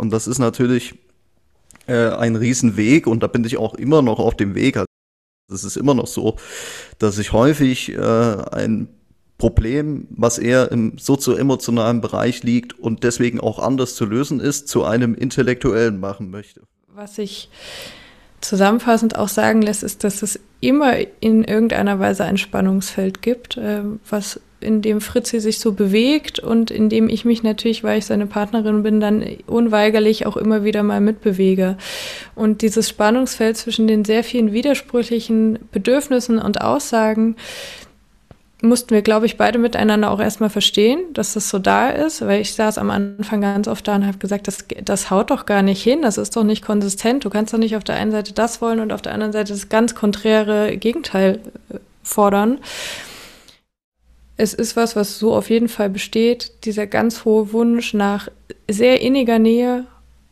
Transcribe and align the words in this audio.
Und 0.00 0.10
das 0.10 0.26
ist 0.26 0.38
natürlich 0.38 0.94
äh, 1.86 2.08
ein 2.08 2.36
Riesenweg 2.36 3.06
und 3.06 3.22
da 3.22 3.26
bin 3.26 3.44
ich 3.44 3.58
auch 3.58 3.74
immer 3.74 4.00
noch 4.00 4.18
auf 4.18 4.34
dem 4.34 4.54
Weg. 4.54 4.78
Also 4.78 4.86
es 5.50 5.64
ist 5.64 5.76
immer 5.76 5.94
noch 5.94 6.06
so, 6.06 6.36
dass 6.98 7.18
ich 7.18 7.32
häufig 7.32 7.90
äh, 7.90 8.00
ein 8.00 8.88
Problem, 9.36 10.06
was 10.10 10.38
eher 10.38 10.70
im 10.72 10.98
sozioemotionalen 10.98 12.00
Bereich 12.00 12.42
liegt 12.42 12.78
und 12.78 13.04
deswegen 13.04 13.40
auch 13.40 13.58
anders 13.58 13.94
zu 13.94 14.04
lösen 14.04 14.40
ist, 14.40 14.68
zu 14.68 14.84
einem 14.84 15.14
intellektuellen 15.14 16.00
machen 16.00 16.30
möchte. 16.30 16.62
Was 16.94 17.18
ich 17.18 17.50
zusammenfassend 18.40 19.16
auch 19.16 19.28
sagen 19.28 19.60
lässt, 19.60 19.82
ist, 19.82 20.04
dass 20.04 20.22
es 20.22 20.40
immer 20.60 20.94
in 21.20 21.44
irgendeiner 21.44 21.98
Weise 21.98 22.24
ein 22.24 22.38
Spannungsfeld 22.38 23.20
gibt, 23.22 23.56
äh, 23.58 23.82
was 24.08 24.40
in 24.60 24.82
dem 24.82 25.00
Fritzi 25.00 25.40
sich 25.40 25.58
so 25.58 25.72
bewegt 25.72 26.38
und 26.38 26.70
in 26.70 26.88
dem 26.88 27.08
ich 27.08 27.24
mich 27.24 27.42
natürlich, 27.42 27.82
weil 27.82 27.98
ich 27.98 28.06
seine 28.06 28.26
Partnerin 28.26 28.82
bin, 28.82 29.00
dann 29.00 29.24
unweigerlich 29.46 30.26
auch 30.26 30.36
immer 30.36 30.64
wieder 30.64 30.82
mal 30.82 31.00
mitbewege. 31.00 31.76
Und 32.34 32.62
dieses 32.62 32.88
Spannungsfeld 32.88 33.56
zwischen 33.56 33.86
den 33.86 34.04
sehr 34.04 34.24
vielen 34.24 34.52
widersprüchlichen 34.52 35.58
Bedürfnissen 35.72 36.38
und 36.38 36.60
Aussagen, 36.60 37.36
mussten 38.62 38.90
wir, 38.90 39.02
glaube 39.02 39.26
ich, 39.26 39.36
beide 39.36 39.58
miteinander 39.58 40.10
auch 40.10 40.20
erstmal 40.20 40.50
verstehen, 40.50 41.00
dass 41.12 41.34
das 41.34 41.48
so 41.48 41.58
da 41.58 41.90
ist, 41.90 42.20
weil 42.22 42.40
ich 42.40 42.54
saß 42.54 42.78
am 42.78 42.90
Anfang 42.90 43.40
ganz 43.40 43.68
oft 43.68 43.86
da 43.88 43.94
und 43.94 44.06
habe 44.06 44.18
gesagt, 44.18 44.48
das, 44.48 44.64
das 44.84 45.10
haut 45.10 45.30
doch 45.30 45.46
gar 45.46 45.62
nicht 45.62 45.82
hin, 45.82 46.02
das 46.02 46.18
ist 46.18 46.36
doch 46.36 46.44
nicht 46.44 46.64
konsistent. 46.64 47.24
Du 47.24 47.30
kannst 47.30 47.54
doch 47.54 47.58
nicht 47.58 47.76
auf 47.76 47.84
der 47.84 47.96
einen 47.96 48.10
Seite 48.10 48.32
das 48.32 48.60
wollen 48.60 48.80
und 48.80 48.92
auf 48.92 49.02
der 49.02 49.14
anderen 49.14 49.32
Seite 49.32 49.52
das 49.52 49.68
ganz 49.68 49.94
konträre 49.94 50.76
Gegenteil 50.76 51.40
äh, 51.70 51.78
fordern. 52.02 52.58
Es 54.40 54.54
ist 54.54 54.74
was, 54.74 54.96
was 54.96 55.18
so 55.18 55.34
auf 55.34 55.50
jeden 55.50 55.68
Fall 55.68 55.90
besteht, 55.90 56.64
dieser 56.64 56.86
ganz 56.86 57.26
hohe 57.26 57.52
Wunsch 57.52 57.92
nach 57.92 58.28
sehr 58.70 59.02
inniger 59.02 59.38
Nähe 59.38 59.84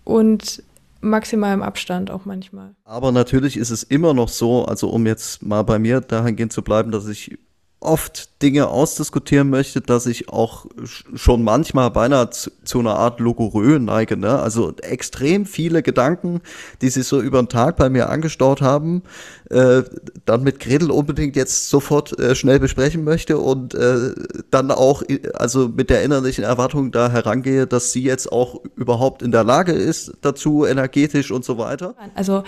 und 0.04 0.62
maximalem 1.02 1.62
Abstand 1.62 2.10
auch 2.10 2.24
manchmal. 2.24 2.74
Aber 2.84 3.12
natürlich 3.12 3.58
ist 3.58 3.68
es 3.68 3.82
immer 3.82 4.14
noch 4.14 4.30
so, 4.30 4.64
also 4.64 4.88
um 4.88 5.04
jetzt 5.04 5.42
mal 5.42 5.62
bei 5.62 5.78
mir 5.78 6.00
dahingehend 6.00 6.54
zu 6.54 6.62
bleiben, 6.62 6.90
dass 6.90 7.06
ich 7.06 7.36
oft 7.80 8.42
Dinge 8.42 8.68
ausdiskutieren 8.68 9.50
möchte, 9.50 9.80
dass 9.80 10.06
ich 10.06 10.28
auch 10.28 10.66
schon 11.14 11.44
manchmal 11.44 11.90
beinahe 11.90 12.30
zu, 12.30 12.50
zu 12.64 12.80
einer 12.80 12.96
Art 12.96 13.20
Logorö 13.20 13.78
neige. 13.78 14.16
Ne? 14.16 14.38
Also 14.38 14.74
extrem 14.82 15.46
viele 15.46 15.82
Gedanken, 15.82 16.40
die 16.80 16.88
sich 16.88 17.06
so 17.06 17.20
über 17.20 17.40
den 17.40 17.48
Tag 17.48 17.76
bei 17.76 17.88
mir 17.88 18.10
angestaut 18.10 18.62
haben, 18.62 19.02
äh, 19.50 19.82
dann 20.24 20.42
mit 20.42 20.58
Gretel 20.58 20.90
unbedingt 20.90 21.36
jetzt 21.36 21.68
sofort 21.68 22.18
äh, 22.18 22.34
schnell 22.34 22.58
besprechen 22.58 23.04
möchte 23.04 23.38
und 23.38 23.74
äh, 23.74 24.12
dann 24.50 24.72
auch 24.72 25.02
also 25.34 25.68
mit 25.68 25.88
der 25.88 26.02
innerlichen 26.02 26.44
Erwartung 26.44 26.90
da 26.90 27.10
herangehe, 27.10 27.66
dass 27.68 27.92
sie 27.92 28.02
jetzt 28.02 28.30
auch 28.30 28.60
überhaupt 28.76 29.22
in 29.22 29.30
der 29.30 29.44
Lage 29.44 29.72
ist 29.72 30.12
dazu, 30.22 30.64
energetisch 30.64 31.30
und 31.30 31.44
so 31.44 31.58
weiter. 31.58 31.94
Also 32.14 32.42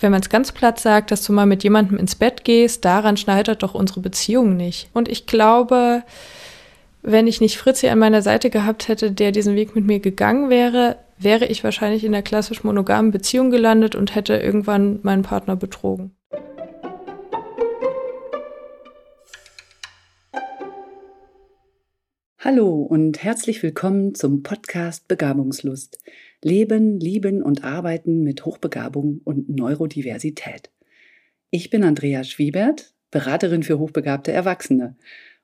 wenn 0.00 0.12
man 0.12 0.22
es 0.22 0.30
ganz 0.30 0.52
platt 0.52 0.80
sagt, 0.80 1.10
dass 1.10 1.22
du 1.24 1.32
mal 1.32 1.46
mit 1.46 1.62
jemandem 1.62 1.98
ins 1.98 2.14
Bett 2.14 2.44
gehst, 2.44 2.84
daran 2.84 3.16
schneidet 3.16 3.62
doch 3.62 3.74
unsere 3.74 4.00
Beziehung 4.00 4.56
nicht. 4.56 4.88
Und 4.94 5.08
ich 5.08 5.26
glaube, 5.26 6.02
wenn 7.02 7.26
ich 7.26 7.40
nicht 7.40 7.58
Fritzi 7.58 7.88
an 7.88 7.98
meiner 7.98 8.22
Seite 8.22 8.50
gehabt 8.50 8.88
hätte, 8.88 9.12
der 9.12 9.30
diesen 9.30 9.56
Weg 9.56 9.74
mit 9.74 9.86
mir 9.86 10.00
gegangen 10.00 10.48
wäre, 10.50 10.96
wäre 11.18 11.46
ich 11.46 11.62
wahrscheinlich 11.64 12.04
in 12.04 12.12
der 12.12 12.22
klassisch 12.22 12.64
monogamen 12.64 13.10
Beziehung 13.10 13.50
gelandet 13.50 13.94
und 13.94 14.14
hätte 14.14 14.36
irgendwann 14.36 15.00
meinen 15.02 15.22
Partner 15.22 15.54
betrogen. 15.56 16.12
Hallo 22.42 22.80
und 22.80 23.22
herzlich 23.22 23.62
willkommen 23.62 24.14
zum 24.14 24.42
Podcast 24.42 25.08
Begabungslust. 25.08 25.98
Leben, 26.42 26.98
Lieben 26.98 27.42
und 27.42 27.64
Arbeiten 27.64 28.22
mit 28.22 28.46
Hochbegabung 28.46 29.20
und 29.24 29.50
Neurodiversität. 29.50 30.70
Ich 31.50 31.68
bin 31.68 31.84
Andrea 31.84 32.24
Schwiebert, 32.24 32.94
Beraterin 33.10 33.62
für 33.62 33.78
hochbegabte 33.78 34.32
Erwachsene 34.32 34.96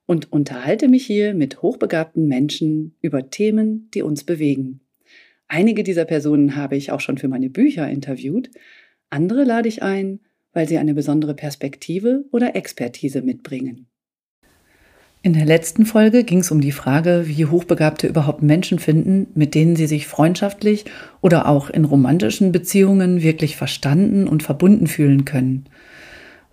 und 0.06 0.32
unterhalte 0.32 0.88
mich 0.88 1.04
hier 1.04 1.34
mit 1.34 1.60
hochbegabten 1.60 2.26
Menschen 2.26 2.94
über 3.02 3.28
Themen, 3.28 3.90
die 3.92 4.02
uns 4.02 4.24
bewegen. 4.24 4.80
Einige 5.48 5.82
dieser 5.82 6.06
Personen 6.06 6.56
habe 6.56 6.76
ich 6.76 6.90
auch 6.90 7.00
schon 7.00 7.18
für 7.18 7.28
meine 7.28 7.50
Bücher 7.50 7.88
interviewt, 7.88 8.50
andere 9.10 9.44
lade 9.44 9.68
ich 9.68 9.82
ein, 9.82 10.20
weil 10.52 10.66
sie 10.66 10.78
eine 10.78 10.94
besondere 10.94 11.34
Perspektive 11.34 12.24
oder 12.32 12.56
Expertise 12.56 13.20
mitbringen. 13.20 13.86
In 15.26 15.32
der 15.32 15.44
letzten 15.44 15.86
Folge 15.86 16.22
ging 16.22 16.38
es 16.38 16.52
um 16.52 16.60
die 16.60 16.70
Frage, 16.70 17.24
wie 17.26 17.46
Hochbegabte 17.46 18.06
überhaupt 18.06 18.44
Menschen 18.44 18.78
finden, 18.78 19.26
mit 19.34 19.56
denen 19.56 19.74
sie 19.74 19.88
sich 19.88 20.06
freundschaftlich 20.06 20.84
oder 21.20 21.48
auch 21.48 21.68
in 21.68 21.84
romantischen 21.84 22.52
Beziehungen 22.52 23.20
wirklich 23.24 23.56
verstanden 23.56 24.28
und 24.28 24.44
verbunden 24.44 24.86
fühlen 24.86 25.24
können. 25.24 25.64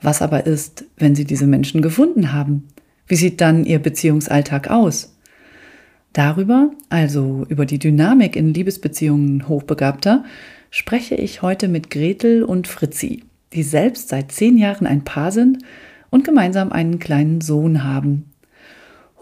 Was 0.01 0.23
aber 0.23 0.47
ist, 0.47 0.85
wenn 0.97 1.13
sie 1.13 1.25
diese 1.25 1.45
Menschen 1.45 1.83
gefunden 1.83 2.33
haben? 2.33 2.63
Wie 3.05 3.13
sieht 3.13 3.41
dann 3.41 3.63
ihr 3.63 3.77
Beziehungsalltag 3.77 4.71
aus? 4.71 5.15
Darüber, 6.11 6.71
also 6.89 7.45
über 7.49 7.67
die 7.67 7.77
Dynamik 7.77 8.35
in 8.35 8.55
Liebesbeziehungen 8.55 9.47
Hochbegabter, 9.47 10.23
spreche 10.71 11.13
ich 11.13 11.43
heute 11.43 11.67
mit 11.67 11.91
Gretel 11.91 12.41
und 12.41 12.67
Fritzi, 12.67 13.23
die 13.53 13.61
selbst 13.61 14.09
seit 14.09 14.31
zehn 14.31 14.57
Jahren 14.57 14.87
ein 14.87 15.03
Paar 15.03 15.31
sind 15.31 15.59
und 16.09 16.23
gemeinsam 16.23 16.71
einen 16.71 16.97
kleinen 16.97 17.39
Sohn 17.39 17.83
haben, 17.83 18.32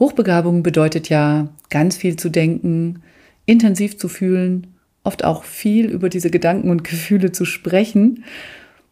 Hochbegabung 0.01 0.63
bedeutet 0.63 1.09
ja, 1.09 1.49
ganz 1.69 1.95
viel 1.95 2.15
zu 2.15 2.29
denken, 2.29 3.03
intensiv 3.45 3.99
zu 3.99 4.09
fühlen, 4.09 4.73
oft 5.03 5.23
auch 5.23 5.43
viel 5.43 5.85
über 5.85 6.09
diese 6.09 6.31
Gedanken 6.31 6.71
und 6.71 6.83
Gefühle 6.83 7.31
zu 7.31 7.45
sprechen. 7.45 8.23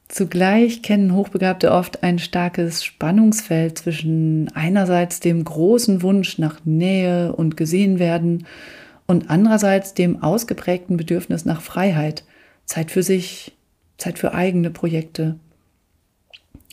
Zugleich 0.08 0.84
kennen 0.84 1.16
Hochbegabte 1.16 1.72
oft 1.72 2.04
ein 2.04 2.20
starkes 2.20 2.86
Spannungsfeld 2.86 3.80
zwischen 3.80 4.52
einerseits 4.54 5.20
dem 5.20 5.44
großen 5.44 6.04
Wunsch 6.04 6.38
nach 6.38 6.60
Nähe 6.64 7.34
und 7.34 7.58
gesehen 7.58 7.98
werden 7.98 8.46
und 9.08 9.32
andererseits 9.32 9.96
dem 9.96 10.22
ausgeprägten 10.22 10.96
Bedürfnis 10.96 11.44
nach 11.44 11.62
Freiheit, 11.62 12.24
Zeit 12.66 12.92
für 12.92 13.02
sich, 13.02 13.54
Zeit 13.98 14.20
für 14.20 14.36
eigene 14.36 14.70
Projekte. 14.70 15.40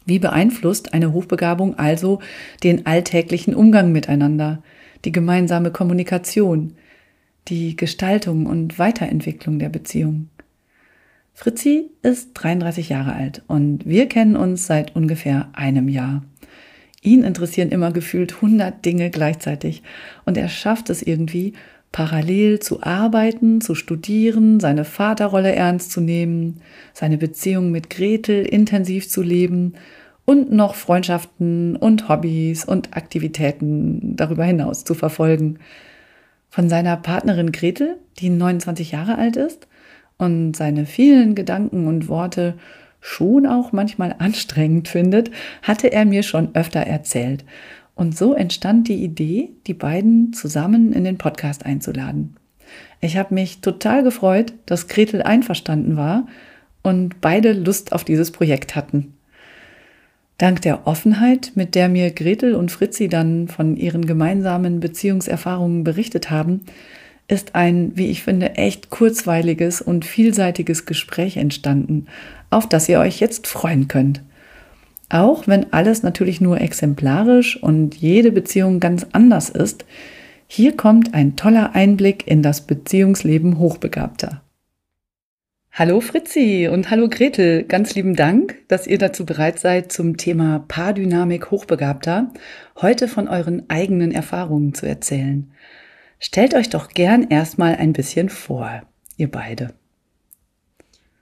Wie 0.07 0.21
beeinflusst 0.21 0.95
eine 0.95 1.13
Hochbegabung 1.13 1.79
also 1.79 2.21
den 2.63 2.87
alltäglichen 2.87 3.55
Umgang 3.55 3.93
miteinander, 3.93 4.63
die 5.05 5.13
gemeinsame 5.13 5.73
Kommunikation, 5.73 6.75
die 7.49 7.77
Gestaltung 7.77 8.47
und 8.47 8.79
Weiterentwicklung 8.79 9.59
der 9.59 9.69
Beziehung? 9.69 10.29
Fritzi 11.35 11.91
ist 12.03 12.31
33 12.35 12.89
Jahre 12.89 13.13
alt 13.13 13.43
und 13.47 13.85
wir 13.85 14.09
kennen 14.09 14.37
uns 14.37 14.67
seit 14.67 14.97
ungefähr 14.97 15.51
einem 15.53 15.89
Jahr. 15.89 16.25
Ihn 17.03 17.25
interessieren 17.25 17.69
immer 17.69 17.93
gefühlt 17.93 18.37
100 18.37 18.85
Dinge 18.85 19.11
gleichzeitig 19.11 19.83
und 20.25 20.39
er 20.39 20.49
schafft 20.49 20.89
es 20.89 21.03
irgendwie, 21.03 21.53
parallel 21.93 22.61
zu 22.61 22.83
arbeiten, 22.83 23.61
zu 23.61 23.75
studieren, 23.75 24.61
seine 24.61 24.85
Vaterrolle 24.85 25.55
ernst 25.55 25.93
zu 25.93 26.01
nehmen, 26.01 26.61
seine 26.93 27.19
Beziehung 27.19 27.71
mit 27.71 27.91
Gretel 27.91 28.45
intensiv 28.45 29.09
zu 29.09 29.23
leben 29.23 29.75
und 30.27 30.53
noch 30.53 30.75
Freundschaften 30.75 31.77
und 31.77 32.09
Hobbys 32.09 32.65
und 32.65 32.97
Aktivitäten 32.97 34.17
darüber 34.17 34.45
hinaus 34.45 34.85
zu 34.85 34.95
verfolgen. 34.95 35.59
Von 36.51 36.69
seiner 36.69 36.97
Partnerin 36.97 37.53
Gretel, 37.53 37.97
die 38.19 38.29
29 38.29 38.93
Jahre 38.93 39.19
alt 39.19 39.37
ist 39.37 39.69
und 40.19 40.57
seine 40.57 40.85
vielen 40.85 41.35
Gedanken 41.35 41.87
und 41.87 42.09
Worte 42.09 42.55
schon 43.01 43.47
auch 43.47 43.73
manchmal 43.73 44.17
anstrengend 44.19 44.89
findet, 44.89 45.31
hatte 45.63 45.93
er 45.93 46.05
mir 46.05 46.23
schon 46.23 46.55
öfter 46.55 46.81
erzählt. 46.81 47.45
Und 47.97 48.17
so 48.17 48.35
entstand 48.35 48.87
die 48.87 49.03
Idee, 49.03 49.51
die 49.67 49.75
beiden 49.75 50.33
zusammen 50.33 50.93
in 50.93 51.03
den 51.03 51.19
Podcast 51.19 51.67
einzuladen. 51.67 52.37
Ich 53.01 53.17
habe 53.17 53.35
mich 53.35 53.61
total 53.63 54.05
gefreut, 54.05 54.53
dass 54.67 54.87
Gretel 54.87 55.23
einverstanden 55.23 55.97
war 55.97 56.27
und 56.83 57.21
beide 57.21 57.53
Lust 57.53 57.93
auf 57.93 58.05
dieses 58.05 58.31
Projekt 58.31 58.77
hatten. 58.77 59.15
Dank 60.39 60.61
der 60.61 60.87
Offenheit, 60.87 61.53
mit 61.55 61.75
der 61.75 61.89
mir 61.89 62.11
Gretel 62.11 62.55
und 62.55 62.71
Fritzi 62.71 63.09
dann 63.09 63.49
von 63.49 63.77
ihren 63.77 64.07
gemeinsamen 64.07 64.81
Beziehungserfahrungen 64.81 65.83
berichtet 65.83 66.31
haben, 66.31 66.61
ist 67.29 67.55
ein, 67.55 67.93
wie 67.95 68.09
ich 68.09 68.23
finde, 68.23 68.57
echt 68.57 68.91
kurzweiliges 68.91 69.81
und 69.81 70.05
vielseitiges 70.05 70.85
Gespräch 70.85 71.39
entstanden, 71.39 72.07
auf 72.51 72.69
das 72.69 72.89
ihr 72.89 73.01
euch 73.01 73.21
jetzt 73.21 73.47
freuen 73.47 73.89
könnt. 73.89 74.23
Auch 75.09 75.47
wenn 75.47 75.73
alles 75.73 76.03
natürlich 76.03 76.41
nur 76.41 76.61
exemplarisch 76.61 77.63
und 77.63 77.95
jede 77.95 78.33
Beziehung 78.33 78.81
ganz 78.81 79.07
anders 79.13 79.49
ist, 79.51 79.85
hier 80.49 80.77
kommt 80.77 81.15
ein 81.15 81.37
toller 81.37 81.75
Einblick 81.75 82.27
in 82.27 82.43
das 82.43 82.63
Beziehungsleben 82.63 83.59
Hochbegabter. 83.59 84.43
Hallo 85.79 86.01
Fritzi 86.01 86.71
und 86.73 86.91
hallo 86.91 87.09
Gretel, 87.09 87.65
ganz 87.65 87.95
lieben 87.95 88.17
Dank, 88.17 88.57
dass 88.69 88.87
ihr 88.87 88.97
dazu 88.97 89.27
bereit 89.27 89.59
seid, 89.59 89.93
zum 89.93 90.17
Thema 90.17 90.65
Paardynamik 90.67 91.51
Hochbegabter 91.51 92.33
heute 92.81 93.09
von 93.09 93.29
euren 93.29 93.69
eigenen 93.69 94.11
Erfahrungen 94.11 94.73
zu 94.73 94.87
erzählen. 94.87 95.53
Stellt 96.19 96.55
euch 96.55 96.71
doch 96.71 96.89
gern 96.89 97.29
erstmal 97.29 97.77
ein 97.77 97.93
bisschen 97.93 98.31
vor. 98.31 98.83
ihr 99.19 99.31
beide. 99.31 99.75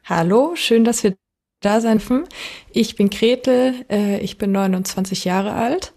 Hallo, 0.05 0.55
schön, 0.55 0.85
dass 0.85 1.03
wir 1.03 1.15
da 1.65 1.81
sein. 1.81 2.01
Ich 2.73 2.97
bin 2.97 3.11
Gretel, 3.11 3.75
äh, 3.91 4.19
ich 4.21 4.39
bin 4.39 4.53
29 4.53 5.25
Jahre 5.25 5.53
alt 5.53 5.93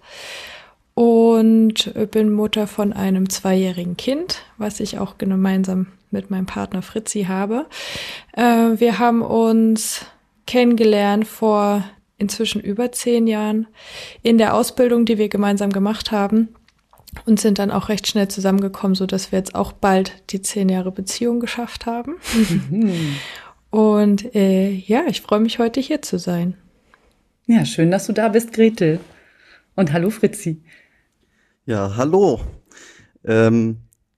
und 0.94 1.94
bin 2.12 2.32
Mutter 2.32 2.66
von 2.66 2.94
einem 2.94 3.30
zweijährigen 3.30 3.98
Kind, 3.98 4.44
was 4.58 4.80
ich 4.80 4.98
auch 4.98 5.18
gemeinsam 5.18 5.88
mit 6.12 6.32
meinem 6.32 6.46
Partner 6.46 6.82
Fritzi 6.82 7.26
habe. 7.26 7.68
Äh, 8.34 8.44
wir 8.80 9.00
haben 9.00 9.22
uns 9.22 10.06
kennengelernt 10.46 11.28
vor 11.28 11.84
inzwischen 12.18 12.62
über 12.62 12.92
zehn 12.92 13.28
Jahren 13.28 13.68
in 14.24 14.38
der 14.38 14.56
Ausbildung, 14.56 15.06
die 15.06 15.18
wir 15.18 15.30
gemeinsam 15.30 15.72
gemacht 15.72 16.12
haben 16.12 16.50
und 17.26 17.40
sind 17.40 17.60
dann 17.60 17.72
auch 17.72 17.90
recht 17.90 18.08
schnell 18.08 18.28
zusammengekommen, 18.28 18.96
so 18.96 19.06
dass 19.06 19.32
wir 19.32 19.40
jetzt 19.40 19.56
auch 19.56 19.72
bald 19.72 20.14
die 20.32 20.42
zehn 20.42 20.70
Jahre 20.70 20.92
Beziehung 20.92 21.40
geschafft 21.40 21.86
haben. 21.86 22.16
Mhm. 22.70 23.16
Und 23.70 24.34
äh, 24.36 24.70
ja, 24.72 25.04
ich 25.08 25.22
freue 25.22 25.40
mich 25.40 25.60
heute 25.60 25.80
hier 25.80 26.02
zu 26.02 26.20
sein. 26.20 26.56
Ja, 27.46 27.66
schön, 27.66 27.92
dass 27.92 28.08
du 28.08 28.14
da 28.14 28.30
bist, 28.30 28.54
Gretel. 28.54 29.00
Und 29.76 29.94
hallo, 29.94 30.10
Fritzi. 30.10 30.62
Ja, 31.66 31.96
hallo. 31.96 32.42
Ähm, 33.24 33.78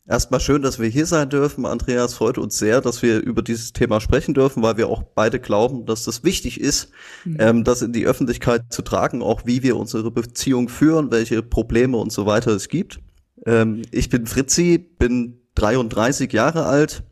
Erstmal 0.09 0.39
schön, 0.39 0.63
dass 0.63 0.79
wir 0.79 0.87
hier 0.87 1.05
sein 1.05 1.29
dürfen. 1.29 1.67
Andreas 1.67 2.15
freut 2.15 2.39
uns 2.39 2.57
sehr, 2.57 2.81
dass 2.81 3.03
wir 3.03 3.19
über 3.19 3.43
dieses 3.43 3.73
Thema 3.73 4.01
sprechen 4.01 4.33
dürfen, 4.33 4.63
weil 4.63 4.75
wir 4.75 4.87
auch 4.87 5.03
beide 5.03 5.39
glauben, 5.39 5.85
dass 5.85 6.03
das 6.03 6.23
wichtig 6.23 6.59
ist, 6.59 6.89
mhm. 7.25 7.37
ähm, 7.39 7.63
das 7.63 7.83
in 7.83 7.93
die 7.93 8.07
Öffentlichkeit 8.07 8.73
zu 8.73 8.81
tragen, 8.81 9.21
auch 9.21 9.45
wie 9.45 9.61
wir 9.61 9.77
unsere 9.77 10.09
Beziehung 10.09 10.67
führen, 10.67 11.11
welche 11.11 11.43
Probleme 11.43 11.97
und 11.97 12.11
so 12.11 12.25
weiter 12.25 12.49
es 12.49 12.69
gibt. 12.69 12.99
Ähm, 13.45 13.83
ich 13.91 14.09
bin 14.09 14.25
Fritzi, 14.25 14.79
bin 14.79 15.41
33 15.53 16.33
Jahre 16.33 16.65
alt 16.65 17.03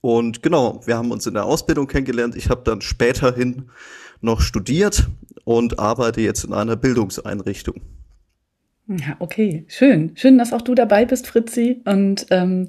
und 0.00 0.42
genau, 0.42 0.80
wir 0.86 0.96
haben 0.96 1.10
uns 1.10 1.26
in 1.26 1.34
der 1.34 1.44
Ausbildung 1.44 1.86
kennengelernt. 1.86 2.36
Ich 2.36 2.48
habe 2.48 2.62
dann 2.64 2.80
späterhin 2.80 3.70
noch 4.20 4.40
studiert 4.40 5.08
und 5.44 5.78
arbeite 5.78 6.20
jetzt 6.20 6.44
in 6.44 6.52
einer 6.52 6.76
Bildungseinrichtung. 6.76 7.80
Ja, 8.88 9.14
okay, 9.20 9.64
schön. 9.68 10.10
Schön, 10.16 10.36
dass 10.36 10.52
auch 10.52 10.62
du 10.62 10.74
dabei 10.74 11.04
bist, 11.04 11.28
Fritzi. 11.28 11.80
Und 11.84 12.26
ähm, 12.30 12.66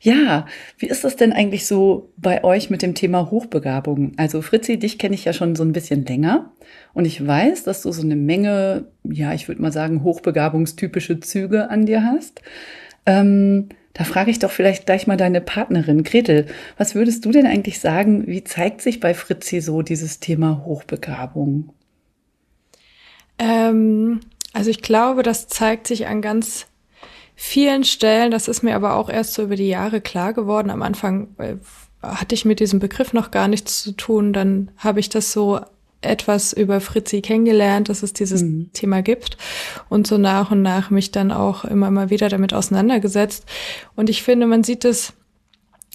ja, 0.00 0.46
wie 0.78 0.88
ist 0.88 1.04
das 1.04 1.14
denn 1.14 1.32
eigentlich 1.32 1.64
so 1.64 2.12
bei 2.16 2.42
euch 2.42 2.70
mit 2.70 2.82
dem 2.82 2.96
Thema 2.96 3.30
Hochbegabung? 3.30 4.14
Also 4.16 4.42
Fritzi, 4.42 4.78
dich 4.78 4.98
kenne 4.98 5.14
ich 5.14 5.24
ja 5.24 5.32
schon 5.32 5.54
so 5.54 5.62
ein 5.62 5.70
bisschen 5.70 6.04
länger 6.04 6.50
und 6.92 7.04
ich 7.04 7.24
weiß, 7.24 7.62
dass 7.62 7.82
du 7.82 7.92
so 7.92 8.02
eine 8.02 8.16
Menge, 8.16 8.86
ja, 9.04 9.32
ich 9.32 9.46
würde 9.46 9.62
mal 9.62 9.70
sagen, 9.70 10.02
hochbegabungstypische 10.02 11.20
Züge 11.20 11.70
an 11.70 11.86
dir 11.86 12.02
hast. 12.02 12.42
Ähm, 13.06 13.68
da 13.92 14.04
frage 14.04 14.30
ich 14.30 14.38
doch 14.38 14.50
vielleicht 14.50 14.86
gleich 14.86 15.06
mal 15.06 15.16
deine 15.16 15.40
Partnerin, 15.40 16.04
Gretel. 16.04 16.46
Was 16.78 16.94
würdest 16.94 17.24
du 17.24 17.32
denn 17.32 17.46
eigentlich 17.46 17.80
sagen, 17.80 18.26
wie 18.26 18.44
zeigt 18.44 18.82
sich 18.82 19.00
bei 19.00 19.14
Fritzi 19.14 19.60
so 19.60 19.82
dieses 19.82 20.20
Thema 20.20 20.62
Hochbegabung? 20.64 21.70
Ähm 23.38 24.20
also 24.52 24.70
ich 24.70 24.82
glaube, 24.82 25.22
das 25.22 25.48
zeigt 25.48 25.86
sich 25.86 26.06
an 26.06 26.22
ganz 26.22 26.66
vielen 27.36 27.84
Stellen. 27.84 28.30
Das 28.30 28.48
ist 28.48 28.62
mir 28.62 28.74
aber 28.74 28.94
auch 28.94 29.08
erst 29.08 29.34
so 29.34 29.42
über 29.42 29.56
die 29.56 29.68
Jahre 29.68 30.00
klar 30.00 30.32
geworden. 30.32 30.70
Am 30.70 30.82
Anfang 30.82 31.28
äh, 31.38 31.56
hatte 32.02 32.34
ich 32.34 32.44
mit 32.44 32.60
diesem 32.60 32.80
Begriff 32.80 33.12
noch 33.12 33.30
gar 33.30 33.48
nichts 33.48 33.82
zu 33.82 33.92
tun. 33.92 34.32
Dann 34.32 34.70
habe 34.76 35.00
ich 35.00 35.08
das 35.08 35.32
so 35.32 35.60
etwas 36.02 36.52
über 36.52 36.80
Fritzi 36.80 37.20
kennengelernt, 37.20 37.88
dass 37.88 38.02
es 38.02 38.12
dieses 38.12 38.42
mhm. 38.42 38.70
Thema 38.72 39.02
gibt 39.02 39.36
und 39.88 40.06
so 40.06 40.18
nach 40.18 40.50
und 40.50 40.62
nach 40.62 40.90
mich 40.90 41.10
dann 41.10 41.30
auch 41.30 41.64
immer 41.64 41.90
mal 41.90 42.10
wieder 42.10 42.28
damit 42.28 42.54
auseinandergesetzt. 42.54 43.44
Und 43.96 44.08
ich 44.08 44.22
finde, 44.22 44.46
man 44.46 44.64
sieht 44.64 44.84
es 44.84 45.12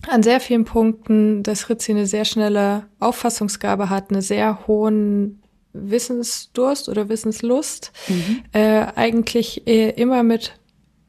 an 0.08 0.24
sehr 0.24 0.40
vielen 0.40 0.66
Punkten, 0.66 1.42
dass 1.42 1.64
Fritzi 1.64 1.92
eine 1.92 2.06
sehr 2.06 2.26
schnelle 2.26 2.88
Auffassungsgabe 3.00 3.90
hat, 3.90 4.12
eine 4.12 4.22
sehr 4.22 4.68
hohen 4.68 5.42
Wissensdurst 5.74 6.88
oder 6.90 7.10
Wissenslust 7.10 7.92
mhm. 8.08 8.44
äh, 8.54 8.86
eigentlich 8.96 9.68
äh, 9.68 9.90
immer 9.90 10.24
mit 10.24 10.54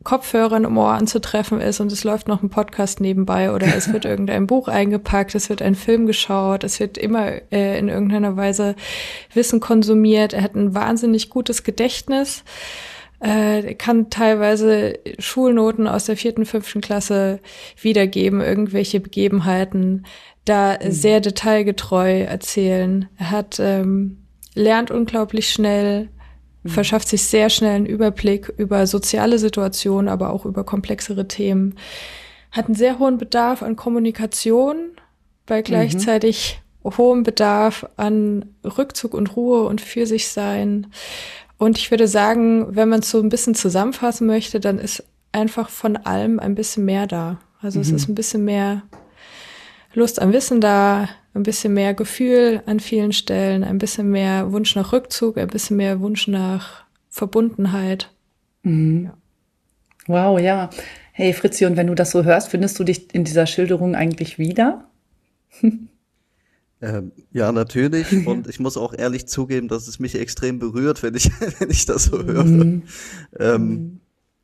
Kopfhörern 0.07 0.63
im 0.63 0.79
Ohr 0.79 0.93
anzutreffen 0.93 1.61
ist 1.61 1.81
und 1.81 1.91
es 1.91 2.05
läuft 2.05 2.29
noch 2.29 2.41
ein 2.41 2.49
Podcast 2.49 3.01
nebenbei 3.01 3.53
oder 3.53 3.67
es 3.67 3.93
wird 3.93 4.05
irgendein 4.07 4.47
Buch 4.47 4.69
eingepackt, 4.69 5.35
es 5.35 5.49
wird 5.49 5.63
ein 5.63 5.75
Film 5.75 6.07
geschaut, 6.07 6.63
es 6.63 6.79
wird 6.79 6.97
immer 6.97 7.33
äh, 7.51 7.77
in 7.77 7.89
irgendeiner 7.89 8.37
Weise 8.37 8.77
Wissen 9.35 9.59
konsumiert. 9.59 10.33
Er 10.33 10.43
hat 10.43 10.55
ein 10.55 10.77
wahnsinnig 10.77 11.29
gutes 11.29 11.65
Gedächtnis, 11.65 12.45
äh, 13.19 13.75
kann 13.75 14.09
teilweise 14.09 14.97
Schulnoten 15.19 15.89
aus 15.89 16.05
der 16.05 16.17
vierten, 16.17 16.47
fünften 16.47 16.83
Klasse 16.83 17.41
wiedergeben, 17.83 18.41
irgendwelche 18.41 19.01
Begebenheiten, 19.01 20.07
da 20.45 20.75
mhm. 20.81 20.93
sehr 20.93 21.21
detailgetreu 21.21 22.21
erzählen. 22.21 23.09
Er 23.19 23.33
hat 23.33 23.59
ähm, 23.59 24.19
lernt 24.55 24.93
unglaublich 24.93 25.51
schnell. 25.51 26.11
Verschafft 26.69 27.09
sich 27.09 27.25
sehr 27.25 27.51
schnell 27.51 27.77
einen 27.77 27.87
Überblick 27.87 28.53
über 28.57 28.87
soziale 28.87 29.39
Situationen, 29.39 30.09
aber 30.09 30.31
auch 30.31 30.45
über 30.45 30.65
komplexere 30.65 31.29
Themen, 31.29 31.75
hat 32.53 32.67
einen 32.67 32.75
sehr 32.75 32.99
hohen 32.99 33.19
Bedarf 33.19 33.63
an 33.63 33.77
Kommunikation, 33.77 34.77
bei 35.47 35.59
mhm. 35.59 35.65
gleichzeitig 35.65 36.61
mhm. 36.83 36.97
hohem 36.97 37.23
Bedarf 37.23 37.87
an 37.97 38.47
Rückzug 38.65 39.15
und 39.15 39.37
Ruhe 39.37 39.65
und 39.65 39.81
für 39.81 40.07
sich 40.07 40.29
sein. 40.29 40.89
Und 41.59 41.79
ich 41.79 41.91
würde 41.91 42.09
sagen, 42.09 42.77
wenn 42.77 42.89
man 42.89 43.01
es 43.01 43.11
so 43.11 43.21
ein 43.21 43.29
bisschen 43.29 43.55
zusammenfassen 43.55 44.27
möchte, 44.27 44.61
dann 44.61 44.79
ist 44.79 45.05
einfach 45.33 45.69
von 45.69 45.97
allem 45.97 46.39
ein 46.39 46.55
bisschen 46.55 46.85
mehr 46.85 47.07
da. 47.07 47.39
Also 47.61 47.79
mhm. 47.79 47.83
es 47.83 47.91
ist 47.93 48.09
ein 48.09 48.15
bisschen 48.15 48.45
mehr 48.45 48.83
Lust 49.97 50.21
am 50.21 50.35
Wissen 50.35 50.61
da, 50.61 51.09
ein 51.33 51.43
bisschen 51.43 51.73
mehr 51.73 51.95
Gefühl 51.95 52.63
an 52.67 52.81
vielen 52.81 53.13
Stellen, 53.13 53.65
ein 53.65 53.79
bisschen 53.79 54.11
mehr 54.11 54.53
Wunsch 54.53 54.77
nach 54.77 54.93
Rückzug, 54.93 55.39
ein 55.39 55.49
bisschen 55.49 55.79
mehr 55.79 56.01
Wunsch 56.01 56.29
nach 56.29 56.85
Verbundenheit. 57.09 58.13
Mhm. 58.63 59.05
Ja. 59.07 59.17
Wow, 60.07 60.39
ja. 60.39 60.69
Hey 61.13 61.33
Fritzi, 61.33 61.65
und 61.65 61.79
wenn 61.79 61.87
du 61.87 61.95
das 61.95 62.11
so 62.11 62.25
hörst, 62.25 62.51
findest 62.51 62.79
du 62.79 62.85
dich 62.85 63.15
in 63.15 63.25
dieser 63.25 63.47
Schilderung 63.47 63.95
eigentlich 63.95 64.39
wieder? 64.39 64.89
Ähm, 66.83 67.13
ja, 67.33 67.53
natürlich. 67.53 68.07
Und 68.27 68.49
ich 68.49 68.61
muss 68.61 68.77
auch 68.77 68.93
ehrlich 68.93 69.27
zugeben, 69.27 69.67
dass 69.67 69.89
es 69.89 69.99
mich 69.99 70.15
extrem 70.15 70.59
berührt, 70.59 71.03
wenn 71.03 71.15
ich, 71.15 71.31
wenn 71.59 71.71
ich 71.71 71.87
das 71.87 72.05
so 72.05 72.23
höre. 72.23 72.45
Mhm. 72.45 72.83
Ähm, 73.41 73.63
mhm. 73.63 74.01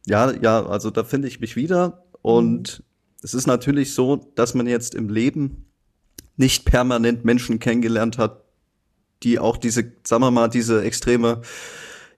ja, 0.06 0.32
ja, 0.32 0.64
also 0.64 0.90
da 0.90 1.04
finde 1.04 1.28
ich 1.28 1.40
mich 1.40 1.56
wieder. 1.56 2.04
Und 2.22 2.78
mhm. 2.78 2.84
Es 3.22 3.34
ist 3.34 3.46
natürlich 3.46 3.94
so, 3.94 4.32
dass 4.34 4.54
man 4.54 4.66
jetzt 4.66 4.94
im 4.94 5.08
Leben 5.08 5.66
nicht 6.36 6.64
permanent 6.64 7.24
Menschen 7.24 7.58
kennengelernt 7.58 8.18
hat, 8.18 8.42
die 9.22 9.38
auch 9.38 9.56
diese, 9.56 9.92
sagen 10.04 10.22
wir 10.22 10.30
mal, 10.30 10.48
diese 10.48 10.82
extreme 10.82 11.42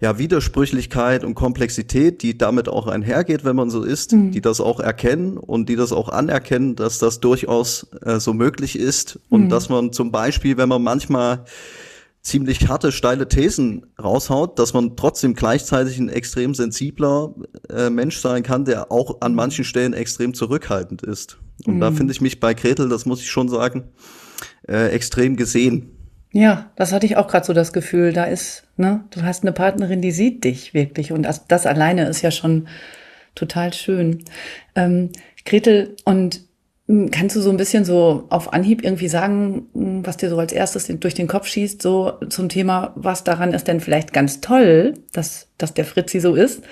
ja, 0.01 0.19
Widersprüchlichkeit 0.19 1.25
und 1.25 1.35
Komplexität, 1.35 2.23
die 2.23 2.37
damit 2.37 2.69
auch 2.69 2.87
einhergeht, 2.87 3.45
wenn 3.45 3.57
man 3.57 3.71
so 3.71 3.83
ist, 3.83 4.13
mhm. 4.13 4.33
die 4.33 4.41
das 4.41 4.61
auch 4.61 4.81
erkennen 4.81 5.37
und 5.37 5.69
die 5.69 5.77
das 5.77 5.93
auch 5.93 6.09
anerkennen, 6.09 6.75
dass 6.77 6.99
das 6.99 7.21
durchaus 7.21 7.87
äh, 8.03 8.19
so 8.19 8.33
möglich 8.33 8.79
ist 8.79 9.19
und 9.29 9.45
mhm. 9.45 9.49
dass 9.51 9.69
man 9.69 9.93
zum 9.93 10.11
Beispiel, 10.11 10.57
wenn 10.57 10.69
man 10.69 10.83
manchmal 10.83 11.45
ziemlich 12.25 12.69
harte, 12.69 12.91
steile 12.91 13.29
Thesen 13.29 13.87
raushaut, 14.03 14.59
dass 14.59 14.73
man 14.73 14.97
trotzdem 14.97 15.35
gleichzeitig 15.35 15.99
ein 15.99 16.09
extrem 16.09 16.55
sensibler 16.55 17.35
äh, 17.69 17.91
Mensch 17.91 18.19
sein 18.19 18.43
kann, 18.43 18.65
der 18.65 18.91
auch 18.91 19.21
an 19.21 19.35
manchen 19.35 19.65
Stellen 19.65 19.93
extrem 19.93 20.33
zurückhaltend 20.33 21.03
ist. 21.03 21.39
Und 21.67 21.77
mhm. 21.77 21.81
da 21.81 21.93
finde 21.93 22.13
ich 22.13 22.23
mich 22.23 22.41
bei 22.41 22.55
Gretel, 22.55 22.89
das 22.89 23.05
muss 23.05 23.21
ich 23.21 23.31
schon 23.31 23.49
sagen, 23.49 23.85
äh, 24.67 24.89
extrem 24.89 25.37
gesehen. 25.37 25.91
Ja, 26.33 26.73
das 26.77 26.93
hatte 26.93 27.07
ich 27.07 27.17
auch 27.17 27.29
gerade 27.29 27.47
so 27.47 27.53
das 27.53 27.73
Gefühl. 27.73 28.13
Da 28.13 28.25
ist, 28.25 28.65
ne, 28.77 29.05
du 29.11 29.23
hast 29.23 29.43
eine 29.43 29.53
Partnerin, 29.53 30.03
die 30.03 30.11
sieht 30.11 30.43
dich 30.45 30.75
wirklich. 30.75 31.13
Und 31.13 31.23
das, 31.23 31.47
das 31.47 31.67
alleine 31.67 32.09
ist 32.09 32.23
ja 32.23 32.31
schon 32.31 32.67
total 33.35 33.73
schön. 33.73 34.25
Ähm, 34.75 35.11
Gretel, 35.45 35.95
und 36.05 36.41
kannst 36.87 37.35
du 37.35 37.41
so 37.41 37.51
ein 37.51 37.57
bisschen 37.57 37.85
so 37.85 38.27
auf 38.29 38.53
Anhieb 38.53 38.85
irgendwie 38.85 39.09
sagen, 39.09 39.69
hm, 39.73 40.07
was 40.07 40.19
dir 40.19 40.29
so 40.29 40.39
als 40.39 40.53
erstes 40.53 40.87
durch 40.87 41.15
den 41.15 41.29
Kopf 41.29 41.47
schießt, 41.47 41.81
so 41.81 42.13
zum 42.29 42.49
Thema, 42.49 42.93
was 42.95 43.25
daran 43.25 43.55
ist 43.55 43.69
denn 43.69 43.81
vielleicht 43.81 44.13
ganz 44.13 44.41
toll, 44.41 44.95
dass, 45.13 45.49
dass 45.57 45.73
der 45.73 45.87
Fritzi 45.87 46.21
so 46.21 46.35
ist? 46.35 46.63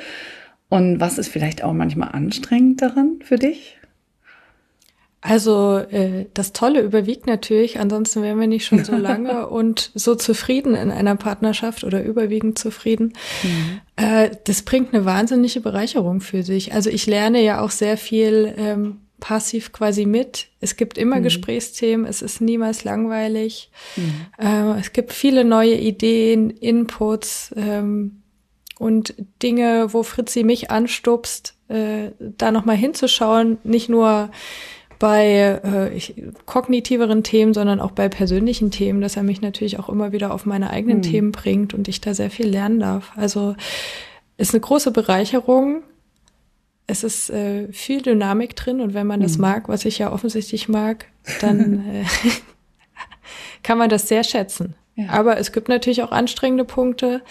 Und 0.69 1.01
was 1.01 1.19
ist 1.19 1.29
vielleicht 1.29 1.65
auch 1.65 1.73
manchmal 1.73 2.11
anstrengend 2.13 2.83
daran 2.83 3.21
für 3.25 3.37
dich? 3.37 3.79
Also 5.23 5.77
äh, 5.79 6.27
das 6.35 6.53
Tolle 6.53 6.81
überwiegt 6.81 7.27
natürlich, 7.29 7.79
ansonsten 7.79 8.23
wären 8.23 8.41
wir 8.41 8.49
nicht 8.49 8.67
schon 8.67 8.85
so 8.85 8.97
lange 8.97 9.47
und 9.49 9.93
so 9.95 10.15
zufrieden 10.15 10.75
in 10.75 10.91
einer 10.91 11.15
Partnerschaft 11.15 11.85
oder 11.85 12.03
überwiegend 12.03 12.59
zufrieden. 12.59 13.13
Mhm. 13.45 13.81
Äh, 13.97 14.31
das 14.45 14.63
bringt 14.63 14.93
eine 14.93 15.05
wahnsinnige 15.05 15.61
Bereicherung 15.61 16.21
für 16.21 16.43
sich. 16.43 16.75
Also 16.75 16.91
ich 16.91 17.07
lerne 17.07 17.41
ja 17.43 17.61
auch 17.61 17.71
sehr 17.71 17.97
viel 17.97 18.53
ähm, 18.57 19.02
passiv 19.23 19.73
quasi 19.73 20.05
mit. 20.05 20.49
Es 20.61 20.77
gibt 20.77 20.99
immer 20.99 21.21
mhm. 21.21 21.23
Gesprächsthemen, 21.23 22.07
es 22.07 22.23
ist 22.23 22.41
niemals 22.41 22.83
langweilig. 22.83 23.71
Mhm. 23.97 24.27
Äh, 24.37 24.81
es 24.81 24.93
gibt 24.93 25.13
viele 25.13 25.45
neue 25.45 25.77
Ideen, 25.77 26.51
Inputs 26.51 27.55
ähm, 27.57 28.23
und 28.81 29.15
Dinge, 29.41 29.95
wo 29.95 30.03
Fritzi 30.03 30.43
mich 30.43 30.73
anstupst, 30.73 31.55
äh, 31.69 32.11
da 32.19 32.51
nochmal 32.51 32.77
hinzuschauen, 32.77 33.59
nicht 33.63 33.89
nur 33.89 34.31
bei 34.99 35.61
äh, 35.65 35.97
ich, 35.97 36.15
kognitiveren 36.45 37.23
Themen, 37.23 37.55
sondern 37.55 37.79
auch 37.79 37.93
bei 37.93 38.09
persönlichen 38.09 38.73
Themen, 38.73 39.01
dass 39.01 39.17
er 39.17 39.23
mich 39.23 39.41
natürlich 39.41 39.79
auch 39.79 39.89
immer 39.89 40.11
wieder 40.11 40.35
auf 40.35 40.47
meine 40.47 40.71
eigenen 40.71 40.99
mhm. 40.99 41.03
Themen 41.03 41.33
bringt 41.33 41.75
und 41.75 41.87
ich 41.87 42.01
da 42.01 42.13
sehr 42.13 42.31
viel 42.31 42.49
lernen 42.49 42.81
darf. 42.81 43.13
Also 43.15 43.55
ist 44.37 44.53
eine 44.53 44.61
große 44.61 44.91
Bereicherung. 44.91 45.85
Es 46.93 47.05
ist 47.05 47.31
äh, 47.31 47.73
viel 47.73 48.03
Dynamik 48.03 48.55
drin 48.55 48.83
und 48.83 48.93
wenn 48.93 49.07
man 49.07 49.21
das 49.21 49.37
mhm. 49.37 49.43
mag, 49.43 49.69
was 49.71 49.87
ich 49.87 49.99
ja 49.99 50.13
offensichtlich 50.13 50.69
mag, 50.69 51.07
dann 51.41 51.87
äh, 51.91 52.05
kann 53.63 53.79
man 53.79 53.89
das 53.89 54.09
sehr 54.09 54.23
schätzen. 54.25 54.75
Ja. 54.95 55.09
Aber 55.09 55.39
es 55.39 55.53
gibt 55.53 55.71
natürlich 55.71 56.03
auch 56.03 56.13
anstrengende 56.13 56.67
Punkte. 56.67 57.23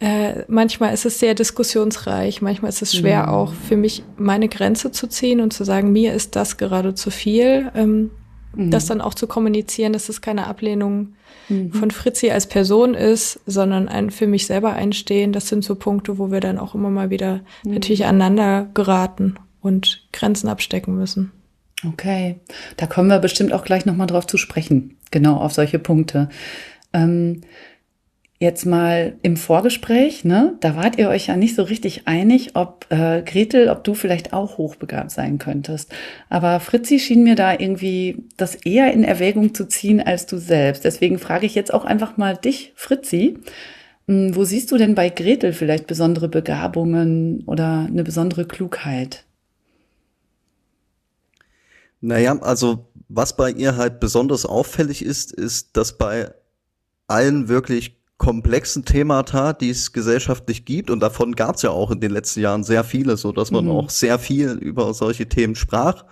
Äh, 0.00 0.42
manchmal 0.48 0.92
ist 0.92 1.06
es 1.06 1.20
sehr 1.20 1.34
diskussionsreich, 1.34 2.42
manchmal 2.42 2.70
ist 2.70 2.82
es 2.82 2.96
schwer 2.96 3.26
mhm. 3.26 3.28
auch 3.28 3.52
für 3.52 3.76
mich 3.76 4.02
meine 4.16 4.48
Grenze 4.48 4.90
zu 4.90 5.06
ziehen 5.06 5.40
und 5.40 5.52
zu 5.52 5.62
sagen, 5.62 5.92
mir 5.92 6.12
ist 6.12 6.34
das 6.34 6.56
gerade 6.56 6.96
zu 6.96 7.12
viel. 7.12 7.70
Ähm, 7.76 8.10
mhm. 8.54 8.70
Das 8.70 8.86
dann 8.86 9.00
auch 9.00 9.14
zu 9.14 9.26
kommunizieren, 9.26 9.92
dass 9.92 10.08
es 10.08 10.20
keine 10.20 10.46
Ablehnung 10.46 11.14
mhm. 11.48 11.72
von 11.72 11.90
Fritzi 11.90 12.30
als 12.30 12.46
Person 12.46 12.94
ist, 12.94 13.40
sondern 13.46 13.88
ein 13.88 14.10
für 14.10 14.26
mich 14.26 14.46
selber 14.46 14.72
einstehen. 14.72 15.32
Das 15.32 15.48
sind 15.48 15.64
so 15.64 15.74
Punkte, 15.74 16.18
wo 16.18 16.30
wir 16.30 16.40
dann 16.40 16.58
auch 16.58 16.74
immer 16.74 16.90
mal 16.90 17.10
wieder 17.10 17.40
mhm. 17.64 17.74
natürlich 17.74 18.06
aneinander 18.06 18.68
geraten 18.74 19.36
und 19.60 20.06
Grenzen 20.12 20.48
abstecken 20.48 20.96
müssen. 20.96 21.32
Okay, 21.86 22.36
da 22.76 22.86
kommen 22.86 23.08
wir 23.08 23.18
bestimmt 23.20 23.52
auch 23.52 23.64
gleich 23.64 23.86
nochmal 23.86 24.06
drauf 24.06 24.26
zu 24.26 24.36
sprechen, 24.36 24.96
genau 25.10 25.36
auf 25.36 25.52
solche 25.52 25.78
Punkte. 25.78 26.28
Ähm, 26.92 27.42
jetzt 28.40 28.64
mal 28.64 29.18
im 29.20 29.36
Vorgespräch, 29.36 30.24
ne, 30.24 30.56
da 30.60 30.74
wart 30.74 30.98
ihr 30.98 31.10
euch 31.10 31.26
ja 31.26 31.36
nicht 31.36 31.54
so 31.54 31.62
richtig 31.62 32.08
einig, 32.08 32.56
ob 32.56 32.86
äh, 32.88 33.22
Gretel, 33.22 33.68
ob 33.68 33.84
du 33.84 33.92
vielleicht 33.92 34.32
auch 34.32 34.56
hochbegabt 34.56 35.10
sein 35.10 35.38
könntest. 35.38 35.92
Aber 36.30 36.58
Fritzi 36.58 36.98
schien 36.98 37.22
mir 37.22 37.34
da 37.34 37.52
irgendwie 37.52 38.24
das 38.38 38.54
eher 38.54 38.94
in 38.94 39.04
Erwägung 39.04 39.52
zu 39.54 39.68
ziehen 39.68 40.00
als 40.00 40.24
du 40.24 40.38
selbst. 40.38 40.86
Deswegen 40.86 41.18
frage 41.18 41.44
ich 41.44 41.54
jetzt 41.54 41.72
auch 41.72 41.84
einfach 41.84 42.16
mal 42.16 42.34
dich, 42.34 42.72
Fritzi. 42.76 43.36
Hm, 44.08 44.34
wo 44.34 44.44
siehst 44.44 44.72
du 44.72 44.78
denn 44.78 44.94
bei 44.94 45.10
Gretel 45.10 45.52
vielleicht 45.52 45.86
besondere 45.86 46.30
Begabungen 46.30 47.44
oder 47.44 47.86
eine 47.90 48.04
besondere 48.04 48.46
Klugheit? 48.46 49.24
Naja, 52.00 52.38
also 52.40 52.86
was 53.10 53.36
bei 53.36 53.50
ihr 53.50 53.76
halt 53.76 54.00
besonders 54.00 54.46
auffällig 54.46 55.04
ist, 55.04 55.30
ist, 55.30 55.76
dass 55.76 55.98
bei 55.98 56.32
allen 57.06 57.48
wirklich 57.48 57.99
komplexen 58.20 58.84
Themata, 58.84 59.54
die 59.54 59.70
es 59.70 59.92
gesellschaftlich 59.92 60.66
gibt, 60.66 60.90
und 60.90 61.00
davon 61.00 61.34
gab 61.34 61.56
es 61.56 61.62
ja 61.62 61.70
auch 61.70 61.90
in 61.90 62.00
den 62.00 62.10
letzten 62.10 62.40
Jahren 62.40 62.64
sehr 62.64 62.84
viele, 62.84 63.16
so 63.16 63.32
dass 63.32 63.50
man 63.50 63.64
mhm. 63.64 63.70
auch 63.70 63.88
sehr 63.88 64.18
viel 64.18 64.50
über 64.50 64.92
solche 64.92 65.26
Themen 65.26 65.54
sprach, 65.54 66.04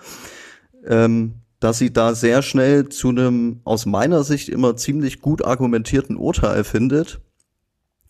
ähm, 0.86 1.34
dass 1.60 1.76
sie 1.76 1.92
da 1.92 2.14
sehr 2.14 2.40
schnell 2.40 2.88
zu 2.88 3.10
einem 3.10 3.60
aus 3.64 3.84
meiner 3.84 4.24
Sicht 4.24 4.48
immer 4.48 4.74
ziemlich 4.74 5.20
gut 5.20 5.44
argumentierten 5.44 6.16
Urteil 6.16 6.64
findet 6.64 7.20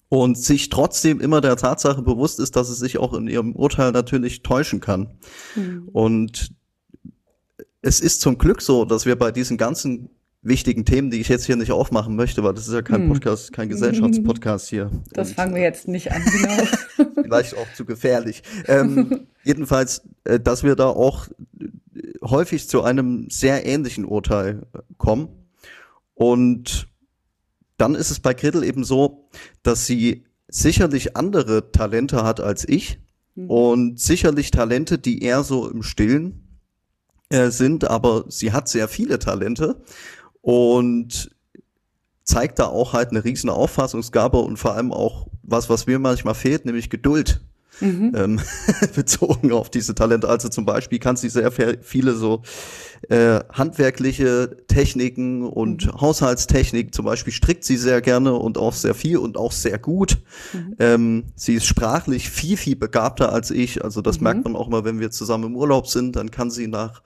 und 0.09 0.39
sich 0.39 0.69
trotzdem 0.69 1.21
immer 1.21 1.41
der 1.41 1.57
Tatsache 1.57 2.03
bewusst 2.03 2.39
ist, 2.39 2.55
dass 2.55 2.69
es 2.69 2.79
sich 2.79 2.99
auch 2.99 3.15
in 3.15 3.27
ihrem 3.27 3.57
Urteil 3.57 3.91
natürlich 3.91 4.45
täuschen 4.45 4.79
kann. 4.79 5.19
Mhm. 5.57 5.89
Und 5.93 6.55
es 7.83 7.99
ist 7.99 8.21
zum 8.21 8.39
Glück 8.39 8.63
so, 8.63 8.85
dass 8.85 9.07
wir 9.07 9.17
bei 9.17 9.33
diesen 9.33 9.57
ganzen 9.57 10.11
wichtigen 10.49 10.85
Themen, 10.85 11.11
die 11.11 11.21
ich 11.21 11.29
jetzt 11.29 11.47
hier 11.47 11.57
nicht 11.57 11.73
aufmachen 11.73 12.17
möchte, 12.17 12.43
weil 12.43 12.55
das 12.55 12.67
ist 12.67 12.75
ja 12.75 12.83
kein 12.83 13.03
hm. 13.03 13.13
Podcast, 13.13 13.53
kein 13.53 13.69
Gesellschaftspodcast 13.69 14.69
hier. 14.69 14.91
Das 15.13 15.29
Und, 15.29 15.35
fangen 15.35 15.55
wir 15.55 15.63
jetzt 15.63 15.89
nicht 15.89 16.13
an, 16.13 16.23
genau. 16.25 17.13
vielleicht 17.23 17.57
auch 17.57 17.73
zu 17.75 17.85
gefährlich. 17.85 18.43
Ähm, 18.67 19.27
jedenfalls, 19.45 20.03
äh, 20.25 20.41
dass 20.41 20.65
wir 20.65 20.77
da 20.77 20.89
auch 20.89 21.29
häufig 22.23 22.69
zu 22.69 22.83
einem 22.83 23.29
sehr 23.31 23.67
ähnlichen 23.67 24.05
Urteil 24.05 24.67
äh, 24.73 24.79
kommen. 24.97 25.29
Und 26.15 26.89
dann 27.77 27.95
ist 27.95 28.11
es 28.11 28.21
bei 28.21 28.35
Gretel 28.35 28.65
eben 28.65 28.85
so, 28.85 29.29
dass 29.63 29.87
sie 29.87 30.25
sicherlich 30.49 31.17
andere 31.17 31.71
Talente 31.71 32.25
hat 32.25 32.41
als 32.41 32.67
ich 32.69 32.99
mhm. 33.35 33.51
und 33.51 34.01
sicherlich 34.01 34.51
Talente, 34.51 34.99
die 34.99 35.23
eher 35.23 35.45
so 35.45 35.71
im 35.71 35.83
Stillen 35.83 36.61
äh, 37.31 37.51
sind, 37.51 37.89
aber 37.89 38.25
sie 38.29 38.53
hat 38.53 38.69
sehr 38.69 38.89
viele 38.89 39.19
Talente 39.19 39.83
und 40.41 41.31
zeigt 42.25 42.59
da 42.59 42.67
auch 42.67 42.93
halt 42.93 43.11
eine 43.11 43.25
riesen 43.25 43.51
Auffassungsgabe 43.51 44.39
und 44.39 44.59
vor 44.59 44.75
allem 44.75 44.93
auch 44.93 45.29
was, 45.43 45.71
was 45.71 45.87
mir 45.87 45.99
manchmal 45.99 46.35
fehlt, 46.35 46.67
nämlich 46.67 46.91
Geduld. 46.91 47.41
Mhm. 47.81 48.13
Ähm, 48.17 48.41
bezogen 48.95 49.53
auf 49.53 49.71
diese 49.71 49.95
Talente. 49.95 50.29
Also 50.29 50.49
zum 50.49 50.65
Beispiel 50.65 50.99
kann 50.99 51.17
sie 51.17 51.29
sehr 51.29 51.53
viele 51.53 52.15
so 52.15 52.43
äh, 53.09 53.41
handwerkliche 53.53 54.57
Techniken 54.67 55.45
und 55.45 55.87
mhm. 55.87 56.01
Haushaltstechnik, 56.01 56.93
zum 56.93 57.05
Beispiel 57.05 57.33
strickt 57.33 57.65
sie 57.65 57.77
sehr 57.77 58.01
gerne 58.01 58.35
und 58.35 58.59
auch 58.59 58.73
sehr 58.73 58.95
viel 58.95 59.19
und 59.19 59.37
auch 59.37 59.53
sehr 59.53 59.79
gut. 59.79 60.19
Mhm. 60.53 60.75
Ähm, 60.79 61.25
sie 61.37 61.55
ist 61.55 61.67
sprachlich 61.67 62.31
viel, 62.31 62.57
viel 62.57 62.77
begabter 62.77 63.33
als 63.33 63.51
ich. 63.51 63.85
Also 63.85 64.03
das 64.03 64.19
mhm. 64.19 64.25
merkt 64.25 64.45
man 64.45 64.57
auch 64.57 64.69
mal, 64.69 64.85
wenn 64.85 65.01
wir 65.01 65.11
zusammen 65.11 65.45
im 65.45 65.57
Urlaub 65.57 65.87
sind, 65.87 66.17
dann 66.17 66.31
kann 66.31 66.51
sie 66.51 66.67
nach 66.67 67.03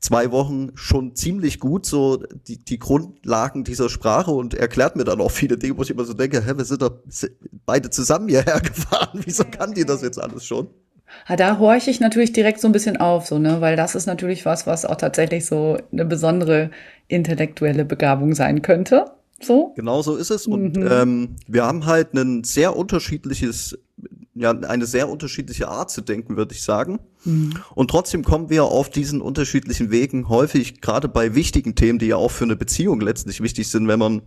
zwei 0.00 0.30
Wochen 0.32 0.70
schon 0.74 1.14
ziemlich 1.14 1.60
gut 1.60 1.84
so 1.86 2.22
die, 2.48 2.64
die 2.64 2.78
Grundlagen 2.78 3.64
dieser 3.64 3.88
Sprache 3.88 4.30
und 4.30 4.54
erklärt 4.54 4.96
mir 4.96 5.04
dann 5.04 5.20
auch 5.20 5.30
viele 5.30 5.58
Dinge, 5.58 5.76
wo 5.76 5.82
ich 5.82 5.90
immer 5.90 6.04
so 6.04 6.14
denke, 6.14 6.44
hä, 6.44 6.52
wir 6.56 6.64
sind 6.64 6.82
doch 6.82 6.98
beide 7.66 7.90
zusammen 7.90 8.28
hierher 8.28 8.60
gefahren. 8.62 9.20
Wieso 9.24 9.44
kann 9.44 9.74
die 9.74 9.84
das 9.84 10.02
jetzt 10.02 10.20
alles 10.20 10.44
schon? 10.44 10.68
Ja, 11.28 11.36
da 11.36 11.58
horche 11.58 11.90
ich 11.90 12.00
natürlich 12.00 12.32
direkt 12.32 12.60
so 12.60 12.68
ein 12.68 12.72
bisschen 12.72 12.96
auf, 12.96 13.26
so, 13.26 13.38
ne, 13.38 13.60
weil 13.60 13.76
das 13.76 13.94
ist 13.94 14.06
natürlich 14.06 14.46
was, 14.46 14.66
was 14.66 14.84
auch 14.84 14.96
tatsächlich 14.96 15.44
so 15.44 15.76
eine 15.92 16.04
besondere 16.04 16.70
intellektuelle 17.08 17.84
Begabung 17.84 18.34
sein 18.34 18.62
könnte. 18.62 19.06
So. 19.42 19.72
Genau 19.74 20.02
so 20.02 20.16
ist 20.16 20.30
es. 20.30 20.46
Und 20.46 20.76
mhm. 20.76 20.88
ähm, 20.90 21.36
wir 21.46 21.64
haben 21.64 21.86
halt 21.86 22.14
ein 22.14 22.44
sehr 22.44 22.76
unterschiedliches 22.76 23.78
ja 24.40 24.50
eine 24.50 24.86
sehr 24.86 25.08
unterschiedliche 25.08 25.68
Art 25.68 25.90
zu 25.90 26.00
denken, 26.00 26.36
würde 26.36 26.54
ich 26.54 26.62
sagen. 26.62 27.00
Mhm. 27.24 27.54
Und 27.74 27.90
trotzdem 27.90 28.24
kommen 28.24 28.50
wir 28.50 28.64
auf 28.64 28.90
diesen 28.90 29.20
unterschiedlichen 29.20 29.90
Wegen 29.90 30.28
häufig, 30.28 30.80
gerade 30.80 31.08
bei 31.08 31.34
wichtigen 31.34 31.74
Themen, 31.74 31.98
die 31.98 32.06
ja 32.06 32.16
auch 32.16 32.30
für 32.30 32.44
eine 32.44 32.56
Beziehung 32.56 33.00
letztlich 33.00 33.42
wichtig 33.42 33.68
sind, 33.68 33.86
wenn 33.88 33.98
man 33.98 34.22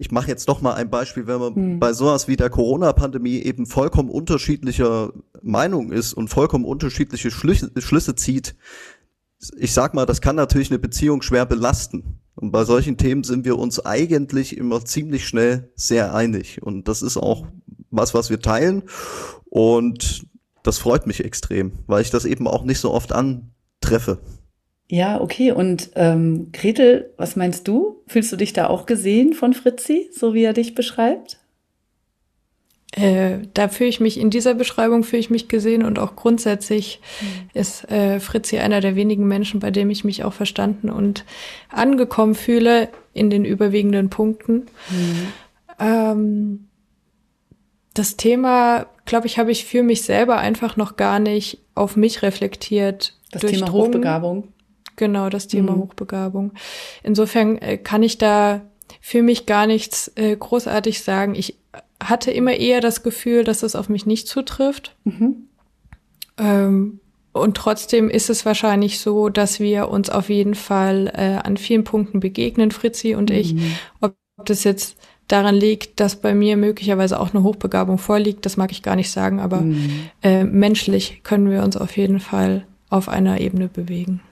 ich 0.00 0.12
mache 0.12 0.28
jetzt 0.28 0.48
doch 0.48 0.60
mal 0.60 0.74
ein 0.74 0.90
Beispiel, 0.90 1.26
wenn 1.26 1.40
man 1.40 1.54
mhm. 1.54 1.80
bei 1.80 1.92
sowas 1.92 2.28
wie 2.28 2.36
der 2.36 2.50
Corona-Pandemie 2.50 3.40
eben 3.40 3.66
vollkommen 3.66 4.10
unterschiedlicher 4.10 5.12
Meinung 5.42 5.90
ist 5.90 6.14
und 6.14 6.28
vollkommen 6.28 6.64
unterschiedliche 6.64 7.32
Schlüsse, 7.32 7.72
Schlüsse 7.78 8.14
zieht, 8.14 8.54
ich 9.56 9.72
sag 9.72 9.94
mal, 9.94 10.06
das 10.06 10.20
kann 10.20 10.36
natürlich 10.36 10.70
eine 10.70 10.78
Beziehung 10.78 11.22
schwer 11.22 11.46
belasten. 11.46 12.17
Und 12.40 12.52
bei 12.52 12.64
solchen 12.64 12.96
Themen 12.96 13.24
sind 13.24 13.44
wir 13.44 13.58
uns 13.58 13.84
eigentlich 13.84 14.56
immer 14.56 14.84
ziemlich 14.84 15.26
schnell 15.26 15.72
sehr 15.74 16.14
einig. 16.14 16.62
Und 16.62 16.86
das 16.86 17.02
ist 17.02 17.16
auch 17.16 17.46
was, 17.90 18.14
was 18.14 18.30
wir 18.30 18.40
teilen. 18.40 18.84
Und 19.46 20.24
das 20.62 20.78
freut 20.78 21.08
mich 21.08 21.24
extrem, 21.24 21.72
weil 21.88 22.00
ich 22.00 22.10
das 22.10 22.24
eben 22.24 22.46
auch 22.46 22.62
nicht 22.62 22.78
so 22.78 22.92
oft 22.92 23.12
antreffe. 23.12 24.20
Ja, 24.88 25.20
okay. 25.20 25.50
Und 25.50 25.90
ähm, 25.96 26.52
Gretel, 26.52 27.12
was 27.16 27.34
meinst 27.34 27.66
du? 27.66 28.04
Fühlst 28.06 28.30
du 28.30 28.36
dich 28.36 28.52
da 28.52 28.68
auch 28.68 28.86
gesehen 28.86 29.32
von 29.32 29.52
Fritzi, 29.52 30.08
so 30.12 30.32
wie 30.32 30.44
er 30.44 30.52
dich 30.52 30.76
beschreibt? 30.76 31.40
Äh, 32.92 33.40
da 33.52 33.68
fühle 33.68 33.90
ich 33.90 34.00
mich 34.00 34.18
in 34.18 34.30
dieser 34.30 34.54
Beschreibung 34.54 35.04
fühle 35.04 35.20
ich 35.20 35.28
mich 35.28 35.48
gesehen 35.48 35.84
und 35.84 35.98
auch 35.98 36.16
grundsätzlich 36.16 37.00
mhm. 37.20 37.50
ist 37.52 37.90
äh, 37.90 38.18
Fritzi 38.18 38.58
einer 38.58 38.80
der 38.80 38.96
wenigen 38.96 39.28
Menschen, 39.28 39.60
bei 39.60 39.70
dem 39.70 39.90
ich 39.90 40.04
mich 40.04 40.24
auch 40.24 40.32
verstanden 40.32 40.88
und 40.88 41.24
angekommen 41.68 42.34
fühle 42.34 42.88
in 43.12 43.28
den 43.28 43.44
überwiegenden 43.44 44.08
Punkten. 44.08 44.66
Mhm. 44.90 45.32
Ähm, 45.78 46.68
das 47.92 48.16
Thema, 48.16 48.86
glaube 49.04 49.26
ich, 49.26 49.38
habe 49.38 49.50
ich 49.50 49.66
für 49.66 49.82
mich 49.82 50.02
selber 50.02 50.38
einfach 50.38 50.76
noch 50.76 50.96
gar 50.96 51.18
nicht 51.18 51.58
auf 51.74 51.96
mich 51.96 52.22
reflektiert. 52.22 53.14
Das 53.32 53.42
Thema 53.42 53.70
Hochbegabung. 53.70 54.48
Genau, 54.96 55.28
das 55.28 55.46
Thema 55.46 55.72
mhm. 55.72 55.80
Hochbegabung. 55.82 56.52
Insofern 57.02 57.58
äh, 57.58 57.76
kann 57.76 58.02
ich 58.02 58.16
da 58.16 58.62
für 59.00 59.22
mich 59.22 59.46
gar 59.46 59.66
nichts 59.66 60.10
äh, 60.16 60.34
großartig 60.34 61.02
sagen. 61.02 61.34
Ich 61.34 61.56
hatte 62.02 62.30
immer 62.30 62.54
eher 62.54 62.80
das 62.80 63.02
Gefühl, 63.02 63.44
dass 63.44 63.62
es 63.62 63.74
auf 63.74 63.88
mich 63.88 64.06
nicht 64.06 64.28
zutrifft. 64.28 64.96
Mhm. 65.04 65.48
Ähm, 66.38 67.00
und 67.32 67.56
trotzdem 67.56 68.08
ist 68.10 68.30
es 68.30 68.46
wahrscheinlich 68.46 69.00
so, 69.00 69.28
dass 69.28 69.60
wir 69.60 69.88
uns 69.88 70.10
auf 70.10 70.28
jeden 70.28 70.54
Fall 70.54 71.12
äh, 71.14 71.46
an 71.46 71.56
vielen 71.56 71.84
Punkten 71.84 72.20
begegnen, 72.20 72.70
Fritzi 72.70 73.14
und 73.14 73.30
mhm. 73.30 73.36
ich. 73.36 73.54
Ob 74.00 74.14
das 74.44 74.64
jetzt 74.64 74.96
daran 75.28 75.54
liegt, 75.54 76.00
dass 76.00 76.16
bei 76.16 76.34
mir 76.34 76.56
möglicherweise 76.56 77.20
auch 77.20 77.34
eine 77.34 77.42
Hochbegabung 77.42 77.98
vorliegt, 77.98 78.46
das 78.46 78.56
mag 78.56 78.72
ich 78.72 78.82
gar 78.82 78.96
nicht 78.96 79.10
sagen, 79.10 79.40
aber 79.40 79.60
mhm. 79.60 80.08
äh, 80.22 80.44
menschlich 80.44 81.22
können 81.22 81.50
wir 81.50 81.62
uns 81.62 81.76
auf 81.76 81.96
jeden 81.96 82.18
Fall 82.18 82.64
auf 82.88 83.08
einer 83.08 83.40
Ebene 83.40 83.68
bewegen. 83.68 84.22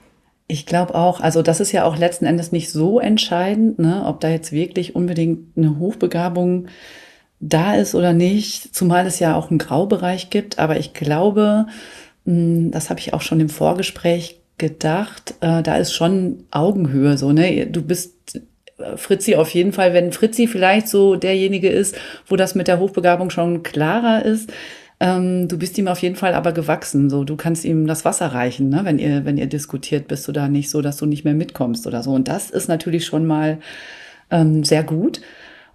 Ich 0.47 0.65
glaube 0.65 0.95
auch, 0.95 1.19
also 1.19 1.41
das 1.41 1.59
ist 1.59 1.71
ja 1.71 1.83
auch 1.83 1.97
letzten 1.97 2.25
Endes 2.25 2.51
nicht 2.51 2.71
so 2.71 2.99
entscheidend, 2.99 3.79
ne, 3.79 4.03
ob 4.05 4.21
da 4.21 4.29
jetzt 4.29 4.51
wirklich 4.51 4.95
unbedingt 4.95 5.57
eine 5.57 5.77
Hochbegabung 5.77 6.67
da 7.39 7.75
ist 7.75 7.95
oder 7.95 8.13
nicht, 8.13 8.75
zumal 8.75 9.05
es 9.05 9.19
ja 9.19 9.35
auch 9.35 9.49
einen 9.49 9.59
Graubereich 9.59 10.29
gibt. 10.29 10.59
Aber 10.59 10.77
ich 10.77 10.93
glaube, 10.93 11.67
hm, 12.25 12.71
das 12.71 12.89
habe 12.89 12.99
ich 12.99 13.13
auch 13.13 13.21
schon 13.21 13.39
im 13.39 13.49
Vorgespräch 13.49 14.39
gedacht, 14.57 15.35
äh, 15.41 15.61
da 15.61 15.77
ist 15.77 15.93
schon 15.93 16.45
Augenhöhe 16.51 17.17
so, 17.17 17.31
ne? 17.31 17.67
Du 17.67 17.81
bist 17.81 18.41
äh, 18.79 18.97
Fritzi 18.97 19.35
auf 19.35 19.49
jeden 19.51 19.71
Fall, 19.71 19.93
wenn 19.93 20.11
Fritzi 20.11 20.47
vielleicht 20.47 20.87
so 20.87 21.15
derjenige 21.15 21.69
ist, 21.69 21.95
wo 22.25 22.35
das 22.35 22.55
mit 22.55 22.67
der 22.67 22.79
Hochbegabung 22.79 23.29
schon 23.29 23.61
klarer 23.61 24.25
ist, 24.25 24.51
ähm, 24.99 25.47
du 25.47 25.59
bist 25.59 25.77
ihm 25.77 25.87
auf 25.87 25.99
jeden 25.99 26.15
Fall 26.15 26.33
aber 26.33 26.51
gewachsen. 26.53 27.09
So, 27.09 27.23
du 27.23 27.35
kannst 27.35 27.65
ihm 27.65 27.85
das 27.85 28.03
Wasser 28.03 28.27
reichen, 28.27 28.69
ne? 28.69 28.81
wenn 28.83 28.97
ihr, 28.97 29.25
wenn 29.25 29.37
ihr 29.37 29.47
diskutiert, 29.47 30.07
bist 30.07 30.27
du 30.27 30.31
da 30.31 30.47
nicht 30.47 30.69
so, 30.69 30.81
dass 30.81 30.97
du 30.97 31.05
nicht 31.05 31.23
mehr 31.23 31.35
mitkommst 31.35 31.85
oder 31.85 32.01
so. 32.01 32.11
Und 32.11 32.27
das 32.27 32.49
ist 32.49 32.67
natürlich 32.67 33.05
schon 33.05 33.25
mal 33.25 33.59
ähm, 34.31 34.63
sehr 34.63 34.83
gut. 34.83 35.21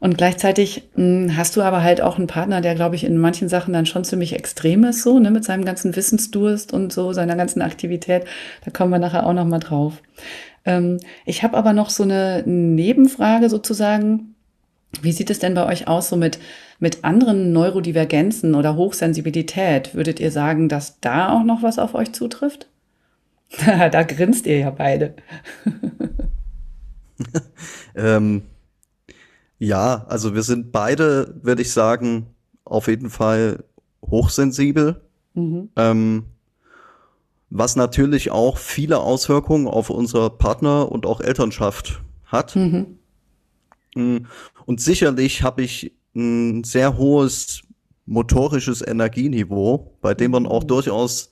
Und 0.03 0.19
gleichzeitig 0.19 0.91
mh, 0.97 1.05
hm, 1.05 1.37
hast 1.37 1.57
du 1.57 1.63
aber 1.63 1.85
halt 1.85 2.01
auch 2.01 2.19
einen 2.19 2.27
Partner, 2.27 2.61
der, 2.61 2.75
glaube 2.75 2.97
ich, 2.97 3.05
in 3.05 3.17
manchen 3.19 3.49
Sachen 3.49 3.73
dann 3.73 3.87
schon 3.87 4.03
ziemlich 4.03 4.33
extrem 4.33 4.83
ist, 4.83 5.05
so, 5.05 5.21
ne, 5.21 5.31
mit 5.31 5.45
seinem 5.45 5.65
ganzen 5.65 5.95
Wissensdurst 5.95 6.73
und 6.73 6.93
so, 6.93 7.13
seiner 7.13 7.37
ganzen 7.37 7.63
Aktivität. 7.63 8.25
Da 8.65 8.73
kommen 8.73 8.91
wir 8.91 8.99
nachher 8.99 9.25
auch 9.25 9.33
nochmal 9.33 9.61
drauf. 9.61 10.03
Ähm, 10.65 10.99
ich 11.25 11.45
habe 11.45 11.57
aber 11.57 11.73
noch 11.73 11.89
so 11.89 12.03
eine 12.03 12.43
Nebenfrage 12.45 13.49
sozusagen. 13.49 14.35
Wie 15.03 15.13
sieht 15.13 15.31
es 15.31 15.39
denn 15.39 15.55
bei 15.55 15.67
euch 15.67 15.87
aus, 15.87 16.09
so 16.09 16.17
mit, 16.17 16.41
mit 16.81 17.05
anderen 17.05 17.53
Neurodivergenzen 17.53 18.57
oder 18.57 18.75
Hochsensibilität? 18.75 19.95
Würdet 19.95 20.19
ihr 20.19 20.33
sagen, 20.33 20.69
dass 20.69 20.99
da 20.99 21.33
auch 21.33 21.45
noch 21.45 21.63
was 21.63 21.79
auf 21.79 21.95
euch 21.95 22.13
zutrifft? 22.13 22.67
da 23.65 24.03
grinst 24.03 24.49
ihr 24.49 24.59
ja 24.59 24.71
beide. 24.71 25.15
ähm, 27.95 28.43
ja, 29.63 30.05
also 30.09 30.35
wir 30.35 30.43
sind 30.43 30.73
beide, 30.73 31.39
würde 31.43 31.63
ich 31.63 31.71
sagen, 31.71 32.27
auf 32.65 32.89
jeden 32.89 33.11
Fall 33.11 33.63
hochsensibel. 34.05 35.01
Mhm. 35.35 35.69
Ähm, 35.77 36.25
was 37.49 37.77
natürlich 37.77 38.33
auch 38.33 38.59
viele 38.59 38.99
Auswirkungen 38.99 39.69
auf 39.69 39.89
unsere 39.89 40.31
Partner 40.31 40.91
und 40.91 41.07
auch 41.07 41.21
Elternschaft 41.21 42.03
hat. 42.25 42.57
Mhm. 42.57 42.99
Mm, 43.95 44.17
und 44.67 44.81
sicherlich 44.81 45.45
habe 45.45 45.63
ich 45.63 45.93
ein 46.17 46.65
sehr 46.65 46.99
hohes 46.99 47.63
motorisches 48.05 48.83
Energieniveau, 48.85 49.97
bei 50.01 50.13
dem 50.15 50.33
man 50.33 50.47
auch 50.47 50.65
mhm. 50.65 50.69
durchaus 50.69 51.31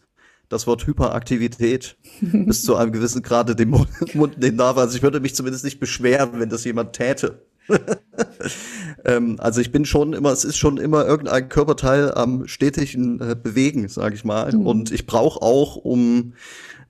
das 0.48 0.68
Wort 0.68 0.86
Hyperaktivität 0.86 1.96
bis 2.20 2.62
zu 2.62 2.76
einem 2.76 2.92
gewissen 2.92 3.22
Grade 3.22 3.56
den 3.56 3.70
Mund 3.70 4.38
nehmen 4.38 4.56
darf. 4.56 4.76
Also 4.76 4.96
ich 4.96 5.02
würde 5.02 5.18
mich 5.18 5.34
zumindest 5.34 5.64
nicht 5.64 5.80
beschweren, 5.80 6.38
wenn 6.38 6.48
das 6.48 6.64
jemand 6.64 6.92
täte. 6.92 7.49
ähm, 9.04 9.36
also 9.38 9.60
ich 9.60 9.72
bin 9.72 9.84
schon 9.84 10.12
immer, 10.12 10.32
es 10.32 10.44
ist 10.44 10.56
schon 10.56 10.78
immer 10.78 11.06
irgendein 11.06 11.48
Körperteil 11.48 12.12
am 12.14 12.46
stetigen 12.46 13.20
äh, 13.20 13.36
Bewegen, 13.40 13.88
sage 13.88 14.14
ich 14.14 14.24
mal. 14.24 14.52
Mhm. 14.52 14.66
Und 14.66 14.90
ich 14.92 15.06
brauche 15.06 15.42
auch, 15.42 15.76
um 15.76 16.34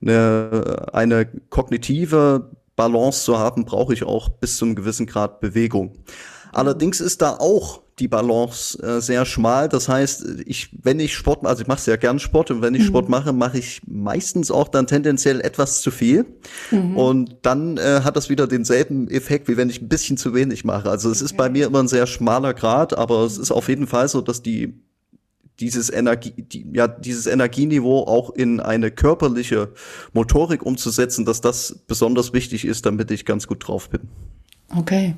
eine, 0.01 0.87
eine 0.93 1.25
kognitive 1.49 2.51
Balance 2.75 3.23
zu 3.23 3.37
haben, 3.37 3.65
brauche 3.65 3.93
ich 3.93 4.03
auch 4.03 4.29
bis 4.29 4.57
zu 4.57 4.65
einem 4.65 4.75
gewissen 4.75 5.05
Grad 5.05 5.39
Bewegung. 5.39 5.93
Allerdings 6.51 6.99
ist 6.99 7.21
da 7.21 7.37
auch 7.37 7.81
die 8.01 8.07
Balance 8.07 8.81
äh, 8.81 8.99
sehr 8.99 9.25
schmal. 9.25 9.69
Das 9.69 9.87
heißt, 9.87 10.25
ich, 10.45 10.69
wenn 10.81 10.99
ich 10.99 11.15
Sport, 11.15 11.45
also 11.45 11.61
ich 11.61 11.67
mache 11.67 11.79
sehr 11.79 11.97
gern 11.97 12.19
Sport 12.19 12.51
und 12.51 12.61
wenn 12.61 12.73
ich 12.73 12.81
mhm. 12.81 12.87
Sport 12.87 13.09
mache, 13.09 13.31
mache 13.31 13.59
ich 13.59 13.81
meistens 13.87 14.51
auch 14.51 14.67
dann 14.67 14.87
tendenziell 14.87 15.39
etwas 15.39 15.81
zu 15.81 15.91
viel. 15.91 16.25
Mhm. 16.71 16.97
Und 16.97 17.37
dann 17.43 17.77
äh, 17.77 18.01
hat 18.03 18.17
das 18.17 18.29
wieder 18.29 18.47
denselben 18.47 19.07
Effekt, 19.09 19.47
wie 19.47 19.55
wenn 19.55 19.69
ich 19.69 19.81
ein 19.81 19.87
bisschen 19.87 20.17
zu 20.17 20.33
wenig 20.33 20.65
mache. 20.65 20.89
Also 20.89 21.09
es 21.11 21.21
ist 21.21 21.37
bei 21.37 21.49
mir 21.49 21.67
immer 21.67 21.79
ein 21.79 21.87
sehr 21.87 22.07
schmaler 22.07 22.53
Grad, 22.53 22.97
aber 22.97 23.23
es 23.23 23.37
ist 23.37 23.51
auf 23.51 23.69
jeden 23.69 23.87
Fall 23.87 24.07
so, 24.07 24.21
dass 24.21 24.41
die 24.41 24.73
dieses 25.59 25.91
Energie, 25.91 26.33
die, 26.35 26.65
ja, 26.73 26.87
dieses 26.87 27.27
Energieniveau 27.27 28.07
auch 28.07 28.31
in 28.31 28.59
eine 28.59 28.89
körperliche 28.89 29.69
Motorik 30.11 30.65
umzusetzen, 30.65 31.23
dass 31.23 31.39
das 31.39 31.83
besonders 31.85 32.33
wichtig 32.33 32.65
ist, 32.65 32.87
damit 32.87 33.11
ich 33.11 33.25
ganz 33.25 33.45
gut 33.45 33.67
drauf 33.67 33.89
bin. 33.89 34.01
Okay. 34.75 35.15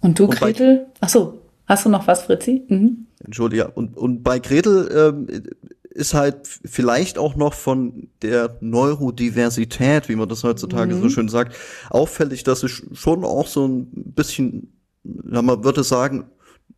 Und 0.00 0.18
du, 0.18 0.24
und 0.24 0.36
Gretel? 0.36 0.86
Ach 1.00 1.08
so, 1.08 1.40
hast 1.70 1.86
du 1.86 1.88
noch 1.88 2.06
was, 2.06 2.24
Fritzi? 2.24 2.64
Mhm. 2.68 3.06
Entschuldige. 3.24 3.70
Und, 3.70 3.96
und 3.96 4.22
bei 4.22 4.38
Gretel 4.38 4.90
ähm, 4.94 5.42
ist 5.90 6.14
halt 6.14 6.46
vielleicht 6.46 7.18
auch 7.18 7.36
noch 7.36 7.54
von 7.54 8.08
der 8.22 8.56
Neurodiversität, 8.60 10.08
wie 10.08 10.16
man 10.16 10.28
das 10.28 10.44
heutzutage 10.44 10.94
mhm. 10.94 11.02
so 11.02 11.08
schön 11.08 11.28
sagt, 11.28 11.56
auffällig, 11.90 12.44
dass 12.44 12.62
es 12.62 12.82
schon 12.92 13.24
auch 13.24 13.46
so 13.46 13.66
ein 13.66 13.88
bisschen, 13.92 14.72
ja, 15.04 15.42
man 15.42 15.64
würde 15.64 15.84
sagen, 15.84 16.24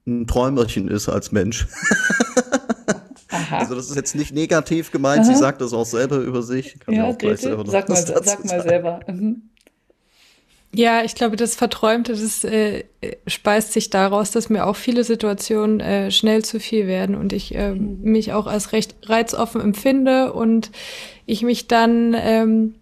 ein 0.06 0.26
Träumerchen 0.26 0.88
ist 0.88 1.08
als 1.08 1.32
Mensch. 1.32 1.66
Also 3.50 3.74
das 3.74 3.90
ist 3.90 3.96
jetzt 3.96 4.14
nicht 4.14 4.34
negativ 4.34 4.90
gemeint, 4.92 5.20
Aha. 5.20 5.32
sie 5.32 5.34
sagt 5.34 5.60
das 5.60 5.72
auch 5.74 5.84
selber 5.84 6.18
über 6.18 6.42
sich. 6.42 6.78
Kann 6.80 6.94
ja, 6.94 7.04
auch 7.04 7.18
gleich 7.18 7.40
selber 7.40 7.64
sag, 7.66 7.88
mal, 7.88 7.96
sag 7.96 8.44
mal 8.44 8.62
selber. 8.62 9.00
Mhm. 9.06 9.50
Ja, 10.74 11.04
ich 11.04 11.14
glaube, 11.14 11.36
das 11.36 11.54
Verträumte, 11.54 12.12
das 12.12 12.44
äh, 12.44 12.84
speist 13.26 13.74
sich 13.74 13.90
daraus, 13.90 14.30
dass 14.30 14.48
mir 14.48 14.66
auch 14.66 14.76
viele 14.76 15.04
Situationen 15.04 15.80
äh, 15.80 16.10
schnell 16.10 16.42
zu 16.44 16.60
viel 16.60 16.86
werden 16.86 17.14
und 17.14 17.34
ich 17.34 17.54
äh, 17.54 17.72
mich 17.72 18.32
auch 18.32 18.46
als 18.46 18.72
recht 18.72 18.94
reizoffen 19.02 19.60
empfinde 19.60 20.32
und 20.32 20.70
ich 21.26 21.42
mich 21.42 21.68
dann 21.68 22.16
ähm, 22.18 22.76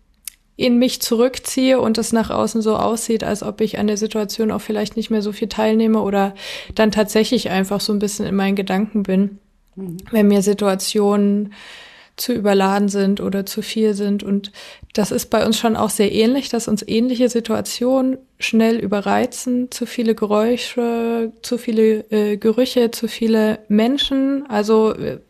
in 0.56 0.78
mich 0.78 1.02
zurückziehe 1.02 1.80
und 1.80 1.98
es 1.98 2.12
nach 2.12 2.30
außen 2.30 2.62
so 2.62 2.76
aussieht, 2.76 3.24
als 3.24 3.42
ob 3.42 3.60
ich 3.60 3.78
an 3.78 3.88
der 3.88 3.96
Situation 3.96 4.52
auch 4.52 4.60
vielleicht 4.60 4.94
nicht 4.94 5.10
mehr 5.10 5.22
so 5.22 5.32
viel 5.32 5.48
teilnehme 5.48 6.00
oder 6.02 6.34
dann 6.76 6.92
tatsächlich 6.92 7.50
einfach 7.50 7.80
so 7.80 7.92
ein 7.92 7.98
bisschen 7.98 8.26
in 8.26 8.36
meinen 8.36 8.56
Gedanken 8.56 9.02
bin, 9.02 9.38
mhm. 9.74 9.96
wenn 10.12 10.28
mir 10.28 10.42
Situationen 10.42 11.54
zu 12.20 12.32
überladen 12.32 12.88
sind 12.88 13.20
oder 13.20 13.46
zu 13.46 13.62
viel 13.62 13.94
sind. 13.94 14.22
Und 14.22 14.52
das 14.92 15.10
ist 15.10 15.30
bei 15.30 15.44
uns 15.44 15.58
schon 15.58 15.76
auch 15.76 15.90
sehr 15.90 16.12
ähnlich, 16.12 16.48
dass 16.50 16.68
uns 16.68 16.84
ähnliche 16.86 17.28
Situationen 17.28 18.18
schnell 18.38 18.76
überreizen, 18.76 19.70
zu 19.70 19.86
viele 19.86 20.14
Geräusche, 20.14 21.32
zu 21.42 21.58
viele 21.58 22.04
äh, 22.10 22.36
Gerüche, 22.36 22.90
zu 22.90 23.08
viele 23.08 23.60
Menschen. 23.68 24.44
Also 24.48 24.94
äh, 24.94 25.20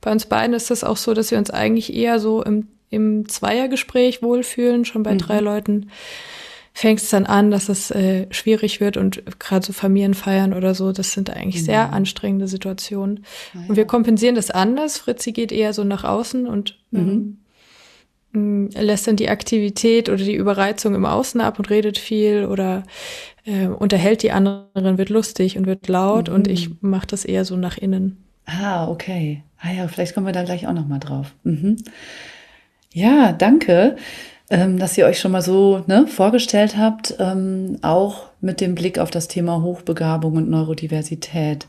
bei 0.00 0.12
uns 0.12 0.26
beiden 0.26 0.54
ist 0.54 0.70
das 0.70 0.84
auch 0.84 0.96
so, 0.96 1.14
dass 1.14 1.30
wir 1.30 1.38
uns 1.38 1.50
eigentlich 1.50 1.94
eher 1.94 2.20
so 2.20 2.42
im, 2.42 2.68
im 2.90 3.28
Zweiergespräch 3.28 4.22
wohlfühlen, 4.22 4.84
schon 4.84 5.02
bei 5.02 5.14
mhm. 5.14 5.18
drei 5.18 5.40
Leuten 5.40 5.90
fängt 6.78 7.00
es 7.00 7.10
dann 7.10 7.26
an, 7.26 7.50
dass 7.50 7.68
es 7.68 7.90
äh, 7.90 8.28
schwierig 8.30 8.80
wird 8.80 8.96
und 8.96 9.40
gerade 9.40 9.66
so 9.66 9.72
Familienfeiern 9.72 10.54
oder 10.54 10.76
so, 10.76 10.92
das 10.92 11.10
sind 11.10 11.28
eigentlich 11.28 11.62
mhm. 11.62 11.66
sehr 11.66 11.92
anstrengende 11.92 12.46
Situationen. 12.46 13.24
Ja. 13.52 13.62
Und 13.66 13.74
wir 13.74 13.84
kompensieren 13.84 14.36
das 14.36 14.52
anders. 14.52 14.96
Fritzi 14.96 15.32
geht 15.32 15.50
eher 15.50 15.72
so 15.72 15.82
nach 15.82 16.04
außen 16.04 16.46
und 16.46 16.78
mhm. 16.92 17.38
ähm, 18.32 18.70
lässt 18.78 19.08
dann 19.08 19.16
die 19.16 19.28
Aktivität 19.28 20.08
oder 20.08 20.22
die 20.22 20.36
Überreizung 20.36 20.94
im 20.94 21.04
Außen 21.04 21.40
ab 21.40 21.58
und 21.58 21.68
redet 21.68 21.98
viel 21.98 22.44
oder 22.44 22.84
äh, 23.44 23.66
unterhält 23.66 24.22
die 24.22 24.30
anderen, 24.30 24.98
wird 24.98 25.08
lustig 25.08 25.58
und 25.58 25.66
wird 25.66 25.88
laut 25.88 26.28
mhm. 26.28 26.34
und 26.36 26.46
ich 26.46 26.70
mache 26.80 27.08
das 27.08 27.24
eher 27.24 27.44
so 27.44 27.56
nach 27.56 27.76
innen. 27.76 28.22
Ah, 28.46 28.88
okay. 28.88 29.42
Ah 29.58 29.72
ja, 29.72 29.88
vielleicht 29.88 30.14
kommen 30.14 30.26
wir 30.26 30.32
da 30.32 30.44
gleich 30.44 30.68
auch 30.68 30.74
noch 30.74 30.86
mal 30.86 31.00
drauf. 31.00 31.34
Mhm. 31.42 31.74
Ja, 32.92 33.32
danke 33.32 33.96
ähm, 34.50 34.78
dass 34.78 34.96
ihr 34.96 35.06
euch 35.06 35.20
schon 35.20 35.32
mal 35.32 35.42
so 35.42 35.84
ne, 35.86 36.06
vorgestellt 36.06 36.76
habt, 36.76 37.14
ähm, 37.18 37.78
auch 37.82 38.28
mit 38.40 38.60
dem 38.60 38.74
Blick 38.74 38.98
auf 38.98 39.10
das 39.10 39.28
Thema 39.28 39.62
Hochbegabung 39.62 40.36
und 40.36 40.48
Neurodiversität. 40.48 41.66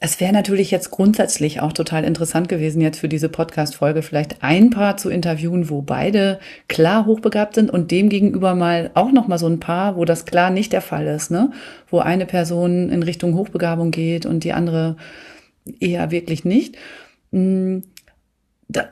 Es 0.00 0.20
wäre 0.20 0.32
natürlich 0.32 0.70
jetzt 0.70 0.90
grundsätzlich 0.90 1.60
auch 1.60 1.72
total 1.72 2.04
interessant 2.04 2.48
gewesen, 2.48 2.80
jetzt 2.80 2.98
für 2.98 3.08
diese 3.08 3.28
Podcast-Folge 3.28 4.02
vielleicht 4.02 4.42
ein 4.42 4.70
Paar 4.70 4.96
zu 4.96 5.08
interviewen, 5.08 5.70
wo 5.70 5.82
beide 5.82 6.40
klar 6.68 7.06
hochbegabt 7.06 7.54
sind 7.54 7.70
und 7.70 7.90
demgegenüber 7.90 8.54
mal 8.54 8.90
auch 8.94 9.12
noch 9.12 9.28
mal 9.28 9.38
so 9.38 9.46
ein 9.46 9.60
Paar, 9.60 9.96
wo 9.96 10.04
das 10.04 10.26
klar 10.26 10.50
nicht 10.50 10.72
der 10.72 10.82
Fall 10.82 11.06
ist, 11.06 11.30
ne? 11.30 11.52
Wo 11.88 12.00
eine 12.00 12.26
Person 12.26 12.90
in 12.90 13.02
Richtung 13.02 13.34
Hochbegabung 13.34 13.92
geht 13.92 14.26
und 14.26 14.44
die 14.44 14.52
andere 14.52 14.96
eher 15.80 16.10
wirklich 16.10 16.44
nicht. 16.44 16.76
Hm 17.32 17.82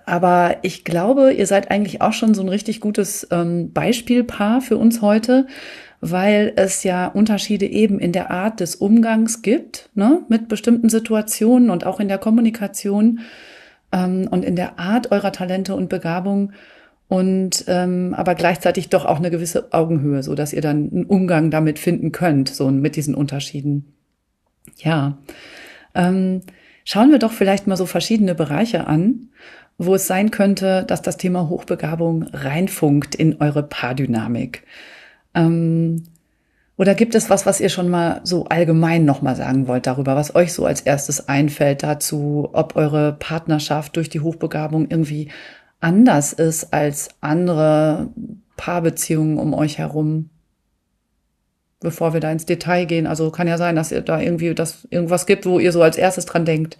aber 0.06 0.56
ich 0.62 0.84
glaube, 0.84 1.32
ihr 1.32 1.46
seid 1.46 1.70
eigentlich 1.70 2.00
auch 2.00 2.12
schon 2.12 2.34
so 2.34 2.42
ein 2.42 2.48
richtig 2.48 2.80
gutes 2.80 3.26
ähm, 3.30 3.72
Beispielpaar 3.72 4.60
für 4.60 4.76
uns 4.76 5.02
heute, 5.02 5.46
weil 6.00 6.52
es 6.56 6.82
ja 6.82 7.06
Unterschiede 7.06 7.66
eben 7.66 7.98
in 7.98 8.12
der 8.12 8.30
Art 8.30 8.60
des 8.60 8.74
Umgangs 8.74 9.42
gibt, 9.42 9.88
ne, 9.94 10.22
mit 10.28 10.48
bestimmten 10.48 10.88
Situationen 10.88 11.70
und 11.70 11.86
auch 11.86 12.00
in 12.00 12.08
der 12.08 12.18
Kommunikation 12.18 13.20
ähm, 13.92 14.28
und 14.30 14.44
in 14.44 14.56
der 14.56 14.78
Art 14.78 15.12
eurer 15.12 15.32
Talente 15.32 15.74
und 15.74 15.88
Begabung 15.88 16.52
und 17.08 17.64
ähm, 17.68 18.14
aber 18.16 18.34
gleichzeitig 18.34 18.88
doch 18.88 19.04
auch 19.04 19.18
eine 19.18 19.30
gewisse 19.30 19.72
Augenhöhe, 19.72 20.22
so 20.22 20.34
dass 20.34 20.52
ihr 20.52 20.62
dann 20.62 20.90
einen 20.90 21.04
Umgang 21.04 21.50
damit 21.50 21.78
finden 21.78 22.10
könnt, 22.10 22.48
so 22.48 22.70
mit 22.70 22.96
diesen 22.96 23.14
Unterschieden. 23.14 23.94
Ja, 24.78 25.18
ähm, 25.94 26.40
schauen 26.84 27.10
wir 27.10 27.18
doch 27.18 27.32
vielleicht 27.32 27.66
mal 27.66 27.76
so 27.76 27.86
verschiedene 27.86 28.34
Bereiche 28.34 28.86
an 28.86 29.28
wo 29.78 29.94
es 29.94 30.06
sein 30.06 30.30
könnte, 30.30 30.84
dass 30.86 31.02
das 31.02 31.16
Thema 31.16 31.48
Hochbegabung 31.48 32.24
reinfunkt 32.32 33.14
in 33.14 33.40
eure 33.40 33.62
Paardynamik. 33.62 34.64
Ähm, 35.34 36.04
oder 36.76 36.94
gibt 36.94 37.14
es 37.14 37.30
was, 37.30 37.46
was 37.46 37.60
ihr 37.60 37.68
schon 37.68 37.88
mal 37.88 38.20
so 38.24 38.46
allgemein 38.46 39.04
nochmal 39.04 39.36
sagen 39.36 39.68
wollt 39.68 39.86
darüber, 39.86 40.16
was 40.16 40.34
euch 40.34 40.52
so 40.52 40.64
als 40.66 40.80
erstes 40.80 41.28
einfällt 41.28 41.82
dazu, 41.82 42.48
ob 42.52 42.76
eure 42.76 43.12
Partnerschaft 43.12 43.96
durch 43.96 44.08
die 44.08 44.20
Hochbegabung 44.20 44.88
irgendwie 44.90 45.28
anders 45.80 46.32
ist 46.32 46.72
als 46.72 47.10
andere 47.20 48.08
Paarbeziehungen 48.56 49.38
um 49.38 49.54
euch 49.54 49.78
herum? 49.78 50.30
Bevor 51.80 52.14
wir 52.14 52.20
da 52.20 52.30
ins 52.30 52.46
Detail 52.46 52.86
gehen. 52.86 53.06
Also 53.06 53.30
kann 53.30 53.48
ja 53.48 53.58
sein, 53.58 53.76
dass 53.76 53.92
ihr 53.92 54.00
da 54.00 54.20
irgendwie 54.20 54.54
das 54.54 54.86
irgendwas 54.90 55.26
gibt, 55.26 55.46
wo 55.46 55.58
ihr 55.58 55.72
so 55.72 55.82
als 55.82 55.98
erstes 55.98 56.26
dran 56.26 56.44
denkt. 56.44 56.78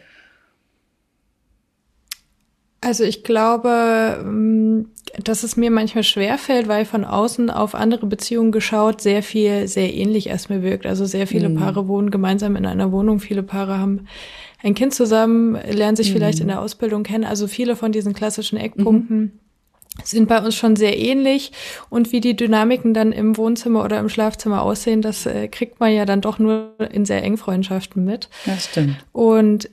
Also 2.83 3.05
ich 3.05 3.23
glaube, 3.23 4.19
ähm, 4.21 4.89
dass 5.23 5.45
es 5.45 5.57
mir 5.57 5.71
manchmal 5.71 6.03
schwerfällt, 6.03 6.67
weil 6.67 6.85
von 6.85 7.05
außen 7.05 7.49
auf 7.49 7.77
andere 7.77 8.07
Beziehungen 8.07 8.51
geschaut 8.51 9.01
sehr 9.01 9.23
viel, 9.23 9.69
sehr 9.69 9.95
ähnlich 9.95 10.29
erstmal 10.29 10.63
wirkt. 10.63 10.85
Also 10.85 11.07
sehr 11.07 11.29
viele 11.29 11.49
mhm. 11.49 11.57
Paare 11.59 11.87
wohnen 11.87 12.11
gemeinsam 12.11 12.57
in 12.57 12.67
einer 12.67 12.91
Wohnung, 12.91 13.21
viele 13.21 13.45
Paare 13.45 13.79
haben 13.79 14.09
ein 14.65 14.75
Kind 14.75 14.95
zusammen, 14.95 15.55
lernen 15.71 15.97
sich 15.97 16.11
mhm. 16.11 16.15
vielleicht 16.15 16.41
in 16.41 16.49
der 16.49 16.61
Ausbildung 16.61 17.05
kennen. 17.05 17.25
Also 17.25 17.47
viele 17.47 17.77
von 17.77 17.93
diesen 17.93 18.15
klassischen 18.15 18.59
Eckpunkten 18.59 19.19
mhm. 19.19 19.33
sind 20.03 20.29
bei 20.29 20.41
uns 20.43 20.57
schon 20.57 20.75
sehr 20.75 20.99
ähnlich. 20.99 21.53
Und 21.89 22.11
wie 22.11 22.21
die 22.21 22.35
Dynamiken 22.35 22.95
dann 22.95 23.13
im 23.13 23.37
Wohnzimmer 23.37 23.85
oder 23.85 24.01
im 24.01 24.09
Schlafzimmer 24.09 24.61
aussehen, 24.61 25.03
das 25.03 25.27
äh, 25.27 25.47
kriegt 25.47 25.79
man 25.79 25.93
ja 25.93 26.05
dann 26.05 26.21
doch 26.21 26.41
nur 26.41 26.75
in 26.91 27.05
sehr 27.05 27.23
engen 27.23 27.39
Freundschaften 27.39 28.05
mit. 28.05 28.29
Das 28.45 28.65
stimmt. 28.65 28.97
Und 29.13 29.69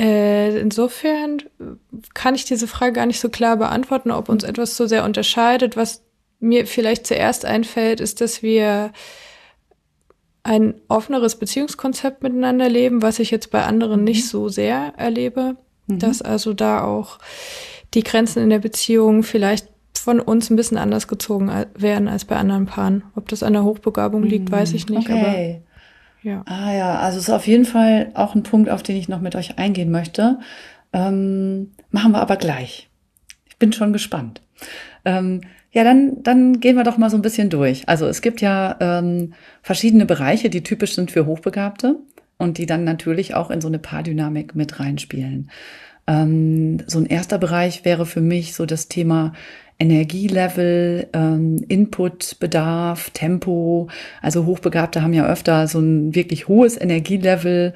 äh, 0.00 0.58
insofern 0.58 1.42
kann 2.14 2.34
ich 2.34 2.44
diese 2.44 2.66
Frage 2.66 2.94
gar 2.94 3.06
nicht 3.06 3.20
so 3.20 3.28
klar 3.28 3.56
beantworten, 3.56 4.10
ob 4.10 4.28
uns 4.28 4.42
etwas 4.42 4.76
so 4.76 4.86
sehr 4.86 5.04
unterscheidet. 5.04 5.76
Was 5.76 6.02
mir 6.40 6.66
vielleicht 6.66 7.06
zuerst 7.06 7.44
einfällt, 7.44 8.00
ist, 8.00 8.20
dass 8.20 8.42
wir 8.42 8.92
ein 10.42 10.74
offeneres 10.88 11.36
Beziehungskonzept 11.36 12.22
miteinander 12.22 12.68
leben, 12.68 13.02
was 13.02 13.18
ich 13.18 13.30
jetzt 13.30 13.50
bei 13.50 13.64
anderen 13.64 14.00
mhm. 14.00 14.04
nicht 14.04 14.28
so 14.28 14.48
sehr 14.48 14.92
erlebe, 14.96 15.56
mhm. 15.86 15.98
dass 15.98 16.22
also 16.22 16.52
da 16.52 16.84
auch 16.84 17.18
die 17.94 18.02
Grenzen 18.02 18.42
in 18.42 18.50
der 18.50 18.58
Beziehung 18.58 19.22
vielleicht 19.22 19.68
von 19.96 20.20
uns 20.20 20.50
ein 20.50 20.56
bisschen 20.56 20.76
anders 20.76 21.08
gezogen 21.08 21.50
werden 21.76 22.08
als 22.08 22.24
bei 22.24 22.36
anderen 22.36 22.66
Paaren. 22.66 23.04
Ob 23.14 23.28
das 23.28 23.42
an 23.42 23.54
der 23.54 23.64
Hochbegabung 23.64 24.22
liegt, 24.22 24.50
weiß 24.50 24.72
ich 24.72 24.88
nicht. 24.88 25.08
Okay. 25.08 25.62
Ja. 26.24 26.42
Ah 26.46 26.72
ja, 26.72 26.98
also 27.00 27.18
ist 27.18 27.28
auf 27.28 27.46
jeden 27.46 27.66
Fall 27.66 28.10
auch 28.14 28.34
ein 28.34 28.42
Punkt, 28.42 28.70
auf 28.70 28.82
den 28.82 28.96
ich 28.96 29.10
noch 29.10 29.20
mit 29.20 29.36
euch 29.36 29.58
eingehen 29.58 29.90
möchte. 29.90 30.38
Ähm, 30.94 31.72
machen 31.90 32.12
wir 32.12 32.20
aber 32.20 32.36
gleich. 32.36 32.88
Ich 33.46 33.58
bin 33.58 33.74
schon 33.74 33.92
gespannt. 33.92 34.40
Ähm, 35.04 35.42
ja, 35.70 35.84
dann, 35.84 36.22
dann 36.22 36.60
gehen 36.60 36.76
wir 36.76 36.84
doch 36.84 36.96
mal 36.96 37.10
so 37.10 37.18
ein 37.18 37.22
bisschen 37.22 37.50
durch. 37.50 37.88
Also 37.90 38.06
es 38.06 38.22
gibt 38.22 38.40
ja 38.40 38.76
ähm, 38.80 39.34
verschiedene 39.62 40.06
Bereiche, 40.06 40.48
die 40.48 40.62
typisch 40.62 40.94
sind 40.94 41.10
für 41.10 41.26
Hochbegabte 41.26 41.96
und 42.38 42.56
die 42.56 42.64
dann 42.64 42.84
natürlich 42.84 43.34
auch 43.34 43.50
in 43.50 43.60
so 43.60 43.68
eine 43.68 43.78
Paardynamik 43.78 44.54
mit 44.54 44.80
reinspielen. 44.80 45.50
Ähm, 46.06 46.78
so 46.86 47.00
ein 47.00 47.06
erster 47.06 47.38
Bereich 47.38 47.84
wäre 47.84 48.06
für 48.06 48.22
mich 48.22 48.54
so 48.54 48.64
das 48.64 48.88
Thema 48.88 49.34
Energielevel, 49.78 51.08
ähm, 51.12 51.64
Inputbedarf, 51.68 53.10
Tempo. 53.10 53.88
Also 54.22 54.46
Hochbegabte 54.46 55.02
haben 55.02 55.12
ja 55.12 55.26
öfter 55.26 55.66
so 55.66 55.80
ein 55.80 56.14
wirklich 56.14 56.48
hohes 56.48 56.80
Energielevel 56.80 57.74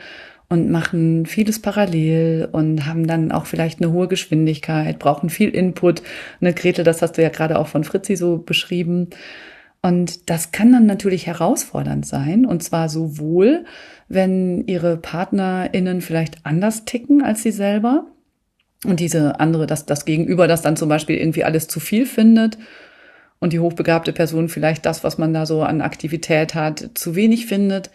und 0.48 0.70
machen 0.70 1.26
vieles 1.26 1.60
parallel 1.60 2.48
und 2.52 2.86
haben 2.86 3.06
dann 3.06 3.32
auch 3.32 3.46
vielleicht 3.46 3.80
eine 3.80 3.92
hohe 3.92 4.08
Geschwindigkeit, 4.08 4.98
brauchen 4.98 5.28
viel 5.28 5.50
Input. 5.50 6.02
Ne, 6.40 6.54
Gretel, 6.54 6.84
das 6.84 7.02
hast 7.02 7.18
du 7.18 7.22
ja 7.22 7.28
gerade 7.28 7.58
auch 7.58 7.66
von 7.68 7.84
Fritzi 7.84 8.16
so 8.16 8.38
beschrieben. 8.38 9.08
Und 9.82 10.30
das 10.30 10.50
kann 10.50 10.72
dann 10.72 10.86
natürlich 10.86 11.26
herausfordernd 11.26 12.06
sein. 12.06 12.46
Und 12.46 12.62
zwar 12.62 12.88
sowohl, 12.88 13.64
wenn 14.08 14.66
ihre 14.66 14.96
PartnerInnen 14.96 16.00
vielleicht 16.00 16.44
anders 16.44 16.84
ticken 16.84 17.22
als 17.22 17.42
sie 17.42 17.52
selber 17.52 18.06
und 18.84 19.00
diese 19.00 19.40
andere, 19.40 19.66
das, 19.66 19.86
das 19.86 20.04
Gegenüber, 20.04 20.46
das 20.46 20.62
dann 20.62 20.76
zum 20.76 20.88
Beispiel 20.88 21.16
irgendwie 21.16 21.44
alles 21.44 21.68
zu 21.68 21.80
viel 21.80 22.06
findet 22.06 22.58
und 23.40 23.52
die 23.52 23.60
hochbegabte 23.60 24.12
Person 24.12 24.48
vielleicht 24.48 24.86
das, 24.86 25.04
was 25.04 25.18
man 25.18 25.34
da 25.34 25.46
so 25.46 25.62
an 25.62 25.80
Aktivität 25.80 26.54
hat, 26.54 26.90
zu 26.94 27.14
wenig 27.14 27.46
findet, 27.46 27.90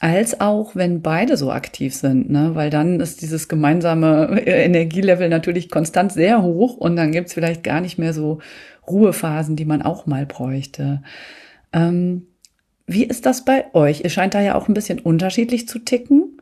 als 0.00 0.40
auch 0.40 0.74
wenn 0.74 1.02
beide 1.02 1.36
so 1.36 1.50
aktiv 1.50 1.94
sind, 1.94 2.30
ne? 2.30 2.54
weil 2.54 2.68
dann 2.68 3.00
ist 3.00 3.22
dieses 3.22 3.48
gemeinsame 3.48 4.42
Energielevel 4.46 5.28
natürlich 5.28 5.70
konstant 5.70 6.12
sehr 6.12 6.42
hoch 6.42 6.76
und 6.76 6.96
dann 6.96 7.12
gibt's 7.12 7.32
vielleicht 7.32 7.62
gar 7.62 7.80
nicht 7.80 7.98
mehr 7.98 8.12
so 8.12 8.40
Ruhephasen, 8.86 9.56
die 9.56 9.64
man 9.64 9.82
auch 9.82 10.06
mal 10.06 10.26
bräuchte. 10.26 11.02
Ähm, 11.72 12.26
wie 12.86 13.04
ist 13.04 13.24
das 13.24 13.44
bei 13.44 13.72
euch? 13.72 14.02
Ihr 14.02 14.10
scheint 14.10 14.34
da 14.34 14.40
ja 14.40 14.56
auch 14.56 14.68
ein 14.68 14.74
bisschen 14.74 14.98
unterschiedlich 14.98 15.68
zu 15.68 15.78
ticken. 15.78 16.38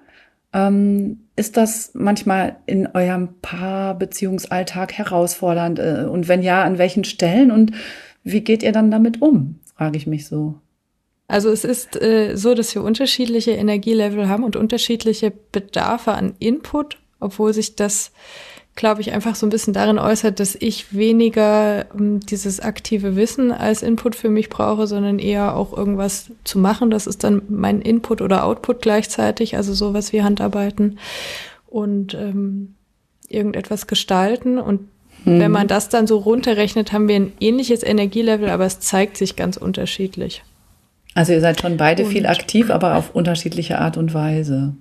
Ähm, 0.53 1.21
ist 1.35 1.57
das 1.57 1.93
manchmal 1.95 2.57
in 2.67 2.87
eurem 2.89 3.41
Paarbeziehungsalltag 3.41 4.93
herausfordernd? 4.93 5.79
Äh, 5.79 6.07
und 6.11 6.29
wenn 6.29 6.43
ja, 6.43 6.63
an 6.63 6.79
welchen 6.79 7.05
Stellen? 7.05 7.51
Und 7.51 7.73
wie 8.23 8.43
geht 8.43 8.63
ihr 8.63 8.73
dann 8.73 8.91
damit 8.91 9.23
um? 9.23 9.61
Frage 9.77 9.97
ich 9.97 10.07
mich 10.07 10.27
so. 10.27 10.55
Also 11.29 11.51
es 11.51 11.65
ist 11.65 12.01
äh, 12.01 12.37
so, 12.37 12.55
dass 12.55 12.75
wir 12.75 12.83
unterschiedliche 12.83 13.53
Energielevel 13.53 14.29
haben 14.29 14.45
und 14.45 14.57
unterschiedliche 14.57 15.33
Bedarfe 15.53 16.13
an 16.13 16.35
Input, 16.39 16.99
obwohl 17.21 17.55
sich 17.55 17.75
das 17.75 18.13
glaube 18.75 19.03
ich, 19.03 19.13
einfach 19.13 19.35
so 19.35 19.47
ein 19.47 19.51
bisschen 19.51 19.75
darin 19.75 19.99
äußert, 19.99 20.41
dass 20.41 20.55
ich 20.55 20.95
weniger 20.95 21.87
um, 21.93 22.21
dieses 22.21 22.61
aktive 22.61 23.17
Wissen 23.17 23.53
als 23.53 23.83
Input 23.83 24.17
für 24.17 24.31
mich 24.31 24.49
brauche, 24.49 24.87
sondern 24.87 25.19
eher 25.19 25.57
auch 25.57 25.77
irgendwas 25.77 26.31
zu 26.45 26.59
machen. 26.59 26.91
Das 26.91 27.07
ist 27.07 27.23
dann 27.23 27.43
mein 27.49 27.83
Input 27.83 28.23
oder 28.23 28.45
Output 28.45 28.81
gleichzeitig, 28.81 29.57
also 29.57 29.75
sowas 29.75 30.13
wie 30.13 30.23
Handarbeiten 30.23 30.99
und 31.67 32.15
ähm, 32.15 32.75
irgendetwas 33.29 33.87
gestalten. 33.87 34.59
Und 34.59 34.81
mhm. 35.27 35.39
wenn 35.39 35.51
man 35.51 35.69
das 35.69 35.91
dann 35.91 36.07
so 36.07 36.17
runterrechnet, 36.19 36.93
haben 36.93 37.09
wir 37.09 37.17
ein 37.17 37.33
ähnliches 37.41 37.83
Energielevel, 37.83 38.49
aber 38.49 38.65
es 38.65 38.81
zeigt 38.81 39.19
sich 39.19 39.37
ganz 39.37 39.59
unterschiedlich. 39.59 40.43
Also 41.15 41.33
ihr 41.35 41.43
seid 41.43 41.61
schon 41.61 41.77
beide 41.77 42.05
und, 42.05 42.11
viel 42.11 42.27
aktiv, 42.27 42.71
aber 42.71 42.97
auf 42.97 43.15
unterschiedliche 43.15 43.79
Art 43.79 43.99
und 43.99 44.15
Weise. 44.15 44.75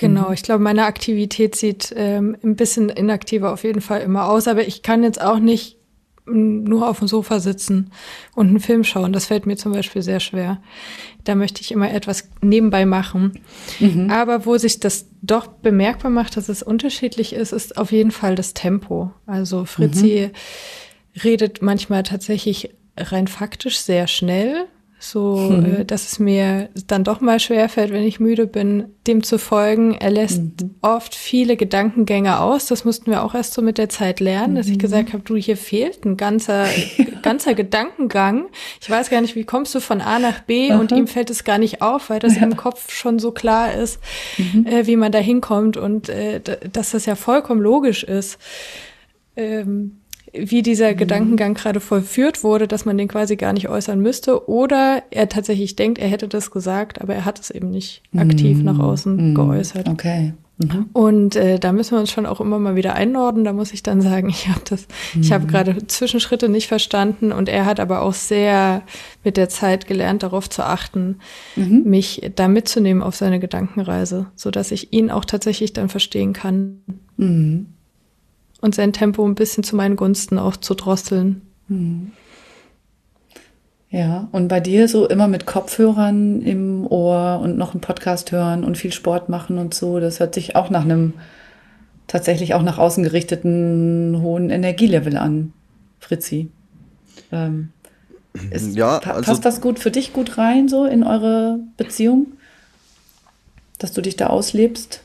Genau, 0.00 0.28
mhm. 0.28 0.32
ich 0.32 0.42
glaube, 0.42 0.64
meine 0.64 0.86
Aktivität 0.86 1.54
sieht 1.54 1.92
ähm, 1.94 2.34
ein 2.42 2.56
bisschen 2.56 2.88
inaktiver 2.88 3.52
auf 3.52 3.64
jeden 3.64 3.82
Fall 3.82 4.00
immer 4.00 4.30
aus, 4.30 4.48
aber 4.48 4.66
ich 4.66 4.82
kann 4.82 5.02
jetzt 5.02 5.20
auch 5.20 5.38
nicht 5.38 5.76
nur 6.26 6.88
auf 6.88 7.00
dem 7.00 7.08
Sofa 7.08 7.38
sitzen 7.38 7.90
und 8.34 8.48
einen 8.48 8.60
Film 8.60 8.82
schauen. 8.84 9.12
Das 9.12 9.26
fällt 9.26 9.44
mir 9.44 9.56
zum 9.56 9.72
Beispiel 9.72 10.00
sehr 10.00 10.20
schwer. 10.20 10.62
Da 11.24 11.34
möchte 11.34 11.60
ich 11.60 11.70
immer 11.70 11.92
etwas 11.92 12.30
nebenbei 12.40 12.86
machen. 12.86 13.40
Mhm. 13.78 14.08
Aber 14.10 14.46
wo 14.46 14.56
sich 14.56 14.80
das 14.80 15.06
doch 15.20 15.48
bemerkbar 15.48 16.10
macht, 16.10 16.36
dass 16.36 16.48
es 16.48 16.62
unterschiedlich 16.62 17.34
ist, 17.34 17.52
ist 17.52 17.76
auf 17.76 17.92
jeden 17.92 18.10
Fall 18.10 18.36
das 18.36 18.54
Tempo. 18.54 19.10
Also 19.26 19.66
Fritzi 19.66 20.30
mhm. 20.32 21.20
redet 21.20 21.60
manchmal 21.60 22.04
tatsächlich 22.04 22.70
rein 22.96 23.26
faktisch 23.26 23.78
sehr 23.80 24.06
schnell 24.06 24.66
so 25.02 25.36
mhm. 25.36 25.64
äh, 25.64 25.84
dass 25.86 26.12
es 26.12 26.18
mir 26.18 26.68
dann 26.86 27.04
doch 27.04 27.22
mal 27.22 27.40
schwerfällt, 27.40 27.90
wenn 27.90 28.04
ich 28.04 28.20
müde 28.20 28.46
bin, 28.46 28.84
dem 29.06 29.22
zu 29.22 29.38
folgen. 29.38 29.94
Er 29.94 30.10
lässt 30.10 30.42
mhm. 30.42 30.74
oft 30.82 31.14
viele 31.14 31.56
Gedankengänge 31.56 32.38
aus. 32.38 32.66
Das 32.66 32.84
mussten 32.84 33.10
wir 33.10 33.24
auch 33.24 33.34
erst 33.34 33.54
so 33.54 33.62
mit 33.62 33.78
der 33.78 33.88
Zeit 33.88 34.20
lernen, 34.20 34.52
mhm. 34.52 34.56
dass 34.56 34.66
ich 34.66 34.74
mhm. 34.74 34.80
gesagt 34.80 35.12
habe, 35.14 35.22
du, 35.24 35.36
hier 35.36 35.56
fehlt 35.56 36.04
ein 36.04 36.18
ganzer, 36.18 36.66
ganzer 37.22 37.54
Gedankengang. 37.54 38.48
Ich 38.82 38.90
weiß 38.90 39.08
gar 39.08 39.22
nicht, 39.22 39.36
wie 39.36 39.44
kommst 39.44 39.74
du 39.74 39.80
von 39.80 40.02
A 40.02 40.18
nach 40.18 40.40
B 40.40 40.70
Aha. 40.70 40.78
und 40.78 40.92
ihm 40.92 41.06
fällt 41.06 41.30
es 41.30 41.44
gar 41.44 41.58
nicht 41.58 41.80
auf, 41.80 42.10
weil 42.10 42.20
das 42.20 42.36
ja. 42.36 42.42
im 42.42 42.56
Kopf 42.56 42.92
schon 42.92 43.18
so 43.18 43.32
klar 43.32 43.72
ist, 43.72 44.00
mhm. 44.36 44.66
äh, 44.66 44.86
wie 44.86 44.96
man 44.96 45.12
da 45.12 45.18
hinkommt 45.18 45.78
und 45.78 46.10
äh, 46.10 46.40
dass 46.70 46.90
das 46.90 47.06
ja 47.06 47.14
vollkommen 47.14 47.62
logisch 47.62 48.04
ist. 48.04 48.38
Ähm, 49.34 49.99
wie 50.32 50.62
dieser 50.62 50.92
mhm. 50.92 50.96
Gedankengang 50.96 51.54
gerade 51.54 51.80
vollführt 51.80 52.44
wurde, 52.44 52.68
dass 52.68 52.84
man 52.84 52.98
den 52.98 53.08
quasi 53.08 53.36
gar 53.36 53.52
nicht 53.52 53.68
äußern 53.68 54.00
müsste, 54.00 54.48
oder 54.48 55.02
er 55.10 55.28
tatsächlich 55.28 55.76
denkt, 55.76 55.98
er 55.98 56.08
hätte 56.08 56.28
das 56.28 56.50
gesagt, 56.50 57.00
aber 57.00 57.14
er 57.14 57.24
hat 57.24 57.40
es 57.40 57.50
eben 57.50 57.70
nicht 57.70 58.02
aktiv 58.16 58.58
mhm. 58.58 58.64
nach 58.64 58.78
außen 58.78 59.30
mhm. 59.30 59.34
geäußert. 59.34 59.88
Okay. 59.88 60.34
Mhm. 60.62 60.90
Und 60.92 61.36
äh, 61.36 61.58
da 61.58 61.72
müssen 61.72 61.92
wir 61.92 62.00
uns 62.00 62.10
schon 62.10 62.26
auch 62.26 62.40
immer 62.40 62.58
mal 62.58 62.76
wieder 62.76 62.94
einordnen. 62.94 63.44
Da 63.44 63.52
muss 63.52 63.72
ich 63.72 63.82
dann 63.82 64.02
sagen, 64.02 64.28
ich 64.30 64.48
habe 64.48 64.60
das, 64.68 64.86
ich 65.18 65.32
habe 65.32 65.44
mhm. 65.44 65.48
gerade 65.48 65.86
Zwischenschritte 65.86 66.48
nicht 66.48 66.68
verstanden 66.68 67.32
und 67.32 67.48
er 67.48 67.64
hat 67.64 67.80
aber 67.80 68.02
auch 68.02 68.14
sehr 68.14 68.82
mit 69.24 69.36
der 69.36 69.48
Zeit 69.48 69.86
gelernt, 69.86 70.22
darauf 70.22 70.50
zu 70.50 70.62
achten, 70.62 71.16
mhm. 71.56 71.82
mich 71.84 72.30
da 72.36 72.48
mitzunehmen 72.48 73.02
auf 73.02 73.16
seine 73.16 73.40
Gedankenreise, 73.40 74.26
so 74.36 74.50
dass 74.50 74.70
ich 74.70 74.92
ihn 74.92 75.10
auch 75.10 75.24
tatsächlich 75.24 75.72
dann 75.72 75.88
verstehen 75.88 76.32
kann. 76.32 76.82
Mhm 78.60 78.60
und 78.60 78.74
sein 78.74 78.92
Tempo 78.92 79.24
ein 79.26 79.34
bisschen 79.34 79.64
zu 79.64 79.76
meinen 79.76 79.96
Gunsten 79.96 80.38
auch 80.38 80.56
zu 80.56 80.74
drosseln. 80.74 81.42
Hm. 81.68 82.12
Ja, 83.90 84.28
und 84.30 84.48
bei 84.48 84.60
dir 84.60 84.86
so 84.86 85.08
immer 85.08 85.26
mit 85.26 85.46
Kopfhörern 85.46 86.42
im 86.42 86.86
Ohr 86.86 87.40
und 87.42 87.58
noch 87.58 87.72
einen 87.72 87.80
Podcast 87.80 88.30
hören 88.30 88.62
und 88.62 88.78
viel 88.78 88.92
Sport 88.92 89.28
machen 89.28 89.58
und 89.58 89.74
so, 89.74 89.98
das 89.98 90.20
hört 90.20 90.34
sich 90.34 90.54
auch 90.54 90.70
nach 90.70 90.84
einem 90.84 91.14
tatsächlich 92.06 92.54
auch 92.54 92.62
nach 92.62 92.78
außen 92.78 93.02
gerichteten 93.02 94.20
hohen 94.20 94.50
Energielevel 94.50 95.16
an, 95.16 95.52
Fritzi. 95.98 96.50
Ähm, 97.32 97.70
ist, 98.50 98.76
ja, 98.76 98.98
also, 98.98 99.22
passt 99.22 99.44
das 99.44 99.60
gut 99.60 99.80
für 99.80 99.90
dich 99.90 100.12
gut 100.12 100.38
rein, 100.38 100.68
so 100.68 100.84
in 100.84 101.02
eure 101.02 101.58
Beziehung? 101.76 102.26
Dass 103.78 103.92
du 103.92 104.02
dich 104.02 104.14
da 104.14 104.28
auslebst? 104.28 105.02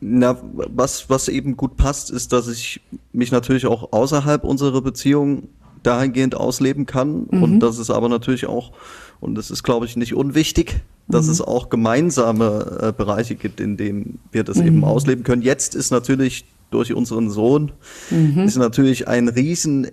Na, 0.00 0.36
was, 0.42 1.10
was 1.10 1.28
eben 1.28 1.56
gut 1.56 1.76
passt, 1.76 2.10
ist, 2.10 2.32
dass 2.32 2.48
ich 2.48 2.80
mich 3.12 3.32
natürlich 3.32 3.66
auch 3.66 3.92
außerhalb 3.92 4.44
unserer 4.44 4.82
Beziehung 4.82 5.48
dahingehend 5.82 6.34
ausleben 6.36 6.86
kann. 6.86 7.26
Mhm. 7.30 7.42
Und 7.42 7.60
das 7.60 7.78
ist 7.78 7.90
aber 7.90 8.08
natürlich 8.08 8.46
auch, 8.46 8.72
und 9.20 9.34
das 9.34 9.50
ist, 9.50 9.62
glaube 9.62 9.86
ich, 9.86 9.96
nicht 9.96 10.14
unwichtig, 10.14 10.80
dass 11.08 11.26
mhm. 11.26 11.32
es 11.32 11.40
auch 11.40 11.68
gemeinsame 11.68 12.78
äh, 12.82 12.92
Bereiche 12.92 13.34
gibt, 13.34 13.60
in 13.60 13.76
denen 13.76 14.20
wir 14.30 14.44
das 14.44 14.58
mhm. 14.58 14.66
eben 14.66 14.84
ausleben 14.84 15.24
können. 15.24 15.42
Jetzt 15.42 15.74
ist 15.74 15.90
natürlich 15.90 16.44
durch 16.70 16.92
unseren 16.92 17.30
Sohn, 17.30 17.72
mhm. 18.10 18.40
ist 18.40 18.56
natürlich 18.56 19.08
ein 19.08 19.28
riesen 19.28 19.88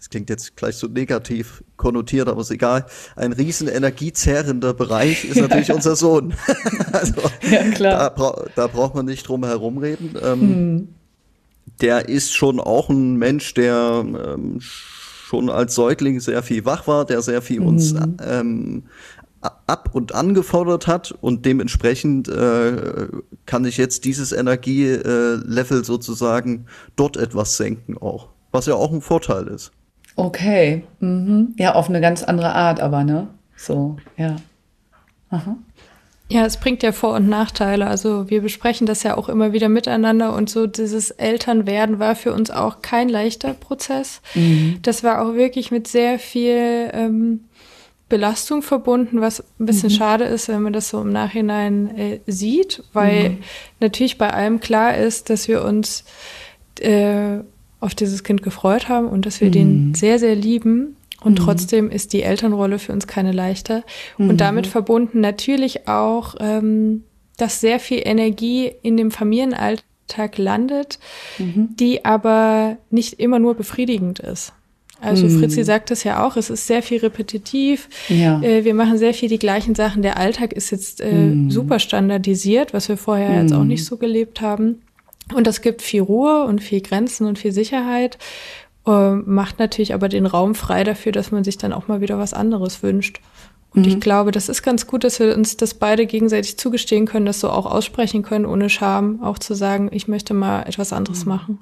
das 0.00 0.08
klingt 0.08 0.30
jetzt 0.30 0.56
gleich 0.56 0.76
so 0.76 0.86
negativ 0.86 1.62
konnotiert, 1.76 2.26
aber 2.28 2.40
ist 2.40 2.50
egal. 2.50 2.86
Ein 3.16 3.34
riesen 3.34 3.68
energiezerrender 3.68 4.72
Bereich 4.72 5.26
ist 5.26 5.36
natürlich 5.36 5.70
unser 5.72 5.94
Sohn. 5.94 6.32
also, 6.92 7.20
ja, 7.42 7.70
klar. 7.70 7.98
Da, 7.98 8.08
bra 8.08 8.44
da, 8.54 8.66
braucht 8.66 8.94
man 8.94 9.04
nicht 9.04 9.28
drum 9.28 9.44
herum 9.44 9.76
reden. 9.76 10.14
Ähm, 10.22 10.40
mhm. 10.40 10.88
Der 11.82 12.08
ist 12.08 12.34
schon 12.34 12.60
auch 12.60 12.88
ein 12.88 13.16
Mensch, 13.16 13.52
der 13.52 14.02
ähm, 14.02 14.60
schon 14.62 15.50
als 15.50 15.74
Säugling 15.74 16.18
sehr 16.20 16.42
viel 16.42 16.64
wach 16.64 16.86
war, 16.86 17.04
der 17.04 17.20
sehr 17.20 17.42
viel 17.42 17.60
uns 17.60 17.94
ähm, 18.26 18.84
ab 19.42 19.90
und 19.92 20.14
angefordert 20.14 20.86
hat 20.86 21.12
und 21.12 21.44
dementsprechend 21.44 22.26
äh, 22.26 23.08
kann 23.44 23.66
ich 23.66 23.76
jetzt 23.76 24.06
dieses 24.06 24.32
Energielevel 24.32 25.84
sozusagen 25.84 26.64
dort 26.96 27.18
etwas 27.18 27.58
senken 27.58 27.98
auch, 27.98 28.28
was 28.50 28.64
ja 28.64 28.76
auch 28.76 28.92
ein 28.94 29.02
Vorteil 29.02 29.46
ist. 29.48 29.72
Okay. 30.20 30.84
Mhm. 31.00 31.54
Ja, 31.56 31.74
auf 31.74 31.88
eine 31.88 32.00
ganz 32.00 32.22
andere 32.22 32.54
Art, 32.54 32.80
aber, 32.80 33.04
ne? 33.04 33.28
So, 33.56 33.96
ja. 34.16 34.36
Aha. 35.30 35.56
Ja, 36.28 36.46
es 36.46 36.58
bringt 36.58 36.82
ja 36.82 36.92
Vor- 36.92 37.14
und 37.16 37.28
Nachteile. 37.28 37.86
Also 37.86 38.30
wir 38.30 38.40
besprechen 38.40 38.86
das 38.86 39.02
ja 39.02 39.16
auch 39.16 39.28
immer 39.28 39.52
wieder 39.52 39.68
miteinander 39.68 40.34
und 40.34 40.48
so 40.48 40.66
dieses 40.66 41.10
Elternwerden 41.10 41.98
war 41.98 42.14
für 42.14 42.32
uns 42.32 42.50
auch 42.50 42.82
kein 42.82 43.08
leichter 43.08 43.52
Prozess. 43.52 44.20
Mhm. 44.34 44.78
Das 44.82 45.02
war 45.02 45.22
auch 45.22 45.34
wirklich 45.34 45.72
mit 45.72 45.88
sehr 45.88 46.20
viel 46.20 46.90
ähm, 46.92 47.40
Belastung 48.08 48.62
verbunden, 48.62 49.20
was 49.20 49.42
ein 49.58 49.66
bisschen 49.66 49.90
mhm. 49.90 49.96
schade 49.96 50.24
ist, 50.24 50.48
wenn 50.48 50.62
man 50.62 50.72
das 50.72 50.90
so 50.90 51.00
im 51.00 51.10
Nachhinein 51.10 51.96
äh, 51.96 52.20
sieht, 52.26 52.84
weil 52.92 53.30
mhm. 53.30 53.38
natürlich 53.80 54.18
bei 54.18 54.30
allem 54.30 54.60
klar 54.60 54.96
ist, 54.96 55.30
dass 55.30 55.48
wir 55.48 55.64
uns 55.64 56.04
äh, 56.78 57.38
auf 57.80 57.94
dieses 57.94 58.24
Kind 58.24 58.42
gefreut 58.42 58.88
haben 58.88 59.08
und 59.08 59.26
dass 59.26 59.40
wir 59.40 59.48
mhm. 59.48 59.52
den 59.52 59.94
sehr, 59.94 60.18
sehr 60.18 60.34
lieben. 60.34 60.96
Und 61.22 61.38
mhm. 61.38 61.44
trotzdem 61.44 61.90
ist 61.90 62.12
die 62.12 62.22
Elternrolle 62.22 62.78
für 62.78 62.92
uns 62.92 63.06
keine 63.06 63.32
leichte. 63.32 63.82
Mhm. 64.16 64.30
Und 64.30 64.40
damit 64.40 64.66
verbunden 64.66 65.20
natürlich 65.20 65.88
auch, 65.88 66.34
ähm, 66.40 67.04
dass 67.36 67.60
sehr 67.60 67.80
viel 67.80 68.02
Energie 68.04 68.70
in 68.82 68.96
dem 68.96 69.10
Familienalltag 69.10 70.36
landet, 70.36 70.98
mhm. 71.38 71.70
die 71.78 72.04
aber 72.04 72.76
nicht 72.90 73.14
immer 73.14 73.38
nur 73.38 73.54
befriedigend 73.54 74.18
ist. 74.18 74.52
Also 75.00 75.26
mhm. 75.26 75.38
Fritzi 75.38 75.64
sagt 75.64 75.90
es 75.90 76.04
ja 76.04 76.26
auch, 76.26 76.36
es 76.36 76.50
ist 76.50 76.66
sehr 76.66 76.82
viel 76.82 76.98
repetitiv. 76.98 77.88
Ja. 78.08 78.42
Äh, 78.42 78.64
wir 78.64 78.74
machen 78.74 78.98
sehr 78.98 79.14
viel 79.14 79.28
die 79.28 79.38
gleichen 79.38 79.74
Sachen. 79.74 80.02
Der 80.02 80.18
Alltag 80.18 80.52
ist 80.52 80.70
jetzt 80.70 81.00
äh, 81.00 81.10
mhm. 81.10 81.50
super 81.50 81.78
standardisiert, 81.78 82.74
was 82.74 82.88
wir 82.88 82.96
vorher 82.96 83.40
jetzt 83.40 83.54
auch 83.54 83.64
nicht 83.64 83.84
so 83.84 83.96
gelebt 83.96 84.40
haben. 84.40 84.82
Und 85.34 85.46
das 85.46 85.60
gibt 85.60 85.82
viel 85.82 86.02
Ruhe 86.02 86.44
und 86.44 86.62
viel 86.62 86.80
Grenzen 86.80 87.26
und 87.26 87.38
viel 87.38 87.52
Sicherheit, 87.52 88.18
äh, 88.86 89.10
macht 89.10 89.58
natürlich 89.58 89.94
aber 89.94 90.08
den 90.08 90.26
Raum 90.26 90.54
frei 90.54 90.84
dafür, 90.84 91.12
dass 91.12 91.30
man 91.30 91.44
sich 91.44 91.58
dann 91.58 91.72
auch 91.72 91.88
mal 91.88 92.00
wieder 92.00 92.18
was 92.18 92.34
anderes 92.34 92.82
wünscht. 92.82 93.20
Und 93.74 93.86
mhm. 93.86 93.92
ich 93.92 94.00
glaube, 94.00 94.32
das 94.32 94.48
ist 94.48 94.62
ganz 94.62 94.86
gut, 94.86 95.04
dass 95.04 95.20
wir 95.20 95.34
uns 95.36 95.56
das 95.56 95.74
beide 95.74 96.06
gegenseitig 96.06 96.58
zugestehen 96.58 97.06
können, 97.06 97.26
das 97.26 97.40
so 97.40 97.50
auch 97.50 97.66
aussprechen 97.66 98.22
können, 98.22 98.46
ohne 98.46 98.68
Scham, 98.68 99.22
auch 99.22 99.38
zu 99.38 99.54
sagen, 99.54 99.90
ich 99.92 100.08
möchte 100.08 100.34
mal 100.34 100.62
etwas 100.62 100.92
anderes 100.92 101.24
mhm. 101.24 101.32
machen. 101.32 101.58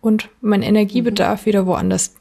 Und 0.00 0.28
mein 0.40 0.62
Energiebedarf 0.62 1.42
mhm. 1.42 1.46
wieder 1.46 1.66
woanders 1.66 2.14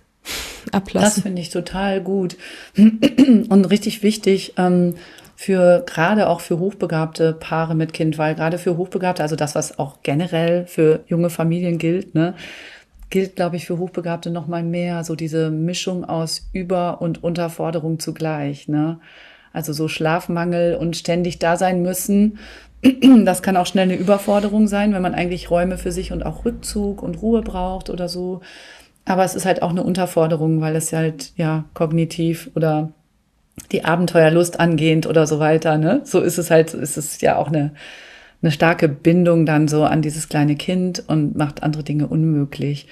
ablassen. 0.72 1.16
Das 1.16 1.24
finde 1.24 1.42
ich 1.42 1.50
total 1.50 2.02
gut 2.02 2.38
und 2.78 3.66
richtig 3.66 4.04
wichtig. 4.04 4.54
Ähm, 4.58 4.96
für 5.42 5.84
gerade 5.88 6.30
auch 6.30 6.40
für 6.40 6.60
hochbegabte 6.60 7.34
Paare 7.34 7.74
mit 7.74 7.94
Kind, 7.94 8.20
weil 8.20 8.36
gerade 8.36 8.60
für 8.60 8.78
Hochbegabte, 8.78 9.24
also 9.24 9.36
das, 9.36 9.56
was 9.56 9.80
auch 9.80 10.04
generell 10.04 10.68
für 10.68 11.00
junge 11.08 11.32
Familien 11.32 11.80
gilt, 11.80 12.14
ne, 12.14 12.36
gilt, 13.10 13.38
glaube 13.38 13.56
ich, 13.56 13.66
für 13.66 13.80
Hochbegabte 13.80 14.30
noch 14.30 14.46
mal 14.46 14.62
mehr, 14.62 15.04
so 15.04 15.16
diese 15.16 15.50
Mischung 15.50 16.06
aus 16.06 16.48
Über- 16.54 17.02
und 17.02 17.24
Unterforderung 17.24 17.98
zugleich, 17.98 18.68
ne? 18.68 19.00
Also 19.52 19.74
so 19.74 19.88
Schlafmangel 19.88 20.76
und 20.76 20.96
ständig 20.96 21.40
da 21.40 21.58
sein 21.58 21.82
müssen. 21.82 22.38
Das 23.26 23.42
kann 23.42 23.58
auch 23.58 23.66
schnell 23.66 23.86
eine 23.86 23.96
Überforderung 23.96 24.68
sein, 24.68 24.94
wenn 24.94 25.02
man 25.02 25.16
eigentlich 25.16 25.50
Räume 25.50 25.80
für 25.80 25.92
sich 25.92 26.12
und 26.12 26.24
auch 26.24 26.46
Rückzug 26.46 27.02
und 27.02 27.20
Ruhe 27.20 27.42
braucht 27.42 27.90
oder 27.90 28.08
so. 28.10 28.42
Aber 29.06 29.24
es 29.24 29.34
ist 29.34 29.48
halt 29.48 29.64
auch 29.64 29.72
eine 29.72 29.84
Unterforderung, 29.84 30.62
weil 30.62 30.76
es 30.76 30.94
halt 30.94 31.34
ja 31.36 31.66
kognitiv 31.74 32.52
oder 32.54 32.92
die 33.72 33.86
Abenteuerlust 33.86 34.60
angehend 34.60 35.08
oder 35.08 35.28
so 35.28 35.40
weiter. 35.40 35.78
Ne? 35.78 36.02
So 36.04 36.22
ist 36.22 36.38
es 36.38 36.52
halt, 36.52 36.74
ist 36.74 36.98
es 36.98 37.22
ja 37.22 37.38
auch 37.38 37.48
eine, 37.48 37.74
eine 38.42 38.52
starke 38.52 38.90
Bindung 38.90 39.46
dann 39.46 39.68
so 39.68 39.84
an 39.84 40.02
dieses 40.02 40.30
kleine 40.30 40.56
Kind 40.56 41.04
und 41.08 41.36
macht 41.36 41.64
andere 41.64 41.84
Dinge 41.84 42.08
unmöglich. 42.08 42.88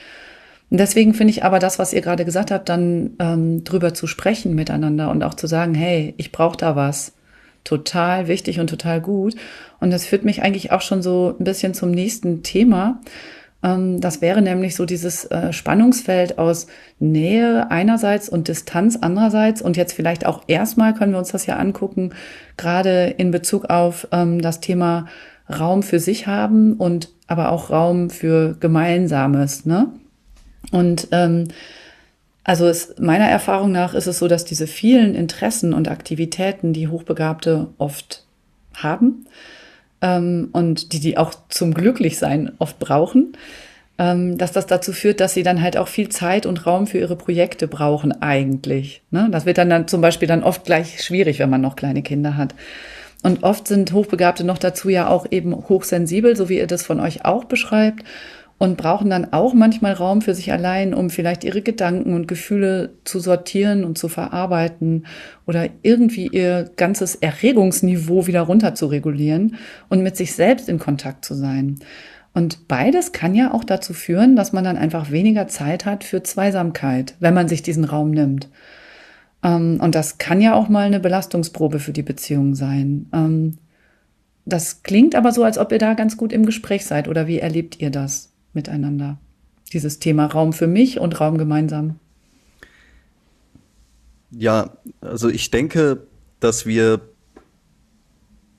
Und 0.69 0.79
deswegen 0.79 1.13
finde 1.13 1.31
ich 1.31 1.43
aber 1.43 1.59
das, 1.59 1.79
was 1.79 1.93
ihr 1.93 2.01
gerade 2.01 2.25
gesagt 2.25 2.51
habt, 2.51 2.69
dann 2.69 3.11
ähm, 3.19 3.63
drüber 3.63 3.93
zu 3.93 4.05
sprechen 4.05 4.53
miteinander 4.53 5.09
und 5.09 5.23
auch 5.23 5.33
zu 5.33 5.47
sagen, 5.47 5.73
hey, 5.73 6.13
ich 6.17 6.31
brauche 6.31 6.57
da 6.57 6.75
was. 6.75 7.13
Total 7.63 8.27
wichtig 8.27 8.59
und 8.59 8.69
total 8.69 9.01
gut. 9.01 9.35
Und 9.79 9.91
das 9.91 10.05
führt 10.05 10.23
mich 10.23 10.41
eigentlich 10.41 10.71
auch 10.71 10.81
schon 10.81 11.01
so 11.01 11.35
ein 11.39 11.43
bisschen 11.43 11.73
zum 11.73 11.91
nächsten 11.91 12.43
Thema. 12.43 13.01
Ähm, 13.63 13.99
das 14.01 14.21
wäre 14.21 14.41
nämlich 14.41 14.75
so 14.75 14.85
dieses 14.85 15.25
äh, 15.25 15.51
Spannungsfeld 15.51 16.37
aus 16.37 16.67
Nähe 16.99 17.69
einerseits 17.71 18.29
und 18.29 18.47
Distanz 18.47 18.97
andererseits. 19.01 19.61
Und 19.61 19.77
jetzt 19.77 19.93
vielleicht 19.93 20.25
auch 20.25 20.43
erstmal 20.47 20.93
können 20.93 21.11
wir 21.11 21.19
uns 21.19 21.31
das 21.31 21.45
ja 21.45 21.57
angucken, 21.57 22.13
gerade 22.57 23.13
in 23.17 23.31
Bezug 23.31 23.69
auf 23.69 24.07
ähm, 24.11 24.41
das 24.41 24.59
Thema 24.59 25.07
Raum 25.49 25.83
für 25.83 25.99
sich 25.99 26.27
haben 26.27 26.73
und 26.73 27.09
aber 27.27 27.51
auch 27.51 27.69
Raum 27.69 28.09
für 28.09 28.55
Gemeinsames. 28.59 29.65
Ne? 29.65 29.87
Und 30.71 31.07
ähm, 31.11 31.45
also 32.43 32.67
es, 32.67 32.95
meiner 32.99 33.27
Erfahrung 33.27 33.71
nach 33.71 33.93
ist 33.93 34.07
es 34.07 34.19
so, 34.19 34.27
dass 34.27 34.45
diese 34.45 34.67
vielen 34.67 35.15
Interessen 35.15 35.73
und 35.73 35.87
Aktivitäten, 35.87 36.73
die 36.73 36.87
Hochbegabte 36.87 37.67
oft 37.77 38.25
haben, 38.73 39.25
ähm, 40.01 40.49
und 40.51 40.93
die 40.93 40.99
die 40.99 41.17
auch 41.17 41.33
zum 41.49 41.73
Glücklichsein 41.73 42.51
oft 42.59 42.79
brauchen, 42.79 43.33
ähm, 43.97 44.37
dass 44.37 44.51
das 44.51 44.65
dazu 44.65 44.93
führt, 44.93 45.19
dass 45.19 45.33
sie 45.33 45.43
dann 45.43 45.61
halt 45.61 45.77
auch 45.77 45.87
viel 45.87 46.09
Zeit 46.09 46.45
und 46.45 46.65
Raum 46.65 46.87
für 46.87 46.99
ihre 46.99 47.15
Projekte 47.15 47.67
brauchen 47.67 48.21
eigentlich. 48.21 49.01
Ne? 49.11 49.27
Das 49.31 49.45
wird 49.45 49.57
dann, 49.57 49.69
dann 49.69 49.87
zum 49.87 50.01
Beispiel 50.01 50.27
dann 50.27 50.43
oft 50.43 50.63
gleich 50.63 51.03
schwierig, 51.03 51.39
wenn 51.39 51.49
man 51.49 51.61
noch 51.61 51.75
kleine 51.75 52.01
Kinder 52.01 52.37
hat. 52.37 52.55
Und 53.21 53.43
oft 53.43 53.67
sind 53.67 53.91
Hochbegabte 53.91 54.45
noch 54.45 54.57
dazu 54.57 54.87
ja 54.87 55.09
auch 55.09 55.27
eben 55.29 55.53
hochsensibel, 55.53 56.37
so 56.37 56.47
wie 56.47 56.57
ihr 56.57 56.67
das 56.67 56.83
von 56.83 57.01
euch 57.01 57.25
auch 57.25 57.43
beschreibt 57.43 58.05
und 58.59 58.77
brauchen 58.77 59.09
dann 59.09 59.31
auch 59.31 59.53
manchmal 59.53 59.93
Raum 59.93 60.21
für 60.21 60.35
sich 60.35 60.51
allein, 60.51 60.93
um 60.93 61.09
vielleicht 61.09 61.45
ihre 61.45 61.61
Gedanken 61.61 62.13
und 62.13 62.27
Gefühle 62.27 62.93
zu 63.05 63.19
sortieren 63.19 63.85
und 63.85 63.97
zu 63.97 64.09
verarbeiten 64.09 65.07
oder 65.47 65.69
irgendwie 65.81 66.27
ihr 66.27 66.69
ganzes 66.75 67.15
Erregungsniveau 67.15 68.27
wieder 68.27 68.41
runter 68.41 68.75
zu 68.75 68.87
regulieren 68.87 69.55
und 69.87 70.03
mit 70.03 70.17
sich 70.17 70.35
selbst 70.35 70.67
in 70.67 70.77
Kontakt 70.77 71.23
zu 71.23 71.33
sein. 71.33 71.79
Und 72.33 72.67
beides 72.67 73.13
kann 73.13 73.33
ja 73.33 73.53
auch 73.53 73.63
dazu 73.63 73.93
führen, 73.93 74.35
dass 74.35 74.51
man 74.51 74.65
dann 74.65 74.77
einfach 74.77 75.09
weniger 75.09 75.47
Zeit 75.47 75.85
hat 75.85 76.03
für 76.03 76.21
Zweisamkeit, 76.21 77.15
wenn 77.19 77.33
man 77.33 77.47
sich 77.47 77.63
diesen 77.63 77.85
Raum 77.85 78.11
nimmt. 78.11 78.49
Ähm, 79.41 79.79
und 79.81 79.95
das 79.95 80.17
kann 80.17 80.41
ja 80.41 80.53
auch 80.53 80.67
mal 80.67 80.85
eine 80.85 80.99
Belastungsprobe 80.99 81.79
für 81.79 81.93
die 81.93 82.03
Beziehung 82.03 82.55
sein. 82.55 83.07
Ähm, 83.13 83.57
das 84.45 84.83
klingt 84.83 85.15
aber 85.15 85.31
so, 85.31 85.43
als 85.43 85.57
ob 85.57 85.71
ihr 85.71 85.79
da 85.79 85.93
ganz 85.93 86.17
gut 86.17 86.33
im 86.33 86.45
Gespräch 86.45 86.85
seid. 86.85 87.07
Oder 87.07 87.27
wie 87.27 87.39
erlebt 87.39 87.79
ihr 87.79 87.89
das? 87.89 88.29
Miteinander. 88.59 89.17
Dieses 89.71 89.99
Thema 89.99 90.25
Raum 90.25 90.51
für 90.51 90.67
mich 90.67 90.99
und 90.99 91.19
Raum 91.21 91.37
gemeinsam. 91.37 91.95
Ja, 94.31 94.77
also 94.99 95.29
ich 95.29 95.49
denke, 95.49 96.05
dass 96.41 96.65
wir 96.65 97.01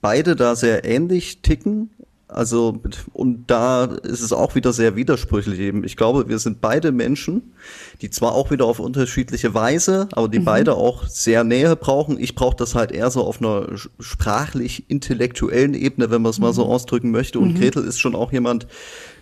beide 0.01 0.35
da 0.35 0.55
sehr 0.55 0.85
ähnlich 0.85 1.43
ticken. 1.43 1.91
Also, 2.31 2.79
und 3.11 3.51
da 3.51 3.83
ist 3.83 4.21
es 4.21 4.31
auch 4.31 4.55
wieder 4.55 4.71
sehr 4.71 4.95
widersprüchlich 4.95 5.59
eben. 5.59 5.83
Ich 5.83 5.97
glaube, 5.97 6.29
wir 6.29 6.39
sind 6.39 6.61
beide 6.61 6.93
Menschen, 6.93 7.53
die 8.01 8.09
zwar 8.09 8.33
auch 8.33 8.51
wieder 8.51 8.65
auf 8.65 8.79
unterschiedliche 8.79 9.53
Weise, 9.53 10.07
aber 10.13 10.29
die 10.29 10.39
mhm. 10.39 10.45
beide 10.45 10.75
auch 10.75 11.05
sehr 11.07 11.43
Nähe 11.43 11.75
brauchen. 11.75 12.17
Ich 12.17 12.33
brauche 12.33 12.55
das 12.55 12.73
halt 12.73 12.91
eher 12.91 13.11
so 13.11 13.23
auf 13.23 13.41
einer 13.41 13.67
sprachlich-intellektuellen 13.99 15.73
Ebene, 15.73 16.09
wenn 16.09 16.21
man 16.21 16.29
es 16.29 16.39
mal 16.39 16.53
so 16.53 16.65
mhm. 16.65 16.71
ausdrücken 16.71 17.11
möchte. 17.11 17.39
Und 17.39 17.53
mhm. 17.53 17.59
Gretel 17.59 17.83
ist 17.83 17.99
schon 17.99 18.15
auch 18.15 18.31
jemand, 18.31 18.65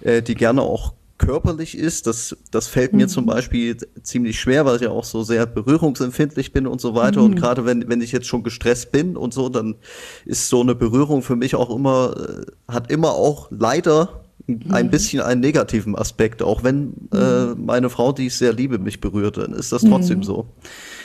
äh, 0.01 0.21
die 0.21 0.35
gerne 0.35 0.61
auch 0.61 0.93
körperlich 1.19 1.77
ist. 1.77 2.07
Das, 2.07 2.35
das 2.49 2.67
fällt 2.67 2.93
mir 2.93 3.05
mhm. 3.05 3.09
zum 3.09 3.25
Beispiel 3.27 3.77
ziemlich 4.01 4.39
schwer, 4.39 4.65
weil 4.65 4.77
ich 4.77 4.81
ja 4.81 4.89
auch 4.89 5.03
so 5.03 5.21
sehr 5.21 5.45
berührungsempfindlich 5.45 6.51
bin 6.51 6.65
und 6.65 6.81
so 6.81 6.95
weiter. 6.95 7.19
Mhm. 7.19 7.25
Und 7.25 7.35
gerade 7.35 7.65
wenn, 7.65 7.87
wenn 7.87 8.01
ich 8.01 8.11
jetzt 8.11 8.25
schon 8.25 8.41
gestresst 8.41 8.91
bin 8.91 9.15
und 9.15 9.33
so, 9.33 9.49
dann 9.49 9.75
ist 10.25 10.49
so 10.49 10.61
eine 10.61 10.73
Berührung 10.73 11.21
für 11.21 11.35
mich 11.35 11.53
auch 11.53 11.69
immer, 11.69 12.15
äh, 12.17 12.71
hat 12.73 12.89
immer 12.89 13.11
auch 13.11 13.49
leider 13.51 14.25
ein 14.47 14.87
mhm. 14.87 14.89
bisschen 14.89 15.21
einen 15.21 15.41
negativen 15.41 15.95
Aspekt, 15.95 16.41
auch 16.41 16.63
wenn 16.63 16.93
äh, 17.13 17.17
mhm. 17.17 17.65
meine 17.65 17.89
Frau, 17.91 18.11
die 18.13 18.27
ich 18.27 18.35
sehr 18.35 18.53
liebe, 18.53 18.79
mich 18.79 18.99
berührt, 18.99 19.37
dann 19.37 19.53
ist 19.53 19.71
das 19.71 19.83
trotzdem 19.83 20.19
mhm. 20.19 20.23
so. 20.23 20.47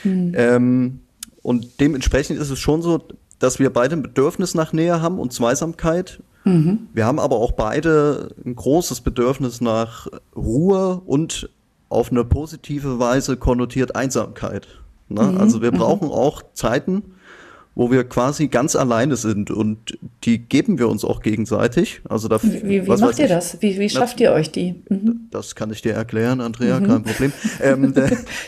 Ähm, 0.03 1.01
und 1.43 1.79
dementsprechend 1.79 2.39
ist 2.39 2.49
es 2.49 2.57
schon 2.57 2.81
so, 2.81 3.07
dass 3.39 3.59
wir 3.59 3.71
beide 3.71 3.95
ein 3.95 4.01
Bedürfnis 4.01 4.55
nach 4.55 4.73
Nähe 4.73 5.01
haben 5.01 5.19
und 5.19 5.33
Zweisamkeit. 5.33 6.21
Mhm. 6.45 6.87
Wir 6.93 7.05
haben 7.05 7.19
aber 7.19 7.35
auch 7.37 7.51
beide 7.51 8.29
ein 8.45 8.55
großes 8.55 9.01
Bedürfnis 9.01 9.61
nach 9.61 10.07
Ruhe 10.35 11.01
und 11.05 11.49
auf 11.89 12.11
eine 12.11 12.23
positive 12.23 12.99
Weise 12.99 13.37
konnotiert 13.37 13.95
Einsamkeit. 13.95 14.67
Ne? 15.09 15.23
Mhm. 15.23 15.37
Also 15.37 15.61
wir 15.61 15.71
brauchen 15.71 16.09
auch 16.09 16.43
Zeiten, 16.53 17.03
wo 17.73 17.91
wir 17.91 18.03
quasi 18.05 18.47
ganz 18.47 18.75
alleine 18.75 19.17
sind 19.17 19.51
und 19.51 19.97
die 20.23 20.37
geben 20.39 20.79
wir 20.79 20.87
uns 20.87 21.03
auch 21.03 21.21
gegenseitig. 21.21 22.01
Also 22.07 22.27
da, 22.27 22.41
wie, 22.41 22.85
wie 22.85 22.89
macht 22.89 23.19
ihr 23.19 23.27
das? 23.27 23.61
Wie, 23.61 23.79
wie 23.79 23.89
schafft 23.89 24.19
ihr 24.21 24.31
euch 24.31 24.51
die? 24.51 24.75
Mhm. 24.89 25.27
Das 25.31 25.55
kann 25.55 25.71
ich 25.71 25.81
dir 25.81 25.93
erklären, 25.93 26.41
Andrea, 26.41 26.79
mhm. 26.79 26.87
kein 26.87 27.03
Problem. 27.03 27.33
ähm, 27.61 27.93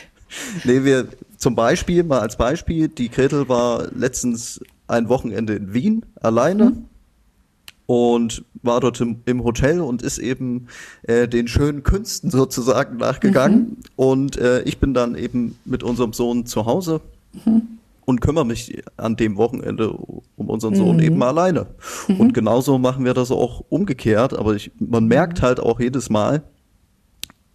nee, 0.63 0.83
wir 0.83 1.07
zum 1.37 1.55
Beispiel, 1.55 2.03
mal 2.03 2.19
als 2.19 2.37
Beispiel, 2.37 2.87
die 2.87 3.09
Gretel 3.09 3.49
war 3.49 3.87
letztens 3.93 4.61
ein 4.87 5.09
Wochenende 5.09 5.55
in 5.55 5.73
Wien 5.73 6.05
alleine. 6.21 6.73
Mhm. 7.87 7.93
Und 7.95 8.45
war 8.63 8.79
dort 8.81 8.99
im, 8.99 9.21
im, 9.25 9.43
Hotel 9.43 9.81
und 9.81 10.01
ist 10.01 10.17
eben 10.17 10.67
äh, 11.03 11.27
den 11.27 11.47
schönen 11.47 11.83
Künsten 11.83 12.29
sozusagen 12.29 12.97
nachgegangen. 12.97 13.59
Mhm. 13.59 13.77
Und 13.95 14.37
äh, 14.37 14.61
ich 14.63 14.79
bin 14.79 14.93
dann 14.93 15.15
eben 15.15 15.57
mit 15.65 15.83
unserem 15.83 16.13
Sohn 16.13 16.45
zu 16.45 16.65
Hause. 16.65 17.01
Mhm 17.45 17.77
und 18.07 18.21
kümmere 18.21 18.45
mich 18.45 18.81
an 18.95 19.17
dem 19.17 19.35
Wochenende 19.35 19.91
um 19.91 20.49
unseren 20.49 20.75
Sohn 20.75 20.95
mhm. 20.95 21.03
eben 21.03 21.23
alleine. 21.23 21.67
Mhm. 22.07 22.21
Und 22.21 22.33
genauso 22.33 22.77
machen 22.77 23.03
wir 23.03 23.13
das 23.13 23.31
auch 23.31 23.65
umgekehrt. 23.67 24.33
Aber 24.33 24.55
ich, 24.55 24.71
man 24.79 25.07
merkt 25.07 25.41
halt 25.41 25.59
auch 25.59 25.81
jedes 25.81 26.09
Mal, 26.09 26.41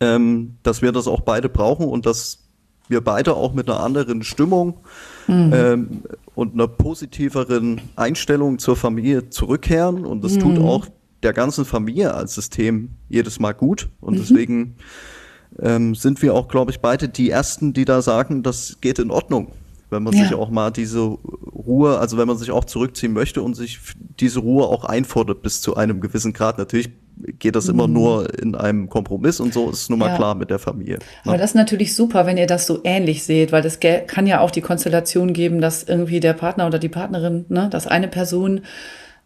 ähm, 0.01 0.57
dass 0.63 0.83
wir 0.83 0.93
das 0.93 1.09
auch 1.09 1.23
beide 1.23 1.49
brauchen 1.49 1.89
und 1.89 2.05
dass 2.05 2.41
wir 2.87 3.01
beide 3.01 3.35
auch 3.35 3.55
mit 3.55 3.71
einer 3.71 3.81
anderen 3.81 4.23
Stimmung 4.25 4.81
mhm. 5.27 5.53
ähm, 5.55 6.03
und 6.35 6.55
einer 6.55 6.69
positiveren 6.69 7.81
Einstellung 7.97 8.59
zur 8.59 8.77
Familie 8.77 9.31
zurückkehren. 9.31 10.05
Und 10.05 10.25
das 10.25 10.39
tut 10.39 10.59
mhm. 10.59 10.65
auch 10.65 10.87
der 11.23 11.33
ganzen 11.33 11.65
Familie 11.65 12.15
als 12.15 12.35
System 12.35 12.91
jedes 13.09 13.39
Mal 13.39 13.53
gut. 13.53 13.89
Und 14.01 14.15
mhm. 14.15 14.19
deswegen 14.19 14.77
ähm, 15.61 15.95
sind 15.95 16.23
wir 16.23 16.35
auch, 16.35 16.49
glaube 16.49 16.71
ich, 16.71 16.81
beide 16.81 17.09
die 17.09 17.31
Ersten, 17.31 17.73
die 17.73 17.85
da 17.85 18.03
sagen, 18.03 18.43
das 18.43 18.79
geht 18.81 18.99
in 18.99 19.11
Ordnung 19.11 19.53
wenn 19.93 20.03
man 20.03 20.15
ja. 20.15 20.25
sich 20.25 20.35
auch 20.35 20.51
mal 20.51 20.71
diese 20.71 21.01
Ruhe, 21.01 21.99
also 21.99 22.17
wenn 22.17 22.27
man 22.27 22.39
sich 22.39 22.51
auch 22.51 22.65
zurückziehen 22.65 23.13
möchte 23.13 23.43
und 23.43 23.55
sich 23.55 23.79
diese 24.19 24.41
Ruhe 24.41 24.67
auch 24.67 24.85
einfordert 24.85 25.43
bis 25.43 25.61
zu 25.61 25.77
einem 25.77 26.01
gewissen 26.01 26.33
Grad. 26.33 26.59
Natürlich 26.59 26.91
geht 27.39 27.57
das 27.57 27.67
mhm. 27.67 27.75
immer 27.75 27.89
nur 27.89 28.39
in 28.39 28.55
einem 28.55 28.89
Kompromiss 28.89 29.41
und 29.41 29.53
so 29.53 29.71
ist 29.71 29.91
nun 29.91 29.99
mal 29.99 30.09
ja. 30.09 30.17
klar 30.17 30.35
mit 30.35 30.51
der 30.51 30.59
Familie. 30.59 30.99
Ne? 30.99 31.01
Aber 31.25 31.39
das 31.39 31.51
ist 31.51 31.57
natürlich 31.57 31.95
super, 31.95 32.27
wenn 32.27 32.37
ihr 32.37 32.47
das 32.47 32.67
so 32.67 32.81
ähnlich 32.85 33.25
seht, 33.25 33.53
weil 33.53 33.63
das 33.63 33.79
kann 33.81 34.27
ja 34.27 34.41
auch 34.41 34.51
die 34.51 34.61
Konstellation 34.61 35.33
geben, 35.33 35.61
dass 35.61 35.83
irgendwie 35.83 36.21
der 36.21 36.33
Partner 36.33 36.67
oder 36.67 36.79
die 36.79 36.89
Partnerin, 36.89 37.45
ne, 37.49 37.69
dass 37.71 37.87
eine 37.87 38.09
Person 38.09 38.63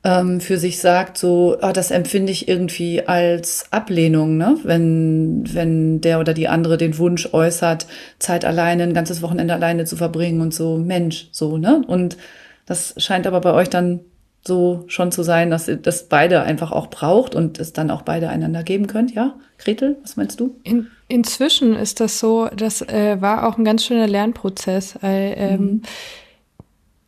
ähm, 0.04 0.40
für 0.40 0.58
sich 0.58 0.78
sagt, 0.78 1.18
so, 1.18 1.56
ah, 1.60 1.72
das 1.72 1.90
empfinde 1.90 2.30
ich 2.30 2.48
irgendwie 2.48 3.06
als 3.06 3.66
Ablehnung, 3.72 4.36
ne? 4.36 4.56
wenn, 4.62 5.42
wenn 5.52 6.00
der 6.00 6.20
oder 6.20 6.32
die 6.32 6.48
andere 6.48 6.76
den 6.76 6.96
Wunsch 6.98 7.28
äußert, 7.32 7.86
Zeit 8.18 8.44
alleine, 8.44 8.84
ein 8.84 8.94
ganzes 8.94 9.22
Wochenende 9.22 9.54
alleine 9.54 9.84
zu 9.84 9.96
verbringen 9.96 10.40
und 10.40 10.54
so, 10.54 10.78
Mensch, 10.78 11.28
so, 11.32 11.58
ne? 11.58 11.82
Und 11.86 12.16
das 12.66 12.94
scheint 12.98 13.26
aber 13.26 13.40
bei 13.40 13.52
euch 13.52 13.68
dann 13.68 14.00
so 14.46 14.84
schon 14.86 15.12
zu 15.12 15.22
sein, 15.22 15.50
dass 15.50 15.68
ihr 15.68 15.76
das 15.76 16.08
beide 16.08 16.42
einfach 16.42 16.72
auch 16.72 16.88
braucht 16.88 17.34
und 17.34 17.58
es 17.58 17.72
dann 17.72 17.90
auch 17.90 18.02
beide 18.02 18.28
einander 18.28 18.62
geben 18.62 18.86
könnt, 18.86 19.14
ja? 19.14 19.34
Gretel, 19.58 19.96
was 20.02 20.16
meinst 20.16 20.38
du? 20.40 20.56
In, 20.64 20.88
inzwischen 21.08 21.74
ist 21.74 22.00
das 22.00 22.20
so, 22.20 22.48
das 22.54 22.82
äh, 22.82 23.20
war 23.20 23.48
auch 23.48 23.56
ein 23.58 23.64
ganz 23.64 23.84
schöner 23.84 24.06
Lernprozess. 24.06 24.98
Weil, 25.00 25.34
ähm, 25.36 25.60
mhm 25.60 25.82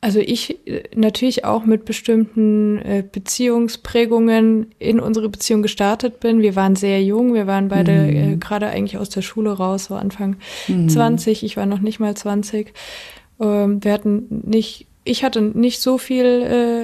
also 0.01 0.21
ich 0.21 0.67
äh, 0.67 0.85
natürlich 0.95 1.45
auch 1.45 1.65
mit 1.65 1.85
bestimmten 1.85 2.79
äh, 2.79 3.03
Beziehungsprägungen 3.11 4.69
in 4.79 5.01
unsere 5.01 5.29
Beziehung 5.29 5.63
gestartet 5.63 6.21
bin. 6.21 6.41
Wir 6.41 6.57
waren 6.57 6.77
sehr 6.77 7.03
jung, 7.03 7.35
wir 7.35 7.47
waren 7.47 7.69
beide 7.69 7.93
mhm. 7.93 8.35
äh, 8.35 8.37
gerade 8.37 8.69
eigentlich 8.69 8.99
aus 8.99 9.09
der 9.09 9.23
Schule 9.23 9.51
raus, 9.51 9.87
so 9.87 9.97
Anfang 9.97 10.37
mhm. 10.69 10.89
20, 10.89 11.43
ich 11.43 11.57
war 11.57 11.67
noch 11.67 11.81
nicht 11.81 11.99
mal 11.99 12.17
20. 12.17 12.73
Ähm, 13.41 13.83
wir 13.83 13.93
hatten 13.93 14.43
nicht, 14.47 14.87
ich 15.09 15.25
hatte 15.25 15.41
nicht 15.41 15.81
so 15.81 15.99
viel 15.99 16.25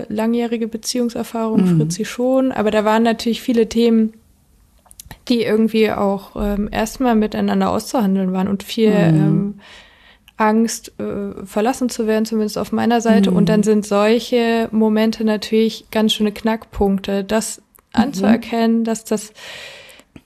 äh, 0.09 0.13
langjährige 0.13 0.69
Beziehungserfahrung, 0.69 1.61
mhm. 1.61 1.77
Fritzi 1.79 2.05
schon, 2.05 2.53
aber 2.53 2.71
da 2.71 2.85
waren 2.85 3.03
natürlich 3.03 3.43
viele 3.43 3.69
Themen, 3.69 4.15
die 5.29 5.43
irgendwie 5.43 5.91
auch 5.91 6.37
ähm, 6.37 6.69
erstmal 6.71 7.15
miteinander 7.15 7.71
auszuhandeln 7.71 8.33
waren 8.33 8.49
und 8.49 8.63
viel 8.63 8.91
mhm. 8.91 8.95
ähm, 8.97 9.55
Angst, 10.37 10.93
äh, 10.99 11.45
verlassen 11.45 11.89
zu 11.89 12.07
werden, 12.07 12.25
zumindest 12.25 12.59
auf 12.59 12.73
meiner 12.73 13.01
Seite. 13.01 13.31
Mhm. 13.31 13.37
Und 13.37 13.49
dann 13.49 13.63
sind 13.63 13.87
solche 13.87 14.69
Momente 14.73 15.25
natürlich 15.25 15.87
ganz 15.91 16.15
schöne 16.15 16.33
Knackpunkte, 16.33 17.25
das 17.25 17.59
mhm. 17.59 18.03
anzuerkennen, 18.03 18.85
dass 18.85 19.05
das 19.05 19.33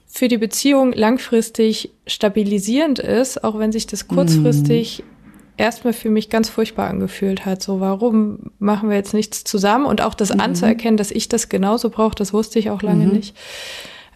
für 0.06 0.28
die 0.28 0.38
Beziehung 0.38 0.92
langfristig 0.92 1.90
stabilisierend 2.06 2.98
ist, 2.98 3.44
auch 3.44 3.58
wenn 3.58 3.70
sich 3.70 3.86
das 3.86 4.08
kurzfristig 4.08 5.04
mhm. 5.04 5.17
Erstmal 5.58 5.92
für 5.92 6.08
mich 6.08 6.30
ganz 6.30 6.48
furchtbar 6.48 6.88
angefühlt 6.88 7.44
hat. 7.44 7.62
So, 7.62 7.80
warum 7.80 8.52
machen 8.58 8.88
wir 8.88 8.96
jetzt 8.96 9.12
nichts 9.12 9.44
zusammen? 9.44 9.84
Und 9.84 10.00
auch 10.00 10.14
das 10.14 10.32
mhm. 10.32 10.40
anzuerkennen, 10.40 10.96
dass 10.96 11.10
ich 11.10 11.28
das 11.28 11.48
genauso 11.48 11.90
brauche, 11.90 12.14
das 12.14 12.32
wusste 12.32 12.58
ich 12.58 12.70
auch 12.70 12.82
lange 12.82 13.06
mhm. 13.06 13.12
nicht. 13.12 13.36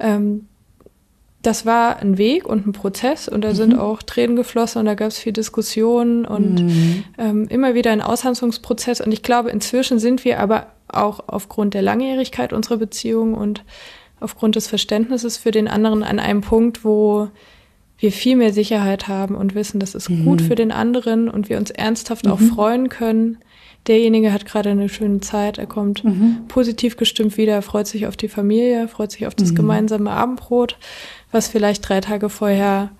Ähm, 0.00 0.46
das 1.42 1.66
war 1.66 1.98
ein 1.98 2.18
Weg 2.18 2.46
und 2.46 2.68
ein 2.68 2.72
Prozess 2.72 3.28
und 3.28 3.42
da 3.42 3.50
mhm. 3.50 3.54
sind 3.54 3.78
auch 3.78 4.02
Tränen 4.02 4.36
geflossen 4.36 4.78
und 4.78 4.86
da 4.86 4.94
gab 4.94 5.08
es 5.08 5.18
viel 5.18 5.32
Diskussion 5.32 6.24
und 6.24 6.62
mhm. 6.62 7.04
ähm, 7.18 7.48
immer 7.48 7.74
wieder 7.74 7.90
ein 7.90 8.00
Aushandlungsprozess. 8.00 9.00
Und 9.00 9.12
ich 9.12 9.24
glaube, 9.24 9.50
inzwischen 9.50 9.98
sind 9.98 10.24
wir 10.24 10.38
aber 10.38 10.68
auch 10.86 11.24
aufgrund 11.26 11.74
der 11.74 11.82
Langjährigkeit 11.82 12.52
unserer 12.52 12.76
Beziehung 12.76 13.34
und 13.34 13.64
aufgrund 14.20 14.54
des 14.54 14.68
Verständnisses 14.68 15.36
für 15.36 15.50
den 15.50 15.66
anderen 15.66 16.04
an 16.04 16.20
einem 16.20 16.42
Punkt, 16.42 16.84
wo 16.84 17.28
wir 18.02 18.12
viel 18.12 18.36
mehr 18.36 18.52
Sicherheit 18.52 19.08
haben 19.08 19.34
und 19.34 19.54
wissen, 19.54 19.80
das 19.80 19.94
ist 19.94 20.10
mhm. 20.10 20.24
gut 20.24 20.42
für 20.42 20.54
den 20.54 20.72
anderen 20.72 21.28
und 21.28 21.48
wir 21.48 21.56
uns 21.56 21.70
ernsthaft 21.70 22.28
auch 22.28 22.40
mhm. 22.40 22.48
freuen 22.48 22.88
können. 22.88 23.38
Derjenige 23.86 24.32
hat 24.32 24.44
gerade 24.44 24.70
eine 24.70 24.88
schöne 24.88 25.20
Zeit, 25.20 25.58
er 25.58 25.66
kommt 25.66 26.04
mhm. 26.04 26.44
positiv 26.48 26.96
gestimmt 26.96 27.36
wieder, 27.36 27.62
freut 27.62 27.86
sich 27.86 28.06
auf 28.06 28.16
die 28.16 28.28
Familie, 28.28 28.86
freut 28.86 29.10
sich 29.10 29.26
auf 29.26 29.34
das 29.34 29.52
mhm. 29.52 29.56
gemeinsame 29.56 30.10
Abendbrot 30.10 30.76
was 31.32 31.48
vielleicht 31.48 31.88
drei 31.88 32.00
Tage 32.00 32.28
vorher 32.28 32.90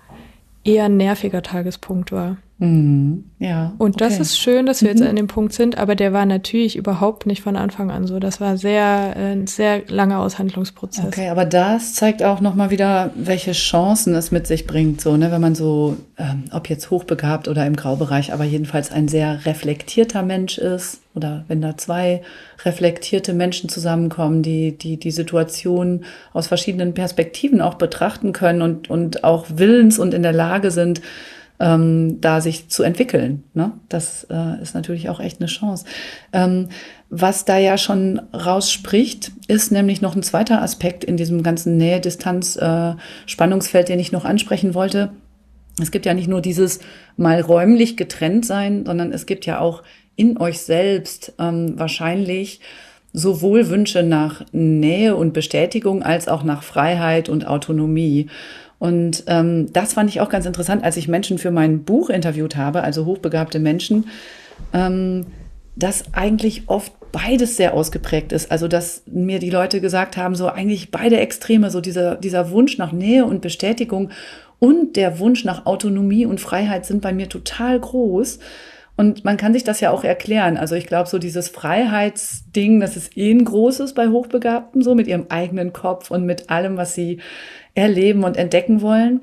eher 0.65 0.85
ein 0.85 0.97
nerviger 0.97 1.43
Tagespunkt 1.43 2.11
war. 2.11 2.37
Mhm. 2.59 3.25
Ja. 3.39 3.73
Und 3.77 3.99
das 3.99 4.13
okay. 4.13 4.21
ist 4.21 4.37
schön, 4.37 4.65
dass 4.65 4.81
wir 4.81 4.89
jetzt 4.89 5.01
mhm. 5.01 5.07
an 5.07 5.15
dem 5.15 5.27
Punkt 5.27 5.53
sind, 5.53 5.77
aber 5.77 5.95
der 5.95 6.13
war 6.13 6.25
natürlich 6.25 6.77
überhaupt 6.77 7.25
nicht 7.25 7.41
von 7.41 7.57
Anfang 7.57 7.91
an 7.91 8.07
so. 8.07 8.19
Das 8.19 8.39
war 8.39 8.57
sehr, 8.57 9.13
äh, 9.17 9.33
ein 9.33 9.47
sehr 9.47 9.81
langer 9.87 10.19
Aushandlungsprozess. 10.19 11.05
Okay, 11.05 11.29
aber 11.29 11.45
das 11.45 11.93
zeigt 11.93 12.23
auch 12.23 12.41
nochmal 12.41 12.69
wieder, 12.69 13.11
welche 13.15 13.51
Chancen 13.51 14.15
es 14.15 14.31
mit 14.31 14.47
sich 14.47 14.67
bringt, 14.67 15.01
so, 15.01 15.17
ne, 15.17 15.31
wenn 15.31 15.41
man 15.41 15.55
so, 15.55 15.97
ähm, 16.17 16.45
ob 16.51 16.69
jetzt 16.69 16.89
hochbegabt 16.89 17.47
oder 17.47 17.65
im 17.65 17.75
Graubereich, 17.75 18.31
aber 18.31 18.43
jedenfalls 18.43 18.91
ein 18.91 19.07
sehr 19.07 19.45
reflektierter 19.45 20.21
Mensch 20.21 20.57
ist 20.57 21.01
oder 21.15 21.43
wenn 21.47 21.61
da 21.61 21.75
zwei 21.77 22.21
reflektierte 22.63 23.33
Menschen 23.33 23.69
zusammenkommen, 23.69 24.41
die, 24.41 24.77
die 24.77 24.97
die 24.97 25.11
Situation 25.11 26.05
aus 26.33 26.47
verschiedenen 26.47 26.93
Perspektiven 26.93 27.61
auch 27.61 27.75
betrachten 27.75 28.31
können 28.31 28.61
und, 28.61 28.89
und 28.89 29.23
auch 29.23 29.45
willens 29.55 29.99
und 29.99 30.13
in 30.13 30.23
der 30.23 30.33
Lage 30.33 30.71
sind, 30.71 31.01
ähm, 31.63 32.19
da 32.19 32.41
sich 32.41 32.67
zu 32.67 32.83
entwickeln. 32.83 33.45
Ne? 33.53 33.71
Das 33.87 34.27
äh, 34.29 34.61
ist 34.61 34.75
natürlich 34.75 35.07
auch 35.07 35.21
echt 35.21 35.39
eine 35.39 35.47
Chance. 35.47 35.85
Ähm, 36.33 36.67
was 37.09 37.45
da 37.45 37.57
ja 37.57 37.77
schon 37.77 38.21
rausspricht, 38.33 39.31
ist 39.47 39.71
nämlich 39.71 40.01
noch 40.01 40.13
ein 40.15 40.23
zweiter 40.23 40.61
Aspekt 40.61 41.05
in 41.05 41.15
diesem 41.15 41.41
ganzen 41.41 41.77
Nähe-Distanz-Spannungsfeld, 41.77 43.85
äh, 43.85 43.91
den 43.93 44.01
ich 44.01 44.11
noch 44.11 44.25
ansprechen 44.25 44.73
wollte. 44.73 45.13
Es 45.81 45.91
gibt 45.91 46.05
ja 46.05 46.13
nicht 46.13 46.27
nur 46.27 46.41
dieses 46.41 46.81
mal 47.15 47.39
räumlich 47.39 47.95
getrennt 47.95 48.45
sein, 48.45 48.85
sondern 48.85 49.13
es 49.13 49.25
gibt 49.25 49.45
ja 49.45 49.59
auch 49.59 49.83
in 50.17 50.37
euch 50.37 50.59
selbst 50.59 51.31
ähm, 51.39 51.79
wahrscheinlich 51.79 52.59
sowohl 53.13 53.69
Wünsche 53.69 54.03
nach 54.03 54.43
Nähe 54.51 55.15
und 55.15 55.33
Bestätigung 55.33 56.03
als 56.03 56.27
auch 56.27 56.43
nach 56.43 56.63
Freiheit 56.63 57.29
und 57.29 57.47
Autonomie. 57.47 58.27
Und 58.83 59.23
ähm, 59.27 59.71
das 59.71 59.93
fand 59.93 60.09
ich 60.09 60.19
auch 60.19 60.27
ganz 60.27 60.45
interessant, 60.45 60.83
als 60.83 60.97
ich 60.97 61.07
Menschen 61.07 61.37
für 61.37 61.51
mein 61.51 61.85
Buch 61.85 62.09
interviewt 62.09 62.57
habe, 62.57 62.83
also 62.83 63.05
hochbegabte 63.05 63.59
Menschen, 63.59 64.07
ähm, 64.73 65.25
dass 65.77 66.13
eigentlich 66.13 66.63
oft 66.67 66.91
beides 67.13 67.55
sehr 67.55 67.75
ausgeprägt 67.75 68.33
ist. 68.33 68.51
Also, 68.51 68.67
dass 68.67 69.03
mir 69.05 69.39
die 69.39 69.51
Leute 69.51 69.79
gesagt 69.79 70.17
haben, 70.17 70.35
so 70.35 70.49
eigentlich 70.49 70.91
beide 70.91 71.15
Extreme, 71.15 71.69
so 71.69 71.79
dieser, 71.79 72.15
dieser 72.15 72.51
Wunsch 72.51 72.77
nach 72.77 72.91
Nähe 72.91 73.23
und 73.23 73.41
Bestätigung 73.41 74.09
und 74.59 74.97
der 74.97 75.17
Wunsch 75.17 75.45
nach 75.45 75.65
Autonomie 75.65 76.25
und 76.25 76.41
Freiheit 76.41 76.85
sind 76.85 77.01
bei 77.01 77.13
mir 77.13 77.29
total 77.29 77.79
groß. 77.79 78.39
Und 78.95 79.25
man 79.25 79.37
kann 79.37 79.53
sich 79.53 79.63
das 79.63 79.79
ja 79.79 79.89
auch 79.89 80.03
erklären. 80.03 80.55
Also 80.55 80.75
ich 80.75 80.85
glaube, 80.85 81.09
so 81.09 81.17
dieses 81.17 81.49
Freiheitsding, 81.49 82.79
das 82.79 82.95
ist 82.95 83.17
eh 83.17 83.31
ein 83.31 83.43
großes 83.43 83.93
bei 83.93 84.09
Hochbegabten, 84.09 84.83
so 84.83 84.93
mit 84.93 85.07
ihrem 85.07 85.25
eigenen 85.29 85.73
Kopf 85.73 86.11
und 86.11 86.25
mit 86.25 86.49
allem, 86.51 86.77
was 86.77 86.93
sie 86.93 87.19
erleben 87.73 88.23
und 88.23 88.37
entdecken 88.37 88.81
wollen. 88.81 89.21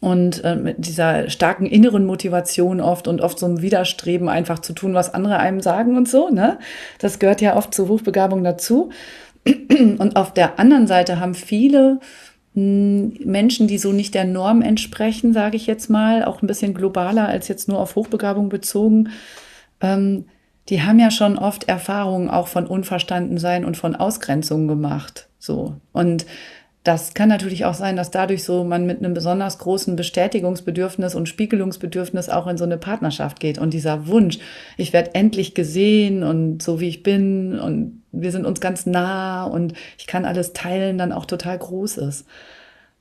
Und 0.00 0.44
äh, 0.44 0.56
mit 0.56 0.86
dieser 0.86 1.30
starken 1.30 1.66
inneren 1.66 2.04
Motivation 2.04 2.80
oft 2.80 3.08
und 3.08 3.20
oft 3.20 3.38
so 3.38 3.46
einem 3.46 3.62
Widerstreben, 3.62 4.28
einfach 4.28 4.58
zu 4.58 4.72
tun, 4.72 4.94
was 4.94 5.14
andere 5.14 5.38
einem 5.38 5.60
sagen 5.60 5.96
und 5.96 6.08
so. 6.08 6.30
Ne? 6.30 6.58
Das 6.98 7.18
gehört 7.18 7.40
ja 7.40 7.56
oft 7.56 7.74
zur 7.74 7.88
Hochbegabung 7.88 8.44
dazu. 8.44 8.90
Und 9.44 10.16
auf 10.16 10.34
der 10.34 10.58
anderen 10.58 10.86
Seite 10.86 11.20
haben 11.20 11.34
viele 11.34 12.00
Menschen, 12.58 13.68
die 13.68 13.78
so 13.78 13.92
nicht 13.92 14.14
der 14.14 14.24
Norm 14.24 14.62
entsprechen, 14.62 15.32
sage 15.32 15.56
ich 15.56 15.66
jetzt 15.66 15.88
mal, 15.88 16.24
auch 16.24 16.42
ein 16.42 16.46
bisschen 16.46 16.74
globaler 16.74 17.28
als 17.28 17.48
jetzt 17.48 17.68
nur 17.68 17.78
auf 17.78 17.96
Hochbegabung 17.96 18.48
bezogen, 18.48 19.10
ähm, 19.80 20.24
die 20.68 20.82
haben 20.82 20.98
ja 20.98 21.10
schon 21.10 21.38
oft 21.38 21.64
Erfahrungen 21.64 22.28
auch 22.28 22.48
von 22.48 22.66
Unverstandensein 22.66 23.64
und 23.64 23.76
von 23.76 23.96
Ausgrenzung 23.96 24.68
gemacht. 24.68 25.28
So. 25.38 25.76
Und 25.92 26.26
das 26.88 27.12
kann 27.12 27.28
natürlich 27.28 27.66
auch 27.66 27.74
sein, 27.74 27.96
dass 27.96 28.10
dadurch 28.10 28.44
so 28.44 28.64
man 28.64 28.86
mit 28.86 29.00
einem 29.00 29.12
besonders 29.12 29.58
großen 29.58 29.94
Bestätigungsbedürfnis 29.94 31.14
und 31.14 31.28
Spiegelungsbedürfnis 31.28 32.30
auch 32.30 32.46
in 32.46 32.56
so 32.56 32.64
eine 32.64 32.78
Partnerschaft 32.78 33.40
geht. 33.40 33.58
Und 33.58 33.74
dieser 33.74 34.06
Wunsch, 34.06 34.38
ich 34.78 34.94
werde 34.94 35.14
endlich 35.14 35.52
gesehen 35.52 36.22
und 36.22 36.62
so 36.62 36.80
wie 36.80 36.88
ich 36.88 37.02
bin 37.02 37.58
und 37.58 38.02
wir 38.10 38.32
sind 38.32 38.46
uns 38.46 38.62
ganz 38.62 38.86
nah 38.86 39.44
und 39.44 39.74
ich 39.98 40.06
kann 40.06 40.24
alles 40.24 40.54
teilen, 40.54 40.96
dann 40.96 41.12
auch 41.12 41.26
total 41.26 41.58
groß 41.58 41.98
ist. 41.98 42.26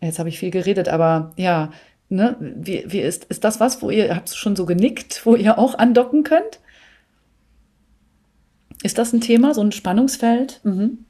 Jetzt 0.01 0.19
habe 0.19 0.27
ich 0.27 0.37
viel 0.37 0.51
geredet, 0.51 0.89
aber 0.89 1.31
ja, 1.37 1.71
ne, 2.09 2.35
wie, 2.41 2.83
wie 2.87 2.99
ist, 2.99 3.23
ist 3.29 3.45
das 3.45 3.61
was, 3.61 3.81
wo 3.81 3.89
ihr, 3.89 4.13
habt 4.13 4.35
schon 4.35 4.57
so 4.57 4.65
genickt, 4.65 5.25
wo 5.25 5.35
ihr 5.35 5.57
auch 5.57 5.77
andocken 5.77 6.23
könnt? 6.23 6.59
Ist 8.83 8.97
das 8.97 9.13
ein 9.13 9.21
Thema, 9.21 9.53
so 9.53 9.61
ein 9.61 9.71
Spannungsfeld? 9.71 10.59
Mhm. 10.65 11.05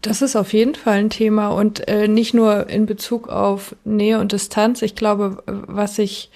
Das 0.00 0.22
ist 0.22 0.36
auf 0.36 0.52
jeden 0.52 0.76
Fall 0.76 0.98
ein 0.98 1.10
Thema 1.10 1.48
und 1.48 1.88
äh, 1.88 2.06
nicht 2.06 2.34
nur 2.34 2.68
in 2.68 2.86
Bezug 2.86 3.28
auf 3.28 3.74
Nähe 3.84 4.20
und 4.20 4.32
Distanz. 4.32 4.80
Ich 4.82 4.94
glaube, 4.94 5.42
was 5.46 5.96
sich 5.96 6.30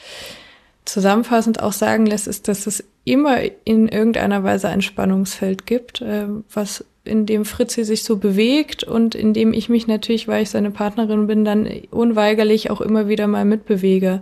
zusammenfassend 0.84 1.62
auch 1.62 1.72
sagen 1.72 2.06
lässt, 2.06 2.26
ist, 2.26 2.48
dass 2.48 2.66
es 2.66 2.84
immer 3.04 3.38
in 3.64 3.88
irgendeiner 3.88 4.42
Weise 4.42 4.68
ein 4.68 4.82
Spannungsfeld 4.82 5.64
gibt, 5.66 6.00
äh, 6.00 6.26
was 6.52 6.84
in 7.06 7.24
dem 7.24 7.44
Fritzi 7.44 7.84
sich 7.84 8.02
so 8.02 8.16
bewegt 8.16 8.82
und 8.82 9.14
in 9.14 9.32
dem 9.32 9.52
ich 9.52 9.68
mich 9.68 9.86
natürlich, 9.86 10.26
weil 10.26 10.42
ich 10.42 10.50
seine 10.50 10.72
Partnerin 10.72 11.28
bin, 11.28 11.44
dann 11.44 11.68
unweigerlich 11.90 12.70
auch 12.70 12.80
immer 12.80 13.08
wieder 13.08 13.28
mal 13.28 13.44
mitbewege. 13.44 14.20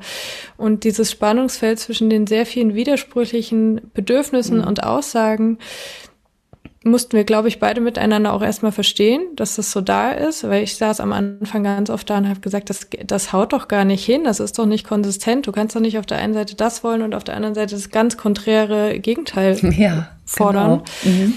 Und 0.58 0.84
dieses 0.84 1.10
Spannungsfeld 1.10 1.78
zwischen 1.78 2.10
den 2.10 2.26
sehr 2.26 2.44
vielen 2.44 2.74
widersprüchlichen 2.74 3.80
Bedürfnissen 3.94 4.58
mhm. 4.58 4.66
und 4.66 4.82
Aussagen, 4.82 5.58
mussten 6.84 7.16
wir, 7.16 7.24
glaube 7.24 7.48
ich, 7.48 7.58
beide 7.58 7.80
miteinander 7.80 8.32
auch 8.32 8.42
erstmal 8.42 8.72
verstehen, 8.72 9.22
dass 9.36 9.56
das 9.56 9.72
so 9.72 9.80
da 9.80 10.12
ist, 10.12 10.44
weil 10.44 10.62
ich 10.62 10.76
saß 10.76 11.00
am 11.00 11.12
Anfang 11.12 11.64
ganz 11.64 11.90
oft 11.90 12.08
da 12.08 12.18
und 12.18 12.28
habe 12.28 12.40
gesagt, 12.40 12.70
das, 12.70 12.86
das 13.04 13.32
haut 13.32 13.52
doch 13.52 13.68
gar 13.68 13.84
nicht 13.84 14.04
hin, 14.04 14.24
das 14.24 14.40
ist 14.40 14.58
doch 14.58 14.66
nicht 14.66 14.86
konsistent. 14.86 15.46
Du 15.46 15.52
kannst 15.52 15.74
doch 15.74 15.80
nicht 15.80 15.98
auf 15.98 16.06
der 16.06 16.18
einen 16.18 16.34
Seite 16.34 16.54
das 16.54 16.84
wollen 16.84 17.02
und 17.02 17.14
auf 17.14 17.24
der 17.24 17.36
anderen 17.36 17.54
Seite 17.54 17.74
das 17.74 17.90
ganz 17.90 18.16
konträre 18.16 18.98
Gegenteil 18.98 19.58
ja, 19.76 20.08
fordern. 20.26 20.82
Genau. 21.02 21.16
Mhm. 21.16 21.34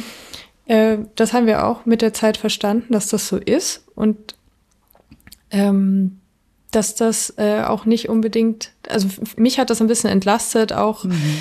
Äh, 0.65 0.97
das 1.15 1.33
haben 1.33 1.47
wir 1.47 1.65
auch 1.65 1.85
mit 1.85 2.01
der 2.01 2.13
Zeit 2.13 2.37
verstanden, 2.37 2.93
dass 2.93 3.07
das 3.07 3.27
so 3.27 3.37
ist 3.37 3.83
und 3.95 4.35
ähm, 5.51 6.19
dass 6.71 6.95
das 6.95 7.33
äh, 7.37 7.61
auch 7.61 7.85
nicht 7.85 8.09
unbedingt, 8.09 8.71
also 8.89 9.07
mich 9.37 9.57
hat 9.57 9.69
das 9.69 9.79
ein 9.81 9.87
bisschen 9.87 10.09
entlastet, 10.09 10.73
auch 10.73 11.05
mhm 11.05 11.39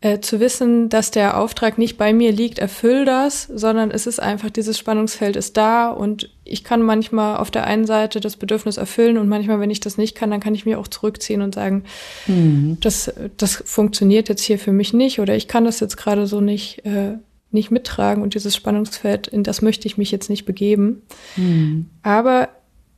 äh, 0.00 0.20
zu 0.20 0.38
wissen, 0.38 0.88
dass 0.88 1.10
der 1.10 1.36
Auftrag 1.36 1.76
nicht 1.76 1.98
bei 1.98 2.12
mir 2.12 2.30
liegt, 2.30 2.60
erfüll 2.60 3.04
das, 3.04 3.42
sondern 3.52 3.90
es 3.90 4.06
ist 4.06 4.20
einfach, 4.20 4.48
dieses 4.48 4.78
Spannungsfeld 4.78 5.34
ist 5.34 5.56
da 5.56 5.90
und 5.90 6.30
ich 6.44 6.62
kann 6.62 6.82
manchmal 6.82 7.38
auf 7.38 7.50
der 7.50 7.66
einen 7.66 7.84
Seite 7.84 8.20
das 8.20 8.36
Bedürfnis 8.36 8.76
erfüllen 8.76 9.18
und 9.18 9.28
manchmal, 9.28 9.58
wenn 9.58 9.70
ich 9.70 9.80
das 9.80 9.98
nicht 9.98 10.14
kann, 10.14 10.30
dann 10.30 10.38
kann 10.38 10.54
ich 10.54 10.64
mich 10.64 10.76
auch 10.76 10.86
zurückziehen 10.86 11.42
und 11.42 11.56
sagen, 11.56 11.82
mhm. 12.28 12.76
das, 12.80 13.12
das 13.38 13.62
funktioniert 13.66 14.28
jetzt 14.28 14.42
hier 14.42 14.60
für 14.60 14.70
mich 14.70 14.92
nicht 14.92 15.18
oder 15.18 15.34
ich 15.34 15.48
kann 15.48 15.64
das 15.64 15.80
jetzt 15.80 15.96
gerade 15.96 16.28
so 16.28 16.40
nicht, 16.40 16.86
äh, 16.86 17.14
nicht 17.50 17.72
mittragen 17.72 18.22
und 18.22 18.34
dieses 18.34 18.54
Spannungsfeld, 18.54 19.26
in 19.26 19.42
das 19.42 19.62
möchte 19.62 19.88
ich 19.88 19.98
mich 19.98 20.12
jetzt 20.12 20.30
nicht 20.30 20.44
begeben. 20.44 21.02
Mhm. 21.36 21.86
Aber 22.04 22.50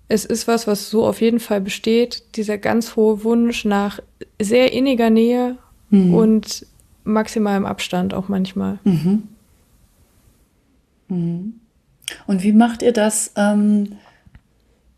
es 0.08 0.26
ist 0.26 0.46
was, 0.46 0.66
was 0.66 0.90
so 0.90 1.06
auf 1.06 1.22
jeden 1.22 1.40
Fall 1.40 1.62
besteht, 1.62 2.36
dieser 2.36 2.58
ganz 2.58 2.94
hohe 2.94 3.24
Wunsch 3.24 3.64
nach 3.64 4.00
sehr 4.38 4.74
inniger 4.74 5.08
Nähe 5.08 5.56
mhm. 5.88 6.12
und 6.12 6.66
maximal 7.04 7.56
im 7.56 7.66
Abstand 7.66 8.14
auch 8.14 8.28
manchmal. 8.28 8.78
Mhm. 8.84 9.22
Mhm. 11.08 11.54
Und 12.26 12.42
wie 12.42 12.52
macht 12.52 12.82
ihr 12.82 12.92
das, 12.92 13.32
ähm, 13.36 13.96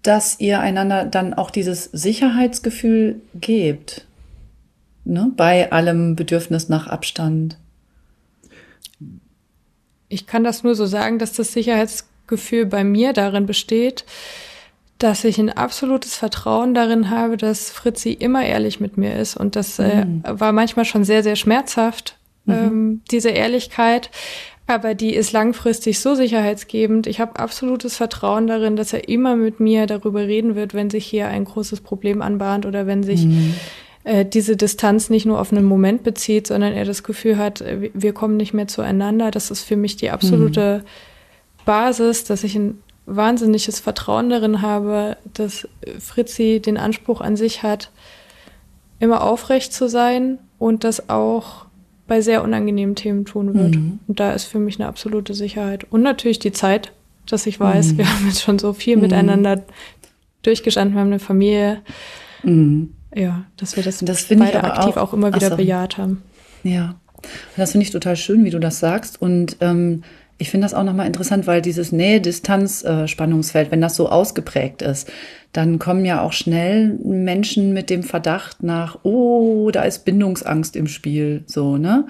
dass 0.03 0.41
ihr 0.41 0.61
einander 0.61 1.05
dann 1.05 1.35
auch 1.35 1.51
dieses 1.51 1.85
Sicherheitsgefühl 1.85 3.21
gebt? 3.35 4.07
Ne? 5.05 5.33
Bei 5.37 5.73
allem 5.73 6.17
Bedürfnis 6.17 6.69
nach 6.69 6.87
Abstand. 6.87 7.57
Ich 10.09 10.27
kann 10.27 10.45
das 10.45 10.63
nur 10.63 10.75
so 10.75 10.87
sagen, 10.87 11.19
dass 11.19 11.33
das 11.33 11.53
Sicherheitsgefühl 11.53 12.67
bei 12.67 12.85
mir 12.85 13.13
darin 13.13 13.47
besteht, 13.47 14.05
dass 15.03 15.25
ich 15.25 15.39
ein 15.39 15.51
absolutes 15.51 16.17
Vertrauen 16.17 16.75
darin 16.75 17.11
habe, 17.11 17.37
dass 17.37 17.71
Fritzi 17.71 18.13
immer 18.13 18.45
ehrlich 18.45 18.79
mit 18.79 18.97
mir 18.97 19.17
ist. 19.17 19.37
Und 19.37 19.57
das 19.57 19.79
äh, 19.79 20.05
mhm. 20.05 20.23
war 20.25 20.53
manchmal 20.53 20.85
schon 20.85 21.03
sehr, 21.03 21.25
sehr 21.25 21.35
schmerzhaft, 21.35 22.17
mhm. 22.45 22.55
ähm, 22.55 23.01
diese 23.11 23.31
Ehrlichkeit. 23.31 24.11
Aber 24.69 24.95
die 24.95 25.15
ist 25.15 25.33
langfristig 25.33 25.99
so 25.99 26.15
sicherheitsgebend. 26.15 27.09
Ich 27.09 27.19
habe 27.19 27.41
absolutes 27.41 27.97
Vertrauen 27.97 28.47
darin, 28.47 28.77
dass 28.77 28.93
er 28.93 29.09
immer 29.09 29.35
mit 29.35 29.59
mir 29.59 29.87
darüber 29.87 30.21
reden 30.21 30.55
wird, 30.55 30.73
wenn 30.73 30.89
sich 30.89 31.05
hier 31.05 31.27
ein 31.27 31.45
großes 31.45 31.81
Problem 31.81 32.23
anbahnt 32.23 32.65
oder 32.65 32.87
wenn 32.87 33.03
sich 33.03 33.25
mhm. 33.25 33.55
äh, 34.05 34.25
diese 34.25 34.57
Distanz 34.57 35.11
nicht 35.11 35.27
nur 35.27 35.41
auf 35.41 35.51
einen 35.51 35.65
Moment 35.65 36.05
bezieht, 36.05 36.47
sondern 36.47 36.75
er 36.75 36.85
das 36.85 37.03
Gefühl 37.03 37.39
hat, 37.39 37.61
äh, 37.61 37.91
wir 37.93 38.13
kommen 38.13 38.37
nicht 38.37 38.55
mehr 38.55 38.69
zueinander. 38.69 39.33
Das 39.33 39.51
ist 39.51 39.65
für 39.65 39.77
mich 39.77 39.97
die 39.97 40.11
absolute 40.11 40.85
mhm. 40.85 41.65
Basis, 41.65 42.23
dass 42.23 42.45
ich 42.45 42.55
ein 42.55 42.79
wahnsinniges 43.07 43.81
Vertrauen 43.81 44.31
darin 44.31 44.63
habe, 44.63 45.17
dass 45.35 45.69
Fritzi 45.99 46.61
den 46.65 46.77
Anspruch 46.77 47.21
an 47.21 47.37
sich 47.37 47.63
hat, 47.63 47.91
immer 49.01 49.23
aufrecht 49.25 49.73
zu 49.73 49.89
sein 49.89 50.39
und 50.59 50.85
das 50.85 51.09
auch 51.09 51.67
bei 52.07 52.21
sehr 52.21 52.43
unangenehmen 52.43 52.95
Themen 52.95 53.25
tun 53.25 53.55
wird. 53.55 53.75
Mhm. 53.75 53.99
Und 54.07 54.21
da 54.21 54.33
ist 54.33 54.45
für 54.45 54.59
mich 54.59 54.79
eine 54.79 54.89
absolute 54.89 55.35
Sicherheit. 55.35 55.85
Und 55.91 56.03
natürlich 56.03 56.39
die 56.39 56.53
Zeit, 56.53 56.93
dass 57.27 57.47
ich 57.47 57.59
weiß, 57.59 57.93
mhm. 57.93 57.99
wir 57.99 58.13
haben 58.13 58.27
jetzt 58.27 58.43
schon 58.43 58.59
so 58.59 58.73
viel 58.73 58.97
mhm. 58.97 59.03
miteinander 59.03 59.63
durchgestanden, 60.43 60.95
wir 60.95 61.01
haben 61.01 61.09
eine 61.09 61.19
Familie. 61.19 61.81
Mhm. 62.43 62.95
Ja, 63.15 63.45
dass 63.57 63.77
wir 63.77 63.83
das, 63.83 63.99
das 63.99 64.27
beide 64.29 64.65
aktiv 64.65 64.97
auch, 64.97 65.09
auch 65.09 65.13
immer 65.13 65.35
wieder 65.35 65.51
so. 65.51 65.57
bejaht 65.57 65.99
haben. 65.99 66.23
Ja, 66.63 66.95
das 67.57 67.73
finde 67.73 67.87
ich 67.87 67.93
total 67.93 68.17
schön, 68.17 68.45
wie 68.45 68.51
du 68.51 68.59
das 68.59 68.81
sagst. 68.81 69.21
Und 69.21 69.57
ähm, 69.61 70.03
ich 70.39 70.51
finde 70.51 70.65
das 70.65 70.75
auch 70.75 70.85
nochmal 70.85 71.07
interessant, 71.07 71.47
weil 71.47 71.63
dieses 71.63 71.93
Nähe-Distanz-Spannungsfeld, 71.93 73.71
wenn 73.71 73.81
das 73.81 73.97
so 73.97 74.09
ausgeprägt 74.09 74.83
ist, 74.83 75.11
dann 75.53 75.79
kommen 75.79 76.05
ja 76.05 76.23
auch 76.23 76.33
schnell 76.33 76.99
Menschen 77.05 77.73
mit 77.73 77.91
dem 77.91 78.03
Verdacht 78.03 78.63
nach, 78.63 78.99
oh, 79.05 79.71
da 79.71 79.83
ist 79.83 80.05
Bindungsangst 80.05 80.75
im 80.77 80.89
Spiel, 80.89 81.45
so, 81.47 81.77
ne? 81.77 82.07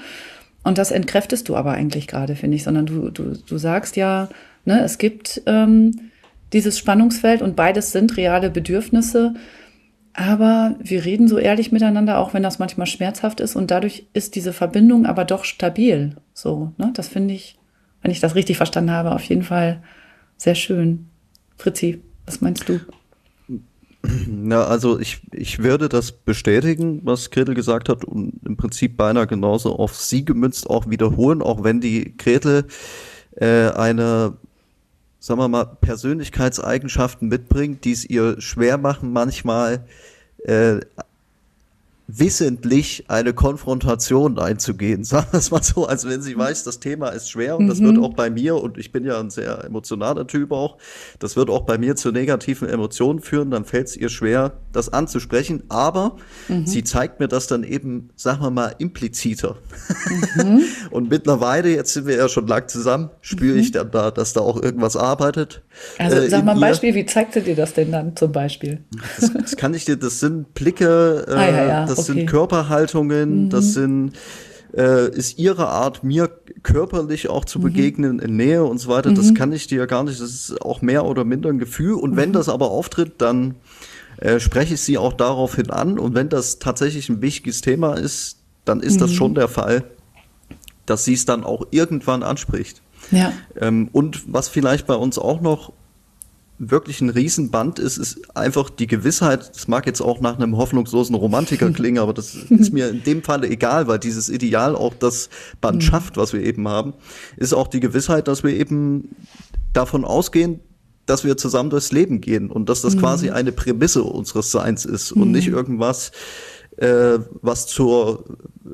Und 0.64 0.79
das 0.79 0.93
entkräftest 0.93 1.49
du 1.49 1.57
aber 1.57 1.73
eigentlich 1.73 2.07
gerade, 2.07 2.37
finde 2.37 2.57
ich, 2.57 2.62
sondern 2.62 2.87
du, 2.87 3.11
du, 3.11 3.37
du 3.37 3.59
sagst 3.59 3.97
ja, 3.97 4.29
ne, 4.64 4.81
es 4.83 4.99
gibt 4.99 5.43
ähm, 5.47 6.11
dieses 6.53 6.79
Spannungsfeld 6.79 7.43
und 7.43 7.57
beides 7.57 7.93
sind 7.93 8.16
reale 8.16 8.51
Bedürfnisse. 8.51 9.35
Aber 10.14 10.77
wir 10.79 11.05
reden 11.05 11.27
so 11.27 11.39
ehrlich 11.39 11.73
miteinander, 11.73 12.18
auch 12.18 12.35
wenn 12.35 12.43
das 12.43 12.59
manchmal 12.59 12.87
schmerzhaft 12.87 13.41
ist. 13.41 13.57
Und 13.57 13.70
dadurch 13.70 14.07
ist 14.12 14.35
diese 14.37 14.53
Verbindung 14.53 15.07
aber 15.07 15.25
doch 15.25 15.45
stabil. 15.45 16.16
So, 16.35 16.73
ne? 16.77 16.91
Das 16.95 17.09
finde 17.09 17.35
ich, 17.35 17.59
wenn 18.03 18.11
ich 18.11 18.21
das 18.21 18.35
richtig 18.35 18.57
verstanden 18.57 18.91
habe, 18.91 19.13
auf 19.13 19.23
jeden 19.25 19.43
Fall 19.43 19.83
sehr 20.37 20.55
schön. 20.55 21.09
Fritzi, 21.57 22.03
was 22.27 22.41
meinst 22.41 22.69
du? 22.69 22.81
Na, 24.27 24.65
also 24.65 24.99
ich, 24.99 25.21
ich 25.33 25.61
würde 25.61 25.89
das 25.89 26.11
bestätigen, 26.11 27.03
was 27.05 27.31
Gretel 27.31 27.55
gesagt 27.55 27.89
hat 27.89 28.05
und 28.05 28.41
im 28.45 28.57
Prinzip 28.57 28.97
beinahe 28.97 29.29
genauso 29.29 29.77
auf 29.77 29.95
sie 29.95 30.25
gemünzt 30.25 30.69
auch 30.69 30.91
wiederholen, 30.91 31.41
auch 31.41 31.63
wenn 31.63 31.81
die 31.81 32.17
Gretel 32.17 32.67
äh, 33.37 33.69
eine, 33.71 34.37
sagen 35.21 35.39
wir 35.39 35.47
mal, 35.47 35.67
Persönlichkeitseigenschaften 35.67 37.29
mitbringt, 37.29 37.85
die 37.85 37.93
es 37.93 38.05
ihr 38.05 38.41
schwer 38.41 38.77
machen, 38.77 39.13
manchmal 39.13 39.87
äh, 40.39 40.81
wissentlich 42.07 43.05
eine 43.09 43.33
Konfrontation 43.33 44.39
einzugehen. 44.39 45.05
Sagen 45.13 45.29
wir 45.31 45.39
es 45.39 45.51
mal 45.51 45.63
so, 45.63 45.87
als 45.87 46.07
wenn 46.07 46.23
sie 46.23 46.37
weiß, 46.37 46.65
das 46.65 46.81
Thema 46.81 47.09
ist 47.09 47.31
schwer 47.31 47.57
und 47.57 47.65
mhm. 47.65 47.69
das 47.69 47.81
wird 47.81 47.99
auch 47.99 48.15
bei 48.15 48.31
mir, 48.31 48.57
und 48.57 48.79
ich 48.79 48.93
bin 48.93 49.05
ja 49.05 49.19
ein 49.19 49.31
sehr 49.31 49.65
emotionaler 49.65 50.27
Typ 50.27 50.53
auch, 50.53 50.79
das 51.19 51.37
wird 51.37 51.51
auch 51.51 51.63
bei 51.63 51.79
mir 51.79 51.97
zu 51.97 52.13
negativen 52.13 52.69
Emotionen 52.69 53.21
führen, 53.21 53.51
dann 53.51 53.65
fällt 53.65 53.89
es 53.89 53.97
ihr 53.97 54.09
schwer, 54.09 54.53
das 54.73 54.93
anzusprechen, 54.93 55.65
aber 55.69 56.17
mhm. 56.49 56.67
sie 56.67 56.85
zeigt 56.85 57.21
mir 57.21 57.29
das 57.29 57.47
dann 57.47 57.65
eben, 57.65 58.11
sagen 58.17 58.43
wir 58.43 58.51
mal, 58.51 58.75
impliziter. 58.79 59.57
Mhm. 60.37 60.63
und 60.91 61.11
mittlerweile, 61.11 61.71
jetzt 61.71 61.93
sind 61.93 62.07
wir 62.07 62.17
ja 62.17 62.29
schon 62.29 62.47
lang 62.47 62.69
zusammen, 62.69 63.11
spüre 63.21 63.57
ich 63.57 63.69
mhm. 63.69 63.75
dann 63.75 63.91
da, 63.91 64.11
dass 64.11 64.33
da 64.33 64.41
auch 64.41 64.61
irgendwas 64.61 64.97
arbeitet. 64.97 65.63
Also 65.99 66.17
äh, 66.17 66.29
sag 66.29 66.45
mal 66.45 66.53
ein 66.53 66.61
Beispiel, 66.61 66.95
wie 66.95 67.07
zeigt 67.07 67.35
sie 67.35 67.41
dir 67.41 67.57
das 67.57 67.75
denn 67.75 67.93
dann 67.93 68.17
zum 68.17 68.33
Beispiel? 68.33 68.85
Das, 69.19 69.33
das 69.33 69.57
kann 69.57 69.75
ich 69.75 69.85
dir, 69.85 69.97
das 69.97 70.21
sind 70.21 70.55
Blicke, 70.55 71.25
äh, 71.29 71.33
ah, 71.33 71.51
ja, 71.51 71.67
ja. 71.67 71.87
Das 71.97 72.11
okay. 72.11 72.18
sind 72.18 72.26
Körperhaltungen, 72.26 73.45
mhm. 73.45 73.49
das 73.51 73.74
sind 73.74 74.12
äh, 74.74 75.11
ist 75.11 75.38
ihre 75.38 75.68
Art, 75.68 76.03
mir 76.03 76.30
körperlich 76.62 77.28
auch 77.28 77.45
zu 77.45 77.59
mhm. 77.59 77.62
begegnen, 77.64 78.18
in 78.18 78.36
Nähe 78.36 78.64
und 78.64 78.78
so 78.78 78.88
weiter. 78.88 79.11
Mhm. 79.11 79.16
Das 79.16 79.34
kann 79.34 79.53
ich 79.53 79.66
dir 79.66 79.78
ja 79.78 79.86
gar 79.86 80.05
nicht. 80.05 80.20
Das 80.20 80.30
ist 80.30 80.62
auch 80.62 80.82
mehr 80.82 81.05
oder 81.05 81.24
minder 81.24 81.51
ein 81.51 81.59
Gefühl. 81.59 81.95
Und 81.95 82.16
wenn 82.16 82.30
mhm. 82.30 82.34
das 82.34 82.49
aber 82.49 82.70
auftritt, 82.70 83.14
dann 83.18 83.57
äh, 84.18 84.40
spreche 84.40 84.74
ich 84.74 84.80
sie 84.80 84.99
auch 84.99 85.12
daraufhin 85.12 85.70
an. 85.70 85.99
Und 85.99 86.14
wenn 86.14 86.28
das 86.28 86.59
tatsächlich 86.59 87.09
ein 87.09 87.20
wichtiges 87.20 87.61
Thema 87.61 87.95
ist, 87.95 88.38
dann 88.64 88.80
ist 88.80 89.01
das 89.01 89.11
mhm. 89.11 89.14
schon 89.14 89.34
der 89.34 89.49
Fall, 89.49 89.84
dass 90.86 91.05
sie 91.05 91.14
es 91.14 91.24
dann 91.24 91.45
auch 91.45 91.66
irgendwann 91.70 92.22
anspricht. 92.22 92.82
Ja. 93.11 93.32
Ähm, 93.61 93.88
und 93.93 94.32
was 94.32 94.49
vielleicht 94.49 94.86
bei 94.86 94.95
uns 94.95 95.18
auch 95.18 95.40
noch 95.40 95.72
wirklich 96.71 97.01
ein 97.01 97.11
Riesenband 97.11 97.81
ist, 97.81 97.97
ist 97.97 98.37
einfach 98.37 98.71
die 98.71 98.87
Gewissheit, 98.87 99.51
das 99.53 99.67
mag 99.67 99.85
jetzt 99.85 100.01
auch 100.01 100.21
nach 100.21 100.37
einem 100.39 100.57
hoffnungslosen 100.57 101.17
Romantiker 101.17 101.71
klingen, 101.73 101.99
aber 101.99 102.15
das 102.15 102.35
ist 102.35 102.73
mir 102.73 102.89
in 102.89 103.03
dem 103.03 103.23
Falle 103.25 103.49
egal, 103.49 103.89
weil 103.89 103.99
dieses 103.99 104.29
Ideal 104.29 104.77
auch 104.77 104.95
das 104.95 105.29
Band 105.61 105.77
mhm. 105.77 105.81
schafft, 105.81 106.17
was 106.17 106.33
wir 106.33 106.43
eben 106.43 106.69
haben, 106.69 106.95
ist 107.37 107.53
auch 107.53 107.67
die 107.67 107.81
Gewissheit, 107.81 108.29
dass 108.29 108.45
wir 108.45 108.53
eben 108.53 109.17
davon 109.73 110.05
ausgehen, 110.05 110.61
dass 111.05 111.25
wir 111.25 111.37
zusammen 111.37 111.71
durchs 111.71 111.91
Leben 111.91 112.21
gehen 112.21 112.49
und 112.49 112.69
dass 112.69 112.83
das 112.83 112.95
mhm. 112.95 113.01
quasi 113.01 113.31
eine 113.31 113.51
Prämisse 113.51 114.05
unseres 114.05 114.53
Seins 114.53 114.85
ist 114.85 115.11
und 115.11 115.27
mhm. 115.27 115.33
nicht 115.33 115.49
irgendwas, 115.49 116.13
äh, 116.77 117.19
was 117.41 117.67
zur 117.67 118.25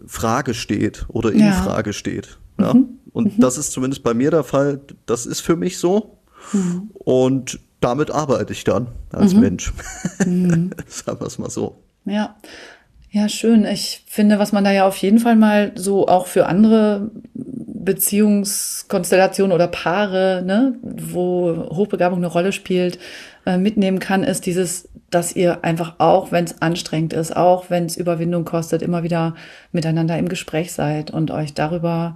Frage 0.06 0.52
steht 0.52 1.06
oder 1.08 1.32
in 1.32 1.40
ja. 1.40 1.52
Frage 1.52 1.94
steht. 1.94 2.38
Ja? 2.60 2.74
Mhm. 2.74 2.98
Und 3.12 3.38
mhm. 3.38 3.40
das 3.40 3.56
ist 3.56 3.72
zumindest 3.72 4.02
bei 4.02 4.12
mir 4.12 4.30
der 4.30 4.44
Fall. 4.44 4.82
Das 5.06 5.24
ist 5.24 5.40
für 5.40 5.56
mich 5.56 5.78
so. 5.78 6.18
Mhm. 6.52 6.90
Und 6.92 7.60
damit 7.80 8.10
arbeite 8.10 8.52
ich 8.52 8.64
dann 8.64 8.88
als 9.12 9.34
mhm. 9.34 9.40
Mensch. 9.40 9.72
Mhm. 10.24 10.70
Sagen 10.86 11.20
wir 11.20 11.26
es 11.26 11.38
mal 11.38 11.50
so. 11.50 11.76
Ja. 12.04 12.36
Ja, 13.10 13.28
schön. 13.28 13.64
Ich 13.64 14.04
finde, 14.06 14.38
was 14.38 14.52
man 14.52 14.64
da 14.64 14.70
ja 14.70 14.86
auf 14.86 14.98
jeden 14.98 15.18
Fall 15.18 15.34
mal 15.34 15.72
so 15.74 16.08
auch 16.08 16.26
für 16.26 16.46
andere 16.46 17.10
Beziehungskonstellationen 17.34 19.54
oder 19.54 19.66
Paare, 19.66 20.42
ne, 20.44 20.74
wo 20.82 21.70
Hochbegabung 21.70 22.18
eine 22.18 22.26
Rolle 22.26 22.52
spielt, 22.52 22.98
äh, 23.46 23.56
mitnehmen 23.56 23.98
kann, 23.98 24.24
ist 24.24 24.44
dieses, 24.44 24.90
dass 25.08 25.34
ihr 25.34 25.64
einfach 25.64 25.94
auch, 25.96 26.32
wenn 26.32 26.44
es 26.44 26.60
anstrengend 26.60 27.14
ist, 27.14 27.34
auch 27.34 27.70
wenn 27.70 27.86
es 27.86 27.96
Überwindung 27.96 28.44
kostet, 28.44 28.82
immer 28.82 29.04
wieder 29.04 29.34
miteinander 29.72 30.18
im 30.18 30.28
Gespräch 30.28 30.72
seid 30.72 31.10
und 31.10 31.30
euch 31.30 31.54
darüber 31.54 32.14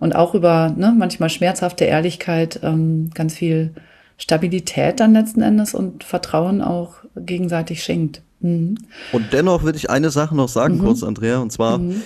und 0.00 0.16
auch 0.16 0.34
über 0.34 0.74
ne, 0.76 0.92
manchmal 0.98 1.30
schmerzhafte 1.30 1.84
Ehrlichkeit 1.84 2.58
ähm, 2.64 3.10
ganz 3.14 3.34
viel 3.34 3.74
Stabilität 4.16 5.00
dann 5.00 5.12
letzten 5.12 5.42
Endes 5.42 5.74
und 5.74 6.04
Vertrauen 6.04 6.62
auch 6.62 6.94
gegenseitig 7.16 7.82
schenkt. 7.82 8.22
Mhm. 8.40 8.76
Und 9.12 9.32
dennoch 9.32 9.62
würde 9.62 9.78
ich 9.78 9.90
eine 9.90 10.10
Sache 10.10 10.36
noch 10.36 10.48
sagen, 10.48 10.76
mhm. 10.76 10.80
kurz, 10.80 11.02
Andrea, 11.02 11.38
und 11.38 11.52
zwar, 11.52 11.78
mhm. 11.78 12.02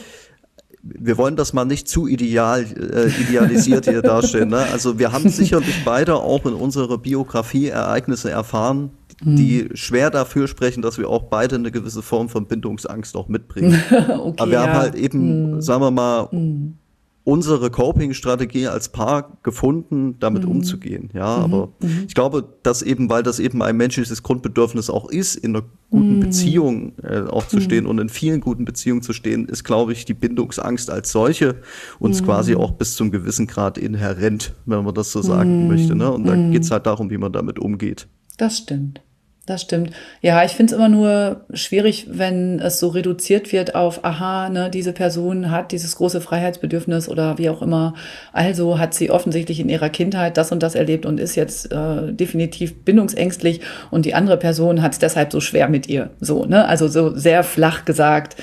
wir 0.82 1.18
wollen 1.18 1.36
das 1.36 1.52
mal 1.52 1.64
nicht 1.64 1.88
zu 1.88 2.06
ideal, 2.06 2.64
äh, 2.64 3.08
idealisiert 3.22 3.86
hier 3.86 4.02
darstellen. 4.02 4.50
Ne? 4.50 4.64
Also 4.72 4.98
wir 4.98 5.12
haben 5.12 5.28
sicherlich 5.28 5.84
beide 5.84 6.16
auch 6.16 6.46
in 6.46 6.54
unserer 6.54 6.98
Biografie 6.98 7.68
Ereignisse 7.68 8.30
erfahren, 8.30 8.90
die 9.22 9.66
mhm. 9.68 9.76
schwer 9.76 10.10
dafür 10.10 10.46
sprechen, 10.46 10.82
dass 10.82 10.98
wir 10.98 11.08
auch 11.08 11.24
beide 11.24 11.56
eine 11.56 11.70
gewisse 11.70 12.02
Form 12.02 12.28
von 12.28 12.46
Bindungsangst 12.46 13.16
auch 13.16 13.28
mitbringen. 13.28 13.82
okay, 13.90 14.34
Aber 14.36 14.46
wir 14.50 14.58
ja. 14.58 14.66
haben 14.66 14.78
halt 14.78 14.94
eben, 14.94 15.54
mhm. 15.54 15.60
sagen 15.62 15.82
wir 15.82 15.90
mal, 15.90 16.28
mhm 16.30 16.78
unsere 17.26 17.70
Coping-Strategie 17.70 18.68
als 18.68 18.88
Paar 18.88 19.38
gefunden, 19.42 20.14
damit 20.20 20.44
mhm. 20.44 20.52
umzugehen. 20.52 21.10
Ja, 21.12 21.38
mhm. 21.38 21.44
aber 21.44 21.68
mhm. 21.80 22.04
ich 22.06 22.14
glaube, 22.14 22.44
dass 22.62 22.82
eben, 22.82 23.10
weil 23.10 23.24
das 23.24 23.40
eben 23.40 23.62
ein 23.62 23.76
menschliches 23.76 24.22
Grundbedürfnis 24.22 24.88
auch 24.90 25.10
ist, 25.10 25.34
in 25.34 25.56
einer 25.56 25.66
guten 25.90 26.18
mhm. 26.18 26.20
Beziehung 26.20 26.92
äh, 27.02 27.22
auch 27.22 27.48
zu 27.48 27.60
stehen 27.60 27.82
mhm. 27.82 27.90
und 27.90 27.98
in 27.98 28.08
vielen 28.10 28.40
guten 28.40 28.64
Beziehungen 28.64 29.02
zu 29.02 29.12
stehen, 29.12 29.46
ist, 29.46 29.64
glaube 29.64 29.92
ich, 29.92 30.04
die 30.04 30.14
Bindungsangst 30.14 30.88
als 30.88 31.10
solche 31.10 31.56
uns 31.98 32.22
mhm. 32.22 32.26
quasi 32.26 32.54
auch 32.54 32.70
bis 32.70 32.94
zum 32.94 33.10
gewissen 33.10 33.48
Grad 33.48 33.76
inhärent, 33.76 34.54
wenn 34.64 34.84
man 34.84 34.94
das 34.94 35.10
so 35.10 35.20
sagen 35.20 35.66
möchte. 35.66 35.96
Ne? 35.96 36.08
Und 36.12 36.28
da 36.28 36.36
geht's 36.36 36.70
halt 36.70 36.86
darum, 36.86 37.10
wie 37.10 37.18
man 37.18 37.32
damit 37.32 37.58
umgeht. 37.58 38.06
Das 38.38 38.58
stimmt. 38.58 39.00
Das 39.46 39.62
stimmt. 39.62 39.92
Ja, 40.22 40.44
ich 40.44 40.52
finde 40.52 40.72
es 40.72 40.76
immer 40.76 40.88
nur 40.88 41.42
schwierig, 41.52 42.08
wenn 42.10 42.58
es 42.58 42.80
so 42.80 42.88
reduziert 42.88 43.52
wird 43.52 43.76
auf, 43.76 44.04
aha, 44.04 44.48
ne, 44.48 44.70
diese 44.70 44.92
Person 44.92 45.52
hat 45.52 45.70
dieses 45.70 45.94
große 45.94 46.20
Freiheitsbedürfnis 46.20 47.08
oder 47.08 47.38
wie 47.38 47.48
auch 47.48 47.62
immer. 47.62 47.94
Also 48.32 48.80
hat 48.80 48.92
sie 48.92 49.08
offensichtlich 49.08 49.60
in 49.60 49.68
ihrer 49.68 49.88
Kindheit 49.88 50.36
das 50.36 50.50
und 50.50 50.64
das 50.64 50.74
erlebt 50.74 51.06
und 51.06 51.20
ist 51.20 51.36
jetzt 51.36 51.70
äh, 51.70 52.12
definitiv 52.12 52.84
bindungsängstlich 52.84 53.60
und 53.92 54.04
die 54.04 54.14
andere 54.14 54.36
Person 54.36 54.82
hat 54.82 54.92
es 54.92 54.98
deshalb 54.98 55.30
so 55.30 55.40
schwer 55.40 55.68
mit 55.68 55.88
ihr. 55.88 56.10
So, 56.20 56.44
ne? 56.44 56.66
Also 56.66 56.88
so 56.88 57.14
sehr 57.16 57.44
flach 57.44 57.84
gesagt. 57.84 58.34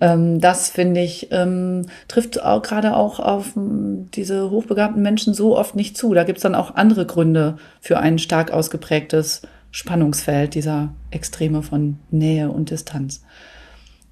Ähm, 0.00 0.40
das 0.40 0.70
finde 0.70 1.02
ich, 1.02 1.28
ähm, 1.30 1.86
trifft 2.08 2.42
auch 2.42 2.62
gerade 2.62 2.96
auch 2.96 3.20
auf 3.20 3.56
ähm, 3.56 4.08
diese 4.12 4.50
hochbegabten 4.50 5.02
Menschen 5.02 5.34
so 5.34 5.56
oft 5.56 5.76
nicht 5.76 5.96
zu. 5.96 6.14
Da 6.14 6.24
gibt 6.24 6.38
es 6.38 6.42
dann 6.42 6.56
auch 6.56 6.74
andere 6.74 7.06
Gründe 7.06 7.58
für 7.80 7.98
ein 7.98 8.18
stark 8.18 8.50
ausgeprägtes 8.50 9.42
Spannungsfeld, 9.78 10.56
dieser 10.56 10.92
Extreme 11.12 11.62
von 11.62 12.00
Nähe 12.10 12.50
und 12.50 12.72
Distanz. 12.72 13.22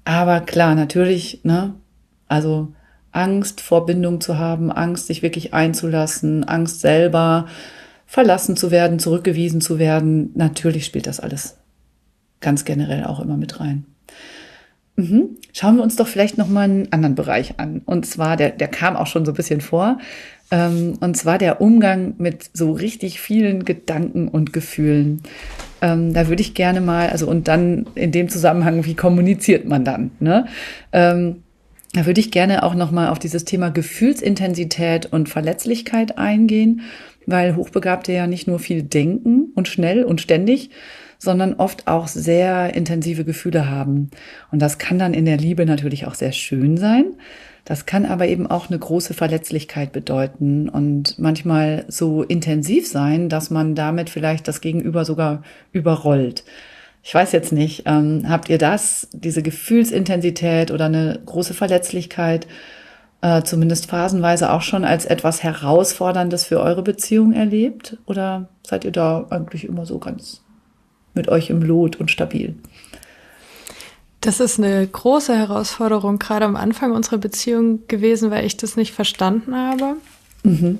Aber 0.05 0.39
klar, 0.39 0.75
natürlich, 0.75 1.41
ne, 1.43 1.73
also 2.29 2.69
Angst 3.11 3.59
vor 3.59 3.85
Bindung 3.85 4.21
zu 4.21 4.37
haben, 4.37 4.71
Angst, 4.71 5.07
sich 5.07 5.23
wirklich 5.23 5.53
einzulassen, 5.53 6.45
Angst 6.45 6.79
selber 6.79 7.47
verlassen 8.05 8.55
zu 8.55 8.71
werden, 8.71 8.97
zurückgewiesen 8.97 9.59
zu 9.59 9.77
werden, 9.77 10.31
natürlich 10.35 10.85
spielt 10.85 11.05
das 11.05 11.19
alles 11.19 11.57
ganz 12.39 12.63
generell 12.63 13.03
auch 13.03 13.19
immer 13.19 13.35
mit 13.35 13.59
rein. 13.59 13.85
Mhm. 14.97 15.37
Schauen 15.53 15.77
wir 15.77 15.83
uns 15.83 15.95
doch 15.95 16.07
vielleicht 16.07 16.37
noch 16.37 16.49
mal 16.49 16.63
einen 16.63 16.91
anderen 16.91 17.15
Bereich 17.15 17.59
an. 17.59 17.81
Und 17.85 18.05
zwar, 18.05 18.35
der, 18.35 18.49
der 18.49 18.67
kam 18.67 18.95
auch 18.95 19.07
schon 19.07 19.25
so 19.25 19.31
ein 19.31 19.35
bisschen 19.35 19.61
vor. 19.61 19.99
Ähm, 20.49 20.93
und 20.99 21.15
zwar 21.15 21.37
der 21.37 21.61
Umgang 21.61 22.15
mit 22.17 22.49
so 22.53 22.71
richtig 22.71 23.21
vielen 23.21 23.63
Gedanken 23.63 24.27
und 24.27 24.53
Gefühlen. 24.53 25.21
Ähm, 25.81 26.13
da 26.13 26.27
würde 26.27 26.41
ich 26.41 26.55
gerne 26.55 26.81
mal, 26.81 27.09
also 27.09 27.27
und 27.27 27.47
dann 27.47 27.85
in 27.93 28.11
dem 28.11 28.27
Zusammenhang, 28.27 28.85
wie 28.85 28.95
kommuniziert 28.95 29.65
man 29.67 29.85
dann? 29.85 30.11
Ne? 30.19 30.47
Ähm, 30.91 31.43
da 31.93 32.05
würde 32.07 32.19
ich 32.19 32.31
gerne 32.31 32.63
auch 32.63 32.73
noch 32.73 32.91
mal 32.91 33.09
auf 33.09 33.19
dieses 33.19 33.45
Thema 33.45 33.69
Gefühlsintensität 33.69 35.05
und 35.07 35.29
Verletzlichkeit 35.29 36.17
eingehen, 36.17 36.81
weil 37.27 37.55
Hochbegabte 37.55 38.13
ja 38.13 38.25
nicht 38.25 38.47
nur 38.47 38.59
viel 38.59 38.81
denken 38.81 39.51
und 39.53 39.67
schnell 39.67 40.03
und 40.03 40.21
ständig, 40.21 40.71
sondern 41.17 41.55
oft 41.55 41.87
auch 41.87 42.07
sehr 42.07 42.75
intensive 42.75 43.25
Gefühle 43.25 43.69
haben. 43.69 44.11
Und 44.51 44.61
das 44.61 44.77
kann 44.77 44.99
dann 44.99 45.13
in 45.13 45.25
der 45.25 45.37
Liebe 45.37 45.65
natürlich 45.65 46.05
auch 46.05 46.15
sehr 46.15 46.31
schön 46.31 46.77
sein. 46.77 47.05
Das 47.67 47.85
kann 47.85 48.05
aber 48.05 48.27
eben 48.27 48.47
auch 48.47 48.69
eine 48.69 48.79
große 48.79 49.13
Verletzlichkeit 49.13 49.91
bedeuten 49.91 50.69
und 50.69 51.19
manchmal 51.19 51.83
so 51.89 52.23
intensiv 52.23 52.87
sein, 52.87 53.27
dass 53.27 53.49
man 53.49 53.75
damit 53.75 54.09
vielleicht 54.09 54.47
das 54.47 54.61
Gegenüber 54.61 55.03
sogar 55.03 55.43
überrollt. 55.73 56.45
Ich 57.03 57.13
weiß 57.13 57.33
jetzt 57.33 57.51
nicht, 57.51 57.83
ähm, 57.85 58.23
habt 58.29 58.47
ihr 58.47 58.57
das, 58.57 59.09
diese 59.11 59.41
Gefühlsintensität 59.41 60.71
oder 60.71 60.85
eine 60.85 61.19
große 61.25 61.53
Verletzlichkeit, 61.53 62.47
äh, 63.21 63.43
zumindest 63.43 63.89
phasenweise 63.89 64.51
auch 64.51 64.61
schon 64.61 64.85
als 64.85 65.05
etwas 65.05 65.43
Herausforderndes 65.43 66.45
für 66.45 66.61
eure 66.61 66.83
Beziehung 66.83 67.33
erlebt? 67.33 67.97
Oder 68.05 68.47
seid 68.65 68.85
ihr 68.85 68.91
da 68.91 69.25
eigentlich 69.29 69.65
immer 69.65 69.85
so 69.85 69.99
ganz 69.99 70.41
mit 71.17 71.27
euch 71.27 71.49
im 71.49 71.61
Lot 71.61 71.97
und 71.97 72.09
stabil? 72.11 72.55
Das 74.21 74.39
ist 74.39 74.59
eine 74.59 74.85
große 74.87 75.35
Herausforderung, 75.35 76.19
gerade 76.19 76.45
am 76.45 76.55
Anfang 76.55 76.91
unserer 76.91 77.17
Beziehung 77.17 77.87
gewesen, 77.87 78.31
weil 78.31 78.45
ich 78.45 78.57
das 78.57 78.75
nicht 78.75 78.93
verstanden 78.93 79.55
habe. 79.55 79.95
Mhm. 80.43 80.79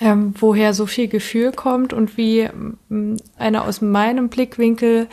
Ähm, 0.00 0.34
woher 0.38 0.74
so 0.74 0.86
viel 0.86 1.08
Gefühl 1.08 1.52
kommt 1.52 1.92
und 1.92 2.16
wie 2.16 2.48
mm, 2.88 3.16
eine 3.38 3.62
aus 3.62 3.80
meinem 3.80 4.28
Blickwinkel 4.28 5.06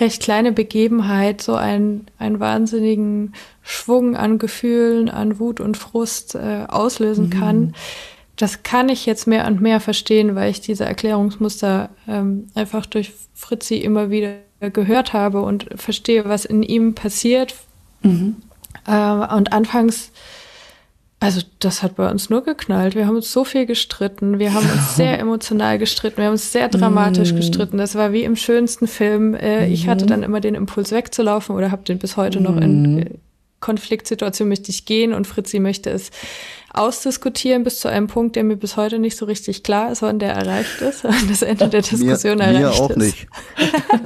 recht 0.00 0.22
kleine 0.22 0.52
Begebenheit 0.52 1.40
so 1.42 1.54
einen, 1.54 2.06
einen 2.18 2.40
wahnsinnigen 2.40 3.34
Schwung 3.62 4.16
an 4.16 4.38
Gefühlen, 4.38 5.08
an 5.08 5.38
Wut 5.38 5.60
und 5.60 5.76
Frust 5.76 6.34
äh, 6.34 6.64
auslösen 6.68 7.26
mhm. 7.26 7.30
kann. 7.30 7.74
Das 8.40 8.62
kann 8.62 8.88
ich 8.88 9.06
jetzt 9.06 9.26
mehr 9.26 9.46
und 9.46 9.60
mehr 9.60 9.80
verstehen, 9.80 10.34
weil 10.34 10.50
ich 10.50 10.60
diese 10.60 10.84
Erklärungsmuster 10.84 11.90
ähm, 12.08 12.48
einfach 12.54 12.86
durch 12.86 13.12
Fritzi 13.34 13.76
immer 13.76 14.10
wieder 14.10 14.36
gehört 14.60 15.12
habe 15.12 15.42
und 15.42 15.66
verstehe, 15.76 16.24
was 16.26 16.44
in 16.44 16.62
ihm 16.62 16.94
passiert, 16.94 17.54
Mhm. 18.02 18.36
Äh, 18.86 19.34
und 19.34 19.52
anfangs 19.52 20.10
also 21.22 21.42
das 21.58 21.82
hat 21.82 21.96
bei 21.96 22.10
uns 22.10 22.30
nur 22.30 22.42
geknallt. 22.42 22.94
Wir 22.94 23.06
haben 23.06 23.16
uns 23.16 23.30
so 23.30 23.44
viel 23.44 23.66
gestritten. 23.66 24.38
Wir 24.38 24.54
haben 24.54 24.66
uns 24.70 24.96
sehr 24.96 25.18
emotional 25.18 25.78
gestritten. 25.78 26.16
Wir 26.16 26.24
haben 26.24 26.32
uns 26.32 26.50
sehr 26.50 26.70
dramatisch 26.70 27.34
mm. 27.34 27.36
gestritten. 27.36 27.76
Das 27.76 27.94
war 27.94 28.14
wie 28.14 28.24
im 28.24 28.36
schönsten 28.36 28.86
Film. 28.86 29.34
Äh, 29.34 29.66
ich 29.66 29.86
hatte 29.86 30.06
mhm. 30.06 30.08
dann 30.08 30.22
immer 30.22 30.40
den 30.40 30.54
Impuls 30.54 30.92
wegzulaufen 30.92 31.54
oder 31.54 31.70
habe 31.70 31.82
den 31.82 31.98
bis 31.98 32.16
heute 32.16 32.40
noch 32.40 32.56
in 32.56 32.94
mhm. 32.94 33.04
Konfliktsituationen 33.60 34.48
möchte 34.48 34.70
ich 34.70 34.86
gehen 34.86 35.12
und 35.12 35.26
Fritzi 35.26 35.60
möchte 35.60 35.90
es 35.90 36.10
ausdiskutieren 36.72 37.64
bis 37.64 37.80
zu 37.80 37.88
einem 37.88 38.06
Punkt, 38.06 38.36
der 38.36 38.44
mir 38.44 38.56
bis 38.56 38.76
heute 38.76 38.98
nicht 38.98 39.16
so 39.16 39.26
richtig 39.26 39.62
klar 39.62 39.90
ist, 39.90 40.02
wann 40.02 40.18
der 40.18 40.32
erreicht 40.32 40.80
ist, 40.80 41.04
wann 41.04 41.28
das 41.28 41.42
Ende 41.42 41.68
der 41.68 41.82
Diskussion 41.82 42.38
mir, 42.38 42.44
erreicht 42.44 42.60
mir 42.60 42.84
auch 42.84 42.90
ist. 42.90 42.96
nicht. 42.96 43.26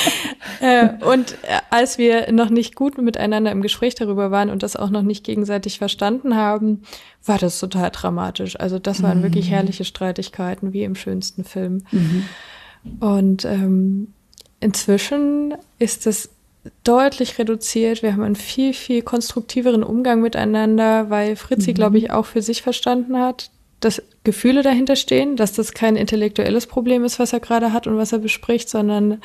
äh, 0.60 0.88
und 1.04 1.32
äh, 1.42 1.60
als 1.70 1.98
wir 1.98 2.32
noch 2.32 2.50
nicht 2.50 2.74
gut 2.74 2.98
miteinander 2.98 3.50
im 3.50 3.62
Gespräch 3.62 3.94
darüber 3.94 4.30
waren 4.30 4.50
und 4.50 4.62
das 4.62 4.76
auch 4.76 4.90
noch 4.90 5.02
nicht 5.02 5.24
gegenseitig 5.24 5.78
verstanden 5.78 6.36
haben, 6.36 6.82
war 7.24 7.38
das 7.38 7.58
total 7.58 7.90
dramatisch. 7.90 8.58
Also 8.58 8.78
das 8.78 9.02
waren 9.02 9.18
mhm. 9.18 9.24
wirklich 9.24 9.50
herrliche 9.50 9.84
Streitigkeiten, 9.84 10.72
wie 10.72 10.84
im 10.84 10.94
schönsten 10.94 11.44
Film. 11.44 11.84
Mhm. 11.90 12.24
Und 12.98 13.44
ähm, 13.44 14.12
inzwischen 14.60 15.54
ist 15.78 16.06
es 16.06 16.30
deutlich 16.84 17.38
reduziert. 17.38 18.02
Wir 18.02 18.12
haben 18.12 18.22
einen 18.22 18.36
viel, 18.36 18.74
viel 18.74 19.02
konstruktiveren 19.02 19.82
Umgang 19.82 20.20
miteinander, 20.20 21.10
weil 21.10 21.36
Fritzi, 21.36 21.70
mhm. 21.70 21.74
glaube 21.74 21.98
ich, 21.98 22.10
auch 22.10 22.26
für 22.26 22.42
sich 22.42 22.62
verstanden 22.62 23.18
hat, 23.18 23.50
dass 23.80 24.02
Gefühle 24.24 24.62
dahinter 24.62 24.96
stehen, 24.96 25.36
dass 25.36 25.54
das 25.54 25.72
kein 25.72 25.96
intellektuelles 25.96 26.66
Problem 26.66 27.04
ist, 27.04 27.18
was 27.18 27.32
er 27.32 27.40
gerade 27.40 27.72
hat 27.72 27.86
und 27.86 27.96
was 27.96 28.12
er 28.12 28.18
bespricht, 28.18 28.68
sondern 28.68 29.22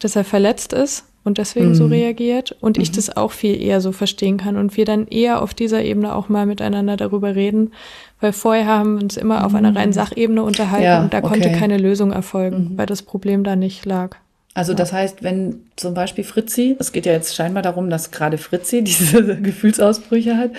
dass 0.00 0.16
er 0.16 0.24
verletzt 0.24 0.72
ist 0.72 1.04
und 1.22 1.38
deswegen 1.38 1.68
mhm. 1.68 1.74
so 1.74 1.86
reagiert 1.86 2.56
und 2.60 2.78
mhm. 2.78 2.82
ich 2.82 2.90
das 2.90 3.16
auch 3.16 3.30
viel 3.30 3.60
eher 3.60 3.80
so 3.80 3.92
verstehen 3.92 4.38
kann 4.38 4.56
und 4.56 4.76
wir 4.76 4.84
dann 4.84 5.06
eher 5.06 5.40
auf 5.40 5.54
dieser 5.54 5.84
Ebene 5.84 6.14
auch 6.14 6.28
mal 6.28 6.46
miteinander 6.46 6.96
darüber 6.96 7.36
reden, 7.36 7.72
weil 8.20 8.32
vorher 8.32 8.66
haben 8.66 8.96
wir 8.96 9.02
uns 9.02 9.16
immer 9.16 9.46
auf 9.46 9.54
einer 9.54 9.70
mhm. 9.70 9.76
reinen 9.76 9.92
Sachebene 9.92 10.42
unterhalten 10.42 10.84
ja, 10.84 11.02
und 11.02 11.14
da 11.14 11.18
okay. 11.18 11.28
konnte 11.28 11.52
keine 11.52 11.78
Lösung 11.78 12.10
erfolgen, 12.10 12.70
mhm. 12.72 12.78
weil 12.78 12.86
das 12.86 13.02
Problem 13.02 13.44
da 13.44 13.54
nicht 13.54 13.86
lag. 13.86 14.16
Also 14.54 14.74
das 14.74 14.92
heißt, 14.92 15.22
wenn 15.22 15.60
zum 15.76 15.94
Beispiel 15.94 16.24
Fritzi, 16.24 16.76
es 16.78 16.92
geht 16.92 17.06
ja 17.06 17.12
jetzt 17.12 17.34
scheinbar 17.34 17.62
darum, 17.62 17.88
dass 17.88 18.10
gerade 18.10 18.36
Fritzi 18.36 18.82
diese 18.84 19.40
Gefühlsausbrüche 19.40 20.36
hat, 20.36 20.50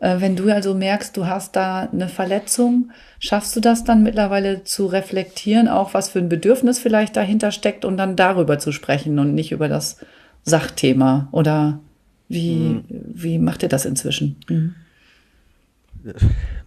äh, 0.00 0.20
wenn 0.20 0.36
du 0.36 0.52
also 0.52 0.74
merkst, 0.74 1.16
du 1.16 1.26
hast 1.26 1.56
da 1.56 1.88
eine 1.90 2.08
Verletzung, 2.08 2.90
schaffst 3.18 3.56
du 3.56 3.60
das 3.60 3.84
dann 3.84 4.02
mittlerweile 4.02 4.64
zu 4.64 4.86
reflektieren, 4.86 5.68
auch 5.68 5.94
was 5.94 6.10
für 6.10 6.18
ein 6.18 6.28
Bedürfnis 6.28 6.78
vielleicht 6.78 7.16
dahinter 7.16 7.50
steckt 7.50 7.86
und 7.86 7.96
dann 7.96 8.16
darüber 8.16 8.58
zu 8.58 8.70
sprechen 8.70 9.18
und 9.18 9.34
nicht 9.34 9.52
über 9.52 9.68
das 9.68 9.96
Sachthema? 10.44 11.28
Oder 11.32 11.80
wie, 12.28 12.56
mhm. 12.56 12.84
wie 12.88 13.38
macht 13.38 13.62
ihr 13.62 13.70
das 13.70 13.86
inzwischen? 13.86 14.36
Mhm. 14.48 14.74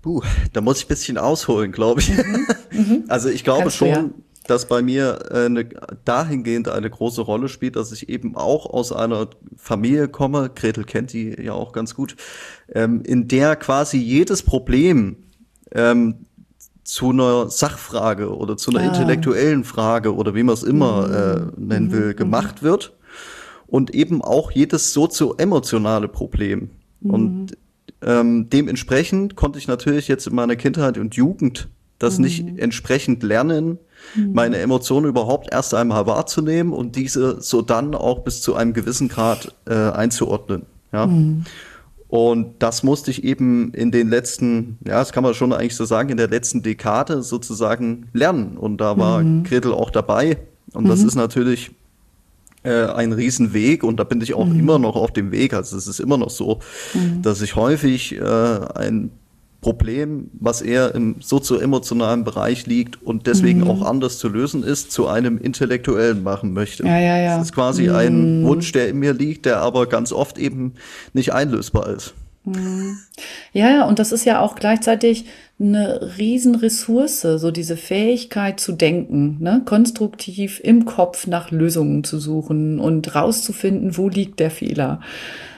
Puh, 0.02 0.22
da 0.52 0.62
muss 0.62 0.80
ich 0.80 0.86
ein 0.86 0.90
bisschen 0.90 1.18
ausholen, 1.20 1.72
glaube 1.72 2.02
ich. 2.02 2.10
Mhm. 2.10 2.48
mhm. 2.72 3.04
Also 3.08 3.30
ich 3.30 3.44
glaube 3.44 3.62
Kannst 3.62 3.78
schon, 3.78 4.14
das 4.48 4.68
bei 4.68 4.82
mir 4.82 5.20
äh, 5.32 5.46
eine, 5.46 5.66
dahingehend 6.06 6.68
eine 6.68 6.90
große 6.90 7.22
Rolle 7.22 7.48
spielt, 7.48 7.76
dass 7.76 7.92
ich 7.92 8.10
eben 8.10 8.36
auch 8.36 8.66
aus 8.66 8.92
einer 8.92 9.28
Familie 9.56 10.08
komme, 10.08 10.50
Gretel 10.54 10.84
kennt 10.84 11.14
die 11.14 11.36
ja 11.42 11.54
auch 11.54 11.72
ganz 11.74 11.96
gut, 11.96 12.16
ähm, 12.74 13.02
in 13.04 13.28
der 13.28 13.56
quasi 13.56 13.98
jedes 13.98 14.44
Problem 14.44 15.18
ähm, 15.74 16.26
zu 16.84 17.12
einer 17.12 17.50
Sachfrage 17.50 18.36
oder 18.36 18.58
zu 18.58 18.72
einer 18.72 18.82
ah. 18.82 18.88
intellektuellen 18.88 19.64
Frage 19.64 20.16
oder 20.16 20.36
wie 20.36 20.44
man 20.44 20.54
es 20.54 20.64
immer 20.64 21.08
mhm. 21.08 21.14
äh, 21.14 21.62
nennen 21.62 21.92
will, 21.92 22.10
mhm. 22.10 22.16
gemacht 22.16 22.64
wird. 22.64 22.94
Und 23.68 23.96
eben 23.96 24.22
auch 24.22 24.52
jedes 24.52 24.92
sozio-emotionale 24.92 26.10
Problem. 26.10 26.72
Mhm. 27.00 27.10
Und 27.10 27.58
ähm, 28.02 28.50
dementsprechend 28.50 29.38
konnte 29.38 29.60
ich 29.60 29.70
natürlich 29.70 30.10
jetzt 30.10 30.28
in 30.28 30.36
meiner 30.36 30.58
Kindheit 30.58 30.98
und 30.98 31.16
Jugend 31.16 31.70
das 32.00 32.20
nicht 32.20 32.44
mhm. 32.44 32.58
entsprechend 32.58 33.24
lernen, 33.24 33.78
Mhm. 34.16 34.34
meine 34.34 34.58
Emotionen 34.58 35.08
überhaupt 35.08 35.52
erst 35.52 35.74
einmal 35.74 36.06
wahrzunehmen 36.06 36.74
und 36.74 36.96
diese 36.96 37.42
so 37.42 37.62
dann 37.62 37.96
auch 37.96 38.20
bis 38.20 38.42
zu 38.42 38.56
einem 38.56 38.74
gewissen 38.74 39.08
Grad 39.08 39.54
äh, 39.68 39.74
einzuordnen. 39.74 40.66
Ja. 40.92 41.08
Mhm. 41.08 41.46
Und 42.08 42.56
das 42.60 42.84
musste 42.84 43.10
ich 43.10 43.24
eben 43.24 43.74
in 43.74 43.90
den 43.90 44.10
letzten, 44.10 44.78
ja, 44.86 45.00
das 45.00 45.14
kann 45.14 45.24
man 45.24 45.34
schon 45.34 45.54
eigentlich 45.54 45.78
so 45.78 45.86
sagen, 45.86 46.10
in 46.10 46.18
der 46.18 46.28
letzten 46.28 46.62
Dekade 46.62 47.24
sozusagen 47.24 48.08
lernen. 48.12 48.58
Und 48.58 48.82
da 48.82 48.98
war 48.98 49.24
mhm. 49.24 49.46
Gretel 49.46 49.72
auch 49.72 49.90
dabei. 49.90 50.38
Und 50.74 50.90
das 50.90 51.02
mhm. 51.02 51.08
ist 51.08 51.16
natürlich 51.16 51.72
äh, 52.64 52.86
ein 52.88 53.14
Riesenweg 53.14 53.84
und 53.84 53.98
da 53.98 54.04
bin 54.04 54.20
ich 54.20 54.34
auch 54.34 54.46
mhm. 54.46 54.60
immer 54.60 54.78
noch 54.78 54.98
auf 54.98 55.12
dem 55.12 55.32
Weg. 55.32 55.54
Also 55.54 55.78
es 55.78 55.88
ist 55.88 56.02
immer 56.02 56.18
noch 56.18 56.30
so, 56.30 56.60
mhm. 56.94 57.22
dass 57.22 57.42
ich 57.42 57.56
häufig 57.56 58.18
äh, 58.18 58.24
ein 58.76 59.12
Problem, 59.62 60.32
was 60.34 60.62
eher 60.62 60.96
im 60.96 61.18
sozioemotionalen 61.20 62.24
Bereich 62.24 62.66
liegt 62.66 63.02
und 63.02 63.28
deswegen 63.28 63.62
mhm. 63.62 63.70
auch 63.70 63.82
anders 63.84 64.18
zu 64.18 64.28
lösen 64.28 64.64
ist, 64.64 64.92
zu 64.92 65.08
einem 65.08 65.38
intellektuellen 65.38 66.24
machen 66.24 66.54
möchte. 66.54 66.84
Ja, 66.84 67.00
ja, 67.00 67.18
ja. 67.18 67.38
Das 67.38 67.48
ist 67.48 67.54
quasi 67.54 67.88
mhm. 67.88 67.96
ein 67.96 68.44
Wunsch, 68.44 68.72
der 68.72 68.90
in 68.90 68.98
mir 68.98 69.14
liegt, 69.14 69.46
der 69.46 69.62
aber 69.62 69.88
ganz 69.88 70.12
oft 70.12 70.40
eben 70.40 70.74
nicht 71.14 71.34
einlösbar 71.34 71.90
ist. 71.90 72.16
Mhm. 72.44 72.98
Ja, 73.54 73.70
ja, 73.70 73.86
und 73.86 74.00
das 74.00 74.12
ist 74.12 74.26
ja 74.26 74.40
auch 74.40 74.56
gleichzeitig 74.56 75.26
eine 75.60 76.18
Riesenressource, 76.18 77.22
so 77.22 77.52
diese 77.52 77.78
Fähigkeit 77.78 78.60
zu 78.60 78.72
denken, 78.72 79.38
ne? 79.40 79.62
konstruktiv 79.64 80.60
im 80.64 80.86
Kopf 80.86 81.28
nach 81.28 81.52
Lösungen 81.52 82.04
zu 82.04 82.20
suchen 82.20 82.80
und 82.80 83.14
rauszufinden, 83.14 83.96
wo 83.96 84.10
liegt 84.10 84.40
der 84.40 84.50
Fehler. 84.50 85.02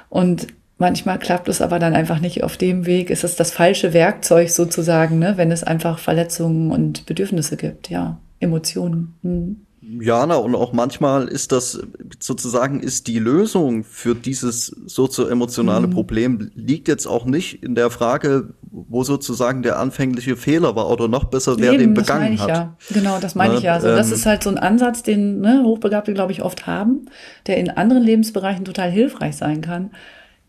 Und 0.09 0.47
Manchmal 0.77 1.19
klappt 1.19 1.47
es 1.49 1.61
aber 1.61 1.79
dann 1.79 1.93
einfach 1.93 2.19
nicht 2.19 2.43
auf 2.43 2.57
dem 2.57 2.85
Weg. 2.85 3.11
Es 3.11 3.23
ist 3.23 3.39
das 3.39 3.51
falsche 3.51 3.93
Werkzeug 3.93 4.49
sozusagen, 4.49 5.19
ne? 5.19 5.33
wenn 5.37 5.51
es 5.51 5.63
einfach 5.63 5.99
Verletzungen 5.99 6.71
und 6.71 7.05
Bedürfnisse 7.05 7.57
gibt, 7.57 7.89
ja, 7.89 8.17
Emotionen. 8.39 9.15
Hm. 9.21 9.57
Ja, 9.99 10.25
na, 10.25 10.35
und 10.35 10.55
auch 10.55 10.71
manchmal 10.71 11.27
ist 11.27 11.51
das 11.51 11.81
sozusagen 12.19 12.79
ist 12.79 13.07
die 13.07 13.19
Lösung 13.19 13.83
für 13.83 14.15
dieses 14.15 14.67
sozioemotionale 14.85 15.87
mhm. 15.87 15.91
Problem 15.91 16.51
liegt 16.55 16.87
jetzt 16.87 17.05
auch 17.05 17.25
nicht 17.25 17.63
in 17.63 17.75
der 17.75 17.89
Frage, 17.89 18.53
wo 18.71 19.03
sozusagen 19.03 19.61
der 19.61 19.79
anfängliche 19.79 20.37
Fehler 20.37 20.77
war 20.77 20.89
oder 20.89 21.09
noch 21.09 21.25
besser, 21.25 21.57
wer 21.59 21.73
Eben, 21.73 21.79
den 21.79 21.93
begangen 21.95 22.39
hat. 22.39 22.47
Ja. 22.47 22.77
Genau, 22.93 23.19
das 23.19 23.35
meine 23.35 23.53
na, 23.53 23.59
ich 23.59 23.65
ja. 23.65 23.73
Also 23.73 23.87
das 23.87 24.07
ähm, 24.07 24.13
ist 24.13 24.25
halt 24.25 24.43
so 24.43 24.49
ein 24.49 24.57
Ansatz, 24.57 25.03
den 25.03 25.41
ne, 25.41 25.63
Hochbegabte, 25.65 26.13
glaube 26.13 26.31
ich, 26.31 26.43
oft 26.43 26.65
haben, 26.65 27.07
der 27.45 27.57
in 27.57 27.69
anderen 27.69 28.03
Lebensbereichen 28.03 28.63
total 28.63 28.89
hilfreich 28.89 29.35
sein 29.35 29.59
kann 29.59 29.91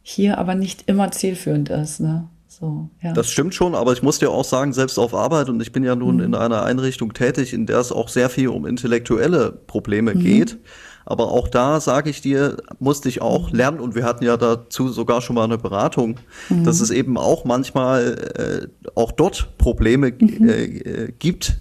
hier 0.06 0.38
aber 0.38 0.54
nicht 0.54 0.84
immer 0.86 1.10
zielführend 1.10 1.70
ist. 1.70 1.98
Ne? 1.98 2.28
So, 2.46 2.88
ja. 3.02 3.14
Das 3.14 3.30
stimmt 3.30 3.54
schon, 3.54 3.74
aber 3.74 3.94
ich 3.94 4.02
muss 4.02 4.20
dir 4.20 4.30
auch 4.30 4.44
sagen, 4.44 4.72
selbst 4.72 4.98
auf 4.98 5.14
Arbeit, 5.14 5.48
und 5.48 5.60
ich 5.60 5.72
bin 5.72 5.82
ja 5.82 5.96
nun 5.96 6.16
mhm. 6.16 6.22
in 6.22 6.34
einer 6.34 6.62
Einrichtung 6.62 7.14
tätig, 7.14 7.52
in 7.52 7.66
der 7.66 7.78
es 7.78 7.90
auch 7.90 8.08
sehr 8.08 8.28
viel 8.28 8.48
um 8.48 8.66
intellektuelle 8.66 9.50
Probleme 9.50 10.14
mhm. 10.14 10.20
geht. 10.20 10.58
Aber 11.06 11.32
auch 11.32 11.48
da, 11.48 11.80
sage 11.80 12.10
ich 12.10 12.20
dir, 12.20 12.58
musste 12.78 13.08
ich 13.08 13.22
auch 13.22 13.50
mhm. 13.50 13.56
lernen, 13.56 13.80
und 13.80 13.94
wir 13.94 14.04
hatten 14.04 14.24
ja 14.24 14.36
dazu 14.36 14.88
sogar 14.88 15.22
schon 15.22 15.34
mal 15.34 15.44
eine 15.44 15.58
Beratung, 15.58 16.20
mhm. 16.50 16.64
dass 16.64 16.80
es 16.80 16.90
eben 16.90 17.16
auch 17.16 17.44
manchmal 17.44 18.68
äh, 18.84 18.90
auch 18.94 19.10
dort 19.10 19.56
Probleme 19.56 20.12
mhm. 20.12 20.48
äh, 20.48 21.12
gibt, 21.18 21.58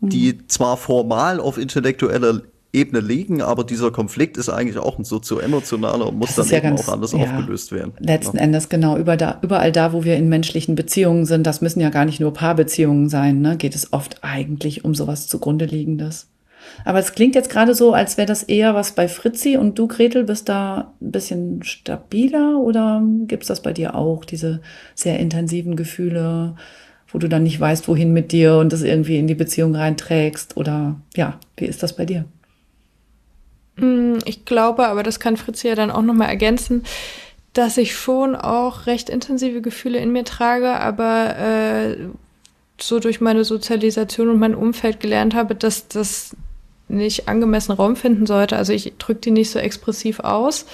die 0.00 0.46
zwar 0.48 0.76
formal 0.76 1.40
auf 1.40 1.56
intellektueller 1.56 2.42
Ebene 2.76 3.00
liegen, 3.00 3.42
aber 3.42 3.64
dieser 3.64 3.90
Konflikt 3.90 4.36
ist 4.36 4.48
eigentlich 4.48 4.78
auch 4.78 4.98
ein 4.98 5.04
sozio-emotionaler 5.04 6.06
und 6.06 6.18
muss 6.18 6.34
dann 6.34 6.46
ja 6.46 6.58
eben 6.58 6.68
ganz, 6.68 6.86
auch 6.86 6.92
anders 6.92 7.12
ja, 7.12 7.18
aufgelöst 7.20 7.72
werden. 7.72 7.92
Letzten 7.98 8.36
ja. 8.36 8.42
Endes 8.42 8.68
genau, 8.68 8.98
über 8.98 9.16
da, 9.16 9.38
überall 9.42 9.72
da, 9.72 9.92
wo 9.92 10.04
wir 10.04 10.16
in 10.16 10.28
menschlichen 10.28 10.74
Beziehungen 10.74 11.24
sind, 11.24 11.46
das 11.46 11.62
müssen 11.62 11.80
ja 11.80 11.88
gar 11.88 12.04
nicht 12.04 12.20
nur 12.20 12.32
Paarbeziehungen 12.32 13.08
sein, 13.08 13.40
ne, 13.40 13.56
geht 13.56 13.74
es 13.74 13.92
oft 13.92 14.22
eigentlich 14.22 14.84
um 14.84 14.94
sowas 14.94 15.26
zugrunde 15.26 15.64
liegendes. 15.64 16.28
Aber 16.84 16.98
es 16.98 17.12
klingt 17.12 17.34
jetzt 17.34 17.50
gerade 17.50 17.74
so, 17.74 17.92
als 17.94 18.16
wäre 18.16 18.26
das 18.26 18.42
eher 18.42 18.74
was 18.74 18.92
bei 18.92 19.08
Fritzi 19.08 19.56
und 19.56 19.78
du, 19.78 19.88
Gretel, 19.88 20.24
bist 20.24 20.48
da 20.48 20.92
ein 21.00 21.12
bisschen 21.12 21.62
stabiler 21.62 22.58
oder 22.58 23.02
gibt 23.26 23.44
es 23.44 23.48
das 23.48 23.62
bei 23.62 23.72
dir 23.72 23.94
auch, 23.94 24.24
diese 24.24 24.60
sehr 24.94 25.18
intensiven 25.18 25.76
Gefühle, 25.76 26.56
wo 27.08 27.18
du 27.18 27.28
dann 27.28 27.44
nicht 27.44 27.60
weißt, 27.60 27.88
wohin 27.88 28.12
mit 28.12 28.32
dir 28.32 28.56
und 28.56 28.72
das 28.72 28.82
irgendwie 28.82 29.18
in 29.18 29.26
die 29.26 29.34
Beziehung 29.34 29.74
reinträgst? 29.74 30.56
Oder 30.56 31.00
ja, 31.14 31.38
wie 31.56 31.66
ist 31.66 31.82
das 31.82 31.94
bei 31.94 32.04
dir? 32.04 32.24
Mm, 33.76 34.18
ich 34.24 34.44
glaube, 34.44 34.86
aber 34.88 35.02
das 35.02 35.20
kann 35.20 35.36
Fritz 35.36 35.62
ja 35.62 35.74
dann 35.74 35.90
auch 35.90 36.02
nochmal 36.02 36.28
ergänzen, 36.28 36.84
dass 37.52 37.76
ich 37.76 37.94
schon 37.94 38.36
auch 38.36 38.86
recht 38.86 39.08
intensive 39.08 39.62
Gefühle 39.62 39.98
in 39.98 40.12
mir 40.12 40.24
trage, 40.24 40.70
aber 40.72 41.38
äh, 41.38 41.96
so 42.78 43.00
durch 43.00 43.20
meine 43.20 43.44
Sozialisation 43.44 44.28
und 44.28 44.38
mein 44.38 44.54
Umfeld 44.54 45.00
gelernt 45.00 45.34
habe, 45.34 45.54
dass 45.54 45.88
das 45.88 46.36
nicht 46.88 47.28
angemessen 47.28 47.72
Raum 47.72 47.96
finden 47.96 48.26
sollte. 48.26 48.56
Also 48.56 48.72
ich 48.72 48.92
drücke 48.98 49.20
die 49.20 49.30
nicht 49.30 49.50
so 49.50 49.58
expressiv 49.58 50.20
aus, 50.20 50.66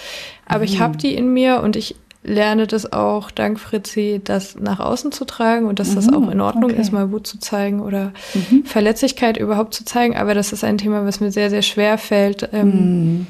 aber 0.47 0.61
mhm. 0.61 0.65
ich 0.65 0.81
habe 0.81 0.97
die 0.97 1.15
in 1.15 1.33
mir 1.33 1.61
und 1.63 1.77
ich 1.77 1.95
lerne 2.25 2.67
das 2.67 2.93
auch 2.93 3.31
dank 3.31 3.59
Fritzi, 3.59 4.21
das 4.23 4.57
nach 4.57 4.79
außen 4.79 5.11
zu 5.13 5.25
tragen 5.25 5.67
und 5.67 5.79
dass 5.79 5.91
mhm, 5.91 5.95
das 5.97 6.13
auch 6.13 6.31
in 6.31 6.41
Ordnung 6.41 6.71
okay. 6.71 6.81
ist, 6.81 6.93
mal 6.93 7.11
Wut 7.11 7.27
zu 7.27 7.39
zeigen 7.39 7.81
oder 7.81 8.13
mhm. 8.35 8.65
Verletzlichkeit 8.65 9.37
überhaupt 9.37 9.75
zu 9.75 9.85
zeigen. 9.85 10.17
Aber 10.17 10.35
das 10.35 10.53
ist 10.53 10.63
ein 10.63 10.79
Thema, 10.79 11.05
was 11.05 11.21
mir 11.21 11.33
sehr, 11.33 11.51
sehr 11.51 11.63
schwer 11.63 11.99
fällt, 11.99 12.49
ähm, 12.53 12.69
mhm. 12.69 13.27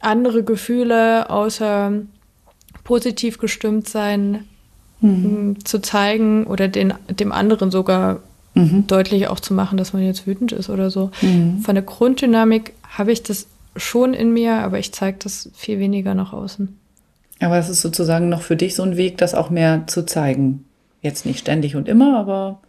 andere 0.00 0.44
Gefühle 0.44 1.28
außer 1.28 1.92
positiv 2.84 3.38
gestimmt 3.38 3.88
sein 3.88 4.44
mhm. 5.00 5.56
zu 5.64 5.80
zeigen 5.80 6.46
oder 6.46 6.68
den, 6.68 6.94
dem 7.08 7.32
anderen 7.32 7.70
sogar 7.70 8.20
mhm. 8.54 8.86
deutlich 8.86 9.28
auch 9.28 9.40
zu 9.40 9.54
machen, 9.54 9.76
dass 9.76 9.92
man 9.92 10.02
jetzt 10.02 10.26
wütend 10.26 10.52
ist 10.52 10.70
oder 10.70 10.90
so. 10.90 11.10
Mhm. 11.20 11.60
Von 11.62 11.74
der 11.74 11.84
Grunddynamik 11.84 12.74
habe 12.88 13.10
ich 13.12 13.22
das 13.22 13.48
schon 13.76 14.14
in 14.14 14.32
mir, 14.32 14.56
aber 14.58 14.78
ich 14.78 14.92
zeige 14.92 15.18
das 15.20 15.50
viel 15.54 15.78
weniger 15.78 16.14
nach 16.14 16.32
außen. 16.32 16.79
Aber 17.40 17.58
es 17.58 17.68
ist 17.68 17.80
sozusagen 17.80 18.28
noch 18.28 18.42
für 18.42 18.56
dich 18.56 18.74
so 18.74 18.82
ein 18.82 18.96
Weg, 18.96 19.18
das 19.18 19.34
auch 19.34 19.50
mehr 19.50 19.84
zu 19.86 20.04
zeigen. 20.04 20.64
Jetzt 21.00 21.24
nicht 21.24 21.40
ständig 21.40 21.74
und 21.76 21.88
immer, 21.88 22.18
aber 22.18 22.60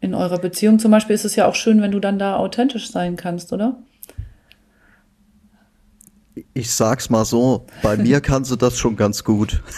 in 0.00 0.14
eurer 0.14 0.38
Beziehung 0.38 0.78
zum 0.78 0.90
Beispiel 0.90 1.14
ist 1.14 1.24
es 1.24 1.36
ja 1.36 1.46
auch 1.46 1.54
schön, 1.54 1.80
wenn 1.82 1.90
du 1.90 2.00
dann 2.00 2.18
da 2.18 2.36
authentisch 2.36 2.90
sein 2.90 3.16
kannst, 3.16 3.52
oder? 3.52 3.76
Ich 6.52 6.72
sag's 6.72 7.10
mal 7.10 7.24
so, 7.24 7.66
bei 7.82 7.96
mir 7.96 8.20
kannst 8.22 8.50
du 8.50 8.56
das 8.56 8.78
schon 8.78 8.96
ganz 8.96 9.22
gut. 9.24 9.62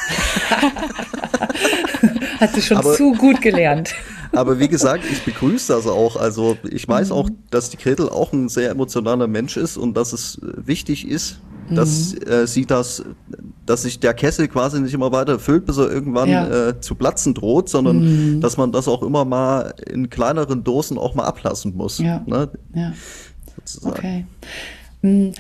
Hat 2.41 2.53
sie 2.53 2.63
schon 2.63 2.77
aber, 2.77 2.95
zu 2.95 3.13
gut 3.13 3.41
gelernt. 3.41 3.95
Aber 4.33 4.59
wie 4.59 4.69
gesagt, 4.69 5.05
ich 5.11 5.25
begrüße 5.25 5.73
das 5.73 5.87
auch. 5.87 6.17
Also 6.17 6.59
ich 6.69 6.87
weiß 6.87 7.11
auch, 7.11 7.31
mhm. 7.31 7.39
dass 7.51 7.71
die 7.71 7.79
Gretel 7.79 8.09
auch 8.09 8.33
ein 8.33 8.49
sehr 8.51 8.71
emotionaler 8.71 9.29
Mensch 9.29 9.57
ist 9.57 9.79
und 9.79 9.97
dass 9.97 10.13
es 10.13 10.39
wichtig 10.43 11.09
ist, 11.09 11.39
dass 11.75 12.14
mhm. 12.14 12.29
äh, 12.31 12.47
sie 12.47 12.67
das, 12.67 13.05
dass 13.64 13.83
sich 13.83 14.01
der 14.01 14.14
Kessel 14.14 14.49
quasi 14.49 14.81
nicht 14.81 14.95
immer 14.95 15.12
weiter 15.12 15.39
füllt, 15.39 15.67
bis 15.67 15.79
er 15.79 15.91
irgendwann 15.91 16.29
ja. 16.29 16.69
äh, 16.69 16.81
zu 16.81 16.95
platzen 16.95 17.35
droht, 17.35 17.69
sondern 17.69 18.37
mhm. 18.37 18.41
dass 18.41 18.57
man 18.57 18.73
das 18.73 18.89
auch 18.89 19.03
immer 19.03 19.25
mal 19.25 19.75
in 19.91 20.11
kleineren 20.11 20.64
Dosen 20.64 20.99
auch 20.99 21.14
mal 21.14 21.25
ablassen 21.25 21.77
muss. 21.77 21.99
Ja. 21.99 22.23
Ne? 22.27 22.49
ja. 22.75 22.93
Sozusagen. 23.57 23.97
Okay. 23.97 24.27
Mhm. 25.03 25.33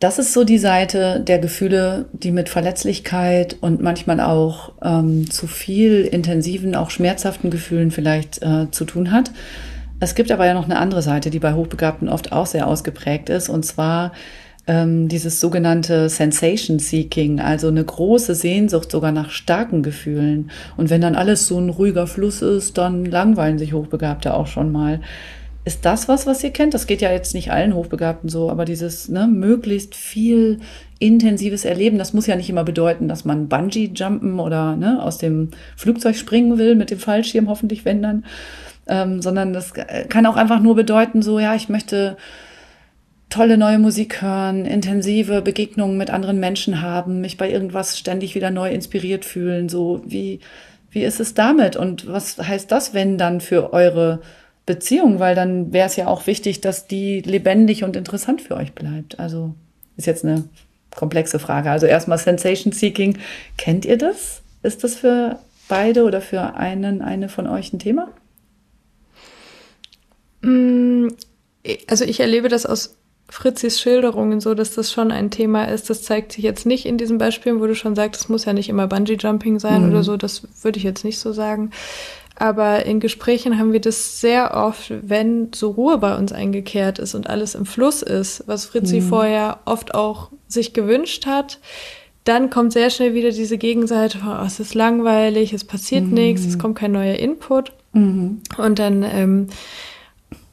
Das 0.00 0.18
ist 0.18 0.32
so 0.32 0.44
die 0.44 0.58
Seite 0.58 1.20
der 1.20 1.38
Gefühle, 1.38 2.06
die 2.14 2.32
mit 2.32 2.48
Verletzlichkeit 2.48 3.58
und 3.60 3.82
manchmal 3.82 4.20
auch 4.20 4.72
ähm, 4.82 5.30
zu 5.30 5.46
viel 5.46 6.06
intensiven, 6.06 6.74
auch 6.74 6.88
schmerzhaften 6.88 7.50
Gefühlen 7.50 7.90
vielleicht 7.90 8.42
äh, 8.42 8.70
zu 8.70 8.86
tun 8.86 9.12
hat. 9.12 9.30
Es 10.00 10.14
gibt 10.14 10.32
aber 10.32 10.46
ja 10.46 10.54
noch 10.54 10.64
eine 10.64 10.78
andere 10.78 11.02
Seite, 11.02 11.28
die 11.28 11.38
bei 11.38 11.52
Hochbegabten 11.52 12.08
oft 12.08 12.32
auch 12.32 12.46
sehr 12.46 12.66
ausgeprägt 12.66 13.28
ist, 13.28 13.50
und 13.50 13.66
zwar 13.66 14.12
ähm, 14.70 15.08
dieses 15.08 15.40
sogenannte 15.40 16.08
Sensation 16.08 16.78
Seeking, 16.78 17.40
also 17.40 17.66
eine 17.66 17.84
große 17.84 18.36
Sehnsucht 18.36 18.92
sogar 18.92 19.10
nach 19.10 19.30
starken 19.30 19.82
Gefühlen. 19.82 20.52
Und 20.76 20.90
wenn 20.90 21.00
dann 21.00 21.16
alles 21.16 21.48
so 21.48 21.58
ein 21.58 21.70
ruhiger 21.70 22.06
Fluss 22.06 22.40
ist, 22.40 22.78
dann 22.78 23.04
langweilen 23.04 23.58
sich 23.58 23.72
Hochbegabte 23.72 24.32
auch 24.32 24.46
schon 24.46 24.70
mal. 24.70 25.00
Ist 25.64 25.84
das 25.84 26.06
was, 26.06 26.24
was 26.28 26.44
ihr 26.44 26.50
kennt? 26.52 26.72
Das 26.72 26.86
geht 26.86 27.02
ja 27.02 27.10
jetzt 27.10 27.34
nicht 27.34 27.50
allen 27.50 27.74
Hochbegabten 27.74 28.28
so, 28.28 28.48
aber 28.48 28.64
dieses 28.64 29.08
ne, 29.08 29.26
möglichst 29.26 29.96
viel 29.96 30.60
intensives 31.00 31.64
Erleben, 31.64 31.98
das 31.98 32.12
muss 32.12 32.28
ja 32.28 32.36
nicht 32.36 32.48
immer 32.48 32.62
bedeuten, 32.62 33.08
dass 33.08 33.24
man 33.24 33.48
Bungee-Jumpen 33.48 34.38
oder 34.38 34.76
ne, 34.76 35.02
aus 35.02 35.18
dem 35.18 35.48
Flugzeug 35.74 36.14
springen 36.14 36.58
will 36.58 36.76
mit 36.76 36.92
dem 36.92 37.00
Fallschirm, 37.00 37.48
hoffentlich 37.48 37.84
wenn 37.84 38.02
dann, 38.02 38.24
ähm, 38.86 39.20
sondern 39.20 39.52
das 39.52 39.72
kann 40.08 40.26
auch 40.26 40.36
einfach 40.36 40.60
nur 40.60 40.76
bedeuten, 40.76 41.22
so 41.22 41.40
ja, 41.40 41.56
ich 41.56 41.68
möchte 41.68 42.16
tolle 43.30 43.56
neue 43.56 43.78
Musik 43.78 44.20
hören, 44.20 44.66
intensive 44.66 45.40
Begegnungen 45.40 45.96
mit 45.96 46.10
anderen 46.10 46.40
Menschen 46.40 46.82
haben, 46.82 47.20
mich 47.20 47.36
bei 47.36 47.50
irgendwas 47.50 47.98
ständig 47.98 48.34
wieder 48.34 48.50
neu 48.50 48.70
inspiriert 48.70 49.24
fühlen, 49.24 49.68
so 49.68 50.02
wie, 50.04 50.40
wie 50.90 51.04
ist 51.04 51.20
es 51.20 51.32
damit 51.34 51.76
und 51.76 52.08
was 52.08 52.38
heißt 52.38 52.70
das, 52.70 52.92
wenn 52.92 53.16
dann 53.16 53.40
für 53.40 53.72
eure 53.72 54.20
Beziehung, 54.66 55.20
weil 55.20 55.34
dann 55.34 55.72
wäre 55.72 55.86
es 55.86 55.96
ja 55.96 56.06
auch 56.08 56.26
wichtig, 56.26 56.60
dass 56.60 56.86
die 56.86 57.20
lebendig 57.22 57.84
und 57.84 57.96
interessant 57.96 58.42
für 58.42 58.56
euch 58.56 58.72
bleibt. 58.72 59.18
Also 59.18 59.54
ist 59.96 60.06
jetzt 60.06 60.24
eine 60.24 60.44
komplexe 60.94 61.38
Frage. 61.38 61.70
Also 61.70 61.86
erstmal 61.86 62.18
Sensation 62.18 62.72
Seeking. 62.72 63.18
Kennt 63.56 63.84
ihr 63.84 63.96
das? 63.96 64.42
Ist 64.62 64.84
das 64.84 64.96
für 64.96 65.38
beide 65.68 66.04
oder 66.04 66.20
für 66.20 66.54
einen, 66.54 67.00
eine 67.00 67.28
von 67.28 67.46
euch 67.46 67.72
ein 67.72 67.78
Thema? 67.78 68.08
Mm, 70.42 71.08
also 71.86 72.04
ich 72.04 72.20
erlebe 72.20 72.48
das 72.48 72.66
aus 72.66 72.96
Fritzis 73.30 73.80
Schilderungen 73.80 74.40
so, 74.40 74.54
dass 74.54 74.74
das 74.74 74.92
schon 74.92 75.12
ein 75.12 75.30
Thema 75.30 75.64
ist. 75.64 75.88
Das 75.88 76.02
zeigt 76.02 76.32
sich 76.32 76.42
jetzt 76.42 76.66
nicht 76.66 76.84
in 76.84 76.98
diesen 76.98 77.18
Beispielen, 77.18 77.60
wo 77.60 77.66
du 77.66 77.74
schon 77.74 77.94
sagst, 77.94 78.22
es 78.22 78.28
muss 78.28 78.44
ja 78.44 78.52
nicht 78.52 78.68
immer 78.68 78.88
Bungee 78.88 79.16
Jumping 79.18 79.58
sein 79.60 79.84
mhm. 79.84 79.90
oder 79.90 80.02
so. 80.02 80.16
Das 80.16 80.42
würde 80.62 80.78
ich 80.78 80.84
jetzt 80.84 81.04
nicht 81.04 81.18
so 81.18 81.32
sagen. 81.32 81.70
Aber 82.34 82.86
in 82.86 83.00
Gesprächen 83.00 83.58
haben 83.58 83.72
wir 83.72 83.80
das 83.80 84.20
sehr 84.20 84.54
oft, 84.54 84.92
wenn 85.02 85.52
so 85.54 85.70
Ruhe 85.70 85.98
bei 85.98 86.16
uns 86.16 86.32
eingekehrt 86.32 86.98
ist 86.98 87.14
und 87.14 87.28
alles 87.28 87.54
im 87.54 87.66
Fluss 87.66 88.02
ist, 88.02 88.44
was 88.46 88.64
Fritzi 88.64 89.00
mhm. 89.00 89.08
vorher 89.08 89.60
oft 89.66 89.94
auch 89.94 90.30
sich 90.48 90.72
gewünscht 90.72 91.26
hat. 91.26 91.60
Dann 92.24 92.50
kommt 92.50 92.72
sehr 92.72 92.90
schnell 92.90 93.14
wieder 93.14 93.30
diese 93.30 93.58
Gegenseite, 93.58 94.18
oh, 94.26 94.44
es 94.44 94.58
ist 94.58 94.74
langweilig, 94.74 95.52
es 95.52 95.64
passiert 95.64 96.04
mhm. 96.04 96.14
nichts, 96.14 96.46
es 96.46 96.58
kommt 96.58 96.78
kein 96.78 96.92
neuer 96.92 97.16
Input. 97.16 97.72
Mhm. 97.92 98.40
Und 98.56 98.78
dann 98.78 99.02
ähm, 99.02 99.48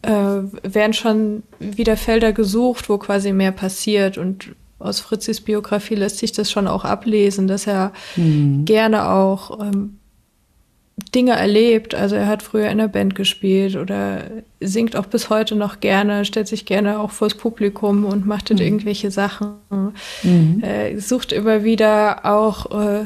äh, 0.07 0.43
werden 0.63 0.93
schon 0.93 1.43
wieder 1.59 1.97
Felder 1.97 2.31
gesucht, 2.31 2.89
wo 2.89 2.97
quasi 2.97 3.33
mehr 3.33 3.51
passiert. 3.51 4.17
Und 4.17 4.55
aus 4.79 5.01
Fritzis 5.01 5.41
Biografie 5.41 5.95
lässt 5.95 6.19
sich 6.19 6.31
das 6.31 6.49
schon 6.49 6.67
auch 6.67 6.85
ablesen, 6.85 7.47
dass 7.47 7.67
er 7.67 7.91
mhm. 8.15 8.63
gerne 8.65 9.09
auch 9.09 9.59
ähm, 9.59 9.97
Dinge 11.13 11.33
erlebt. 11.33 11.93
Also 11.93 12.15
er 12.15 12.27
hat 12.27 12.41
früher 12.41 12.69
in 12.69 12.77
der 12.77 12.87
Band 12.87 13.15
gespielt 13.15 13.75
oder 13.75 14.23
singt 14.61 14.95
auch 14.95 15.07
bis 15.07 15.29
heute 15.29 15.55
noch 15.55 15.81
gerne, 15.81 16.23
stellt 16.23 16.47
sich 16.47 16.65
gerne 16.65 16.99
auch 16.99 17.11
vors 17.11 17.35
Publikum 17.35 18.05
und 18.05 18.25
macht 18.25 18.49
mhm. 18.49 18.57
irgendwelche 18.57 19.11
Sachen. 19.11 19.55
Mhm. 20.23 20.63
Äh, 20.63 20.97
sucht 20.99 21.33
immer 21.33 21.63
wieder 21.65 22.25
auch 22.25 22.71
äh, 22.71 23.05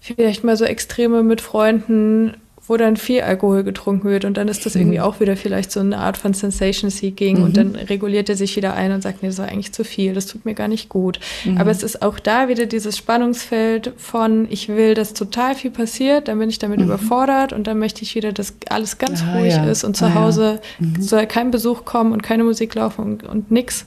vielleicht 0.00 0.42
mal 0.42 0.56
so 0.56 0.64
Extreme 0.64 1.22
mit 1.22 1.40
Freunden 1.40 2.34
wo 2.68 2.76
dann 2.76 2.96
viel 2.96 3.22
Alkohol 3.22 3.64
getrunken 3.64 4.08
wird 4.08 4.24
und 4.24 4.36
dann 4.36 4.46
ist 4.46 4.64
das 4.64 4.76
irgendwie 4.76 4.98
mhm. 4.98 5.04
auch 5.04 5.18
wieder 5.18 5.36
vielleicht 5.36 5.72
so 5.72 5.80
eine 5.80 5.98
Art 5.98 6.16
von 6.16 6.32
Sensation 6.32 6.90
Seeking 6.90 7.38
mhm. 7.38 7.44
und 7.44 7.56
dann 7.56 7.74
reguliert 7.74 8.28
er 8.28 8.36
sich 8.36 8.54
wieder 8.56 8.74
ein 8.74 8.92
und 8.92 9.02
sagt, 9.02 9.22
nee, 9.22 9.28
das 9.28 9.38
war 9.38 9.48
eigentlich 9.48 9.72
zu 9.72 9.84
viel, 9.84 10.14
das 10.14 10.26
tut 10.26 10.44
mir 10.44 10.54
gar 10.54 10.68
nicht 10.68 10.88
gut. 10.88 11.18
Mhm. 11.44 11.58
Aber 11.58 11.72
es 11.72 11.82
ist 11.82 12.02
auch 12.02 12.20
da 12.20 12.48
wieder 12.48 12.66
dieses 12.66 12.96
Spannungsfeld 12.96 13.92
von, 13.96 14.46
ich 14.48 14.68
will, 14.68 14.94
dass 14.94 15.12
total 15.12 15.56
viel 15.56 15.72
passiert, 15.72 16.28
dann 16.28 16.38
bin 16.38 16.48
ich 16.48 16.60
damit 16.60 16.78
mhm. 16.78 16.84
überfordert 16.84 17.52
und 17.52 17.66
dann 17.66 17.78
möchte 17.78 18.02
ich 18.02 18.14
wieder, 18.14 18.32
dass 18.32 18.54
alles 18.68 18.98
ganz 18.98 19.22
ah, 19.22 19.38
ruhig 19.38 19.54
ja. 19.54 19.64
ist 19.64 19.82
und 19.82 19.96
zu 19.96 20.04
ah, 20.04 20.14
Hause 20.14 20.60
ja. 20.78 20.86
Mhm. 20.86 21.02
soll 21.02 21.26
kein 21.26 21.50
Besuch 21.50 21.84
kommen 21.84 22.12
und 22.12 22.22
keine 22.22 22.44
Musik 22.44 22.76
laufen 22.76 23.02
und, 23.02 23.24
und 23.24 23.50
nix 23.50 23.86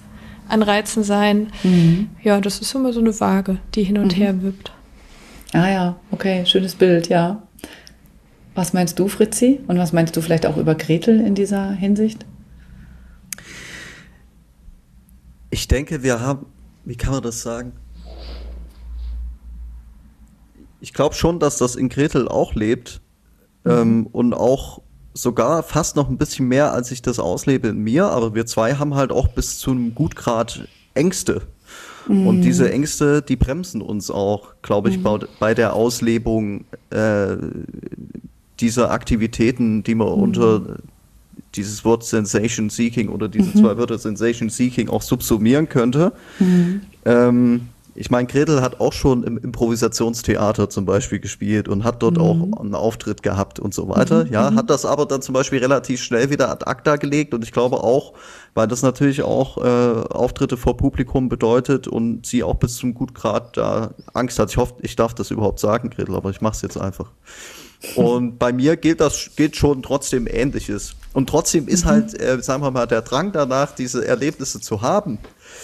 an 0.50 0.62
Reizen 0.62 1.04
sein. 1.04 1.48
Mhm. 1.64 2.10
Ja, 2.24 2.42
das 2.42 2.60
ist 2.60 2.76
immer 2.76 2.92
so 2.92 3.00
eine 3.00 3.18
Waage, 3.20 3.58
die 3.74 3.84
hin 3.84 3.98
und 3.98 4.18
her 4.18 4.44
wippt. 4.44 4.72
Ah 5.54 5.70
ja, 5.70 5.96
okay, 6.12 6.46
schönes 6.46 6.76
Bild, 6.76 7.08
ja. 7.08 7.42
Was 8.56 8.72
meinst 8.72 8.98
du, 8.98 9.10
Fritzi? 9.10 9.60
Und 9.68 9.78
was 9.78 9.92
meinst 9.92 10.16
du 10.16 10.22
vielleicht 10.22 10.46
auch 10.46 10.56
über 10.56 10.76
Gretel 10.76 11.20
in 11.20 11.36
dieser 11.36 11.72
Hinsicht? 11.72 12.26
Ich 15.50 15.68
denke, 15.68 16.04
wir 16.04 16.22
haben, 16.22 16.46
wie 16.86 16.96
kann 16.96 17.12
man 17.12 17.22
das 17.22 17.42
sagen? 17.42 17.74
Ich 20.80 20.94
glaube 20.94 21.16
schon, 21.16 21.40
dass 21.40 21.58
das 21.58 21.76
in 21.76 21.90
Gretel 21.90 22.30
auch 22.30 22.56
lebt 22.56 23.02
mhm. 23.66 23.72
ähm, 23.72 24.08
und 24.12 24.34
auch 24.34 24.82
sogar 25.14 25.64
fast 25.64 25.98
noch 25.98 26.10
ein 26.10 26.18
bisschen 26.18 26.48
mehr, 26.48 26.72
als 26.72 26.92
ich 26.92 27.02
das 27.02 27.20
auslebe 27.20 27.70
in 27.70 27.80
mir. 27.80 28.06
Aber 28.06 28.36
wir 28.36 28.46
zwei 28.46 28.76
haben 28.76 28.96
halt 28.96 29.12
auch 29.12 29.28
bis 29.28 29.60
zu 29.60 29.72
einem 29.72 29.96
Gutgrad 29.96 30.66
Ängste. 30.94 31.42
Mhm. 32.08 32.28
Und 32.28 32.42
diese 32.42 32.72
Ängste, 32.72 33.22
die 33.22 33.36
bremsen 33.36 33.82
uns 33.82 34.12
auch, 34.12 34.54
glaube 34.62 34.90
ich, 34.90 35.00
mhm. 35.00 35.04
bei, 35.04 35.20
bei, 35.40 35.54
der 35.54 35.74
Auslebung 35.74 36.66
äh, 36.90 37.36
dieser 38.60 38.92
Aktivitäten, 38.92 39.84
die 39.84 39.96
man 39.96 40.08
mhm. 40.08 40.14
unter 40.14 40.62
dieses 41.56 41.86
Wort 41.86 42.04
Sensation 42.04 42.70
Seeking 42.70 43.10
oder 43.10 43.28
diese 43.28 43.58
mhm. 43.58 43.62
zwei 43.62 43.78
Wörter 43.78 43.98
Sensation 43.98 44.50
Seeking 44.50 44.90
auch 44.90 45.02
subsumieren 45.02 45.70
könnte. 45.70 46.14
Mhm. 46.40 46.82
Ähm, 47.06 47.62
ich 47.98 48.12
meine, 48.12 48.28
Gretel 48.28 48.62
hat 48.62 48.82
auch 48.82 48.92
schon 48.92 49.24
im 49.24 49.38
Improvisationstheater 49.38 50.70
zum 50.70 50.84
Beispiel 50.84 51.20
gespielt 51.20 51.70
und 51.70 51.86
hat 51.86 52.04
dort 52.04 52.18
mhm. 52.18 52.22
auch 52.22 52.60
einen 52.60 52.76
Auftritt 52.76 53.24
gehabt 53.24 53.58
und 53.58 53.74
so 53.74 53.88
weiter. 53.88 54.26
Mhm. 54.26 54.34
Ja, 54.34 54.52
mhm. 54.52 54.58
hat 54.58 54.70
das 54.70 54.86
aber 54.86 55.06
dann 55.06 55.22
zum 55.22 55.32
Beispiel 55.32 55.60
relativ 55.60 56.04
schnell 56.04 56.30
wieder 56.30 56.52
ad 56.52 56.66
acta 56.66 56.98
gelegt 56.98 57.34
und 57.34 57.44
ich 57.44 57.54
glaube 57.54 57.78
auch, 57.78 58.14
weil 58.54 58.68
das 58.68 58.82
natürlich 58.82 59.24
auch 59.24 59.58
äh, 59.58 60.08
Auftritte 60.10 60.58
vor 60.58 60.76
Publikum 60.76 61.30
bedeutet 61.30 61.88
und 61.88 62.26
sie 62.26 62.44
auch 62.44 62.56
bis 62.56 62.76
zum 62.76 62.94
Gutgrad 62.94 63.56
da 63.56 63.92
Angst 64.14 64.40
hat. 64.40 64.50
Ich 64.50 64.58
hoffe, 64.58 64.76
ich 64.82 64.98
darf 64.98 65.14
das 65.14 65.32
überhaupt 65.32 65.60
sagen, 65.60 65.90
Gretel, 65.90 66.16
aber 66.16 66.32
ich 66.32 66.42
mache 66.42 66.56
es 66.56 66.62
jetzt 66.62 66.78
einfach. 66.78 67.12
Und 67.96 68.38
bei 68.40 68.52
mir 68.54 68.78
gilt 68.78 69.02
das 69.02 69.32
gilt 69.36 69.56
schon 69.56 69.84
trotzdem 69.84 70.28
Ähnliches. 70.28 70.96
Und 71.14 71.30
trotzdem 71.30 71.68
ist 71.70 71.86
mhm. 71.86 71.90
halt, 71.90 72.22
äh, 72.22 72.42
sagen 72.42 72.62
wir 72.62 72.72
mal, 72.72 72.88
der 72.88 73.02
Drang 73.02 73.32
danach, 73.32 73.74
diese 73.74 74.06
Erlebnisse 74.06 74.60
zu 74.60 74.82
haben, 74.82 75.20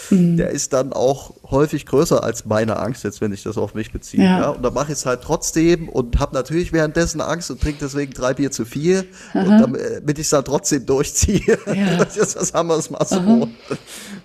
mhm. 0.08 0.38
der 0.38 0.50
ist 0.50 0.72
dann 0.72 0.94
auch 0.94 1.34
häufig 1.50 1.84
größer 1.84 2.24
als 2.24 2.46
meine 2.46 2.78
Angst, 2.78 3.04
jetzt 3.04 3.20
wenn 3.20 3.32
ich 3.32 3.42
das 3.42 3.58
auf 3.58 3.74
mich 3.74 3.92
beziehe. 3.92 4.24
Ja. 4.24 4.40
ja? 4.40 4.48
Und 4.48 4.62
dann 4.62 4.72
mache 4.72 4.92
ich 4.92 4.98
es 4.98 5.04
halt 5.04 5.20
trotzdem 5.22 5.90
und 5.90 6.18
habe 6.18 6.34
natürlich 6.34 6.72
währenddessen 6.72 7.20
Angst 7.20 7.50
und 7.50 7.60
trinke 7.60 7.80
deswegen 7.82 8.12
drei 8.12 8.32
Bier 8.32 8.50
zu 8.50 8.64
viel, 8.64 9.08
und 9.34 9.58
damit 9.58 10.18
ich 10.18 10.24
es 10.24 10.30
dann 10.30 10.44
trotzdem 10.44 10.86
durchziehe. 10.86 11.58
Ja. 11.66 11.96
das, 12.04 12.14
das 12.14 12.54
haben 12.54 12.68
wir 12.68 12.78
es 12.78 12.88
mal 12.88 13.04
so. 13.04 13.48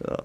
Ja. 0.08 0.18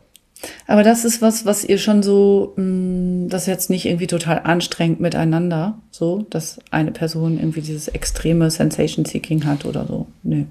Aber 0.67 0.83
das 0.83 1.05
ist 1.05 1.23
was, 1.23 1.47
was 1.47 1.65
ihr 1.65 1.79
schon 1.79 2.03
so, 2.03 2.53
mh, 2.57 2.65
mm, 2.65 3.29
das 3.29 3.43
ist 3.43 3.49
jetzt 3.49 3.71
nicht 3.71 3.87
irgendwie 3.87 4.07
total 4.07 4.41
anstrengend 4.45 5.01
miteinander, 5.01 5.79
so, 5.91 6.27
dass 6.31 6.59
eine 6.71 6.91
Person 6.91 7.39
irgendwie 7.39 7.61
dieses 7.61 7.89
extreme 7.89 8.51
Sensation 8.51 9.05
Seeking 9.05 9.45
hat 9.45 9.65
oder 9.65 9.87
so. 9.87 10.07
Nö. 10.23 10.45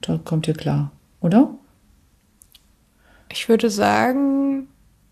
Da 0.00 0.18
kommt 0.22 0.48
ihr 0.48 0.54
klar, 0.54 0.90
oder? 1.20 1.54
Ich 3.30 3.48
würde 3.48 3.70
sagen, 3.70 4.68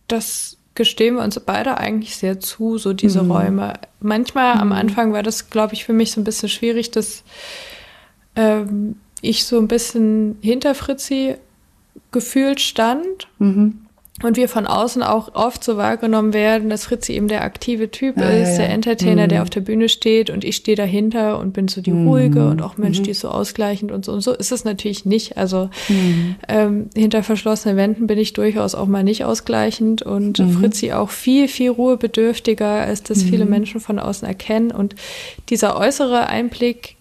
das 0.09 0.59
gestehen 0.75 1.17
wir 1.17 1.23
uns 1.23 1.39
beide 1.41 1.79
eigentlich 1.79 2.17
sehr 2.17 2.41
zu, 2.41 2.79
so 2.79 2.93
diese 2.93 3.23
mhm. 3.23 3.31
Räume. 3.31 3.73
Manchmal 4.01 4.57
mhm. 4.57 4.61
am 4.61 4.73
Anfang 4.73 5.13
war 5.13 5.23
das, 5.23 5.51
glaube 5.51 5.75
ich, 5.75 5.85
für 5.85 5.93
mich 5.93 6.13
so 6.13 6.21
ein 6.21 6.25
bisschen 6.25 6.49
schwierig, 6.49 6.91
dass 6.91 7.23
ähm, 8.37 8.97
ich 9.21 9.45
so 9.45 9.59
ein 9.59 9.69
bisschen 9.69 10.39
hinter 10.41 10.75
Fritzi 10.75 11.37
gefühlt 12.13 12.61
stand. 12.61 13.29
Mhm. 13.39 13.87
Und 14.23 14.37
wir 14.37 14.51
von 14.51 14.67
außen 14.67 15.03
auch 15.03 15.35
oft 15.35 15.65
so 15.65 15.79
wahrgenommen 15.79 16.35
werden, 16.35 16.69
dass 16.69 16.85
Fritzi 16.85 17.15
eben 17.15 17.29
der 17.29 17.43
aktive 17.43 17.91
Typ 17.91 18.19
ja, 18.19 18.29
ist, 18.29 18.49
ja, 18.49 18.53
ja. 18.53 18.59
der 18.59 18.71
Entertainer, 18.71 19.25
mhm. 19.25 19.29
der 19.29 19.43
auf 19.43 19.49
der 19.49 19.63
Bühne 19.63 19.89
steht 19.89 20.29
und 20.29 20.45
ich 20.45 20.57
stehe 20.57 20.77
dahinter 20.77 21.39
und 21.39 21.55
bin 21.55 21.69
so 21.69 21.81
die 21.81 21.93
mhm. 21.93 22.07
ruhige 22.07 22.49
und 22.49 22.61
auch 22.61 22.77
Mensch, 22.77 22.99
mhm. 22.99 23.05
die 23.05 23.11
ist 23.13 23.21
so 23.21 23.29
ausgleichend 23.29 23.91
und 23.91 24.05
so. 24.05 24.13
Und 24.13 24.21
so 24.21 24.35
ist 24.35 24.53
es 24.53 24.65
natürlich 24.65 25.07
nicht. 25.07 25.39
Also 25.39 25.71
mhm. 25.89 26.37
ähm, 26.49 26.91
hinter 26.95 27.23
verschlossenen 27.23 27.79
Wänden 27.79 28.07
bin 28.07 28.19
ich 28.19 28.35
durchaus 28.35 28.75
auch 28.75 28.87
mal 28.87 29.05
nicht 29.05 29.25
ausgleichend 29.25 30.03
und 30.03 30.39
mhm. 30.39 30.51
Fritzi 30.51 30.93
auch 30.93 31.09
viel, 31.09 31.49
viel 31.49 31.71
ruhebedürftiger, 31.71 32.67
als 32.67 33.03
das 33.03 33.23
viele. 33.23 33.47
Menschen 33.47 33.81
von 33.81 33.99
außen 33.99 34.29
erkennen. 34.29 34.71
Und 34.71 34.95
dieser 35.49 35.79
äußere 35.79 36.27
Einblick 36.27 36.97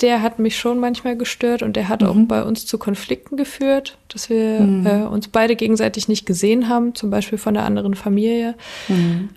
der 0.00 0.22
hat 0.22 0.38
mich 0.38 0.58
schon 0.58 0.80
manchmal 0.80 1.16
gestört 1.16 1.62
und 1.62 1.76
der 1.76 1.88
hat 1.88 2.02
mhm. 2.02 2.08
auch 2.08 2.16
bei 2.26 2.42
uns 2.42 2.66
zu 2.66 2.78
Konflikten 2.78 3.36
geführt, 3.36 3.98
dass 4.08 4.28
wir 4.28 4.60
mhm. 4.60 4.86
äh, 4.86 5.02
uns 5.04 5.28
beide 5.28 5.56
gegenseitig 5.56 6.08
nicht 6.08 6.26
gesehen 6.26 6.68
haben, 6.68 6.94
zum 6.94 7.10
Beispiel 7.10 7.38
von 7.38 7.54
der 7.54 7.64
anderen 7.64 7.94
Familie. 7.94 8.54
Mhm. 8.88 9.30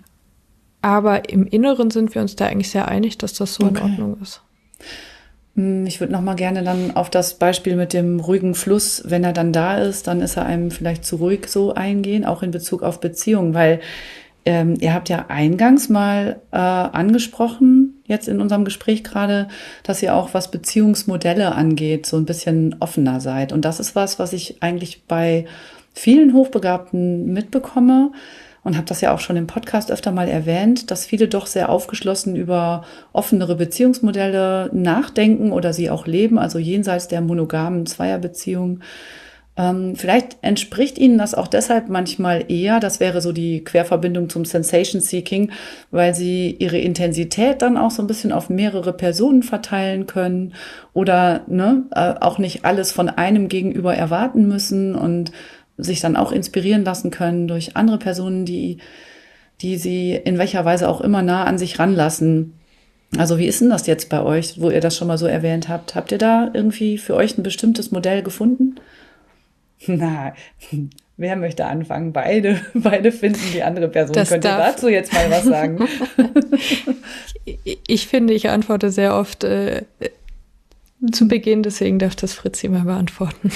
Aber 0.82 1.28
im 1.28 1.46
Inneren 1.46 1.90
sind 1.90 2.14
wir 2.14 2.22
uns 2.22 2.36
da 2.36 2.46
eigentlich 2.46 2.70
sehr 2.70 2.88
einig, 2.88 3.18
dass 3.18 3.32
das 3.34 3.54
so 3.54 3.64
okay. 3.64 3.78
in 3.78 3.82
Ordnung 3.82 4.18
ist. 4.22 4.42
Hm, 5.54 5.86
ich 5.86 6.00
würde 6.00 6.12
noch 6.12 6.20
mal 6.20 6.34
gerne 6.34 6.62
dann 6.62 6.94
auf 6.94 7.10
das 7.10 7.34
Beispiel 7.34 7.74
mit 7.74 7.92
dem 7.92 8.20
ruhigen 8.20 8.54
Fluss, 8.54 9.02
wenn 9.06 9.24
er 9.24 9.32
dann 9.32 9.52
da 9.52 9.78
ist, 9.78 10.06
dann 10.06 10.20
ist 10.20 10.36
er 10.36 10.46
einem 10.46 10.70
vielleicht 10.70 11.04
zu 11.04 11.16
ruhig 11.16 11.48
so 11.48 11.74
eingehen, 11.74 12.24
auch 12.24 12.42
in 12.42 12.52
Bezug 12.52 12.82
auf 12.82 13.00
Beziehungen, 13.00 13.54
weil 13.54 13.80
ähm, 14.44 14.76
ihr 14.80 14.94
habt 14.94 15.08
ja 15.08 15.26
eingangs 15.28 15.88
mal 15.88 16.40
äh, 16.52 16.56
angesprochen, 16.56 17.97
jetzt 18.08 18.26
in 18.26 18.40
unserem 18.40 18.64
Gespräch 18.64 19.04
gerade, 19.04 19.46
dass 19.84 20.02
ihr 20.02 20.14
auch 20.14 20.34
was 20.34 20.50
Beziehungsmodelle 20.50 21.54
angeht, 21.54 22.06
so 22.06 22.16
ein 22.16 22.24
bisschen 22.24 22.74
offener 22.80 23.20
seid. 23.20 23.52
Und 23.52 23.64
das 23.64 23.78
ist 23.78 23.94
was, 23.94 24.18
was 24.18 24.32
ich 24.32 24.62
eigentlich 24.62 25.04
bei 25.06 25.46
vielen 25.94 26.32
Hochbegabten 26.32 27.32
mitbekomme 27.32 28.12
und 28.64 28.76
habe 28.76 28.86
das 28.86 29.00
ja 29.00 29.14
auch 29.14 29.20
schon 29.20 29.36
im 29.36 29.46
Podcast 29.46 29.90
öfter 29.90 30.10
mal 30.12 30.28
erwähnt, 30.28 30.90
dass 30.90 31.06
viele 31.06 31.28
doch 31.28 31.46
sehr 31.46 31.68
aufgeschlossen 31.68 32.36
über 32.36 32.84
offenere 33.12 33.56
Beziehungsmodelle 33.56 34.70
nachdenken 34.72 35.52
oder 35.52 35.72
sie 35.72 35.90
auch 35.90 36.06
leben, 36.06 36.38
also 36.38 36.58
jenseits 36.58 37.08
der 37.08 37.20
monogamen 37.20 37.86
Zweierbeziehung. 37.86 38.80
Ähm, 39.58 39.96
vielleicht 39.96 40.36
entspricht 40.40 40.98
Ihnen 40.98 41.18
das 41.18 41.34
auch 41.34 41.48
deshalb 41.48 41.88
manchmal 41.88 42.44
eher, 42.48 42.78
das 42.78 43.00
wäre 43.00 43.20
so 43.20 43.32
die 43.32 43.64
Querverbindung 43.64 44.30
zum 44.30 44.44
Sensation 44.44 45.02
Seeking, 45.02 45.50
weil 45.90 46.14
Sie 46.14 46.54
Ihre 46.60 46.78
Intensität 46.78 47.60
dann 47.60 47.76
auch 47.76 47.90
so 47.90 48.00
ein 48.00 48.06
bisschen 48.06 48.30
auf 48.30 48.50
mehrere 48.50 48.92
Personen 48.92 49.42
verteilen 49.42 50.06
können 50.06 50.54
oder 50.94 51.42
ne, 51.48 51.82
äh, 51.90 52.14
auch 52.20 52.38
nicht 52.38 52.64
alles 52.64 52.92
von 52.92 53.08
einem 53.08 53.48
gegenüber 53.48 53.96
erwarten 53.96 54.46
müssen 54.46 54.94
und 54.94 55.32
sich 55.76 56.00
dann 56.00 56.16
auch 56.16 56.30
inspirieren 56.30 56.84
lassen 56.84 57.10
können 57.10 57.48
durch 57.48 57.76
andere 57.76 57.98
Personen, 57.98 58.44
die, 58.44 58.78
die 59.60 59.76
Sie 59.76 60.12
in 60.12 60.38
welcher 60.38 60.64
Weise 60.64 60.88
auch 60.88 61.00
immer 61.00 61.22
nah 61.22 61.44
an 61.44 61.58
sich 61.58 61.80
ranlassen. 61.80 62.54
Also 63.16 63.38
wie 63.38 63.46
ist 63.46 63.60
denn 63.60 63.70
das 63.70 63.88
jetzt 63.88 64.08
bei 64.08 64.22
euch, 64.22 64.60
wo 64.60 64.70
ihr 64.70 64.80
das 64.80 64.96
schon 64.96 65.08
mal 65.08 65.18
so 65.18 65.26
erwähnt 65.26 65.68
habt? 65.68 65.96
Habt 65.96 66.12
ihr 66.12 66.18
da 66.18 66.50
irgendwie 66.52 66.98
für 66.98 67.16
euch 67.16 67.36
ein 67.38 67.42
bestimmtes 67.42 67.90
Modell 67.90 68.22
gefunden? 68.22 68.76
Na, 69.86 70.34
wer 71.16 71.36
möchte 71.36 71.66
anfangen? 71.66 72.12
Beide, 72.12 72.60
beide 72.74 73.12
finden 73.12 73.40
die 73.52 73.62
andere 73.62 73.88
Person. 73.88 74.14
Das 74.14 74.28
Könnt 74.28 74.44
ihr 74.44 74.56
dazu 74.56 74.88
jetzt 74.88 75.12
mal 75.12 75.30
was 75.30 75.44
sagen? 75.44 75.86
ich, 77.44 77.80
ich 77.86 78.06
finde, 78.06 78.34
ich 78.34 78.48
antworte 78.48 78.90
sehr 78.90 79.14
oft 79.14 79.44
äh, 79.44 79.84
zu 81.12 81.28
Beginn, 81.28 81.62
deswegen 81.62 81.98
darf 81.98 82.16
das 82.16 82.32
Fritzi 82.32 82.68
mal 82.68 82.82
beantworten. 82.82 83.52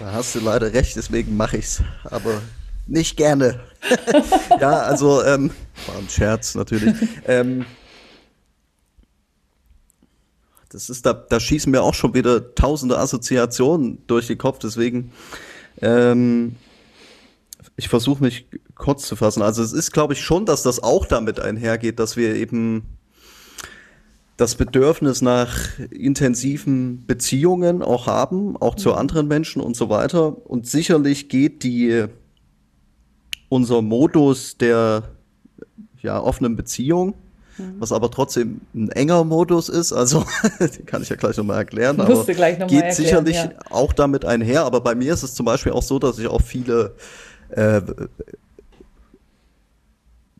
Da 0.00 0.12
hast 0.12 0.34
du 0.34 0.40
leider 0.40 0.72
recht, 0.72 0.96
deswegen 0.96 1.36
mache 1.36 1.58
ich's. 1.58 1.82
Aber 2.04 2.40
nicht 2.86 3.16
gerne. 3.16 3.60
ja, 4.60 4.80
also 4.80 5.22
ähm, 5.24 5.50
war 5.86 5.98
ein 5.98 6.08
Scherz 6.08 6.54
natürlich. 6.54 6.94
ähm, 7.26 7.66
das 10.70 10.90
ist, 10.90 11.06
da, 11.06 11.12
da 11.12 11.40
schießen 11.40 11.70
mir 11.70 11.82
auch 11.82 11.94
schon 11.94 12.14
wieder 12.14 12.54
tausende 12.54 12.98
Assoziationen 12.98 14.02
durch 14.06 14.26
den 14.26 14.38
Kopf, 14.38 14.58
deswegen 14.58 15.12
ähm, 15.80 16.56
ich 17.76 17.88
versuche 17.88 18.22
mich 18.22 18.46
kurz 18.74 19.06
zu 19.06 19.16
fassen. 19.16 19.42
Also 19.42 19.62
es 19.62 19.72
ist, 19.72 19.92
glaube 19.92 20.12
ich, 20.12 20.20
schon, 20.20 20.46
dass 20.46 20.62
das 20.62 20.82
auch 20.82 21.06
damit 21.06 21.40
einhergeht, 21.40 21.98
dass 21.98 22.16
wir 22.16 22.34
eben 22.34 22.82
das 24.36 24.54
Bedürfnis 24.54 25.22
nach 25.22 25.78
intensiven 25.90 27.06
Beziehungen 27.06 27.82
auch 27.82 28.06
haben, 28.06 28.56
auch 28.56 28.74
zu 28.74 28.90
mhm. 28.90 28.94
anderen 28.96 29.28
Menschen 29.28 29.62
und 29.62 29.76
so 29.76 29.90
weiter. 29.90 30.48
Und 30.48 30.66
sicherlich 30.66 31.28
geht 31.28 31.62
die 31.62 32.06
unser 33.48 33.82
Modus 33.82 34.58
der 34.58 35.04
ja, 36.02 36.20
offenen 36.20 36.56
Beziehung 36.56 37.14
Mhm. 37.58 37.76
was 37.78 37.92
aber 37.92 38.10
trotzdem 38.10 38.60
ein 38.74 38.90
enger 38.90 39.24
Modus 39.24 39.68
ist. 39.68 39.92
Also, 39.92 40.24
den 40.60 40.86
kann 40.86 41.02
ich 41.02 41.08
ja 41.08 41.16
gleich 41.16 41.36
nochmal 41.36 41.58
erklären. 41.58 42.00
Aber 42.00 42.24
gleich 42.24 42.58
noch 42.58 42.68
geht 42.68 42.84
erklären, 42.84 42.94
sicherlich 42.94 43.36
ja. 43.36 43.50
auch 43.70 43.92
damit 43.92 44.24
einher. 44.24 44.64
Aber 44.64 44.80
bei 44.80 44.94
mir 44.94 45.12
ist 45.12 45.22
es 45.22 45.34
zum 45.34 45.46
Beispiel 45.46 45.72
auch 45.72 45.82
so, 45.82 45.98
dass 45.98 46.18
ich 46.18 46.28
auch 46.28 46.42
viele 46.42 46.94
äh, 47.50 47.80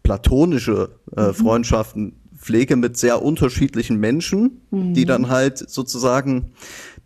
platonische 0.02 0.90
äh, 1.16 1.28
mhm. 1.28 1.34
Freundschaften 1.34 2.12
pflege 2.36 2.76
mit 2.76 2.96
sehr 2.96 3.22
unterschiedlichen 3.22 3.98
Menschen, 3.98 4.62
mhm. 4.70 4.94
die 4.94 5.04
dann 5.04 5.28
halt 5.28 5.58
sozusagen 5.58 6.52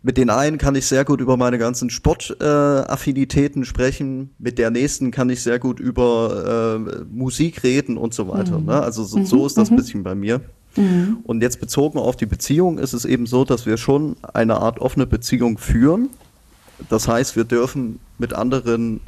mit 0.03 0.17
den 0.17 0.29
einen 0.29 0.57
kann 0.57 0.75
ich 0.75 0.85
sehr 0.85 1.05
gut 1.05 1.21
über 1.21 1.37
meine 1.37 1.57
ganzen 1.57 1.89
Sportaffinitäten 1.89 3.63
äh, 3.63 3.65
sprechen, 3.65 4.31
mit 4.37 4.59
der 4.59 4.69
nächsten 4.69 5.11
kann 5.11 5.29
ich 5.29 5.41
sehr 5.41 5.59
gut 5.59 5.79
über 5.79 6.77
äh, 6.77 7.05
Musik 7.09 7.63
reden 7.63 7.97
und 7.97 8.13
so 8.13 8.27
weiter. 8.27 8.59
Mhm. 8.59 8.65
Ne? 8.65 8.81
Also 8.81 9.05
so, 9.05 9.23
so, 9.23 9.45
ist 9.47 9.57
das 9.57 9.69
ein 9.69 9.75
mhm. 9.75 9.77
bisschen 9.77 10.03
bei 10.03 10.13
mir. 10.13 10.41
Mhm. 10.75 11.19
Und 11.23 11.41
jetzt 11.41 11.61
bezogen 11.61 11.99
auf 11.99 12.17
die 12.17 12.25
Beziehung 12.25 12.79
ist 12.79 12.91
es 12.91 13.05
eben 13.05 13.25
so, 13.25 13.45
dass 13.45 13.65
wir 13.65 13.77
schon 13.77 14.17
eine 14.33 14.57
Art 14.57 14.79
offene 14.79 15.07
Beziehung 15.07 15.57
führen. 15.57 16.09
Das 16.89 17.07
heißt, 17.07 17.37
wir 17.37 17.45
dürfen 17.45 17.99
mit 18.17 18.33
anderen 18.33 18.99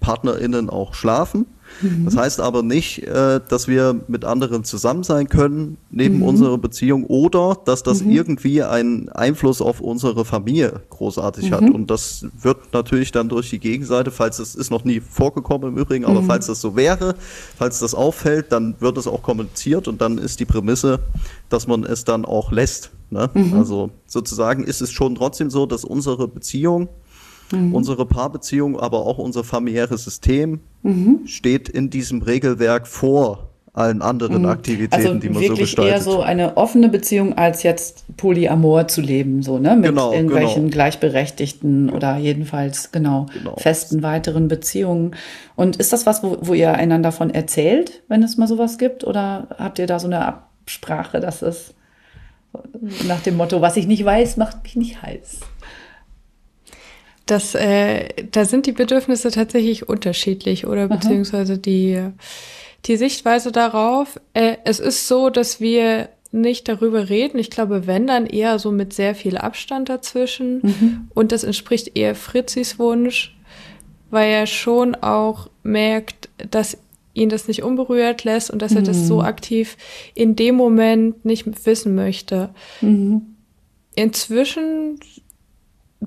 PartnerInnen 0.00 0.68
auch 0.68 0.92
schlafen. 0.92 1.46
Mhm. 1.80 2.04
Das 2.04 2.16
heißt 2.16 2.40
aber 2.40 2.62
nicht, 2.62 3.02
äh, 3.06 3.40
dass 3.48 3.68
wir 3.68 4.00
mit 4.08 4.24
anderen 4.24 4.64
zusammen 4.64 5.02
sein 5.02 5.28
können 5.28 5.78
neben 5.90 6.18
mhm. 6.18 6.22
unserer 6.22 6.58
Beziehung 6.58 7.04
oder 7.04 7.56
dass 7.64 7.82
das 7.82 8.02
mhm. 8.02 8.10
irgendwie 8.10 8.62
einen 8.62 9.08
Einfluss 9.08 9.60
auf 9.60 9.80
unsere 9.80 10.24
Familie 10.24 10.82
großartig 10.90 11.52
hat. 11.52 11.62
Mhm. 11.62 11.74
Und 11.74 11.90
das 11.90 12.26
wird 12.40 12.72
natürlich 12.72 13.12
dann 13.12 13.28
durch 13.28 13.50
die 13.50 13.58
Gegenseite, 13.58 14.10
falls 14.10 14.38
es 14.38 14.54
ist 14.54 14.70
noch 14.70 14.84
nie 14.84 15.00
vorgekommen 15.00 15.70
im 15.70 15.78
Übrigen, 15.78 16.04
aber 16.04 16.22
mhm. 16.22 16.26
falls 16.26 16.46
das 16.46 16.60
so 16.60 16.76
wäre, 16.76 17.14
falls 17.56 17.78
das 17.80 17.94
auffällt, 17.94 18.52
dann 18.52 18.74
wird 18.80 18.98
es 18.98 19.06
auch 19.06 19.22
kommuniziert 19.22 19.88
und 19.88 20.00
dann 20.00 20.18
ist 20.18 20.40
die 20.40 20.46
Prämisse, 20.46 21.00
dass 21.48 21.66
man 21.66 21.84
es 21.84 22.04
dann 22.04 22.24
auch 22.24 22.52
lässt. 22.52 22.90
Ne? 23.10 23.28
Also 23.54 23.90
sozusagen 24.06 24.64
ist 24.64 24.80
es 24.80 24.90
schon 24.90 25.14
trotzdem 25.14 25.50
so, 25.50 25.66
dass 25.66 25.84
unsere 25.84 26.28
Beziehung 26.28 26.88
Mhm. 27.52 27.74
Unsere 27.74 28.06
Paarbeziehung, 28.06 28.78
aber 28.78 29.06
auch 29.06 29.18
unser 29.18 29.44
familiäres 29.44 30.04
System 30.04 30.60
mhm. 30.82 31.20
steht 31.26 31.68
in 31.68 31.90
diesem 31.90 32.22
Regelwerk 32.22 32.86
vor 32.86 33.52
allen 33.74 34.02
anderen 34.02 34.42
mhm. 34.42 34.48
Aktivitäten, 34.48 34.94
also 34.94 35.14
die 35.14 35.30
man 35.30 35.44
so 35.44 35.54
gestaltet. 35.54 35.94
eher 35.94 36.00
so 36.00 36.20
eine 36.20 36.58
offene 36.58 36.90
Beziehung 36.90 37.38
als 37.38 37.62
jetzt 37.62 38.04
Polyamor 38.18 38.86
zu 38.88 39.00
leben, 39.00 39.42
so 39.42 39.58
ne, 39.58 39.76
mit 39.76 39.90
genau, 39.90 40.12
irgendwelchen 40.12 40.64
genau. 40.64 40.72
gleichberechtigten 40.72 41.88
oder 41.88 42.18
jedenfalls 42.18 42.92
genau, 42.92 43.26
genau, 43.32 43.56
festen 43.56 44.02
weiteren 44.02 44.48
Beziehungen. 44.48 45.16
Und 45.56 45.76
ist 45.76 45.92
das 45.92 46.04
was, 46.04 46.22
wo, 46.22 46.36
wo 46.42 46.52
ihr 46.52 46.74
einander 46.74 47.08
davon 47.08 47.30
erzählt, 47.30 48.02
wenn 48.08 48.22
es 48.22 48.36
mal 48.36 48.46
sowas 48.46 48.76
gibt, 48.76 49.04
oder 49.04 49.48
habt 49.56 49.78
ihr 49.78 49.86
da 49.86 49.98
so 49.98 50.06
eine 50.06 50.26
Absprache, 50.26 51.20
dass 51.20 51.40
es 51.40 51.72
nach 53.08 53.20
dem 53.20 53.38
Motto, 53.38 53.62
was 53.62 53.78
ich 53.78 53.86
nicht 53.86 54.04
weiß, 54.04 54.36
macht 54.36 54.62
mich 54.64 54.76
nicht 54.76 55.00
heiß? 55.00 55.40
Das, 57.26 57.54
äh, 57.54 58.08
da 58.30 58.44
sind 58.44 58.66
die 58.66 58.72
Bedürfnisse 58.72 59.30
tatsächlich 59.30 59.88
unterschiedlich 59.88 60.66
oder 60.66 60.88
beziehungsweise 60.88 61.58
die, 61.58 62.08
die 62.86 62.96
Sichtweise 62.96 63.52
darauf. 63.52 64.20
Äh, 64.34 64.56
es 64.64 64.80
ist 64.80 65.06
so, 65.06 65.30
dass 65.30 65.60
wir 65.60 66.08
nicht 66.32 66.66
darüber 66.68 67.10
reden. 67.10 67.38
Ich 67.38 67.50
glaube, 67.50 67.86
wenn 67.86 68.06
dann 68.06 68.26
eher 68.26 68.58
so 68.58 68.72
mit 68.72 68.92
sehr 68.92 69.14
viel 69.14 69.36
Abstand 69.36 69.88
dazwischen. 69.88 70.60
Mhm. 70.62 71.08
Und 71.14 71.30
das 71.30 71.44
entspricht 71.44 71.96
eher 71.96 72.14
Fritzis 72.14 72.78
Wunsch, 72.78 73.36
weil 74.10 74.30
er 74.30 74.46
schon 74.46 74.94
auch 74.94 75.50
merkt, 75.62 76.30
dass 76.50 76.78
ihn 77.14 77.28
das 77.28 77.46
nicht 77.48 77.62
unberührt 77.62 78.24
lässt 78.24 78.50
und 78.50 78.62
dass 78.62 78.74
er 78.74 78.80
das 78.82 79.06
so 79.06 79.16
mhm. 79.16 79.26
aktiv 79.26 79.76
in 80.14 80.34
dem 80.34 80.54
Moment 80.54 81.24
nicht 81.26 81.66
wissen 81.66 81.94
möchte. 81.94 82.50
Mhm. 82.80 83.36
Inzwischen 83.94 84.98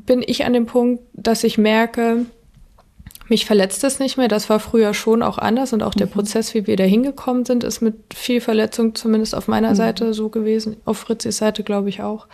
bin 0.05 0.23
ich 0.25 0.45
an 0.45 0.53
dem 0.53 0.65
Punkt, 0.65 1.03
dass 1.13 1.43
ich 1.43 1.57
merke, 1.57 2.25
mich 3.27 3.45
verletzt 3.45 3.83
es 3.83 3.99
nicht 3.99 4.17
mehr. 4.17 4.27
Das 4.27 4.49
war 4.49 4.59
früher 4.59 4.93
schon 4.93 5.23
auch 5.23 5.37
anders 5.37 5.73
und 5.73 5.81
auch 5.81 5.95
der 5.95 6.07
mhm. 6.07 6.11
Prozess, 6.11 6.53
wie 6.53 6.67
wir 6.67 6.75
da 6.75 6.83
hingekommen 6.83 7.45
sind, 7.45 7.63
ist 7.63 7.81
mit 7.81 7.95
viel 8.13 8.41
Verletzung 8.41 8.93
zumindest 8.93 9.33
auf 9.33 9.47
meiner 9.47 9.71
mhm. 9.71 9.75
Seite 9.75 10.13
so 10.13 10.29
gewesen. 10.29 10.77
Auf 10.85 10.99
Fritzis 10.99 11.37
Seite 11.37 11.63
glaube 11.63 11.89
ich 11.89 12.01
auch. 12.01 12.27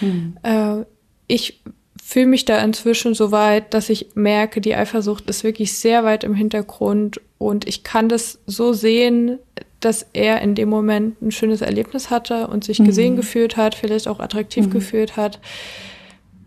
Mhm. 0.00 0.36
Äh, 0.42 0.84
ich 1.28 1.62
fühle 2.02 2.26
mich 2.26 2.44
da 2.44 2.58
inzwischen 2.58 3.14
so 3.14 3.32
weit, 3.32 3.72
dass 3.72 3.88
ich 3.88 4.10
merke, 4.14 4.60
die 4.60 4.74
Eifersucht 4.74 5.28
ist 5.30 5.42
wirklich 5.42 5.74
sehr 5.74 6.04
weit 6.04 6.22
im 6.22 6.34
Hintergrund 6.34 7.20
und 7.38 7.66
ich 7.66 7.82
kann 7.82 8.08
das 8.08 8.38
so 8.46 8.72
sehen, 8.72 9.38
dass 9.80 10.06
er 10.12 10.40
in 10.40 10.54
dem 10.54 10.68
Moment 10.68 11.20
ein 11.20 11.32
schönes 11.32 11.62
Erlebnis 11.62 12.10
hatte 12.10 12.48
und 12.48 12.64
sich 12.64 12.78
gesehen 12.78 13.14
mhm. 13.14 13.16
gefühlt 13.16 13.56
hat, 13.56 13.74
vielleicht 13.74 14.08
auch 14.08 14.20
attraktiv 14.20 14.66
mhm. 14.66 14.70
gefühlt 14.70 15.16
hat. 15.16 15.40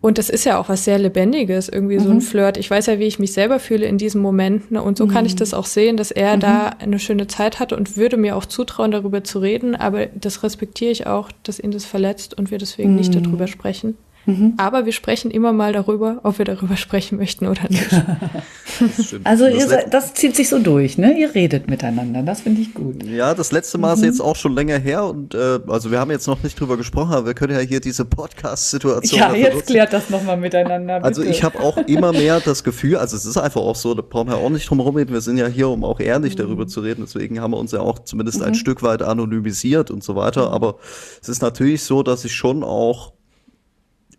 Und 0.02 0.16
das 0.16 0.30
ist 0.30 0.44
ja 0.44 0.58
auch 0.58 0.70
was 0.70 0.84
sehr 0.84 0.98
Lebendiges, 0.98 1.68
irgendwie 1.68 1.98
mhm. 1.98 2.02
so 2.02 2.10
ein 2.10 2.16
mhm. 2.16 2.20
Flirt. 2.22 2.56
Ich 2.56 2.70
weiß 2.70 2.86
ja, 2.86 2.98
wie 2.98 3.06
ich 3.06 3.18
mich 3.18 3.34
selber 3.34 3.60
fühle 3.60 3.86
in 3.86 3.98
diesen 3.98 4.22
Momenten. 4.22 4.78
Und 4.78 4.96
so 4.96 5.04
mhm. 5.04 5.10
kann 5.10 5.26
ich 5.26 5.34
mhm. 5.34 5.38
das 5.38 5.52
auch 5.52 5.66
sehen, 5.66 5.98
dass 5.98 6.10
er 6.10 6.36
mhm. 6.36 6.40
da 6.40 6.70
eine 6.78 6.98
schöne 6.98 7.26
Zeit 7.26 7.60
hatte 7.60 7.76
und 7.76 7.98
würde 7.98 8.16
mir 8.16 8.36
auch 8.36 8.46
zutrauen, 8.46 8.92
darüber 8.92 9.24
zu 9.24 9.40
reden. 9.40 9.76
Aber 9.76 10.06
das 10.06 10.42
respektiere 10.42 10.90
ich 10.90 11.06
auch, 11.06 11.30
dass 11.42 11.60
ihn 11.60 11.70
das 11.70 11.84
verletzt 11.84 12.36
und 12.38 12.50
wir 12.50 12.58
deswegen 12.58 12.94
nicht 12.94 13.14
mhm. 13.14 13.24
darüber 13.24 13.46
sprechen. 13.46 13.96
Mhm. 14.26 14.54
Aber 14.58 14.84
wir 14.84 14.92
sprechen 14.92 15.30
immer 15.30 15.52
mal 15.52 15.72
darüber, 15.72 16.20
ob 16.24 16.38
wir 16.38 16.44
darüber 16.44 16.76
sprechen 16.76 17.18
möchten 17.18 17.46
oder 17.46 17.62
nicht. 17.68 17.90
also 19.24 19.46
ihr, 19.46 19.86
das 19.90 20.14
zieht 20.14 20.36
sich 20.36 20.48
so 20.48 20.58
durch, 20.58 20.98
ne? 20.98 21.18
Ihr 21.18 21.34
redet 21.34 21.68
miteinander, 21.68 22.22
das 22.22 22.42
finde 22.42 22.60
ich 22.60 22.74
gut. 22.74 23.02
Ja, 23.04 23.34
das 23.34 23.50
letzte 23.50 23.78
Mal 23.78 23.96
mhm. 23.96 24.02
ist 24.02 24.06
jetzt 24.06 24.20
auch 24.20 24.36
schon 24.36 24.54
länger 24.54 24.78
her 24.78 25.04
und 25.04 25.34
äh, 25.34 25.60
also 25.66 25.90
wir 25.90 25.98
haben 25.98 26.10
jetzt 26.10 26.26
noch 26.26 26.42
nicht 26.42 26.58
drüber 26.60 26.76
gesprochen, 26.76 27.12
aber 27.12 27.26
wir 27.26 27.34
können 27.34 27.54
ja 27.54 27.60
hier 27.60 27.80
diese 27.80 28.04
Podcast-Situation. 28.04 29.18
Ja, 29.18 29.34
jetzt 29.34 29.54
nutzen. 29.54 29.66
klärt 29.66 29.92
das 29.92 30.10
nochmal 30.10 30.36
miteinander. 30.36 30.96
Bitte. 30.96 31.06
Also 31.06 31.22
ich 31.22 31.42
habe 31.42 31.58
auch 31.60 31.78
immer 31.78 32.12
mehr 32.12 32.40
das 32.44 32.62
Gefühl, 32.62 32.96
also 32.96 33.16
es 33.16 33.24
ist 33.24 33.38
einfach 33.38 33.60
auch 33.60 33.76
so, 33.76 33.94
da 33.94 34.02
brauchen 34.02 34.28
wir 34.28 34.36
auch 34.36 34.50
nicht 34.50 34.68
drum 34.68 34.78
herum 34.78 34.96
reden, 34.96 35.12
wir 35.12 35.22
sind 35.22 35.38
ja 35.38 35.46
hier, 35.46 35.68
um 35.68 35.82
auch 35.82 35.98
ehrlich 35.98 36.34
mhm. 36.34 36.42
darüber 36.42 36.66
zu 36.66 36.80
reden, 36.80 37.02
deswegen 37.06 37.40
haben 37.40 37.52
wir 37.52 37.58
uns 37.58 37.72
ja 37.72 37.80
auch 37.80 38.00
zumindest 38.00 38.42
ein 38.42 38.50
mhm. 38.50 38.54
Stück 38.54 38.82
weit 38.82 39.02
anonymisiert 39.02 39.90
und 39.90 40.04
so 40.04 40.14
weiter, 40.14 40.48
mhm. 40.48 40.54
aber 40.54 40.76
es 41.22 41.28
ist 41.28 41.40
natürlich 41.40 41.82
so, 41.82 42.02
dass 42.02 42.24
ich 42.24 42.34
schon 42.34 42.62
auch 42.62 43.14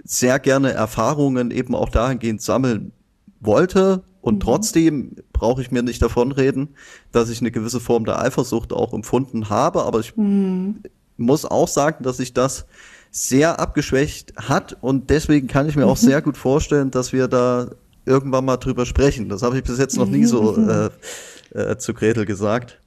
sehr 0.03 0.39
gerne 0.39 0.71
Erfahrungen 0.71 1.51
eben 1.51 1.75
auch 1.75 1.89
dahingehend 1.89 2.41
sammeln 2.41 2.91
wollte. 3.39 4.03
Und 4.21 4.35
mhm. 4.35 4.39
trotzdem 4.39 5.15
brauche 5.33 5.61
ich 5.61 5.71
mir 5.71 5.83
nicht 5.83 6.01
davon 6.01 6.31
reden, 6.31 6.75
dass 7.11 7.29
ich 7.29 7.41
eine 7.41 7.51
gewisse 7.51 7.79
Form 7.79 8.05
der 8.05 8.21
Eifersucht 8.21 8.73
auch 8.73 8.93
empfunden 8.93 9.49
habe. 9.49 9.83
Aber 9.83 9.99
ich 9.99 10.15
mhm. 10.15 10.81
muss 11.17 11.45
auch 11.45 11.67
sagen, 11.67 12.03
dass 12.03 12.17
sich 12.17 12.33
das 12.33 12.65
sehr 13.11 13.59
abgeschwächt 13.59 14.33
hat. 14.37 14.77
Und 14.81 15.09
deswegen 15.09 15.47
kann 15.47 15.67
ich 15.67 15.75
mir 15.75 15.85
auch 15.85 15.97
sehr 15.97 16.21
gut 16.21 16.37
vorstellen, 16.37 16.91
dass 16.91 17.13
wir 17.13 17.27
da 17.27 17.69
irgendwann 18.05 18.45
mal 18.45 18.57
drüber 18.57 18.85
sprechen. 18.85 19.29
Das 19.29 19.43
habe 19.43 19.57
ich 19.57 19.63
bis 19.63 19.77
jetzt 19.77 19.97
noch 19.97 20.07
nie 20.07 20.25
so 20.25 20.57
äh, 20.67 20.89
äh, 21.53 21.77
zu 21.77 21.93
Gretel 21.93 22.25
gesagt. 22.25 22.80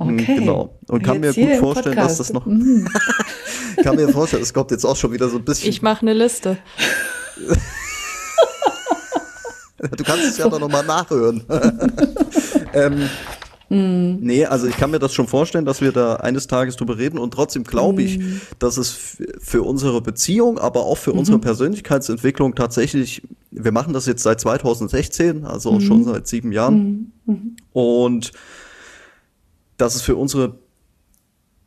Hm, 0.00 0.18
okay. 0.18 0.34
Genau. 0.36 0.78
Und 0.88 1.02
kann 1.02 1.20
mir 1.20 1.32
gut 1.32 1.56
vorstellen, 1.56 1.96
dass 1.96 2.18
das 2.18 2.32
noch. 2.32 2.46
Mhm. 2.46 2.88
kann 3.82 3.96
mir 3.96 4.08
vorstellen, 4.08 4.42
es 4.42 4.54
kommt 4.54 4.70
jetzt 4.70 4.84
auch 4.84 4.96
schon 4.96 5.12
wieder 5.12 5.28
so 5.28 5.36
ein 5.36 5.44
bisschen. 5.44 5.68
Ich 5.68 5.82
mache 5.82 6.02
eine 6.02 6.14
Liste. 6.14 6.58
du 9.78 10.04
kannst 10.04 10.24
es 10.24 10.38
ja 10.38 10.48
doch 10.48 10.58
nochmal 10.58 10.84
nachhören. 10.84 11.44
ähm, 12.72 13.08
Mm. 13.72 14.16
Nee, 14.18 14.46
also 14.46 14.66
ich 14.66 14.76
kann 14.76 14.90
mir 14.90 14.98
das 14.98 15.14
schon 15.14 15.28
vorstellen, 15.28 15.64
dass 15.64 15.80
wir 15.80 15.92
da 15.92 16.16
eines 16.16 16.48
Tages 16.48 16.74
drüber 16.74 16.98
reden 16.98 17.18
und 17.18 17.32
trotzdem 17.32 17.62
glaube 17.62 18.02
ich, 18.02 18.18
mm. 18.18 18.40
dass 18.58 18.76
es 18.76 19.18
für 19.38 19.62
unsere 19.62 20.00
Beziehung, 20.00 20.58
aber 20.58 20.80
auch 20.80 20.98
für 20.98 21.14
mm 21.14 21.18
unsere 21.20 21.36
mhm. 21.36 21.42
Persönlichkeitsentwicklung 21.42 22.54
tatsächlich, 22.56 23.22
wir 23.52 23.70
machen 23.70 23.92
das 23.92 24.06
jetzt 24.06 24.22
seit 24.24 24.40
2016, 24.40 25.44
also 25.44 25.74
mm 25.74 25.80
schon 25.82 26.04
seit 26.04 26.26
sieben 26.26 26.50
Jahren 26.50 27.12
-hmm. 27.28 27.36
und 27.72 28.32
dass 29.80 29.94
es 29.94 30.02
für 30.02 30.16
unsere 30.16 30.58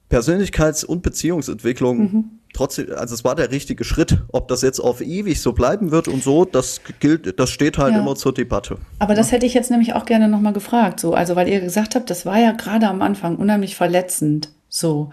Persönlichkeits- 0.09 0.85
und 0.85 1.01
Beziehungsentwicklung 1.01 1.97
mhm. 1.97 2.25
trotzdem, 2.53 2.93
also 2.95 3.15
es 3.15 3.23
war 3.23 3.33
der 3.33 3.49
richtige 3.49 3.83
Schritt. 3.83 4.19
Ob 4.31 4.47
das 4.47 4.61
jetzt 4.61 4.79
auf 4.79 5.01
ewig 5.01 5.41
so 5.41 5.53
bleiben 5.53 5.89
wird 5.91 6.07
und 6.07 6.21
so, 6.21 6.45
das 6.45 6.81
gilt, 6.99 7.39
das 7.39 7.49
steht 7.49 7.79
halt 7.79 7.93
ja. 7.93 7.99
immer 7.99 8.15
zur 8.15 8.33
Debatte. 8.33 8.77
Aber 8.99 9.15
das 9.15 9.31
hätte 9.31 9.45
ich 9.45 9.55
jetzt 9.55 9.71
nämlich 9.71 9.93
auch 9.93 10.05
gerne 10.05 10.27
nochmal 10.27 10.53
gefragt, 10.53 10.99
so, 10.99 11.13
also 11.13 11.35
weil 11.35 11.47
ihr 11.47 11.61
gesagt 11.61 11.95
habt, 11.95 12.09
das 12.09 12.25
war 12.25 12.37
ja 12.37 12.51
gerade 12.51 12.87
am 12.87 13.01
Anfang 13.01 13.37
unheimlich 13.37 13.75
verletzend, 13.75 14.49
so. 14.69 15.09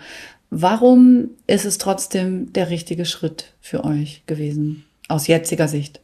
Warum 0.50 1.30
ist 1.46 1.64
es 1.64 1.78
trotzdem 1.78 2.52
der 2.52 2.70
richtige 2.70 3.04
Schritt 3.04 3.54
für 3.60 3.84
euch 3.84 4.24
gewesen, 4.26 4.84
aus 5.08 5.28
jetziger 5.28 5.68
Sicht? 5.68 6.00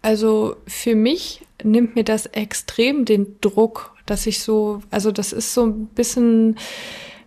Also 0.00 0.56
für 0.66 0.96
mich 0.96 1.42
nimmt 1.62 1.94
mir 1.94 2.02
das 2.02 2.26
extrem 2.26 3.04
den 3.04 3.36
Druck 3.40 3.91
dass 4.06 4.26
ich 4.26 4.40
so, 4.40 4.82
also 4.90 5.12
das 5.12 5.32
ist 5.32 5.54
so 5.54 5.66
ein 5.66 5.86
bisschen 5.86 6.56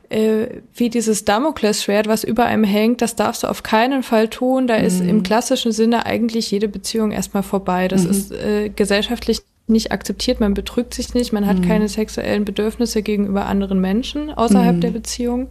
äh, 0.10 0.62
wie 0.74 0.90
dieses 0.90 1.26
Damoklesschwert, 1.26 2.08
was 2.08 2.24
über 2.24 2.46
einem 2.46 2.64
hängt, 2.64 3.02
das 3.02 3.16
darfst 3.16 3.44
du 3.44 3.48
auf 3.48 3.64
keinen 3.64 4.04
Fall 4.04 4.30
tun. 4.30 4.68
Da 4.68 4.78
mhm. 4.78 4.86
ist 4.86 5.02
im 5.02 5.24
klassischen 5.24 5.72
Sinne 5.72 6.06
eigentlich 6.06 6.52
jede 6.52 6.68
Beziehung 6.68 7.12
erstmal 7.12 7.44
vorbei. 7.44 7.88
Das 7.88 8.04
mhm. 8.04 8.12
ist 8.12 8.32
äh, 8.32 8.70
gesellschaftlich 8.70 9.42
nicht 9.68 9.92
akzeptiert, 9.92 10.40
man 10.40 10.54
betrügt 10.54 10.94
sich 10.94 11.16
nicht, 11.16 11.34
man 11.34 11.48
hat 11.48 11.58
mhm. 11.58 11.68
keine 11.68 11.88
sexuellen 11.88 12.46
Bedürfnisse 12.46 13.02
gegenüber 13.02 13.48
anderen 13.48 13.82
Menschen 13.82 14.32
außerhalb 14.32 14.80
der 14.80 14.92
mhm. 14.92 14.94
Beziehung. 14.94 15.50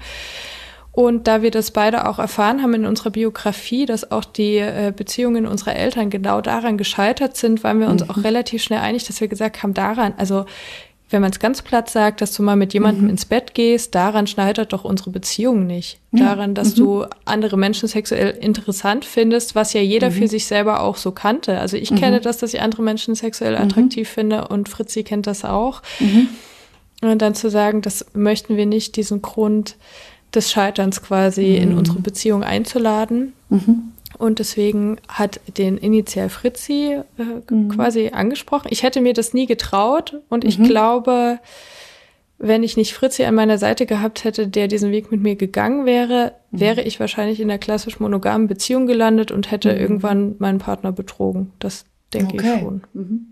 Und 0.92 1.26
da 1.26 1.42
wir 1.42 1.50
das 1.50 1.72
beide 1.72 2.08
auch 2.08 2.20
erfahren 2.20 2.62
haben 2.62 2.74
in 2.74 2.86
unserer 2.86 3.10
Biografie, 3.10 3.84
dass 3.84 4.12
auch 4.12 4.24
die 4.24 4.58
äh, 4.58 4.92
Beziehungen 4.96 5.44
unserer 5.44 5.74
Eltern 5.74 6.08
genau 6.08 6.40
daran 6.40 6.78
gescheitert 6.78 7.36
sind, 7.36 7.64
waren 7.64 7.80
wir 7.80 7.88
uns 7.88 8.04
mhm. 8.04 8.10
auch 8.10 8.22
relativ 8.22 8.62
schnell 8.62 8.78
einig, 8.78 9.04
dass 9.04 9.20
wir 9.20 9.26
gesagt 9.26 9.64
haben, 9.64 9.74
daran, 9.74 10.14
also 10.16 10.44
wenn 11.14 11.22
man 11.22 11.30
es 11.30 11.38
ganz 11.38 11.62
platt 11.62 11.88
sagt, 11.88 12.20
dass 12.20 12.32
du 12.32 12.42
mal 12.42 12.56
mit 12.56 12.74
jemandem 12.74 13.04
mhm. 13.04 13.10
ins 13.10 13.24
Bett 13.24 13.54
gehst, 13.54 13.94
daran 13.94 14.26
schneidet 14.26 14.72
doch 14.72 14.84
unsere 14.84 15.10
Beziehung 15.10 15.64
nicht. 15.64 16.00
Ja. 16.10 16.34
Daran, 16.34 16.54
dass 16.54 16.72
mhm. 16.72 16.80
du 16.80 17.04
andere 17.24 17.56
Menschen 17.56 17.88
sexuell 17.88 18.30
interessant 18.30 19.04
findest, 19.04 19.54
was 19.54 19.72
ja 19.74 19.80
jeder 19.80 20.10
mhm. 20.10 20.14
für 20.14 20.28
sich 20.28 20.46
selber 20.46 20.80
auch 20.80 20.96
so 20.96 21.12
kannte. 21.12 21.60
Also 21.60 21.76
ich 21.76 21.94
kenne 21.94 22.18
mhm. 22.18 22.22
das, 22.22 22.38
dass 22.38 22.52
ich 22.52 22.60
andere 22.60 22.82
Menschen 22.82 23.14
sexuell 23.14 23.56
mhm. 23.56 23.62
attraktiv 23.62 24.08
finde 24.08 24.48
und 24.48 24.68
Fritzi 24.68 25.04
kennt 25.04 25.28
das 25.28 25.44
auch. 25.44 25.82
Mhm. 26.00 26.28
Und 27.00 27.22
dann 27.22 27.36
zu 27.36 27.48
sagen, 27.48 27.80
das 27.80 28.06
möchten 28.14 28.56
wir 28.56 28.66
nicht, 28.66 28.96
diesen 28.96 29.22
Grund 29.22 29.76
des 30.34 30.50
Scheiterns 30.50 31.00
quasi 31.00 31.54
in 31.54 31.78
unsere 31.78 32.00
Beziehung 32.00 32.42
einzuladen. 32.42 33.34
Und 34.18 34.38
deswegen 34.38 34.98
hat 35.08 35.40
den 35.58 35.78
initial 35.78 36.28
Fritzi 36.28 36.98
äh, 37.18 37.52
mhm. 37.52 37.68
quasi 37.68 38.10
angesprochen. 38.12 38.68
Ich 38.70 38.82
hätte 38.82 39.00
mir 39.00 39.12
das 39.12 39.34
nie 39.34 39.46
getraut 39.46 40.20
und 40.28 40.44
mhm. 40.44 40.48
ich 40.48 40.62
glaube, 40.62 41.38
wenn 42.38 42.62
ich 42.62 42.76
nicht 42.76 42.94
Fritzi 42.94 43.24
an 43.24 43.34
meiner 43.34 43.58
Seite 43.58 43.86
gehabt 43.86 44.24
hätte, 44.24 44.48
der 44.48 44.68
diesen 44.68 44.90
Weg 44.90 45.10
mit 45.10 45.22
mir 45.22 45.36
gegangen 45.36 45.86
wäre, 45.86 46.32
mhm. 46.50 46.60
wäre 46.60 46.82
ich 46.82 47.00
wahrscheinlich 47.00 47.40
in 47.40 47.48
der 47.48 47.58
klassisch 47.58 48.00
monogamen 48.00 48.48
Beziehung 48.48 48.86
gelandet 48.86 49.30
und 49.30 49.50
hätte 49.50 49.72
mhm. 49.72 49.80
irgendwann 49.80 50.34
meinen 50.38 50.58
Partner 50.58 50.92
betrogen. 50.92 51.52
Das 51.58 51.84
denke 52.12 52.34
okay. 52.34 52.54
ich 52.54 52.60
schon. 52.60 52.82
Mhm. 52.92 53.26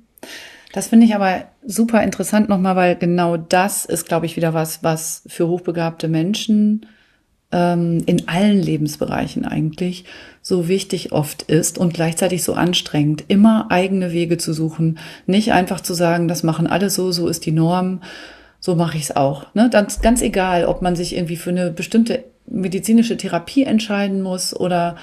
Das 0.72 0.88
finde 0.88 1.04
ich 1.04 1.14
aber 1.14 1.44
super 1.64 2.02
interessant 2.02 2.48
nochmal, 2.48 2.76
weil 2.76 2.96
genau 2.96 3.36
das 3.36 3.84
ist, 3.84 4.08
glaube 4.08 4.26
ich, 4.26 4.36
wieder 4.36 4.54
was, 4.54 4.82
was 4.82 5.22
für 5.26 5.46
hochbegabte 5.46 6.08
Menschen 6.08 6.86
ähm, 7.52 8.02
in 8.06 8.28
allen 8.28 8.60
Lebensbereichen 8.60 9.44
eigentlich 9.44 10.04
so 10.40 10.68
wichtig 10.68 11.12
oft 11.12 11.42
ist 11.42 11.78
und 11.78 11.94
gleichzeitig 11.94 12.42
so 12.42 12.54
anstrengend, 12.54 13.24
immer 13.28 13.70
eigene 13.70 14.12
Wege 14.12 14.38
zu 14.38 14.52
suchen, 14.52 14.98
nicht 15.26 15.52
einfach 15.52 15.80
zu 15.80 15.94
sagen, 15.94 16.26
das 16.26 16.42
machen 16.42 16.66
alle 16.66 16.90
so, 16.90 17.12
so 17.12 17.28
ist 17.28 17.46
die 17.46 17.52
Norm, 17.52 18.00
so 18.58 18.74
mache 18.74 18.96
ich 18.96 19.04
es 19.04 19.16
auch. 19.16 19.54
Ne? 19.54 19.70
Ganz, 19.70 20.00
ganz 20.00 20.22
egal, 20.22 20.64
ob 20.64 20.82
man 20.82 20.96
sich 20.96 21.14
irgendwie 21.14 21.36
für 21.36 21.50
eine 21.50 21.70
bestimmte 21.70 22.24
medizinische 22.46 23.16
Therapie 23.16 23.64
entscheiden 23.64 24.22
muss 24.22 24.54
oder 24.54 24.96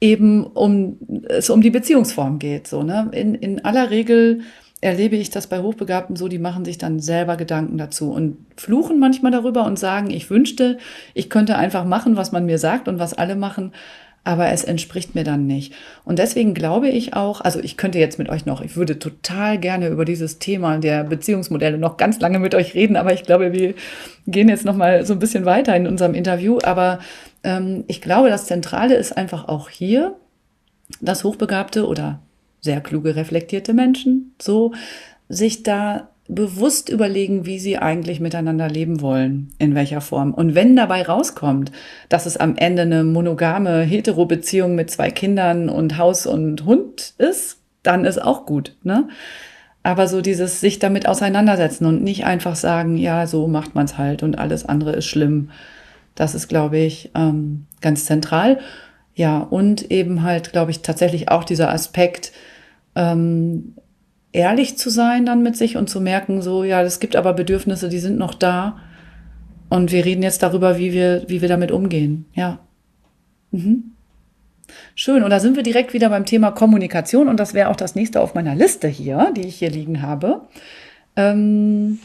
eben 0.00 0.44
um 0.44 0.98
es 1.28 1.50
um 1.50 1.62
die 1.62 1.70
Beziehungsform 1.70 2.38
geht. 2.38 2.66
So, 2.66 2.82
ne? 2.82 3.08
in, 3.12 3.34
in 3.34 3.64
aller 3.64 3.90
Regel 3.90 4.40
erlebe 4.80 5.16
ich 5.16 5.30
das 5.30 5.46
bei 5.46 5.60
Hochbegabten 5.60 6.16
so, 6.16 6.28
die 6.28 6.38
machen 6.38 6.64
sich 6.64 6.78
dann 6.78 7.00
selber 7.00 7.36
Gedanken 7.36 7.76
dazu 7.78 8.12
und 8.12 8.38
fluchen 8.56 8.98
manchmal 8.98 9.32
darüber 9.32 9.64
und 9.64 9.78
sagen, 9.78 10.10
ich 10.10 10.30
wünschte, 10.30 10.78
ich 11.14 11.28
könnte 11.28 11.56
einfach 11.56 11.84
machen, 11.84 12.16
was 12.16 12.32
man 12.32 12.46
mir 12.46 12.58
sagt 12.58 12.88
und 12.88 12.98
was 12.98 13.12
alle 13.14 13.36
machen, 13.36 13.72
aber 14.24 14.50
es 14.50 14.64
entspricht 14.64 15.14
mir 15.14 15.24
dann 15.24 15.46
nicht. 15.46 15.74
Und 16.04 16.18
deswegen 16.18 16.54
glaube 16.54 16.88
ich 16.88 17.14
auch, 17.14 17.40
also 17.40 17.58
ich 17.60 17.76
könnte 17.76 17.98
jetzt 17.98 18.18
mit 18.18 18.28
euch 18.28 18.46
noch, 18.46 18.60
ich 18.60 18.76
würde 18.76 18.98
total 18.98 19.58
gerne 19.58 19.88
über 19.88 20.04
dieses 20.04 20.38
Thema 20.38 20.78
der 20.78 21.04
Beziehungsmodelle 21.04 21.78
noch 21.78 21.96
ganz 21.96 22.20
lange 22.20 22.38
mit 22.38 22.54
euch 22.54 22.74
reden, 22.74 22.96
aber 22.96 23.12
ich 23.12 23.22
glaube, 23.22 23.52
wir 23.52 23.74
gehen 24.26 24.48
jetzt 24.48 24.64
noch 24.64 24.76
mal 24.76 25.06
so 25.06 25.14
ein 25.14 25.18
bisschen 25.18 25.44
weiter 25.46 25.74
in 25.74 25.86
unserem 25.86 26.14
Interview. 26.14 26.58
Aber 26.62 27.00
ähm, 27.44 27.84
ich 27.86 28.00
glaube, 28.00 28.28
das 28.28 28.46
Zentrale 28.46 28.94
ist 28.94 29.16
einfach 29.16 29.48
auch 29.48 29.70
hier, 29.70 30.16
dass 31.00 31.24
Hochbegabte 31.24 31.86
oder 31.86 32.20
sehr 32.60 32.80
kluge, 32.80 33.16
reflektierte 33.16 33.72
Menschen, 33.72 34.34
so 34.40 34.72
sich 35.28 35.62
da 35.62 36.10
bewusst 36.30 36.88
überlegen, 36.88 37.44
wie 37.44 37.58
sie 37.58 37.78
eigentlich 37.78 38.20
miteinander 38.20 38.68
leben 38.68 39.00
wollen, 39.00 39.52
in 39.58 39.74
welcher 39.74 40.00
Form. 40.00 40.32
Und 40.32 40.54
wenn 40.54 40.76
dabei 40.76 41.02
rauskommt, 41.02 41.72
dass 42.08 42.26
es 42.26 42.36
am 42.36 42.56
Ende 42.56 42.82
eine 42.82 43.02
monogame 43.02 43.82
Hetero-Beziehung 43.82 44.76
mit 44.76 44.90
zwei 44.90 45.10
Kindern 45.10 45.68
und 45.68 45.98
Haus 45.98 46.26
und 46.26 46.64
Hund 46.64 47.14
ist, 47.18 47.58
dann 47.82 48.04
ist 48.04 48.22
auch 48.22 48.46
gut. 48.46 48.76
Ne? 48.84 49.08
Aber 49.82 50.06
so 50.06 50.20
dieses 50.20 50.60
sich 50.60 50.78
damit 50.78 51.08
auseinandersetzen 51.08 51.86
und 51.86 52.02
nicht 52.02 52.24
einfach 52.24 52.54
sagen, 52.54 52.96
ja, 52.96 53.26
so 53.26 53.48
macht 53.48 53.74
man 53.74 53.86
es 53.86 53.98
halt 53.98 54.22
und 54.22 54.38
alles 54.38 54.64
andere 54.64 54.92
ist 54.92 55.06
schlimm. 55.06 55.50
Das 56.14 56.34
ist, 56.34 56.48
glaube 56.48 56.78
ich, 56.78 57.10
ähm, 57.14 57.66
ganz 57.80 58.04
zentral. 58.04 58.60
Ja, 59.14 59.38
und 59.38 59.90
eben 59.90 60.22
halt, 60.22 60.52
glaube 60.52 60.70
ich, 60.70 60.82
tatsächlich 60.82 61.30
auch 61.30 61.44
dieser 61.44 61.72
Aspekt, 61.72 62.32
ähm, 62.94 63.74
ehrlich 64.32 64.78
zu 64.78 64.90
sein 64.90 65.26
dann 65.26 65.42
mit 65.42 65.56
sich 65.56 65.76
und 65.76 65.88
zu 65.88 66.00
merken, 66.00 66.42
so, 66.42 66.64
ja, 66.64 66.82
es 66.82 67.00
gibt 67.00 67.16
aber 67.16 67.32
Bedürfnisse, 67.32 67.88
die 67.88 67.98
sind 67.98 68.18
noch 68.18 68.34
da. 68.34 68.78
Und 69.68 69.92
wir 69.92 70.04
reden 70.04 70.22
jetzt 70.22 70.42
darüber, 70.42 70.78
wie 70.78 70.92
wir, 70.92 71.24
wie 71.28 71.40
wir 71.40 71.48
damit 71.48 71.70
umgehen. 71.70 72.26
Ja. 72.34 72.58
Mhm. 73.52 73.92
Schön. 74.94 75.22
Und 75.22 75.30
da 75.30 75.40
sind 75.40 75.56
wir 75.56 75.62
direkt 75.62 75.92
wieder 75.92 76.08
beim 76.08 76.26
Thema 76.26 76.50
Kommunikation. 76.50 77.28
Und 77.28 77.38
das 77.38 77.54
wäre 77.54 77.68
auch 77.68 77.76
das 77.76 77.94
nächste 77.94 78.20
auf 78.20 78.34
meiner 78.34 78.54
Liste 78.54 78.88
hier, 78.88 79.32
die 79.36 79.46
ich 79.46 79.56
hier 79.56 79.70
liegen 79.70 80.02
habe. 80.02 80.42
Ähm, 81.16 82.00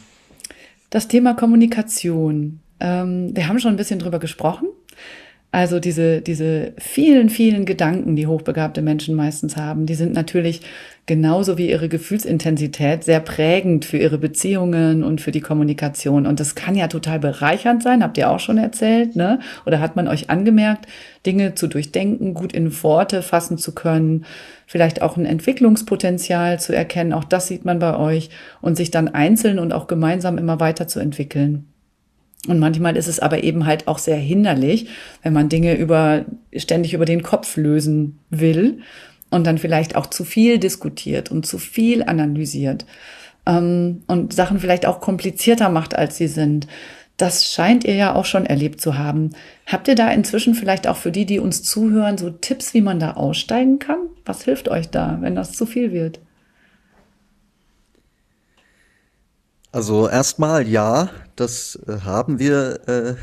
das 0.90 1.08
Thema 1.08 1.34
Kommunikation. 1.34 2.60
Ähm, 2.80 3.34
wir 3.34 3.48
haben 3.48 3.58
schon 3.58 3.74
ein 3.74 3.76
bisschen 3.76 3.98
drüber 3.98 4.18
gesprochen. 4.18 4.68
Also 5.52 5.80
diese, 5.80 6.20
diese 6.20 6.74
vielen, 6.76 7.30
vielen 7.30 7.64
Gedanken, 7.64 8.14
die 8.14 8.26
hochbegabte 8.26 8.82
Menschen 8.82 9.14
meistens 9.14 9.56
haben, 9.56 9.86
die 9.86 9.94
sind 9.94 10.12
natürlich 10.12 10.60
genauso 11.06 11.56
wie 11.56 11.70
ihre 11.70 11.88
Gefühlsintensität 11.88 13.04
sehr 13.04 13.20
prägend 13.20 13.84
für 13.84 13.96
ihre 13.96 14.18
Beziehungen 14.18 15.04
und 15.04 15.20
für 15.20 15.30
die 15.30 15.40
Kommunikation. 15.40 16.26
Und 16.26 16.40
das 16.40 16.56
kann 16.56 16.74
ja 16.74 16.88
total 16.88 17.20
bereichernd 17.20 17.82
sein, 17.82 18.02
habt 18.02 18.18
ihr 18.18 18.28
auch 18.28 18.40
schon 18.40 18.58
erzählt, 18.58 19.14
ne? 19.14 19.38
Oder 19.64 19.80
hat 19.80 19.94
man 19.94 20.08
euch 20.08 20.28
angemerkt, 20.30 20.86
Dinge 21.24 21.54
zu 21.54 21.68
durchdenken, 21.68 22.34
gut 22.34 22.52
in 22.52 22.82
Worte 22.82 23.22
fassen 23.22 23.56
zu 23.56 23.72
können, 23.72 24.24
vielleicht 24.66 25.00
auch 25.00 25.16
ein 25.16 25.26
Entwicklungspotenzial 25.26 26.58
zu 26.58 26.74
erkennen, 26.74 27.12
auch 27.12 27.24
das 27.24 27.46
sieht 27.46 27.64
man 27.64 27.78
bei 27.78 27.96
euch 27.96 28.30
und 28.60 28.76
sich 28.76 28.90
dann 28.90 29.08
einzeln 29.08 29.60
und 29.60 29.72
auch 29.72 29.86
gemeinsam 29.86 30.38
immer 30.38 30.58
weiterzuentwickeln. 30.58 31.68
Und 32.46 32.58
manchmal 32.58 32.96
ist 32.96 33.08
es 33.08 33.20
aber 33.20 33.42
eben 33.44 33.66
halt 33.66 33.88
auch 33.88 33.98
sehr 33.98 34.16
hinderlich, 34.16 34.88
wenn 35.22 35.32
man 35.32 35.48
Dinge 35.48 35.74
über, 35.74 36.24
ständig 36.54 36.94
über 36.94 37.04
den 37.04 37.22
Kopf 37.22 37.56
lösen 37.56 38.18
will 38.30 38.80
und 39.30 39.46
dann 39.46 39.58
vielleicht 39.58 39.96
auch 39.96 40.06
zu 40.06 40.24
viel 40.24 40.58
diskutiert 40.58 41.30
und 41.30 41.46
zu 41.46 41.58
viel 41.58 42.02
analysiert 42.02 42.86
ähm, 43.46 44.02
und 44.06 44.32
Sachen 44.32 44.58
vielleicht 44.58 44.86
auch 44.86 45.00
komplizierter 45.00 45.68
macht, 45.68 45.96
als 45.96 46.16
sie 46.16 46.28
sind. 46.28 46.66
Das 47.16 47.50
scheint 47.50 47.84
ihr 47.84 47.94
ja 47.94 48.14
auch 48.14 48.26
schon 48.26 48.44
erlebt 48.44 48.80
zu 48.80 48.98
haben. 48.98 49.30
Habt 49.66 49.88
ihr 49.88 49.94
da 49.94 50.10
inzwischen 50.10 50.54
vielleicht 50.54 50.86
auch 50.86 50.96
für 50.96 51.10
die, 51.12 51.24
die 51.24 51.38
uns 51.38 51.62
zuhören, 51.62 52.18
so 52.18 52.28
Tipps, 52.28 52.74
wie 52.74 52.82
man 52.82 53.00
da 53.00 53.12
aussteigen 53.12 53.78
kann? 53.78 53.98
Was 54.26 54.44
hilft 54.44 54.68
euch 54.68 54.90
da, 54.90 55.18
wenn 55.22 55.34
das 55.34 55.52
zu 55.52 55.64
viel 55.64 55.92
wird? 55.92 56.20
Also 59.76 60.08
erstmal 60.08 60.66
ja, 60.66 61.10
das 61.36 61.78
äh, 61.86 62.00
haben 62.00 62.38
wir 62.38 62.88
äh, 62.88 63.14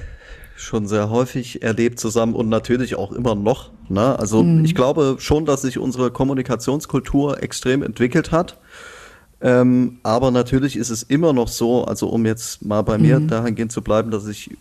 schon 0.55 0.87
sehr 0.87 1.09
häufig 1.09 1.63
erlebt 1.63 1.99
zusammen 1.99 2.35
und 2.35 2.47
natürlich 2.47 2.93
auch 2.93 3.11
immer 3.11 3.33
noch. 3.33 3.71
Ne? 3.89 4.19
Also 4.19 4.43
mhm. 4.43 4.63
ich 4.63 4.75
glaube 4.75 5.15
schon, 5.17 5.47
dass 5.47 5.63
sich 5.63 5.79
unsere 5.79 6.11
Kommunikationskultur 6.11 7.41
extrem 7.41 7.81
entwickelt 7.81 8.31
hat. 8.31 8.59
Ähm, 9.41 9.97
aber 10.03 10.29
natürlich 10.29 10.75
ist 10.75 10.91
es 10.91 11.01
immer 11.01 11.33
noch 11.33 11.47
so, 11.47 11.85
also 11.85 12.07
um 12.09 12.23
jetzt 12.23 12.63
mal 12.63 12.83
bei 12.83 12.99
mir 12.99 13.19
mhm. 13.19 13.29
dahingehend 13.29 13.71
zu 13.71 13.81
bleiben, 13.81 14.11
dass 14.11 14.27
ich 14.27 14.51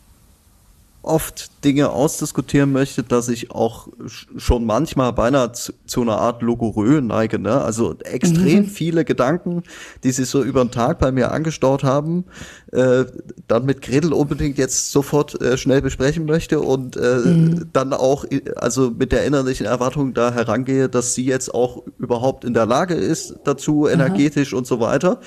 oft 1.03 1.65
Dinge 1.65 1.91
ausdiskutieren 1.91 2.73
möchte, 2.73 3.03
dass 3.03 3.29
ich 3.29 3.51
auch 3.51 3.89
schon 4.37 4.65
manchmal 4.65 5.13
beinahe 5.13 5.53
zu, 5.53 5.73
zu 5.85 6.03
einer 6.03 6.19
Art 6.19 6.43
Logorö 6.43 7.01
neige. 7.01 7.39
Ne? 7.39 7.61
Also 7.61 7.97
extrem 8.05 8.65
mhm. 8.65 8.67
viele 8.67 9.05
Gedanken, 9.05 9.65
die 10.05 10.13
sich 10.13 10.29
so 10.29 10.43
über 10.43 10.65
den 10.65 10.71
Tag 10.71 11.01
bei 11.01 11.11
mir 11.11 11.33
angestaut 11.33 11.83
haben, 11.83 12.25
äh, 12.71 13.05
dann 13.49 13.65
mit 13.65 13.83
Gretel 13.83 14.13
unbedingt 14.13 14.59
jetzt 14.59 14.93
sofort 14.93 15.41
äh, 15.41 15.57
schnell 15.57 15.83
besprechen 15.83 16.25
möchte 16.25 16.61
und 16.61 16.97
äh, 16.97 17.17
mhm. 17.25 17.69
dann 17.73 17.93
auch 17.93 18.25
also 18.57 18.91
mit 18.91 19.11
der 19.11 19.25
innerlichen 19.25 19.67
Erwartung 19.67 20.15
da 20.15 20.33
herangehe, 20.33 20.89
dass 20.89 21.15
sie 21.15 21.25
jetzt 21.25 21.53
auch 21.53 21.83
überhaupt 21.99 22.45
in 22.45 22.55
der 22.55 22.67
Lage 22.67 22.95
ist 22.95 23.35
dazu, 23.45 23.89
energetisch 23.89 24.53
Aha. 24.53 24.59
und 24.59 24.67
so 24.69 24.79
weiter. 24.79 25.21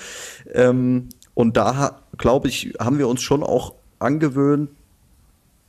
Ähm, 0.54 1.10
und 1.34 1.58
da, 1.58 2.00
glaube 2.18 2.48
ich, 2.48 2.74
haben 2.80 2.98
wir 2.98 3.10
uns 3.10 3.22
schon 3.22 3.44
auch 3.44 3.74
angewöhnt, 4.00 4.70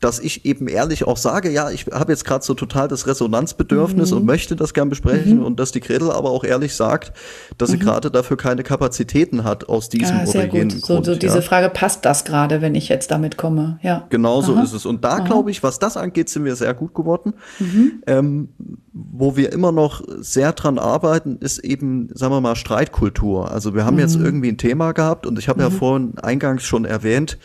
dass 0.01 0.18
ich 0.18 0.44
eben 0.44 0.68
ehrlich 0.68 1.05
auch 1.07 1.16
sage, 1.16 1.51
ja, 1.51 1.70
ich 1.70 1.86
habe 1.86 2.12
jetzt 2.12 2.26
gerade 2.26 2.44
so 2.44 2.53
total 2.53 2.86
das 2.86 3.07
Resonanzbedürfnis 3.07 4.11
mhm. 4.11 4.18
und 4.18 4.26
möchte 4.26 4.55
das 4.55 4.74
gern 4.74 4.90
besprechen 4.90 5.38
mhm. 5.38 5.44
und 5.44 5.59
dass 5.59 5.72
die 5.72 5.80
Gretel 5.80 6.11
aber 6.11 6.30
auch 6.30 6.44
ehrlich 6.44 6.74
sagt, 6.74 7.12
dass 7.57 7.70
sie 7.70 7.76
mhm. 7.76 7.80
gerade 7.80 8.11
dafür 8.11 8.36
keine 8.36 8.62
Kapazitäten 8.62 9.42
hat 9.42 9.70
aus 9.70 9.88
diesem 9.88 10.18
ja, 10.18 10.24
oder 10.26 10.53
jenem 10.53 10.80
Grund. 10.82 11.07
So, 11.07 11.14
so 11.14 11.18
diese 11.18 11.36
ja. 11.36 11.40
Frage, 11.40 11.70
passt 11.70 12.05
das 12.05 12.26
gerade, 12.26 12.61
wenn 12.61 12.74
ich 12.74 12.90
jetzt 12.90 13.11
damit 13.11 13.38
komme? 13.38 13.78
Ja. 13.82 14.07
Genau 14.11 14.42
so 14.42 14.61
ist 14.61 14.74
es. 14.74 14.84
Und 14.84 15.03
da 15.03 15.20
glaube 15.20 15.51
ich, 15.51 15.62
was 15.62 15.78
das 15.78 15.97
angeht, 15.97 16.28
sind 16.28 16.44
wir 16.44 16.57
sehr 16.57 16.74
gut 16.74 16.94
geworden. 16.94 17.32
Mhm. 17.59 18.03
Ähm, 18.07 18.49
wo 18.92 19.36
wir 19.36 19.53
immer 19.53 19.72
noch 19.72 20.03
sehr 20.18 20.53
dran 20.53 20.78
arbeiten, 20.78 21.36
ist 21.40 21.59
eben, 21.59 22.11
sagen 22.14 22.32
wir 22.32 22.40
mal, 22.40 22.57
Streitkultur. 22.57 23.51
Also 23.51 23.74
wir 23.74 23.84
haben 23.86 23.99
jetzt 23.99 24.18
mhm. 24.18 24.24
irgendwie 24.24 24.49
ein 24.49 24.59
Thema 24.59 24.92
gehabt 24.92 25.26
und 25.26 25.38
ich 25.38 25.49
habe 25.49 25.62
ja 25.62 25.70
mhm. 25.70 25.74
vorhin 25.74 26.18
eingangs 26.18 26.64
schon 26.64 26.84
erwähnt, 26.84 27.38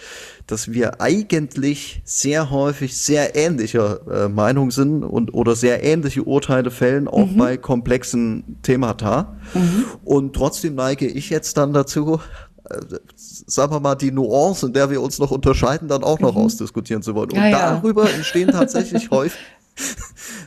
dass 0.48 0.72
wir 0.72 1.02
eigentlich 1.02 2.02
sehr 2.04 2.50
häufig 2.50 2.98
sehr 2.98 3.36
ähnlicher 3.36 4.26
äh, 4.26 4.30
Meinung 4.30 4.72
sind 4.72 5.04
und 5.04 5.34
oder 5.34 5.56
sehr 5.56 5.84
ähnliche 5.84 6.24
Urteile 6.24 6.72
fällen, 6.72 7.08
auch 7.08 7.28
mhm. 7.28 7.38
bei 7.38 7.58
komplexen 7.58 8.58
Themata. 8.64 9.38
Mhm. 9.54 9.86
Und 10.04 10.36
trotzdem 10.36 10.76
neige 10.76 11.08
ich 11.08 11.30
jetzt 11.30 11.58
dann 11.58 11.74
dazu, 11.74 12.20
äh, 12.70 12.78
sagen 13.16 13.74
wir 13.74 13.80
mal, 13.80 13.96
die 13.96 14.12
Nuance, 14.12 14.68
in 14.68 14.74
der 14.74 14.90
wir 14.90 15.02
uns 15.02 15.20
noch 15.20 15.32
unterscheiden, 15.32 15.88
dann 15.88 16.04
auch 16.04 16.20
noch 16.20 16.36
mhm. 16.36 16.42
ausdiskutieren 16.42 17.04
zu 17.04 17.16
wollen. 17.16 17.32
Und 17.32 17.38
ja, 17.38 17.52
darüber 17.52 18.06
ja. 18.06 18.16
entstehen 18.16 18.48
tatsächlich 18.52 19.10
häufig 19.12 19.40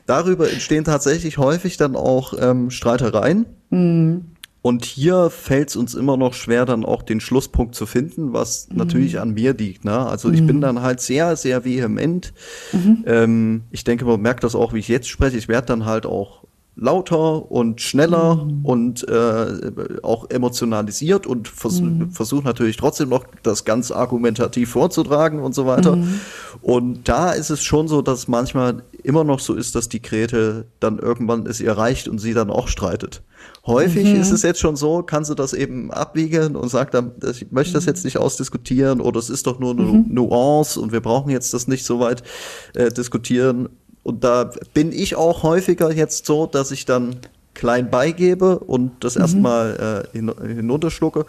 darüber 0.07 0.51
entstehen 0.51 0.85
tatsächlich 0.85 1.39
häufig 1.39 1.77
dann 1.77 1.97
auch 1.97 2.35
ähm, 2.39 2.71
Streitereien. 2.71 3.47
Mhm. 3.71 4.34
Und 4.67 4.87
hier 4.87 5.29
fällt 5.29 5.69
es 5.69 5.77
uns 5.77 5.95
immer 5.95 6.17
noch 6.17 6.33
schwer, 6.33 6.65
dann 6.65 6.87
auch 6.87 7.03
den 7.03 7.21
Schlusspunkt 7.21 7.75
zu 7.75 7.85
finden, 7.85 8.33
was 8.33 8.71
mhm. 8.71 8.79
natürlich 8.79 9.21
an 9.21 9.35
mir 9.35 9.53
liegt. 9.53 9.85
Ne? 9.85 9.95
Also 9.95 10.29
mhm. 10.29 10.35
ich 10.35 10.47
bin 10.47 10.57
mhm. 10.57 10.61
dann 10.63 10.81
halt 10.81 11.03
sehr, 11.03 11.37
sehr 11.37 11.67
vehement. 11.67 12.33
Mhm. 12.73 13.05
Ähm, 13.05 13.63
ich 13.73 13.85
denke, 13.85 14.07
man 14.07 14.23
merkt 14.23 14.43
das 14.43 14.55
auch, 14.55 14.73
wie 14.73 14.79
ich 14.79 14.89
jetzt 14.89 15.09
spreche. 15.09 15.37
Ich 15.37 15.49
werde 15.49 15.67
dann 15.67 15.85
halt 15.85 16.07
auch 16.07 16.45
lauter 16.77 17.51
und 17.53 17.83
schneller 17.83 18.37
mhm. 18.37 18.65
und 18.65 19.07
äh, 19.07 19.71
auch 20.03 20.31
emotionalisiert 20.31 21.27
und 21.27 21.47
vers 21.47 21.83
mhm. 21.83 22.11
versuche 22.11 22.45
natürlich 22.45 22.79
trotzdem 22.79 23.11
noch 23.11 23.27
das 23.43 23.67
ganz 23.67 23.91
argumentativ 23.91 24.71
vorzutragen 24.71 25.41
und 25.41 25.55
so 25.55 25.67
weiter. 25.67 25.99
Und 26.63 27.07
da 27.07 27.33
ist 27.33 27.51
es 27.51 27.63
schon 27.63 27.87
so, 27.87 28.01
dass 28.01 28.29
manchmal 28.29 28.83
immer 29.03 29.25
noch 29.25 29.41
so 29.41 29.53
ist, 29.53 29.75
dass 29.75 29.91
die 29.91 30.01
Grete 30.01 30.65
dann 30.81 30.99
irgendwann 30.99 31.47
es 31.47 31.61
ihr 31.61 31.73
reicht 31.73 32.09
und 32.09 32.19
sie 32.19 32.33
dann 32.33 32.49
auch 32.49 32.67
streitet. 32.69 33.23
Häufig 33.67 34.13
mhm. 34.13 34.21
ist 34.21 34.31
es 34.31 34.43
jetzt 34.43 34.61
schon 34.61 34.77
so, 34.77 35.03
kann 35.03 35.25
sie 35.25 35.35
das 35.35 35.55
eben 35.55 35.91
abwiegen 35.91 36.55
und 36.55 36.69
sagt 36.69 36.93
dann, 36.93 37.13
ich 37.31 37.51
möchte 37.51 37.73
das 37.73 37.85
mhm. 37.85 37.89
jetzt 37.89 38.05
nicht 38.05 38.19
ausdiskutieren 38.19 39.01
oder 39.01 39.19
es 39.19 39.31
ist 39.31 39.47
doch 39.47 39.59
nur 39.59 39.71
eine 39.71 39.83
mhm. 39.83 40.07
Nuance 40.11 40.79
und 40.79 40.93
wir 40.93 41.01
brauchen 41.01 41.31
jetzt 41.31 41.55
das 41.55 41.67
nicht 41.67 41.87
so 41.87 41.99
weit 41.99 42.23
äh, 42.75 42.91
diskutieren 42.91 43.71
und 44.03 44.23
da 44.23 44.51
bin 44.75 44.93
ich 44.93 45.17
auch 45.17 45.43
häufiger 45.43 45.91
jetzt 45.91 46.27
so, 46.27 46.45
dass 46.47 46.73
ich 46.73 46.85
dann 46.85 47.17
klein 47.55 47.91
beigebe 47.91 48.59
und 48.59 49.03
das 49.03 49.15
mhm. 49.15 49.23
erstmal 49.23 50.05
äh, 50.13 50.17
hin, 50.17 50.31
hinunterschlucke. 50.47 51.25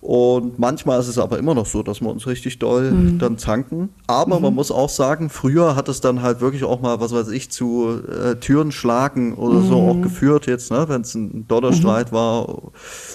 Und 0.00 0.60
manchmal 0.60 1.00
ist 1.00 1.08
es 1.08 1.18
aber 1.18 1.38
immer 1.38 1.54
noch 1.54 1.66
so, 1.66 1.82
dass 1.82 2.00
wir 2.00 2.08
uns 2.08 2.26
richtig 2.28 2.60
doll 2.60 2.92
mhm. 2.92 3.18
dann 3.18 3.36
zanken. 3.36 3.88
Aber 4.06 4.36
mhm. 4.36 4.42
man 4.42 4.54
muss 4.54 4.70
auch 4.70 4.88
sagen, 4.88 5.28
früher 5.28 5.74
hat 5.74 5.88
es 5.88 6.00
dann 6.00 6.22
halt 6.22 6.40
wirklich 6.40 6.62
auch 6.62 6.80
mal, 6.80 7.00
was 7.00 7.12
weiß 7.12 7.28
ich, 7.28 7.50
zu 7.50 8.00
äh, 8.06 8.36
Türen 8.36 8.70
schlagen 8.70 9.34
oder 9.34 9.58
mhm. 9.58 9.68
so 9.68 9.76
auch 9.76 10.00
geführt 10.00 10.46
jetzt, 10.46 10.70
ne, 10.70 10.88
wenn 10.88 11.00
es 11.00 11.14
ein 11.14 11.48
Donnerstreit 11.48 12.12
mhm. 12.12 12.16
war. 12.16 12.62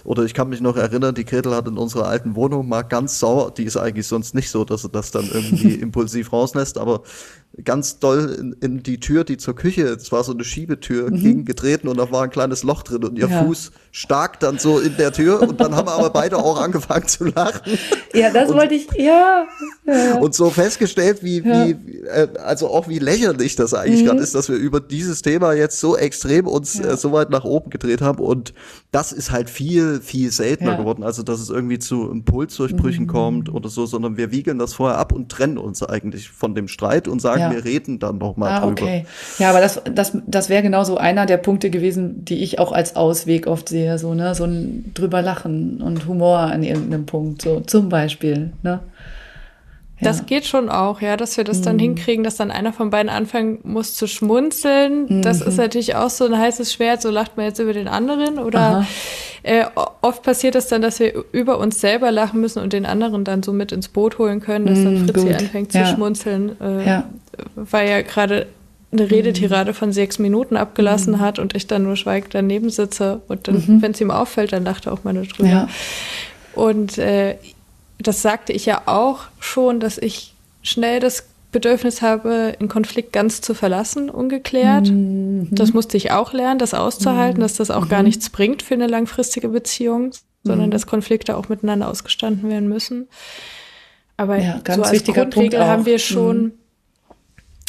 Oder 0.04 0.24
ich 0.24 0.34
kann 0.34 0.50
mich 0.50 0.60
noch 0.60 0.76
erinnern, 0.76 1.16
die 1.16 1.26
Gretel 1.26 1.56
hat 1.56 1.68
in 1.68 1.78
unserer 1.78 2.08
alten 2.08 2.36
Wohnung 2.36 2.68
mal 2.68 2.82
ganz 2.82 3.18
sauer, 3.18 3.52
die 3.52 3.64
ist 3.64 3.78
eigentlich 3.78 4.08
sonst 4.08 4.36
nicht 4.36 4.50
so, 4.50 4.66
dass 4.66 4.82
sie 4.82 4.90
das 4.90 5.12
dann 5.12 5.30
irgendwie 5.32 5.74
impulsiv 5.82 6.34
rauslässt, 6.34 6.78
aber 6.78 7.04
ganz 7.64 8.00
doll 8.00 8.36
in, 8.40 8.54
in, 8.62 8.84
die 8.84 9.00
Tür, 9.00 9.24
die 9.24 9.38
zur 9.38 9.56
Küche, 9.56 9.84
es 9.84 10.12
war 10.12 10.24
so 10.24 10.34
eine 10.34 10.44
Schiebetür, 10.44 11.12
mhm. 11.12 11.22
gegengetreten 11.22 11.88
und 11.88 11.98
da 11.98 12.12
war 12.12 12.24
ein 12.24 12.32
kleines 12.32 12.64
Loch 12.64 12.82
drin 12.82 13.04
und 13.04 13.18
ihr 13.18 13.28
ja. 13.28 13.44
Fuß 13.44 13.72
stark 13.92 14.40
dann 14.40 14.58
so 14.58 14.80
in 14.80 14.98
der 14.98 15.12
Tür 15.12 15.40
und 15.42 15.62
dann 15.62 15.76
haben 15.76 15.88
aber 15.88 16.10
beide 16.10 16.38
auch 16.38 16.60
angefangen 16.60 17.08
zu 17.08 17.26
lachen. 17.26 17.62
Ja, 18.16 18.30
das 18.32 18.50
und, 18.50 18.58
wollte 18.58 18.76
ich, 18.76 18.88
ja, 18.96 19.48
ja. 19.86 20.18
Und 20.20 20.36
so 20.36 20.52
festgestellt, 20.52 21.24
wie, 21.24 21.40
ja. 21.40 21.68
wie, 21.68 22.02
äh, 22.06 22.28
also 22.38 22.68
auch 22.68 22.88
wie 22.88 23.00
lächerlich 23.00 23.56
das 23.56 23.74
eigentlich 23.74 24.04
mhm. 24.04 24.08
gerade 24.08 24.20
ist, 24.22 24.36
dass 24.36 24.50
wir 24.50 24.56
über 24.56 24.80
dieses 24.80 25.24
Thema 25.24 25.54
jetzt 25.54 25.80
so 25.80 25.98
extrem 25.98 26.46
uns 26.46 26.80
äh, 26.80 26.96
so 26.96 27.12
weit 27.12 27.32
nach 27.32 27.44
oben 27.44 27.72
gedreht 27.72 28.02
haben. 28.02 28.20
Und 28.20 28.54
das 28.92 29.12
ist 29.14 29.32
halt 29.32 29.50
viel, 29.50 30.00
viel 30.00 30.32
seltener 30.32 30.78
geworden. 30.78 31.04
Also, 31.04 31.24
dass 31.24 31.40
es 31.40 31.50
irgendwie 31.50 31.80
zu 31.80 32.08
Impulsdurchbrüchen 32.12 33.06
mhm. 33.06 33.10
kommt 33.10 33.54
oder 33.54 33.68
so, 33.68 33.88
sondern 33.88 34.16
wir 34.16 34.32
wiegeln 34.32 34.60
das 34.60 34.76
vorher 34.76 35.00
ab 35.00 35.12
und 35.12 35.30
trennen 35.30 35.58
uns 35.58 35.82
eigentlich 35.82 36.30
von 36.30 36.54
dem 36.54 36.68
Streit 36.68 37.08
und 37.08 37.20
sagen, 37.20 37.43
wir 37.52 37.66
reden 37.66 38.00
dann 38.00 38.18
noch 38.18 38.38
mal 38.38 38.50
ah, 38.52 38.60
drüber. 38.62 38.84
Okay. 38.84 39.06
Ja, 39.40 39.50
aber 39.50 39.62
das, 39.62 39.82
das, 39.94 40.18
das 40.26 40.50
wäre 40.50 40.64
genauso 40.64 40.98
einer 40.98 41.26
der 41.26 41.38
Punkte 41.38 41.70
gewesen, 41.70 42.26
die 42.26 42.44
ich 42.44 42.60
auch 42.60 42.72
als 42.72 42.96
Ausweg 42.96 43.48
oft 43.48 43.70
sehe, 43.70 43.98
so, 43.98 44.14
ne, 44.14 44.36
so 44.36 44.46
ein 44.46 44.92
drüber 44.94 45.22
lachen 45.22 45.82
und 45.82 46.08
Humor 46.08 46.40
an 46.40 46.64
irgendeinem 46.64 47.06
Punkt, 47.06 47.42
so 47.42 47.60
zum 47.62 47.90
Beispiel, 47.90 48.54
ne. 48.64 48.80
Ja. 50.04 50.12
Das 50.12 50.26
geht 50.26 50.46
schon 50.46 50.70
auch, 50.70 51.02
ja, 51.02 51.18
dass 51.18 51.38
wir 51.38 51.44
das 51.44 51.62
dann 51.62 51.78
mhm. 51.78 51.82
hinkriegen, 51.82 52.24
dass 52.24 52.36
dann 52.36 52.52
einer 52.52 52.74
von 52.74 52.90
beiden 52.90 53.10
anfangen 53.10 53.60
muss 53.64 53.96
zu 53.96 54.08
schmunzeln. 54.08 55.06
Mhm. 55.08 55.22
Das 55.22 55.42
ist 55.42 55.58
natürlich 55.58 55.96
auch 55.96 56.10
so 56.10 56.26
ein 56.26 56.38
heißes 56.38 56.74
Schwert, 56.74 57.02
so 57.02 57.10
lacht 57.10 57.38
man 57.38 57.46
jetzt 57.46 57.60
über 57.60 57.74
den 57.74 57.88
anderen. 57.88 58.40
Oder 58.40 58.86
äh, 59.44 59.66
oft 60.02 60.24
passiert 60.24 60.56
es 60.56 60.66
das 60.66 60.70
dann, 60.70 60.82
dass 60.82 61.00
wir 61.00 61.14
über 61.32 61.58
uns 61.60 61.82
selber 61.82 62.12
lachen 62.12 62.42
müssen 62.42 62.62
und 62.62 62.74
den 62.74 62.86
anderen 62.86 63.24
dann 63.24 63.44
so 63.44 63.54
mit 63.54 63.72
ins 63.72 63.90
Boot 63.90 64.18
holen 64.18 64.40
können, 64.40 64.66
dass 64.66 64.84
dann 64.84 65.02
mhm, 65.02 65.06
Fritzi 65.06 65.28
Gut. 65.28 65.36
anfängt 65.36 65.72
zu 65.72 65.80
ja. 65.80 65.86
schmunzeln, 65.86 66.62
äh, 66.62 66.88
ja. 66.88 67.04
weil 67.56 67.90
ja 67.90 68.02
gerade 68.02 68.48
eine 68.94 69.10
Redetirade 69.10 69.74
von 69.74 69.92
sechs 69.92 70.20
Minuten 70.20 70.56
abgelassen 70.56 71.14
mhm. 71.14 71.20
hat 71.20 71.40
und 71.40 71.56
ich 71.56 71.68
dann 71.68 71.84
nur 71.84 71.96
schweigend 71.96 72.34
daneben 72.34 72.70
sitze 72.70 73.22
und 73.28 73.48
dann, 73.48 73.56
mhm. 73.56 73.82
wenn 73.82 73.92
es 73.92 74.02
ihm 74.02 74.12
auffällt, 74.12 74.54
dann 74.54 74.64
lacht 74.64 74.86
er 74.86 74.94
auch 74.94 75.04
mal 75.04 75.14
drüber. 75.14 75.68
Und 76.56 77.00
äh, 77.00 77.36
das 78.00 78.22
sagte 78.22 78.54
ich 78.54 78.66
ja 78.66 78.84
auch 78.86 79.26
schon, 79.40 79.80
dass 79.80 79.98
ich 79.98 80.34
schnell 80.62 81.00
das 81.00 81.28
Bedürfnis 81.52 82.02
habe, 82.02 82.56
einen 82.60 82.70
Konflikt 82.70 83.14
ganz 83.14 83.42
zu 83.42 83.54
verlassen, 83.54 84.10
ungeklärt. 84.10 84.90
Mhm. 84.90 85.50
Das 85.52 85.74
musste 85.74 85.98
ich 85.98 86.12
auch 86.12 86.34
lernen, 86.34 86.60
das 86.60 86.74
auszuhalten, 86.74 87.38
mhm. 87.38 87.44
dass 87.44 87.56
das 87.56 87.70
auch 87.70 87.90
gar 87.90 88.00
mhm. 88.00 88.06
nichts 88.06 88.30
bringt 88.30 88.64
für 88.64 88.74
eine 88.74 88.88
langfristige 88.88 89.50
Beziehung, 89.50 90.12
sondern 90.44 90.68
mhm. 90.68 90.72
dass 90.72 90.88
Konflikte 90.88 91.38
auch 91.38 91.50
miteinander 91.50 91.90
ausgestanden 91.90 92.50
werden 92.50 92.68
müssen. 92.68 93.08
Aber 94.18 94.38
ja, 94.38 94.62
so 94.68 94.84
als 94.84 95.04
Grundregel 95.04 95.66
haben 95.66 95.86
wir 95.86 96.00
schon 96.00 96.54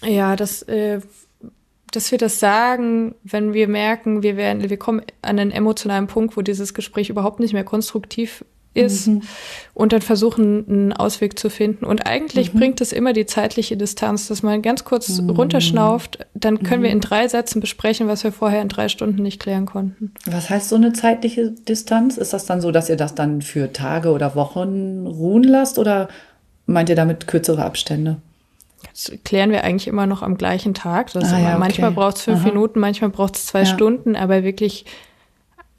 ja, 0.05 0.37
das, 0.37 0.63
äh, 0.63 1.01
dass 1.91 2.11
wir 2.11 2.19
das 2.19 2.41
sagen, 2.41 3.15
wenn 3.23 3.53
wir 3.53 3.69
merken, 3.69 4.23
wir 4.23 4.37
werden, 4.37 4.69
wir 4.69 4.77
kommen 4.77 5.03
an 5.23 5.39
einen 5.39 5.51
emotionalen 5.51 6.07
Punkt, 6.07 6.37
wo 6.37 6.43
dieses 6.43 6.75
Gespräch 6.75 7.09
überhaupt 7.09 7.41
nicht 7.41 7.53
mehr 7.53 7.65
konstruktiv 7.65 8.45
ist 8.75 9.07
mhm. 9.07 9.23
und 9.73 9.93
dann 9.93 10.03
versuchen, 10.03 10.69
einen 10.69 10.93
Ausweg 10.93 11.39
zu 11.39 11.49
finden. 11.49 11.85
Und 11.85 12.07
eigentlich 12.07 12.53
mhm. 12.53 12.59
bringt 12.59 12.81
es 12.81 12.93
immer 12.93 13.13
die 13.13 13.27
zeitliche 13.27 13.77
Distanz, 13.77 14.29
dass 14.29 14.43
man 14.43 14.63
ganz 14.63 14.85
kurz 14.85 15.21
mhm. 15.21 15.31
runterschnauft, 15.31 16.19
dann 16.35 16.63
können 16.63 16.83
wir 16.83 16.91
in 16.91 16.99
mhm. 16.99 17.03
drei 17.03 17.29
Sätzen 17.29 17.61
besprechen, 17.61 18.09
was 18.09 18.25
wir 18.25 18.33
vorher 18.33 18.61
in 18.61 18.69
drei 18.69 18.89
Stunden 18.89 19.23
nicht 19.23 19.41
klären 19.41 19.67
konnten. 19.67 20.13
Was 20.27 20.51
heißt 20.51 20.69
so 20.69 20.77
eine 20.77 20.93
zeitliche 20.93 21.51
Distanz? 21.51 22.17
Ist 22.17 22.33
das 22.33 22.47
dann 22.47 22.61
so, 22.61 22.71
dass 22.73 22.91
ihr 22.91 22.97
das 22.97 23.15
dann 23.15 23.43
für 23.43 23.73
Tage 23.73 24.11
oder 24.11 24.35
Wochen 24.35 25.07
ruhen 25.07 25.45
lasst 25.45 25.79
oder 25.79 26.09
meint 26.67 26.89
ihr 26.89 26.97
damit 26.97 27.27
kürzere 27.27 27.65
Abstände? 27.65 28.17
Das 28.93 29.13
klären 29.25 29.51
wir 29.51 29.65
eigentlich 29.65 29.89
immer 29.89 30.07
noch 30.07 30.23
am 30.23 30.37
gleichen 30.37 30.75
Tag. 30.75 31.11
Ah, 31.15 31.21
ja, 31.21 31.49
okay. 31.49 31.59
Manchmal 31.59 31.91
braucht 31.93 32.17
es 32.17 32.23
fünf 32.23 32.41
Aha. 32.41 32.49
Minuten, 32.49 32.81
manchmal 32.81 33.11
braucht 33.11 33.37
es 33.37 33.47
zwei 33.47 33.61
ja. 33.61 33.67
Stunden, 33.67 34.15
aber 34.15 34.45
wirklich 34.45 34.85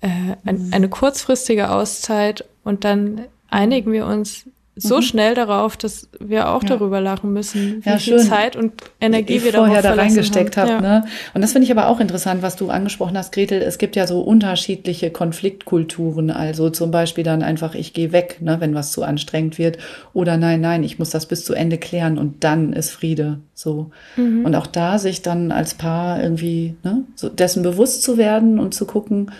äh, 0.01 0.35
ein, 0.43 0.69
eine 0.72 0.89
kurzfristige 0.89 1.69
Auszeit 1.69 2.45
und 2.66 2.84
dann 2.84 3.22
einigen 3.50 3.94
wir 3.94 4.06
uns 4.06 4.46
so 4.78 4.98
mhm. 4.98 5.02
schnell 5.02 5.36
darauf, 5.36 5.78
dass 5.78 6.10
wir 6.20 6.50
auch 6.50 6.62
ja. 6.64 6.70
darüber 6.70 7.00
lachen 7.00 7.32
müssen, 7.32 7.86
wie 7.86 7.90
ja, 7.90 7.98
viel 7.98 8.20
Zeit 8.20 8.58
und 8.58 8.74
Energie 9.00 9.42
wir 9.42 9.54
vorher 9.54 9.82
da 9.82 9.94
reingesteckt 9.94 10.58
haben. 10.58 10.70
Ja. 10.70 10.82
Ne? 10.82 11.06
Und 11.34 11.42
das 11.42 11.54
finde 11.54 11.66
ich 11.66 11.72
aber 11.72 11.88
auch 11.88 12.02
interessant, 12.02 12.42
was 12.42 12.58
du 12.58 12.70
angesprochen 12.70 13.18
hast, 13.18 13.32
Gretel. 13.32 13.62
Es 13.62 13.78
gibt 13.78 13.96
ja 13.96 14.06
so 14.06 14.20
unterschiedliche 14.20 15.12
Konfliktkulturen. 15.12 16.30
Also 16.30 16.70
zum 16.70 16.92
Beispiel 16.92 17.24
dann 17.24 17.42
einfach, 17.42 17.74
ich 17.74 17.94
gehe 17.94 18.12
weg, 18.12 18.38
ne, 18.42 18.58
wenn 18.60 18.76
was 18.76 18.92
zu 18.92 19.04
anstrengend 19.04 19.58
wird. 19.58 19.78
Oder 20.14 20.36
nein, 20.36 20.60
nein, 20.60 20.84
ich 20.84 21.00
muss 21.00 21.10
das 21.10 21.26
bis 21.26 21.46
zu 21.46 21.54
Ende 21.54 21.78
klären 21.78 22.18
und 22.18 22.44
dann 22.44 22.74
ist 22.74 22.90
Friede. 22.90 23.40
So. 23.54 23.92
Mhm. 24.18 24.44
Und 24.44 24.56
auch 24.56 24.68
da 24.68 25.00
sich 25.00 25.22
dann 25.22 25.54
als 25.54 25.76
Paar 25.76 26.22
irgendwie 26.22 26.76
ne, 26.84 27.06
so 27.16 27.30
dessen 27.30 27.64
bewusst 27.64 28.04
zu 28.04 28.18
werden 28.18 28.60
und 28.60 28.74
zu 28.74 28.86
gucken, 28.86 29.32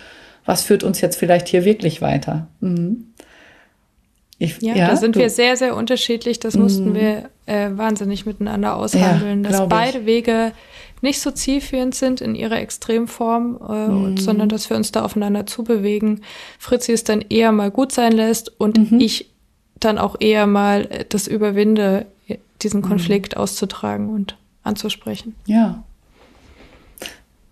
was 0.46 0.62
führt 0.62 0.84
uns 0.84 1.00
jetzt 1.00 1.16
vielleicht 1.16 1.48
hier 1.48 1.66
wirklich 1.66 2.00
weiter. 2.00 2.46
Mhm. 2.60 3.08
Ich, 4.38 4.60
ja, 4.60 4.74
ja, 4.74 4.88
da 4.88 4.96
sind 4.96 5.16
du, 5.16 5.20
wir 5.20 5.30
sehr, 5.30 5.56
sehr 5.56 5.74
unterschiedlich. 5.76 6.38
Das 6.38 6.56
mussten 6.56 6.90
mhm. 6.90 6.94
wir 6.94 7.30
äh, 7.46 7.70
wahnsinnig 7.72 8.26
miteinander 8.26 8.76
aushandeln, 8.76 9.44
ja, 9.44 9.50
dass 9.50 9.68
beide 9.68 10.00
ich. 10.00 10.06
Wege 10.06 10.52
nicht 11.00 11.20
so 11.20 11.30
zielführend 11.30 11.94
sind 11.94 12.20
in 12.20 12.34
ihrer 12.34 12.58
Extremform, 12.58 13.58
äh, 13.68 13.88
mhm. 13.88 14.16
sondern 14.16 14.48
dass 14.48 14.68
wir 14.68 14.76
uns 14.76 14.92
da 14.92 15.04
aufeinander 15.04 15.46
zubewegen. 15.46 16.22
Fritzi 16.58 16.92
es 16.92 17.04
dann 17.04 17.22
eher 17.28 17.52
mal 17.52 17.70
gut 17.70 17.92
sein 17.92 18.12
lässt 18.12 18.60
und 18.60 18.90
mhm. 18.90 19.00
ich 19.00 19.30
dann 19.78 19.98
auch 19.98 20.16
eher 20.20 20.46
mal 20.46 20.86
äh, 20.90 21.04
das 21.08 21.26
überwinde, 21.26 22.06
diesen 22.62 22.80
mhm. 22.80 22.86
Konflikt 22.86 23.36
auszutragen 23.36 24.08
und 24.10 24.36
anzusprechen. 24.62 25.34
Ja. 25.46 25.84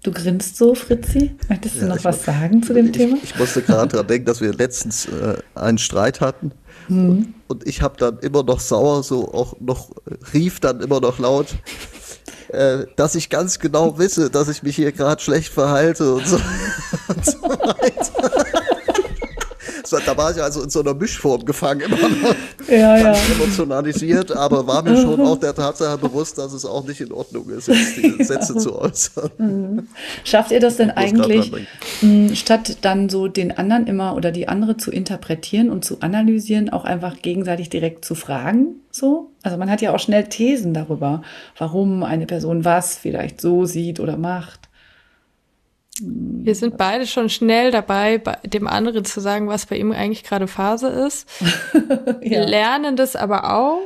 Du 0.05 0.13
grinst 0.13 0.57
so, 0.57 0.77
Fritzi. 0.77 1.35
Möchtest 1.49 1.77
du 1.77 1.81
ja, 1.81 1.87
noch 1.87 2.05
was 2.05 2.25
sagen 2.25 2.63
zu 2.63 2.73
dem 2.75 2.87
ich, 2.87 2.93
Thema? 2.93 3.17
Ich 3.23 3.37
musste 3.37 3.63
gerade 3.63 3.89
daran 3.89 4.07
denken, 4.07 4.27
dass 4.27 4.41
wir 4.41 4.53
letztens 4.53 5.07
äh, 5.07 5.39
einen 5.57 5.79
Streit 5.79 6.21
hatten 6.21 6.53
Mhm. 6.89 7.35
Und 7.49 7.67
ich 7.67 7.83
habe 7.83 7.97
dann 7.99 8.19
immer 8.19 8.43
noch 8.43 8.61
sauer, 8.61 9.03
so 9.03 9.33
auch 9.33 9.55
noch, 9.61 9.91
rief 10.33 10.61
dann 10.61 10.81
immer 10.81 11.01
noch 11.01 11.19
laut, 11.19 11.49
äh, 12.49 12.87
dass 12.97 13.15
ich 13.15 13.31
ganz 13.31 13.59
genau 13.59 13.99
wisse, 13.99 14.31
dass 14.31 14.49
ich 14.49 14.63
mich 14.63 14.77
hier 14.77 14.93
gerade 14.93 15.23
schlecht 15.23 15.53
verhalte 15.53 16.15
und 16.15 16.27
so, 16.27 16.37
und 17.09 17.25
so 17.25 17.43
weiter. 17.43 18.54
Da 20.05 20.17
war 20.17 20.31
ich 20.31 20.43
also 20.43 20.63
in 20.63 20.71
so 20.71 20.81
einer 20.81 20.95
Mischform 20.95 21.45
gefangen, 21.45 21.81
immer 21.81 22.09
noch 22.09 22.35
ja, 22.69 22.97
ja. 22.97 23.15
emotionalisiert, 23.35 24.33
aber 24.33 24.67
war 24.67 24.83
mir 24.83 24.97
schon 24.97 25.21
auch 25.21 25.39
der 25.39 25.55
Tatsache 25.55 25.99
bewusst, 25.99 26.39
dass 26.39 26.53
es 26.53 26.65
auch 26.65 26.85
nicht 26.87 27.01
in 27.01 27.13
Ordnung 27.13 27.49
ist, 27.51 27.69
jetzt 27.69 27.97
diese 27.97 28.25
Sätze 28.25 28.57
zu 28.57 28.79
äußern. 28.79 29.31
Mhm. 29.45 29.89
Schafft 30.25 30.53
ihr 30.53 30.61
das 30.61 30.77
denn 30.77 30.91
eigentlich, 30.91 31.53
hm, 32.01 32.35
statt 32.35 32.79
dann 32.83 33.09
so 33.09 33.29
den 33.29 33.57
anderen 33.57 33.87
immer 33.87 34.15
oder 34.15 34.31
die 34.31 34.49
andere 34.49 34.77
zu 34.77 34.91
interpretieren 34.91 35.71
und 35.71 35.85
zu 35.85 36.01
analysieren, 36.01 36.71
auch 36.71 36.85
einfach 36.85 37.21
gegenseitig 37.21 37.69
direkt 37.69 38.05
zu 38.05 38.15
fragen? 38.15 38.77
So? 38.91 39.31
Also 39.43 39.57
man 39.59 39.71
hat 39.71 39.83
ja 39.83 39.95
auch 39.95 39.99
schnell 39.99 40.25
Thesen 40.25 40.73
darüber, 40.73 41.23
warum 41.59 42.03
eine 42.03 42.27
Person 42.27 42.65
was 42.65 42.97
vielleicht 42.97 43.41
so 43.41 43.65
sieht 43.65 44.01
oder 44.01 44.17
macht. 44.17 44.64
Wir 46.45 46.55
sind 46.55 46.77
beide 46.77 47.07
schon 47.07 47.31
schnell 47.31 47.71
dabei, 47.71 48.21
dem 48.45 48.67
anderen 48.67 49.07
zu 49.07 49.21
sagen, 49.21 49.49
was 49.49 49.65
bei 49.65 49.79
ihm 49.79 49.93
eigentlich 49.93 50.25
gerade 50.25 50.47
Phase 50.47 50.89
ist. 50.89 51.27
ja. 51.73 52.21
Wir 52.21 52.47
lernen 52.47 52.97
das 52.97 53.17
aber 53.17 53.57
auch, 53.57 53.81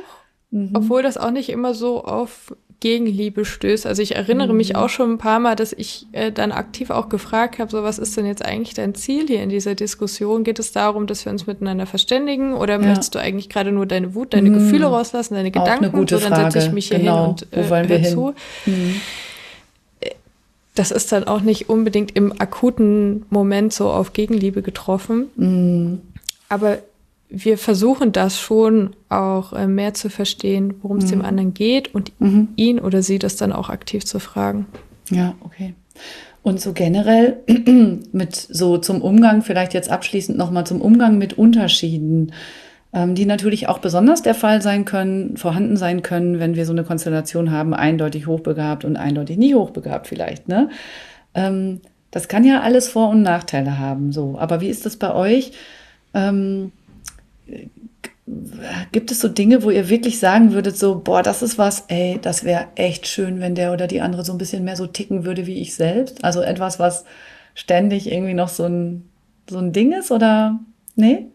mhm. 0.51 0.71
obwohl 0.73 1.01
das 1.01 1.17
auch 1.17 1.31
nicht 1.31 1.47
immer 1.49 1.73
so 1.73 2.03
auf 2.03 2.53
Gegenliebe 2.81 3.45
stößt. 3.45 3.85
Also 3.85 4.01
ich 4.01 4.17
erinnere 4.17 4.51
mhm. 4.51 4.57
mich 4.57 4.75
auch 4.75 4.89
schon 4.89 5.13
ein 5.13 5.17
paar 5.17 5.39
Mal, 5.39 5.55
dass 5.55 5.71
ich 5.71 6.07
äh, 6.11 6.33
dann 6.33 6.51
aktiv 6.51 6.89
auch 6.89 7.07
gefragt 7.07 7.59
habe, 7.59 7.71
so 7.71 7.81
was 7.81 7.97
ist 7.97 8.17
denn 8.17 8.25
jetzt 8.25 8.43
eigentlich 8.43 8.73
dein 8.73 8.93
Ziel 8.93 9.27
hier 9.27 9.41
in 9.41 9.49
dieser 9.49 9.75
Diskussion? 9.75 10.43
Geht 10.43 10.59
es 10.59 10.73
darum, 10.73 11.07
dass 11.07 11.23
wir 11.23 11.31
uns 11.31 11.47
miteinander 11.47 11.85
verständigen 11.85 12.53
oder 12.53 12.73
ja. 12.73 12.79
möchtest 12.79 13.15
du 13.15 13.19
eigentlich 13.19 13.47
gerade 13.47 13.71
nur 13.71 13.85
deine 13.85 14.15
Wut, 14.15 14.33
deine 14.33 14.49
mhm. 14.49 14.55
Gefühle 14.55 14.87
rauslassen, 14.87 15.35
deine 15.35 15.51
Gedanken? 15.51 16.07
so, 16.07 16.19
dann 16.19 16.51
setze 16.51 16.67
ich 16.67 16.73
mich 16.73 16.89
hier 16.89 16.99
genau. 16.99 17.21
hin 17.21 17.29
und 17.29 17.53
äh, 17.53 17.63
Wo 17.63 17.69
wollen 17.69 17.87
wir 17.87 17.97
hin? 17.99 18.11
zu. 18.11 18.33
Mhm 18.65 19.01
das 20.75 20.91
ist 20.91 21.11
dann 21.11 21.25
auch 21.25 21.41
nicht 21.41 21.69
unbedingt 21.69 22.15
im 22.15 22.39
akuten 22.39 23.25
Moment 23.29 23.73
so 23.73 23.89
auf 23.89 24.13
Gegenliebe 24.13 24.61
getroffen. 24.61 25.27
Mhm. 25.35 26.01
Aber 26.47 26.79
wir 27.29 27.57
versuchen 27.57 28.11
das 28.11 28.39
schon 28.39 28.95
auch 29.07 29.53
äh, 29.53 29.67
mehr 29.67 29.93
zu 29.93 30.09
verstehen, 30.09 30.75
worum 30.81 30.97
es 30.97 31.05
mhm. 31.05 31.09
dem 31.09 31.21
anderen 31.23 31.53
geht 31.53 31.93
und 31.93 32.11
mhm. 32.19 32.49
ihn 32.55 32.79
oder 32.79 33.03
sie 33.03 33.19
das 33.19 33.35
dann 33.35 33.53
auch 33.53 33.69
aktiv 33.69 34.05
zu 34.05 34.19
fragen. 34.19 34.65
Ja, 35.09 35.35
okay. 35.41 35.73
Und 36.41 36.61
so 36.61 36.73
generell 36.73 37.37
mit 38.11 38.35
so 38.35 38.77
zum 38.77 39.01
Umgang, 39.01 39.41
vielleicht 39.41 39.73
jetzt 39.73 39.89
abschließend 39.89 40.37
nochmal 40.37 40.65
zum 40.65 40.81
Umgang 40.81 41.17
mit 41.17 41.37
Unterschieden 41.37 42.31
die 42.91 43.25
natürlich 43.25 43.67
auch 43.67 43.79
besonders 43.79 44.23
der 44.23 44.33
Fall 44.33 44.61
sein 44.61 44.83
können, 44.85 45.37
vorhanden 45.37 45.77
sein 45.77 46.01
können, 46.01 46.39
wenn 46.39 46.55
wir 46.55 46.65
so 46.65 46.71
eine 46.71 46.83
Konstellation 46.83 47.51
haben, 47.51 47.73
eindeutig 47.73 48.25
hochbegabt 48.25 48.83
und 48.83 48.97
eindeutig 48.97 49.37
nie 49.37 49.53
hochbegabt 49.53 50.07
vielleicht. 50.07 50.47
Ne? 50.47 50.69
Ähm, 51.35 51.81
das 52.11 52.27
kann 52.27 52.43
ja 52.43 52.61
alles 52.61 52.89
Vor- 52.89 53.09
und 53.09 53.21
Nachteile 53.21 53.77
haben. 53.77 54.11
So, 54.11 54.37
aber 54.39 54.61
wie 54.61 54.69
ist 54.69 54.85
das 54.85 54.97
bei 54.97 55.13
euch? 55.13 55.51
Ähm, 56.15 56.71
gibt 58.91 59.11
es 59.11 59.19
so 59.19 59.27
Dinge, 59.27 59.63
wo 59.63 59.69
ihr 59.69 59.89
wirklich 59.89 60.19
sagen 60.19 60.53
würdet, 60.53 60.77
so, 60.77 60.99
boah, 60.99 61.21
das 61.23 61.41
ist 61.41 61.57
was, 61.57 61.85
ey, 61.87 62.19
das 62.21 62.43
wäre 62.43 62.67
echt 62.75 63.07
schön, 63.07 63.39
wenn 63.39 63.55
der 63.55 63.71
oder 63.73 63.87
die 63.87 64.01
andere 64.01 64.23
so 64.23 64.31
ein 64.31 64.37
bisschen 64.37 64.63
mehr 64.63 64.75
so 64.75 64.87
ticken 64.87 65.25
würde 65.25 65.45
wie 65.45 65.61
ich 65.61 65.75
selbst? 65.75 66.23
Also 66.23 66.41
etwas, 66.41 66.79
was 66.79 67.05
ständig 67.53 68.11
irgendwie 68.11 68.33
noch 68.33 68.49
so 68.49 68.65
ein, 68.65 69.09
so 69.49 69.59
ein 69.59 69.73
Ding 69.73 69.93
ist 69.93 70.11
oder 70.11 70.59
nee? 70.95 71.27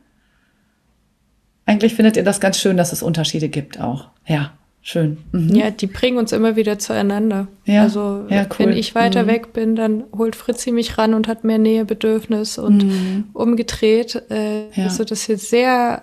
Eigentlich 1.66 1.95
findet 1.95 2.16
ihr 2.16 2.24
das 2.24 2.41
ganz 2.41 2.59
schön, 2.59 2.77
dass 2.77 2.93
es 2.93 3.03
Unterschiede 3.03 3.49
gibt 3.49 3.81
auch. 3.81 4.09
Ja, 4.27 4.53
schön. 4.82 5.19
Mhm. 5.32 5.55
Ja, 5.55 5.70
die 5.70 5.86
bringen 5.86 6.19
uns 6.19 6.32
immer 6.32 6.57
wieder 6.57 6.78
zueinander. 6.78 7.49
Ja, 7.65 7.82
also 7.82 8.27
ja, 8.28 8.43
cool. 8.43 8.49
wenn 8.59 8.73
ich 8.73 8.95
weiter 8.95 9.23
mhm. 9.24 9.28
weg 9.28 9.53
bin, 9.53 9.77
dann 9.77 10.05
holt 10.16 10.36
Fritzi 10.36 10.73
mich 10.73 10.99
ran 10.99 11.15
und 11.15 11.27
hat 11.27 11.45
mehr 11.45 11.59
Nähebedürfnis 11.59 12.59
und 12.59 12.85
mhm. 12.85 13.24
umgedreht, 13.32 14.23
äh, 14.31 14.70
ja. 14.74 14.91
so 14.91 15.05
dass 15.05 15.27
wir 15.28 15.39
sehr 15.39 16.03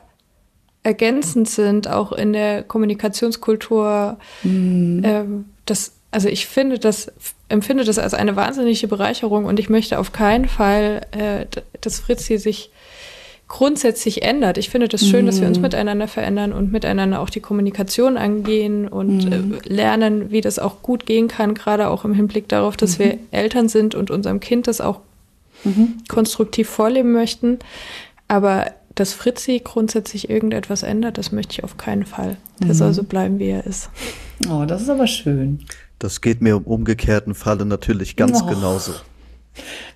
ergänzend 0.84 1.48
sind, 1.48 1.88
auch 1.88 2.12
in 2.12 2.34
der 2.34 2.64
Kommunikationskultur. 2.64 4.18
Mhm. 4.42 5.02
Ähm, 5.06 5.46
das, 5.66 5.94
also 6.10 6.28
ich 6.28 6.48
finde 6.48 6.80
das, 6.80 7.12
empfinde 7.50 7.84
das 7.84 8.00
als 8.00 8.16
eine 8.16 8.36
wahnsinnige 8.36 8.88
Bereicherung 8.88 9.46
und 9.46 9.60
ich 9.60 9.70
möchte 9.70 10.00
auf 10.00 10.12
keinen 10.12 10.48
Fall, 10.48 11.02
äh, 11.12 11.46
dass 11.82 12.00
Fritzi 12.00 12.40
sich 12.40 12.72
grundsätzlich 13.52 14.24
ändert. 14.24 14.58
Ich 14.58 14.70
finde 14.70 14.88
das 14.88 15.06
schön, 15.06 15.24
mhm. 15.24 15.26
dass 15.26 15.42
wir 15.42 15.48
uns 15.50 15.58
mhm. 15.58 15.64
miteinander 15.64 16.08
verändern 16.08 16.54
und 16.54 16.72
miteinander 16.72 17.20
auch 17.20 17.30
die 17.30 17.42
Kommunikation 17.42 18.16
angehen 18.16 18.88
und 18.88 19.26
mhm. 19.26 19.56
äh, 19.56 19.68
lernen, 19.68 20.32
wie 20.32 20.40
das 20.40 20.58
auch 20.58 20.82
gut 20.82 21.06
gehen 21.06 21.28
kann, 21.28 21.54
gerade 21.54 21.90
auch 21.90 22.06
im 22.06 22.14
Hinblick 22.14 22.48
darauf, 22.48 22.78
dass 22.78 22.98
mhm. 22.98 23.04
wir 23.04 23.18
Eltern 23.32 23.68
sind 23.68 23.94
und 23.94 24.10
unserem 24.10 24.40
Kind 24.40 24.68
das 24.68 24.80
auch 24.80 25.02
mhm. 25.66 25.98
konstruktiv 26.08 26.70
vorleben 26.70 27.12
möchten. 27.12 27.60
Aber 28.30 28.72
dass 28.96 29.12
Fritzi 29.12 29.60
grundsätzlich 29.62 30.30
irgendetwas 30.30 30.84
ändert, 30.84 31.18
das 31.18 31.34
möchte 31.34 31.52
ich 31.52 31.64
auf 31.66 31.76
keinen 31.76 32.06
Fall. 32.06 32.38
Der 32.62 32.70
mhm. 32.70 32.74
soll 32.74 32.94
so 32.94 33.04
bleiben, 33.04 33.38
wie 33.38 33.50
er 33.50 33.66
ist. 33.66 33.90
Oh, 34.50 34.64
das 34.66 34.82
ist 34.82 34.90
aber 34.90 35.08
schön. 35.08 35.60
Das 36.00 36.22
geht 36.22 36.42
mir 36.42 36.56
im 36.56 36.64
umgekehrten 36.64 37.36
Falle 37.36 37.66
natürlich 37.66 38.16
ganz 38.16 38.42
oh. 38.44 38.46
genauso. 38.46 38.94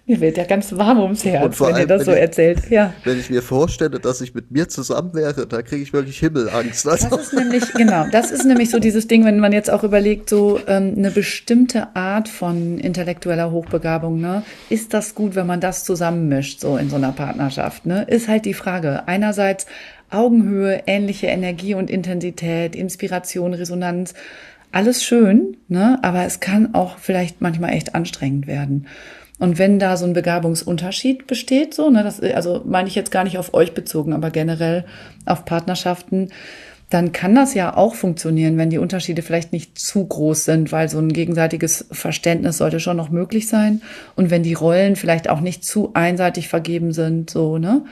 Mir 0.07 0.21
wird 0.21 0.37
ja 0.37 0.43
ganz 0.43 0.71
warm 0.71 0.99
ums 0.99 1.25
Herz, 1.25 1.59
wenn 1.59 1.67
allem, 1.67 1.77
ihr 1.77 1.87
das 1.87 2.05
so 2.05 2.11
ich, 2.11 2.19
erzählt. 2.19 2.69
Ja. 2.69 2.93
Wenn 3.03 3.19
ich 3.19 3.31
mir 3.31 3.41
vorstelle, 3.41 3.99
dass 3.99 4.21
ich 4.21 4.35
mit 4.35 4.51
mir 4.51 4.69
zusammen 4.69 5.15
wäre, 5.15 5.47
da 5.47 5.63
kriege 5.63 5.81
ich 5.81 5.93
wirklich 5.93 6.19
Himmelangst. 6.19 6.87
Also. 6.87 7.09
Das 7.09 7.27
ist 7.27 7.33
nämlich, 7.33 7.73
genau, 7.73 8.05
das 8.11 8.29
ist 8.29 8.45
nämlich 8.45 8.69
so 8.69 8.77
dieses 8.77 9.07
Ding, 9.07 9.25
wenn 9.25 9.39
man 9.39 9.51
jetzt 9.51 9.71
auch 9.71 9.83
überlegt, 9.83 10.29
so 10.29 10.59
ähm, 10.67 10.93
eine 10.95 11.09
bestimmte 11.09 11.95
Art 11.95 12.29
von 12.29 12.77
intellektueller 12.77 13.49
Hochbegabung, 13.49 14.21
ne? 14.21 14.43
Ist 14.69 14.93
das 14.93 15.15
gut, 15.15 15.33
wenn 15.33 15.47
man 15.47 15.59
das 15.59 15.83
zusammenmischt, 15.83 16.59
so 16.59 16.77
in 16.77 16.89
so 16.89 16.97
einer 16.97 17.11
Partnerschaft? 17.11 17.87
Ne? 17.87 18.03
Ist 18.03 18.27
halt 18.27 18.45
die 18.45 18.53
Frage. 18.53 19.07
Einerseits 19.07 19.65
Augenhöhe, 20.11 20.83
ähnliche 20.85 21.27
Energie 21.27 21.73
und 21.73 21.89
Intensität, 21.89 22.75
Inspiration, 22.75 23.55
Resonanz, 23.55 24.13
alles 24.71 25.03
schön, 25.03 25.57
ne? 25.67 25.99
aber 26.03 26.25
es 26.25 26.39
kann 26.39 26.73
auch 26.75 26.97
vielleicht 26.99 27.41
manchmal 27.41 27.73
echt 27.73 27.95
anstrengend 27.95 28.45
werden. 28.45 28.87
Und 29.37 29.59
wenn 29.59 29.79
da 29.79 29.97
so 29.97 30.05
ein 30.05 30.13
Begabungsunterschied 30.13 31.27
besteht, 31.27 31.73
so, 31.73 31.89
ne, 31.89 32.03
das, 32.03 32.21
also 32.21 32.61
meine 32.65 32.87
ich 32.87 32.95
jetzt 32.95 33.11
gar 33.11 33.25
nicht 33.25 33.37
auf 33.37 33.53
euch 33.53 33.73
bezogen, 33.73 34.13
aber 34.13 34.31
generell 34.31 34.85
auf 35.25 35.43
Partnerschaften, 35.43 36.29
dann 36.89 37.11
kann 37.11 37.35
das 37.35 37.53
ja 37.55 37.75
auch 37.75 37.95
funktionieren, 37.95 38.57
wenn 38.57 38.69
die 38.69 38.77
Unterschiede 38.77 39.23
vielleicht 39.23 39.51
nicht 39.51 39.77
zu 39.77 40.05
groß 40.05 40.45
sind, 40.45 40.71
weil 40.71 40.87
so 40.87 40.99
ein 40.99 41.11
gegenseitiges 41.11 41.87
Verständnis 41.91 42.59
sollte 42.59 42.79
schon 42.79 42.95
noch 42.95 43.09
möglich 43.09 43.47
sein. 43.47 43.81
Und 44.15 44.29
wenn 44.29 44.43
die 44.43 44.53
Rollen 44.53 44.95
vielleicht 44.95 45.29
auch 45.29 45.41
nicht 45.41 45.65
zu 45.65 45.91
einseitig 45.95 46.47
vergeben 46.47 46.93
sind, 46.93 47.29
so, 47.29 47.57
ne? 47.57 47.83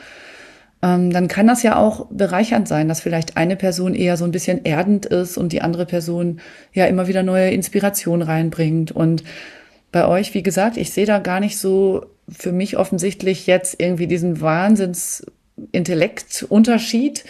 Ähm, 0.83 1.11
dann 1.11 1.29
kann 1.29 1.47
das 1.47 1.63
ja 1.63 1.77
auch 1.77 2.07
bereichernd 2.11 2.67
sein, 2.67 2.87
dass 2.87 2.99
vielleicht 2.99 3.37
eine 3.37 3.55
Person 3.55 3.95
eher 3.95 4.17
so 4.17 4.25
ein 4.25 4.31
bisschen 4.31 4.63
erdend 4.65 5.05
ist 5.05 5.37
und 5.37 5.53
die 5.53 5.61
andere 5.61 5.85
Person 5.85 6.39
ja 6.73 6.85
immer 6.85 7.07
wieder 7.07 7.23
neue 7.23 7.51
Inspiration 7.51 8.21
reinbringt 8.21 8.91
und 8.91 9.23
bei 9.93 10.05
euch, 10.05 10.33
wie 10.33 10.43
gesagt, 10.43 10.75
ich 10.75 10.91
sehe 10.91 11.05
da 11.05 11.19
gar 11.19 11.39
nicht 11.39 11.57
so 11.57 12.05
für 12.27 12.51
mich 12.51 12.75
offensichtlich 12.77 13.47
jetzt 13.47 13.79
irgendwie 13.79 14.07
diesen 14.07 14.41
Wahnsinns-Intellekt-Unterschied. 14.41 17.23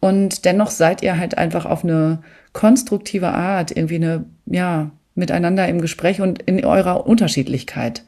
Und 0.00 0.44
dennoch 0.44 0.70
seid 0.70 1.02
ihr 1.02 1.16
halt 1.16 1.38
einfach 1.38 1.64
auf 1.64 1.82
eine 1.84 2.22
konstruktive 2.52 3.28
Art 3.28 3.74
irgendwie 3.74 3.94
eine, 3.94 4.26
ja, 4.46 4.90
miteinander 5.14 5.68
im 5.68 5.80
Gespräch 5.80 6.20
und 6.20 6.42
in 6.42 6.62
eurer 6.64 7.06
Unterschiedlichkeit 7.06 8.02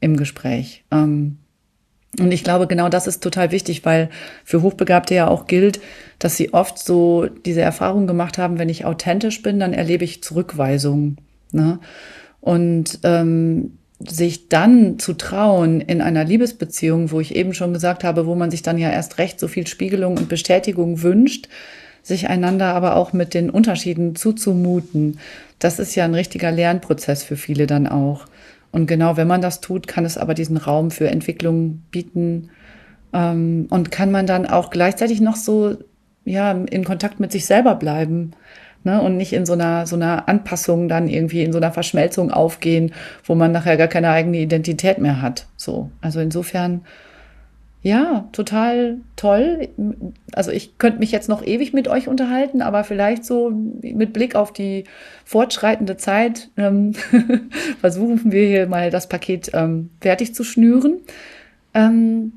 im 0.00 0.16
Gespräch. 0.16 0.82
Ähm, 0.90 1.38
und 2.18 2.32
ich 2.32 2.42
glaube, 2.42 2.66
genau 2.66 2.88
das 2.88 3.06
ist 3.06 3.22
total 3.22 3.52
wichtig, 3.52 3.84
weil 3.84 4.10
für 4.44 4.62
Hochbegabte 4.62 5.14
ja 5.14 5.28
auch 5.28 5.46
gilt, 5.46 5.80
dass 6.18 6.36
sie 6.36 6.52
oft 6.52 6.76
so 6.78 7.26
diese 7.26 7.60
Erfahrung 7.60 8.08
gemacht 8.08 8.38
haben, 8.38 8.58
wenn 8.58 8.68
ich 8.68 8.84
authentisch 8.84 9.42
bin, 9.42 9.60
dann 9.60 9.72
erlebe 9.72 10.04
ich 10.04 10.22
Zurückweisungen. 10.22 11.18
Ne? 11.52 11.78
Und 12.40 13.00
ähm, 13.02 13.72
sich 14.06 14.48
dann 14.48 14.98
zu 14.98 15.12
trauen 15.14 15.80
in 15.80 16.00
einer 16.00 16.24
Liebesbeziehung, 16.24 17.10
wo 17.10 17.20
ich 17.20 17.36
eben 17.36 17.52
schon 17.52 17.74
gesagt 17.74 18.02
habe, 18.02 18.26
wo 18.26 18.34
man 18.34 18.50
sich 18.50 18.62
dann 18.62 18.78
ja 18.78 18.90
erst 18.90 19.18
recht 19.18 19.38
so 19.38 19.46
viel 19.46 19.66
Spiegelung 19.66 20.16
und 20.16 20.28
Bestätigung 20.28 21.02
wünscht, 21.02 21.48
sich 22.02 22.28
einander 22.28 22.74
aber 22.74 22.96
auch 22.96 23.12
mit 23.12 23.34
den 23.34 23.50
Unterschieden 23.50 24.16
zuzumuten, 24.16 25.18
das 25.58 25.78
ist 25.78 25.94
ja 25.94 26.06
ein 26.06 26.14
richtiger 26.14 26.50
Lernprozess 26.50 27.22
für 27.22 27.36
viele 27.36 27.66
dann 27.66 27.86
auch. 27.86 28.24
Und 28.72 28.86
genau 28.86 29.18
wenn 29.18 29.28
man 29.28 29.42
das 29.42 29.60
tut, 29.60 29.86
kann 29.86 30.06
es 30.06 30.16
aber 30.16 30.32
diesen 30.32 30.56
Raum 30.56 30.90
für 30.90 31.08
Entwicklung 31.08 31.82
bieten 31.90 32.48
ähm, 33.12 33.66
und 33.68 33.90
kann 33.90 34.10
man 34.10 34.26
dann 34.26 34.46
auch 34.46 34.70
gleichzeitig 34.70 35.20
noch 35.20 35.36
so 35.36 35.76
ja 36.24 36.52
in 36.52 36.84
Kontakt 36.84 37.20
mit 37.20 37.32
sich 37.32 37.44
selber 37.44 37.74
bleiben 37.74 38.32
ne, 38.84 39.00
und 39.00 39.16
nicht 39.16 39.32
in 39.32 39.46
so 39.46 39.52
einer, 39.52 39.86
so 39.86 39.96
einer 39.96 40.28
Anpassung 40.28 40.88
dann 40.88 41.08
irgendwie 41.08 41.42
in 41.42 41.52
so 41.52 41.58
einer 41.58 41.72
Verschmelzung 41.72 42.30
aufgehen, 42.30 42.92
wo 43.24 43.34
man 43.34 43.52
nachher 43.52 43.76
gar 43.76 43.88
keine 43.88 44.10
eigene 44.10 44.38
Identität 44.38 44.98
mehr 44.98 45.22
hat. 45.22 45.46
So. 45.56 45.90
Also 46.00 46.20
insofern, 46.20 46.82
ja, 47.82 48.28
total 48.32 48.98
toll. 49.16 49.68
Also 50.32 50.50
ich 50.50 50.78
könnte 50.78 50.98
mich 50.98 51.12
jetzt 51.12 51.28
noch 51.28 51.44
ewig 51.44 51.72
mit 51.72 51.88
euch 51.88 52.08
unterhalten, 52.08 52.62
aber 52.62 52.84
vielleicht 52.84 53.24
so 53.24 53.50
mit 53.50 54.12
Blick 54.12 54.34
auf 54.34 54.52
die 54.52 54.84
fortschreitende 55.24 55.96
Zeit 55.96 56.50
ähm, 56.56 56.92
versuchen 57.80 58.32
wir 58.32 58.46
hier 58.46 58.66
mal 58.66 58.90
das 58.90 59.08
Paket 59.08 59.50
ähm, 59.54 59.90
fertig 60.00 60.34
zu 60.34 60.44
schnüren. 60.44 60.98
Ähm, 61.72 62.32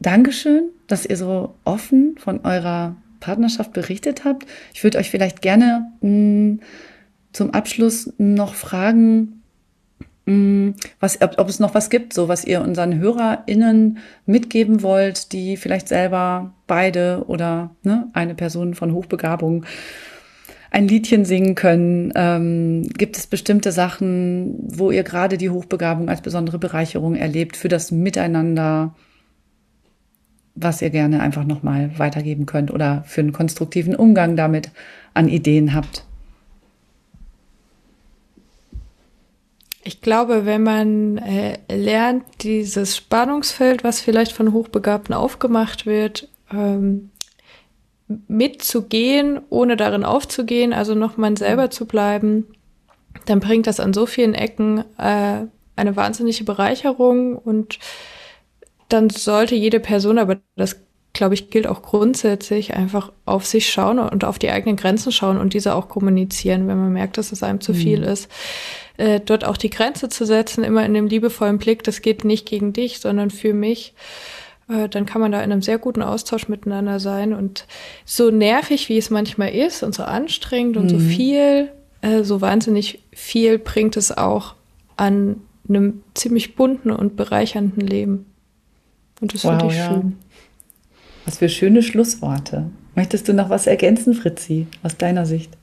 Dankeschön, 0.00 0.68
dass 0.86 1.06
ihr 1.06 1.16
so 1.16 1.54
offen 1.64 2.16
von 2.18 2.40
eurer 2.44 2.94
Partnerschaft 3.24 3.72
berichtet 3.72 4.24
habt. 4.24 4.46
Ich 4.74 4.84
würde 4.84 4.98
euch 4.98 5.10
vielleicht 5.10 5.40
gerne 5.40 5.90
mh, 6.02 6.08
hm, 6.08 6.60
zum 7.32 7.50
Abschluss 7.50 8.12
noch 8.18 8.54
fragen, 8.54 9.42
mh, 10.26 10.32
hm, 10.32 10.74
was, 11.00 11.22
ob, 11.22 11.38
ob, 11.38 11.48
es 11.48 11.58
noch 11.58 11.74
was 11.74 11.88
gibt, 11.88 12.12
so 12.12 12.28
was 12.28 12.44
ihr 12.44 12.60
unseren 12.60 12.98
HörerInnen 12.98 13.98
mitgeben 14.26 14.82
wollt, 14.82 15.32
die 15.32 15.56
vielleicht 15.56 15.88
selber 15.88 16.52
beide 16.66 17.24
oder 17.26 17.70
ne, 17.82 18.08
eine 18.12 18.34
Person 18.34 18.74
von 18.74 18.92
Hochbegabung 18.92 19.64
ein 20.70 20.86
Liedchen 20.86 21.24
singen 21.24 21.54
können? 21.54 22.12
Ähm, 22.16 22.82
gibt 22.98 23.16
es 23.16 23.26
bestimmte 23.26 23.72
Sachen, 23.72 24.56
wo 24.60 24.90
ihr 24.90 25.02
gerade 25.02 25.38
die 25.38 25.50
Hochbegabung 25.50 26.10
als 26.10 26.20
besondere 26.20 26.58
Bereicherung 26.58 27.14
erlebt 27.14 27.56
für 27.56 27.68
das 27.68 27.90
Miteinander? 27.90 28.94
Was 30.54 30.82
ihr 30.82 30.90
gerne 30.90 31.20
einfach 31.20 31.44
nochmal 31.44 31.98
weitergeben 31.98 32.46
könnt 32.46 32.70
oder 32.70 33.02
für 33.06 33.20
einen 33.20 33.32
konstruktiven 33.32 33.94
Umgang 33.96 34.36
damit 34.36 34.70
an 35.12 35.28
Ideen 35.28 35.74
habt. 35.74 36.04
Ich 39.86 40.00
glaube, 40.00 40.46
wenn 40.46 40.62
man 40.62 41.18
äh, 41.18 41.58
lernt, 41.68 42.24
dieses 42.40 42.96
Spannungsfeld, 42.96 43.84
was 43.84 44.00
vielleicht 44.00 44.32
von 44.32 44.52
Hochbegabten 44.52 45.14
aufgemacht 45.14 45.84
wird, 45.84 46.28
ähm, 46.50 47.10
mitzugehen, 48.28 49.40
ohne 49.50 49.76
darin 49.76 50.04
aufzugehen, 50.04 50.72
also 50.72 50.94
noch 50.94 51.18
man 51.18 51.36
selber 51.36 51.70
zu 51.70 51.86
bleiben, 51.86 52.46
dann 53.26 53.40
bringt 53.40 53.66
das 53.66 53.80
an 53.80 53.92
so 53.92 54.06
vielen 54.06 54.34
Ecken 54.34 54.84
äh, 54.98 55.46
eine 55.76 55.96
wahnsinnige 55.96 56.44
Bereicherung 56.44 57.36
und 57.36 57.78
dann 58.94 59.10
sollte 59.10 59.54
jede 59.54 59.80
Person, 59.80 60.18
aber 60.18 60.38
das 60.56 60.76
glaube 61.14 61.34
ich, 61.34 61.48
gilt 61.48 61.66
auch 61.66 61.80
grundsätzlich, 61.80 62.74
einfach 62.74 63.12
auf 63.24 63.46
sich 63.46 63.70
schauen 63.70 64.00
und 64.00 64.24
auf 64.24 64.38
die 64.38 64.50
eigenen 64.50 64.76
Grenzen 64.76 65.12
schauen 65.12 65.38
und 65.38 65.54
diese 65.54 65.74
auch 65.74 65.88
kommunizieren, 65.88 66.66
wenn 66.66 66.76
man 66.76 66.92
merkt, 66.92 67.16
dass 67.16 67.32
es 67.32 67.42
einem 67.42 67.60
zu 67.60 67.72
viel 67.72 68.00
mhm. 68.00 68.04
ist. 68.04 68.28
Äh, 68.96 69.20
dort 69.20 69.44
auch 69.44 69.56
die 69.56 69.70
Grenze 69.70 70.08
zu 70.08 70.26
setzen, 70.26 70.64
immer 70.64 70.84
in 70.84 70.92
dem 70.92 71.06
liebevollen 71.06 71.58
Blick, 71.58 71.84
das 71.84 72.02
geht 72.02 72.24
nicht 72.24 72.46
gegen 72.46 72.72
dich, 72.72 72.98
sondern 72.98 73.30
für 73.30 73.54
mich. 73.54 73.94
Äh, 74.68 74.88
dann 74.88 75.06
kann 75.06 75.20
man 75.20 75.30
da 75.30 75.38
in 75.38 75.52
einem 75.52 75.62
sehr 75.62 75.78
guten 75.78 76.02
Austausch 76.02 76.48
miteinander 76.48 76.98
sein. 76.98 77.32
Und 77.32 77.66
so 78.04 78.30
nervig, 78.30 78.88
wie 78.88 78.98
es 78.98 79.10
manchmal 79.10 79.54
ist 79.54 79.84
und 79.84 79.94
so 79.94 80.02
anstrengend 80.02 80.76
und 80.76 80.86
mhm. 80.86 80.90
so 80.90 80.98
viel, 80.98 81.70
äh, 82.02 82.24
so 82.24 82.40
wahnsinnig 82.40 83.00
viel 83.12 83.58
bringt 83.58 83.96
es 83.96 84.16
auch 84.16 84.54
an 84.96 85.36
einem 85.68 86.02
ziemlich 86.14 86.56
bunten 86.56 86.90
und 86.90 87.14
bereichernden 87.14 87.86
Leben. 87.86 88.26
Und 89.24 89.32
das 89.32 89.42
wow, 89.42 89.58
finde 89.58 89.72
ich 89.72 89.78
ja. 89.78 89.88
schön. 89.88 90.16
Was 91.24 91.38
für 91.38 91.48
schöne 91.48 91.82
Schlussworte. 91.82 92.70
Möchtest 92.94 93.26
du 93.26 93.32
noch 93.32 93.48
was 93.48 93.66
ergänzen, 93.66 94.12
Fritzi, 94.12 94.66
aus 94.82 94.98
deiner 94.98 95.24
Sicht? 95.24 95.56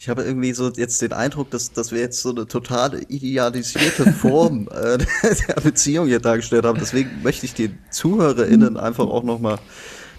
Ich 0.00 0.08
habe 0.08 0.24
irgendwie 0.24 0.52
so 0.52 0.68
jetzt 0.68 1.00
den 1.00 1.12
Eindruck, 1.12 1.52
dass, 1.52 1.70
dass 1.70 1.92
wir 1.92 2.00
jetzt 2.00 2.20
so 2.20 2.30
eine 2.30 2.48
total 2.48 3.00
idealisierte 3.08 4.12
Form 4.12 4.68
äh, 4.72 4.98
der 5.46 5.60
Beziehung 5.62 6.08
hier 6.08 6.18
dargestellt 6.18 6.64
haben. 6.64 6.80
Deswegen 6.80 7.22
möchte 7.22 7.46
ich 7.46 7.54
den 7.54 7.78
ZuhörerInnen 7.92 8.76
einfach 8.76 9.06
auch 9.06 9.22
nochmal 9.22 9.60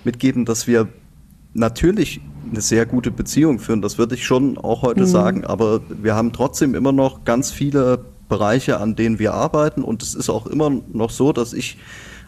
mitgeben, 0.05 0.45
dass 0.45 0.67
wir 0.67 0.87
natürlich 1.53 2.21
eine 2.49 2.61
sehr 2.61 2.85
gute 2.85 3.11
Beziehung 3.11 3.59
führen. 3.59 3.81
Das 3.81 3.97
würde 3.97 4.15
ich 4.15 4.25
schon 4.25 4.57
auch 4.57 4.83
heute 4.83 5.01
mhm. 5.01 5.07
sagen. 5.07 5.43
Aber 5.43 5.81
wir 5.89 6.15
haben 6.15 6.31
trotzdem 6.31 6.75
immer 6.75 6.93
noch 6.93 7.25
ganz 7.25 7.51
viele 7.51 8.05
Bereiche, 8.29 8.79
an 8.79 8.95
denen 8.95 9.19
wir 9.19 9.33
arbeiten. 9.33 9.83
Und 9.83 10.01
es 10.03 10.15
ist 10.15 10.29
auch 10.29 10.45
immer 10.45 10.71
noch 10.93 11.09
so, 11.09 11.33
dass 11.33 11.51
ich 11.51 11.77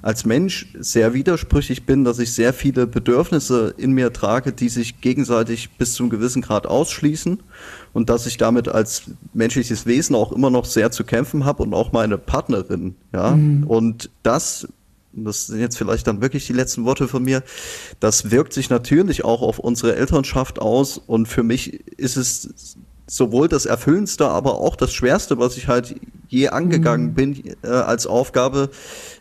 als 0.01 0.25
Mensch 0.25 0.67
sehr 0.79 1.13
widersprüchlich 1.13 1.85
bin, 1.85 2.03
dass 2.03 2.19
ich 2.19 2.33
sehr 2.33 2.53
viele 2.53 2.87
Bedürfnisse 2.87 3.73
in 3.77 3.91
mir 3.91 4.11
trage, 4.11 4.51
die 4.51 4.69
sich 4.69 4.99
gegenseitig 4.99 5.71
bis 5.77 5.93
zum 5.93 6.09
gewissen 6.09 6.41
Grad 6.41 6.65
ausschließen 6.65 7.39
und 7.93 8.09
dass 8.09 8.25
ich 8.25 8.37
damit 8.37 8.67
als 8.67 9.03
menschliches 9.33 9.85
Wesen 9.85 10.15
auch 10.15 10.31
immer 10.31 10.49
noch 10.49 10.65
sehr 10.65 10.91
zu 10.91 11.03
kämpfen 11.03 11.45
habe 11.45 11.63
und 11.63 11.73
auch 11.73 11.91
meine 11.91 12.17
Partnerin, 12.17 12.95
ja. 13.13 13.35
Mhm. 13.35 13.63
Und 13.67 14.09
das 14.23 14.67
das 15.13 15.47
sind 15.47 15.59
jetzt 15.59 15.77
vielleicht 15.77 16.07
dann 16.07 16.21
wirklich 16.21 16.47
die 16.47 16.53
letzten 16.53 16.85
Worte 16.85 17.09
von 17.09 17.21
mir, 17.21 17.43
das 17.99 18.31
wirkt 18.31 18.53
sich 18.53 18.69
natürlich 18.69 19.25
auch 19.25 19.41
auf 19.41 19.59
unsere 19.59 19.97
Elternschaft 19.97 20.59
aus 20.59 20.97
und 20.97 21.27
für 21.27 21.43
mich 21.43 21.85
ist 21.99 22.15
es 22.15 22.77
sowohl 23.11 23.49
das 23.49 23.65
Erfüllendste, 23.65 24.29
aber 24.29 24.61
auch 24.61 24.77
das 24.77 24.93
Schwerste, 24.93 25.37
was 25.37 25.57
ich 25.57 25.67
halt 25.67 25.95
je 26.29 26.47
angegangen 26.47 27.07
mhm. 27.07 27.13
bin 27.13 27.43
äh, 27.61 27.67
als 27.67 28.07
Aufgabe, 28.07 28.69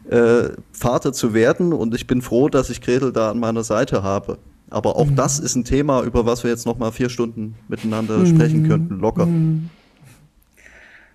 äh, 0.08 0.50
Vater 0.70 1.12
zu 1.12 1.34
werden. 1.34 1.72
Und 1.72 1.92
ich 1.96 2.06
bin 2.06 2.22
froh, 2.22 2.48
dass 2.48 2.70
ich 2.70 2.80
Gretel 2.80 3.12
da 3.12 3.32
an 3.32 3.40
meiner 3.40 3.64
Seite 3.64 4.04
habe. 4.04 4.38
Aber 4.70 4.94
auch 4.94 5.06
mhm. 5.06 5.16
das 5.16 5.40
ist 5.40 5.56
ein 5.56 5.64
Thema, 5.64 6.02
über 6.04 6.24
was 6.24 6.44
wir 6.44 6.50
jetzt 6.52 6.66
noch 6.66 6.78
mal 6.78 6.92
vier 6.92 7.10
Stunden 7.10 7.56
miteinander 7.66 8.18
mhm. 8.18 8.26
sprechen 8.26 8.68
könnten, 8.68 9.00
locker. 9.00 9.26
Mhm. 9.26 9.70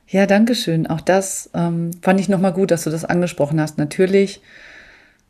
Ja, 0.10 0.26
danke 0.26 0.53
schön. 0.53 0.85
Auch 0.85 1.02
das 1.02 1.49
ähm, 1.53 1.91
fand 2.02 2.19
ich 2.19 2.27
noch 2.27 2.41
mal 2.41 2.52
gut, 2.52 2.72
dass 2.72 2.84
du 2.84 2.89
das 2.89 3.06
angesprochen 3.06 3.61
hast. 3.61 3.77
Natürlich 3.77 4.41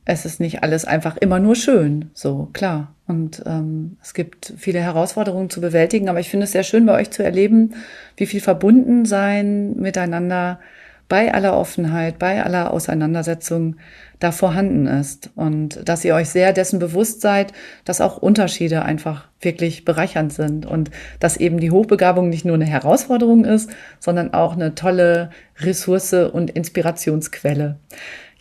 es 0.05 0.25
ist 0.25 0.39
nicht 0.39 0.63
alles 0.63 0.85
einfach 0.85 1.17
immer 1.17 1.39
nur 1.39 1.55
schön, 1.55 2.11
so 2.13 2.49
klar. 2.53 2.93
Und 3.07 3.43
ähm, 3.45 3.97
es 4.01 4.13
gibt 4.13 4.53
viele 4.57 4.79
Herausforderungen 4.79 5.49
zu 5.49 5.61
bewältigen, 5.61 6.09
aber 6.09 6.19
ich 6.19 6.29
finde 6.29 6.45
es 6.45 6.51
sehr 6.51 6.63
schön 6.63 6.85
bei 6.85 6.93
euch 6.93 7.11
zu 7.11 7.23
erleben, 7.23 7.73
wie 8.15 8.27
viel 8.27 8.41
Verbundensein 8.41 9.75
miteinander 9.75 10.59
bei 11.07 11.33
aller 11.33 11.55
Offenheit, 11.55 12.17
bei 12.17 12.43
aller 12.43 12.71
Auseinandersetzung 12.71 13.75
da 14.19 14.31
vorhanden 14.31 14.87
ist 14.87 15.29
und 15.35 15.87
dass 15.87 16.05
ihr 16.05 16.15
euch 16.15 16.29
sehr 16.29 16.53
dessen 16.53 16.79
bewusst 16.79 17.21
seid, 17.21 17.53
dass 17.83 18.01
auch 18.01 18.17
Unterschiede 18.17 18.83
einfach 18.83 19.27
wirklich 19.39 19.85
bereichernd 19.85 20.33
sind 20.33 20.65
und 20.65 20.89
dass 21.19 21.37
eben 21.37 21.59
die 21.59 21.69
Hochbegabung 21.69 22.29
nicht 22.29 22.45
nur 22.45 22.55
eine 22.55 22.65
Herausforderung 22.65 23.45
ist, 23.45 23.69
sondern 23.99 24.33
auch 24.33 24.53
eine 24.53 24.73
tolle 24.73 25.29
Ressource 25.59 26.13
und 26.13 26.49
Inspirationsquelle. 26.49 27.77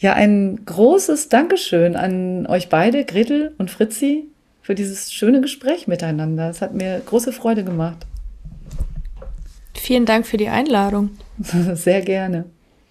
Ja, 0.04 0.12
ein 0.12 0.66
großes 0.66 1.30
Dankeschön 1.30 1.96
an 1.96 2.46
euch 2.46 2.68
beide, 2.68 3.06
Gretel 3.06 3.54
und 3.56 3.70
Fritzi, 3.70 4.24
für 4.60 4.74
dieses 4.74 5.10
schöne 5.10 5.40
Gespräch 5.40 5.88
miteinander. 5.88 6.50
Es 6.50 6.60
hat 6.60 6.74
mir 6.74 7.00
große 7.06 7.32
Freude 7.32 7.64
gemacht. 7.64 8.06
Vielen 9.72 10.04
Dank 10.04 10.26
für 10.26 10.36
die 10.36 10.50
Einladung. 10.50 11.12
Sehr 11.72 12.02
gerne. 12.02 12.44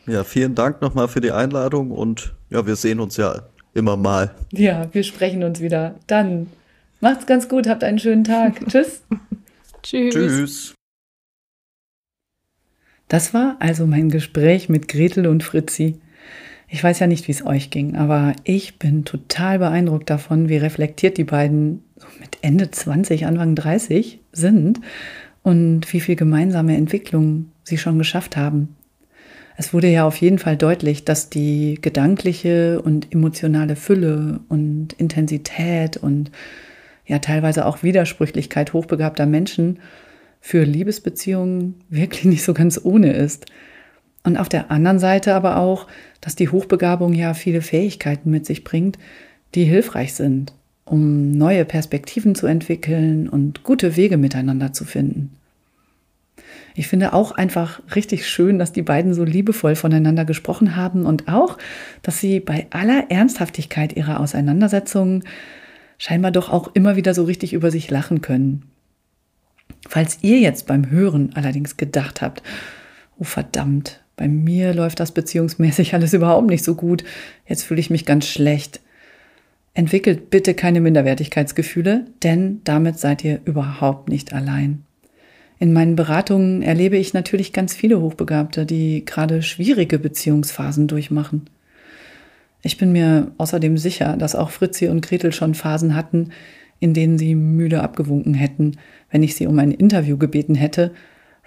Ja, 0.08 0.24
vielen 0.24 0.56
Dank 0.56 0.82
nochmal 0.82 1.08
für 1.08 1.22
die 1.22 1.32
Einladung 1.32 1.92
und 1.92 2.34
ja, 2.50 2.66
wir 2.66 2.76
sehen 2.76 3.00
uns 3.00 3.16
ja 3.18 3.44
immer 3.76 3.96
mal. 3.96 4.34
Ja, 4.52 4.92
wir 4.92 5.04
sprechen 5.04 5.44
uns 5.44 5.60
wieder. 5.60 5.94
Dann 6.08 6.48
macht's 7.00 7.28
ganz 7.28 7.48
gut, 7.48 7.68
habt 7.68 7.84
einen 7.84 8.00
schönen 8.00 8.24
Tag. 8.24 8.60
Tschüss. 8.70 9.04
Tschüss. 9.84 10.16
Tschüss. 10.16 10.74
Das 13.08 13.36
war 13.36 13.58
also 13.60 13.86
mein 13.86 14.10
Gespräch 14.10 14.68
mit 14.68 14.88
Gretel 14.88 15.28
und 15.28 15.44
Fritzi. 15.44 16.00
Ich 16.68 16.84
weiß 16.84 17.00
ja 17.00 17.08
nicht, 17.08 17.28
wie 17.28 17.32
es 17.32 17.46
euch 17.46 17.70
ging, 17.70 17.96
aber 17.96 18.34
ich 18.44 18.80
bin 18.80 19.06
total 19.06 19.60
beeindruckt 19.60 20.10
davon, 20.10 20.50
wie 20.50 20.58
reflektiert 20.58 21.18
die 21.18 21.24
beiden 21.24 21.84
mit 22.20 22.38
Ende 22.42 22.72
20, 22.72 23.26
Anfang 23.26 23.56
30 23.56 24.20
sind 24.32 24.82
und 25.44 25.92
wie 25.94 26.00
viel 26.00 26.16
gemeinsame 26.16 26.76
Entwicklung 26.76 27.52
sie 27.64 27.78
schon 27.78 27.98
geschafft 27.98 28.38
haben. 28.38 28.76
Es 29.56 29.74
wurde 29.74 29.88
ja 29.88 30.06
auf 30.06 30.18
jeden 30.18 30.40
Fall 30.40 30.58
deutlich, 30.58 31.06
dass 31.06 31.30
die 31.30 31.78
gedankliche 31.80 32.82
und 32.82 33.14
emotionale 33.14 33.76
Fülle 33.76 34.40
und 34.50 34.94
Intensität 34.94 35.98
und 35.98 36.32
ja 37.06 37.20
teilweise 37.20 37.66
auch 37.66 37.84
Widersprüchlichkeit 37.84 38.74
hochbegabter 38.74 39.26
Menschen 39.26 39.80
für 40.42 40.64
Liebesbeziehungen 40.64 41.76
wirklich 41.90 42.26
nicht 42.26 42.44
so 42.44 42.54
ganz 42.54 42.80
ohne 42.84 43.14
ist. 43.14 43.46
Und 44.24 44.38
auf 44.38 44.50
der 44.50 44.72
anderen 44.72 45.00
Seite 45.00 45.36
aber 45.36 45.58
auch, 45.58 45.88
dass 46.22 46.36
die 46.36 46.50
Hochbegabung 46.50 47.14
ja 47.14 47.34
viele 47.34 47.62
Fähigkeiten 47.62 48.32
mit 48.32 48.46
sich 48.46 48.64
bringt, 48.64 48.98
die 49.54 49.66
hilfreich 49.66 50.14
sind, 50.14 50.54
um 50.86 51.32
neue 51.32 51.66
Perspektiven 51.66 52.34
zu 52.34 52.48
entwickeln 52.48 53.28
und 53.28 53.64
gute 53.64 53.96
Wege 53.96 54.18
miteinander 54.18 54.74
zu 54.74 54.86
finden. 54.86 55.36
Ich 56.76 56.88
finde 56.88 57.14
auch 57.14 57.32
einfach 57.34 57.82
richtig 57.96 58.28
schön, 58.28 58.58
dass 58.58 58.72
die 58.72 58.82
beiden 58.82 59.14
so 59.14 59.24
liebevoll 59.24 59.76
voneinander 59.76 60.26
gesprochen 60.26 60.76
haben 60.76 61.06
und 61.06 61.28
auch, 61.28 61.58
dass 62.02 62.20
sie 62.20 62.40
bei 62.40 62.66
aller 62.72 63.12
Ernsthaftigkeit 63.12 63.96
ihrer 63.96 64.20
Auseinandersetzungen 64.20 65.24
scheinbar 66.00 66.32
doch 66.32 66.50
auch 66.50 66.72
immer 66.74 66.96
wieder 66.96 67.14
so 67.14 67.26
richtig 67.26 67.54
über 67.54 67.70
sich 67.70 67.92
lachen 67.92 68.22
können. 68.22 68.64
Falls 69.88 70.20
ihr 70.22 70.40
jetzt 70.40 70.66
beim 70.66 70.90
Hören 70.90 71.32
allerdings 71.36 71.78
gedacht 71.78 72.22
habt, 72.22 72.42
oh 73.20 73.24
verdammt, 73.24 74.03
bei 74.16 74.28
mir 74.28 74.74
läuft 74.74 75.00
das 75.00 75.12
beziehungsmäßig 75.12 75.94
alles 75.94 76.14
überhaupt 76.14 76.48
nicht 76.48 76.64
so 76.64 76.76
gut. 76.76 77.04
Jetzt 77.48 77.64
fühle 77.64 77.80
ich 77.80 77.90
mich 77.90 78.06
ganz 78.06 78.28
schlecht. 78.28 78.80
Entwickelt 79.74 80.30
bitte 80.30 80.54
keine 80.54 80.82
Minderwertigkeitsgefühle, 80.82 82.06
denn 82.22 82.62
damit 82.64 83.00
seid 83.00 83.24
ihr 83.24 83.42
überhaupt 83.46 84.08
nicht 84.10 84.32
allein. 84.32 84.84
In 85.58 85.74
meinen 85.74 85.96
Beratungen 85.96 86.62
erlebe 86.62 86.98
ich 86.98 87.14
natürlich 87.14 87.54
ganz 87.54 87.74
viele 87.74 88.00
Hochbegabte, 88.00 88.66
die 88.66 89.06
gerade 89.06 89.42
schwierige 89.42 89.98
Beziehungsphasen 89.98 90.88
durchmachen. 90.88 91.50
Ich 92.62 92.78
bin 92.78 92.92
mir 92.92 93.32
außerdem 93.38 93.78
sicher, 93.78 94.16
dass 94.18 94.36
auch 94.36 94.50
Fritzi 94.52 94.88
und 94.88 95.02
Gretel 95.02 95.32
schon 95.32 95.56
Phasen 95.56 95.96
hatten, 95.96 96.30
in 96.80 96.94
denen 96.94 97.18
sie 97.18 97.34
müde 97.34 97.82
abgewunken 97.82 98.34
hätten, 98.34 98.78
wenn 99.10 99.24
ich 99.24 99.36
sie 99.36 99.48
um 99.48 99.58
ein 99.58 99.72
Interview 99.72 100.18
gebeten 100.18 100.56
hätte, 100.56 100.92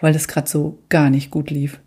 weil 0.01 0.14
es 0.14 0.28
gerade 0.28 0.48
so 0.48 0.78
gar 0.88 1.10
nicht 1.10 1.30
gut 1.30 1.51
lief. 1.51 1.80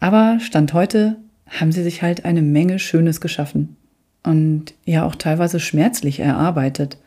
Aber 0.00 0.38
Stand 0.40 0.72
heute 0.72 1.16
haben 1.48 1.72
sie 1.72 1.82
sich 1.82 2.02
halt 2.02 2.24
eine 2.24 2.42
Menge 2.42 2.78
Schönes 2.78 3.20
geschaffen 3.20 3.76
und 4.22 4.74
ja 4.84 5.04
auch 5.04 5.14
teilweise 5.14 5.60
schmerzlich 5.60 6.20
erarbeitet. 6.20 6.98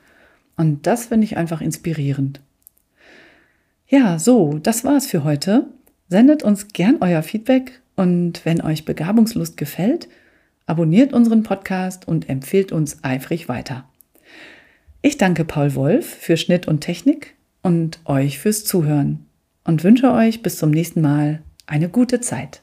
Und 0.58 0.88
das 0.88 1.08
finde 1.08 1.26
ich 1.26 1.38
einfach 1.38 1.62
inspirierend. 1.62 2.42
Ja, 3.88 4.20
so, 4.20 4.60
das 4.62 4.84
war's 4.84 5.08
für 5.08 5.24
heute. 5.24 5.68
Sendet 6.08 6.44
uns 6.44 6.70
gern 6.70 6.98
euer 7.02 7.24
Feedback 7.24 7.82
und 7.96 8.46
wenn 8.46 8.62
euch 8.62 8.86
Begabungslust 8.86 9.58
gefällt, 9.58 10.08
abonniert 10.66 11.14
unseren 11.14 11.44
Podcast 11.44 12.08
und 12.08 12.30
empfehlt 12.30 12.72
uns 12.72 13.04
eifrig 13.04 13.50
weiter. 13.50 13.86
Ich 15.02 15.18
danke 15.18 15.46
Paul 15.46 15.76
Wolf 15.76 16.06
für 16.06 16.38
Schnitt 16.38 16.68
und 16.68 16.82
Technik 16.82 17.36
und 17.62 18.00
euch 18.06 18.40
fürs 18.40 18.66
Zuhören 18.66 19.26
und 19.64 19.84
wünsche 19.84 20.12
euch 20.12 20.42
bis 20.42 20.58
zum 20.58 20.72
nächsten 20.72 21.02
Mal 21.02 21.42
eine 21.66 21.90
gute 21.90 22.22
Zeit. 22.22 22.62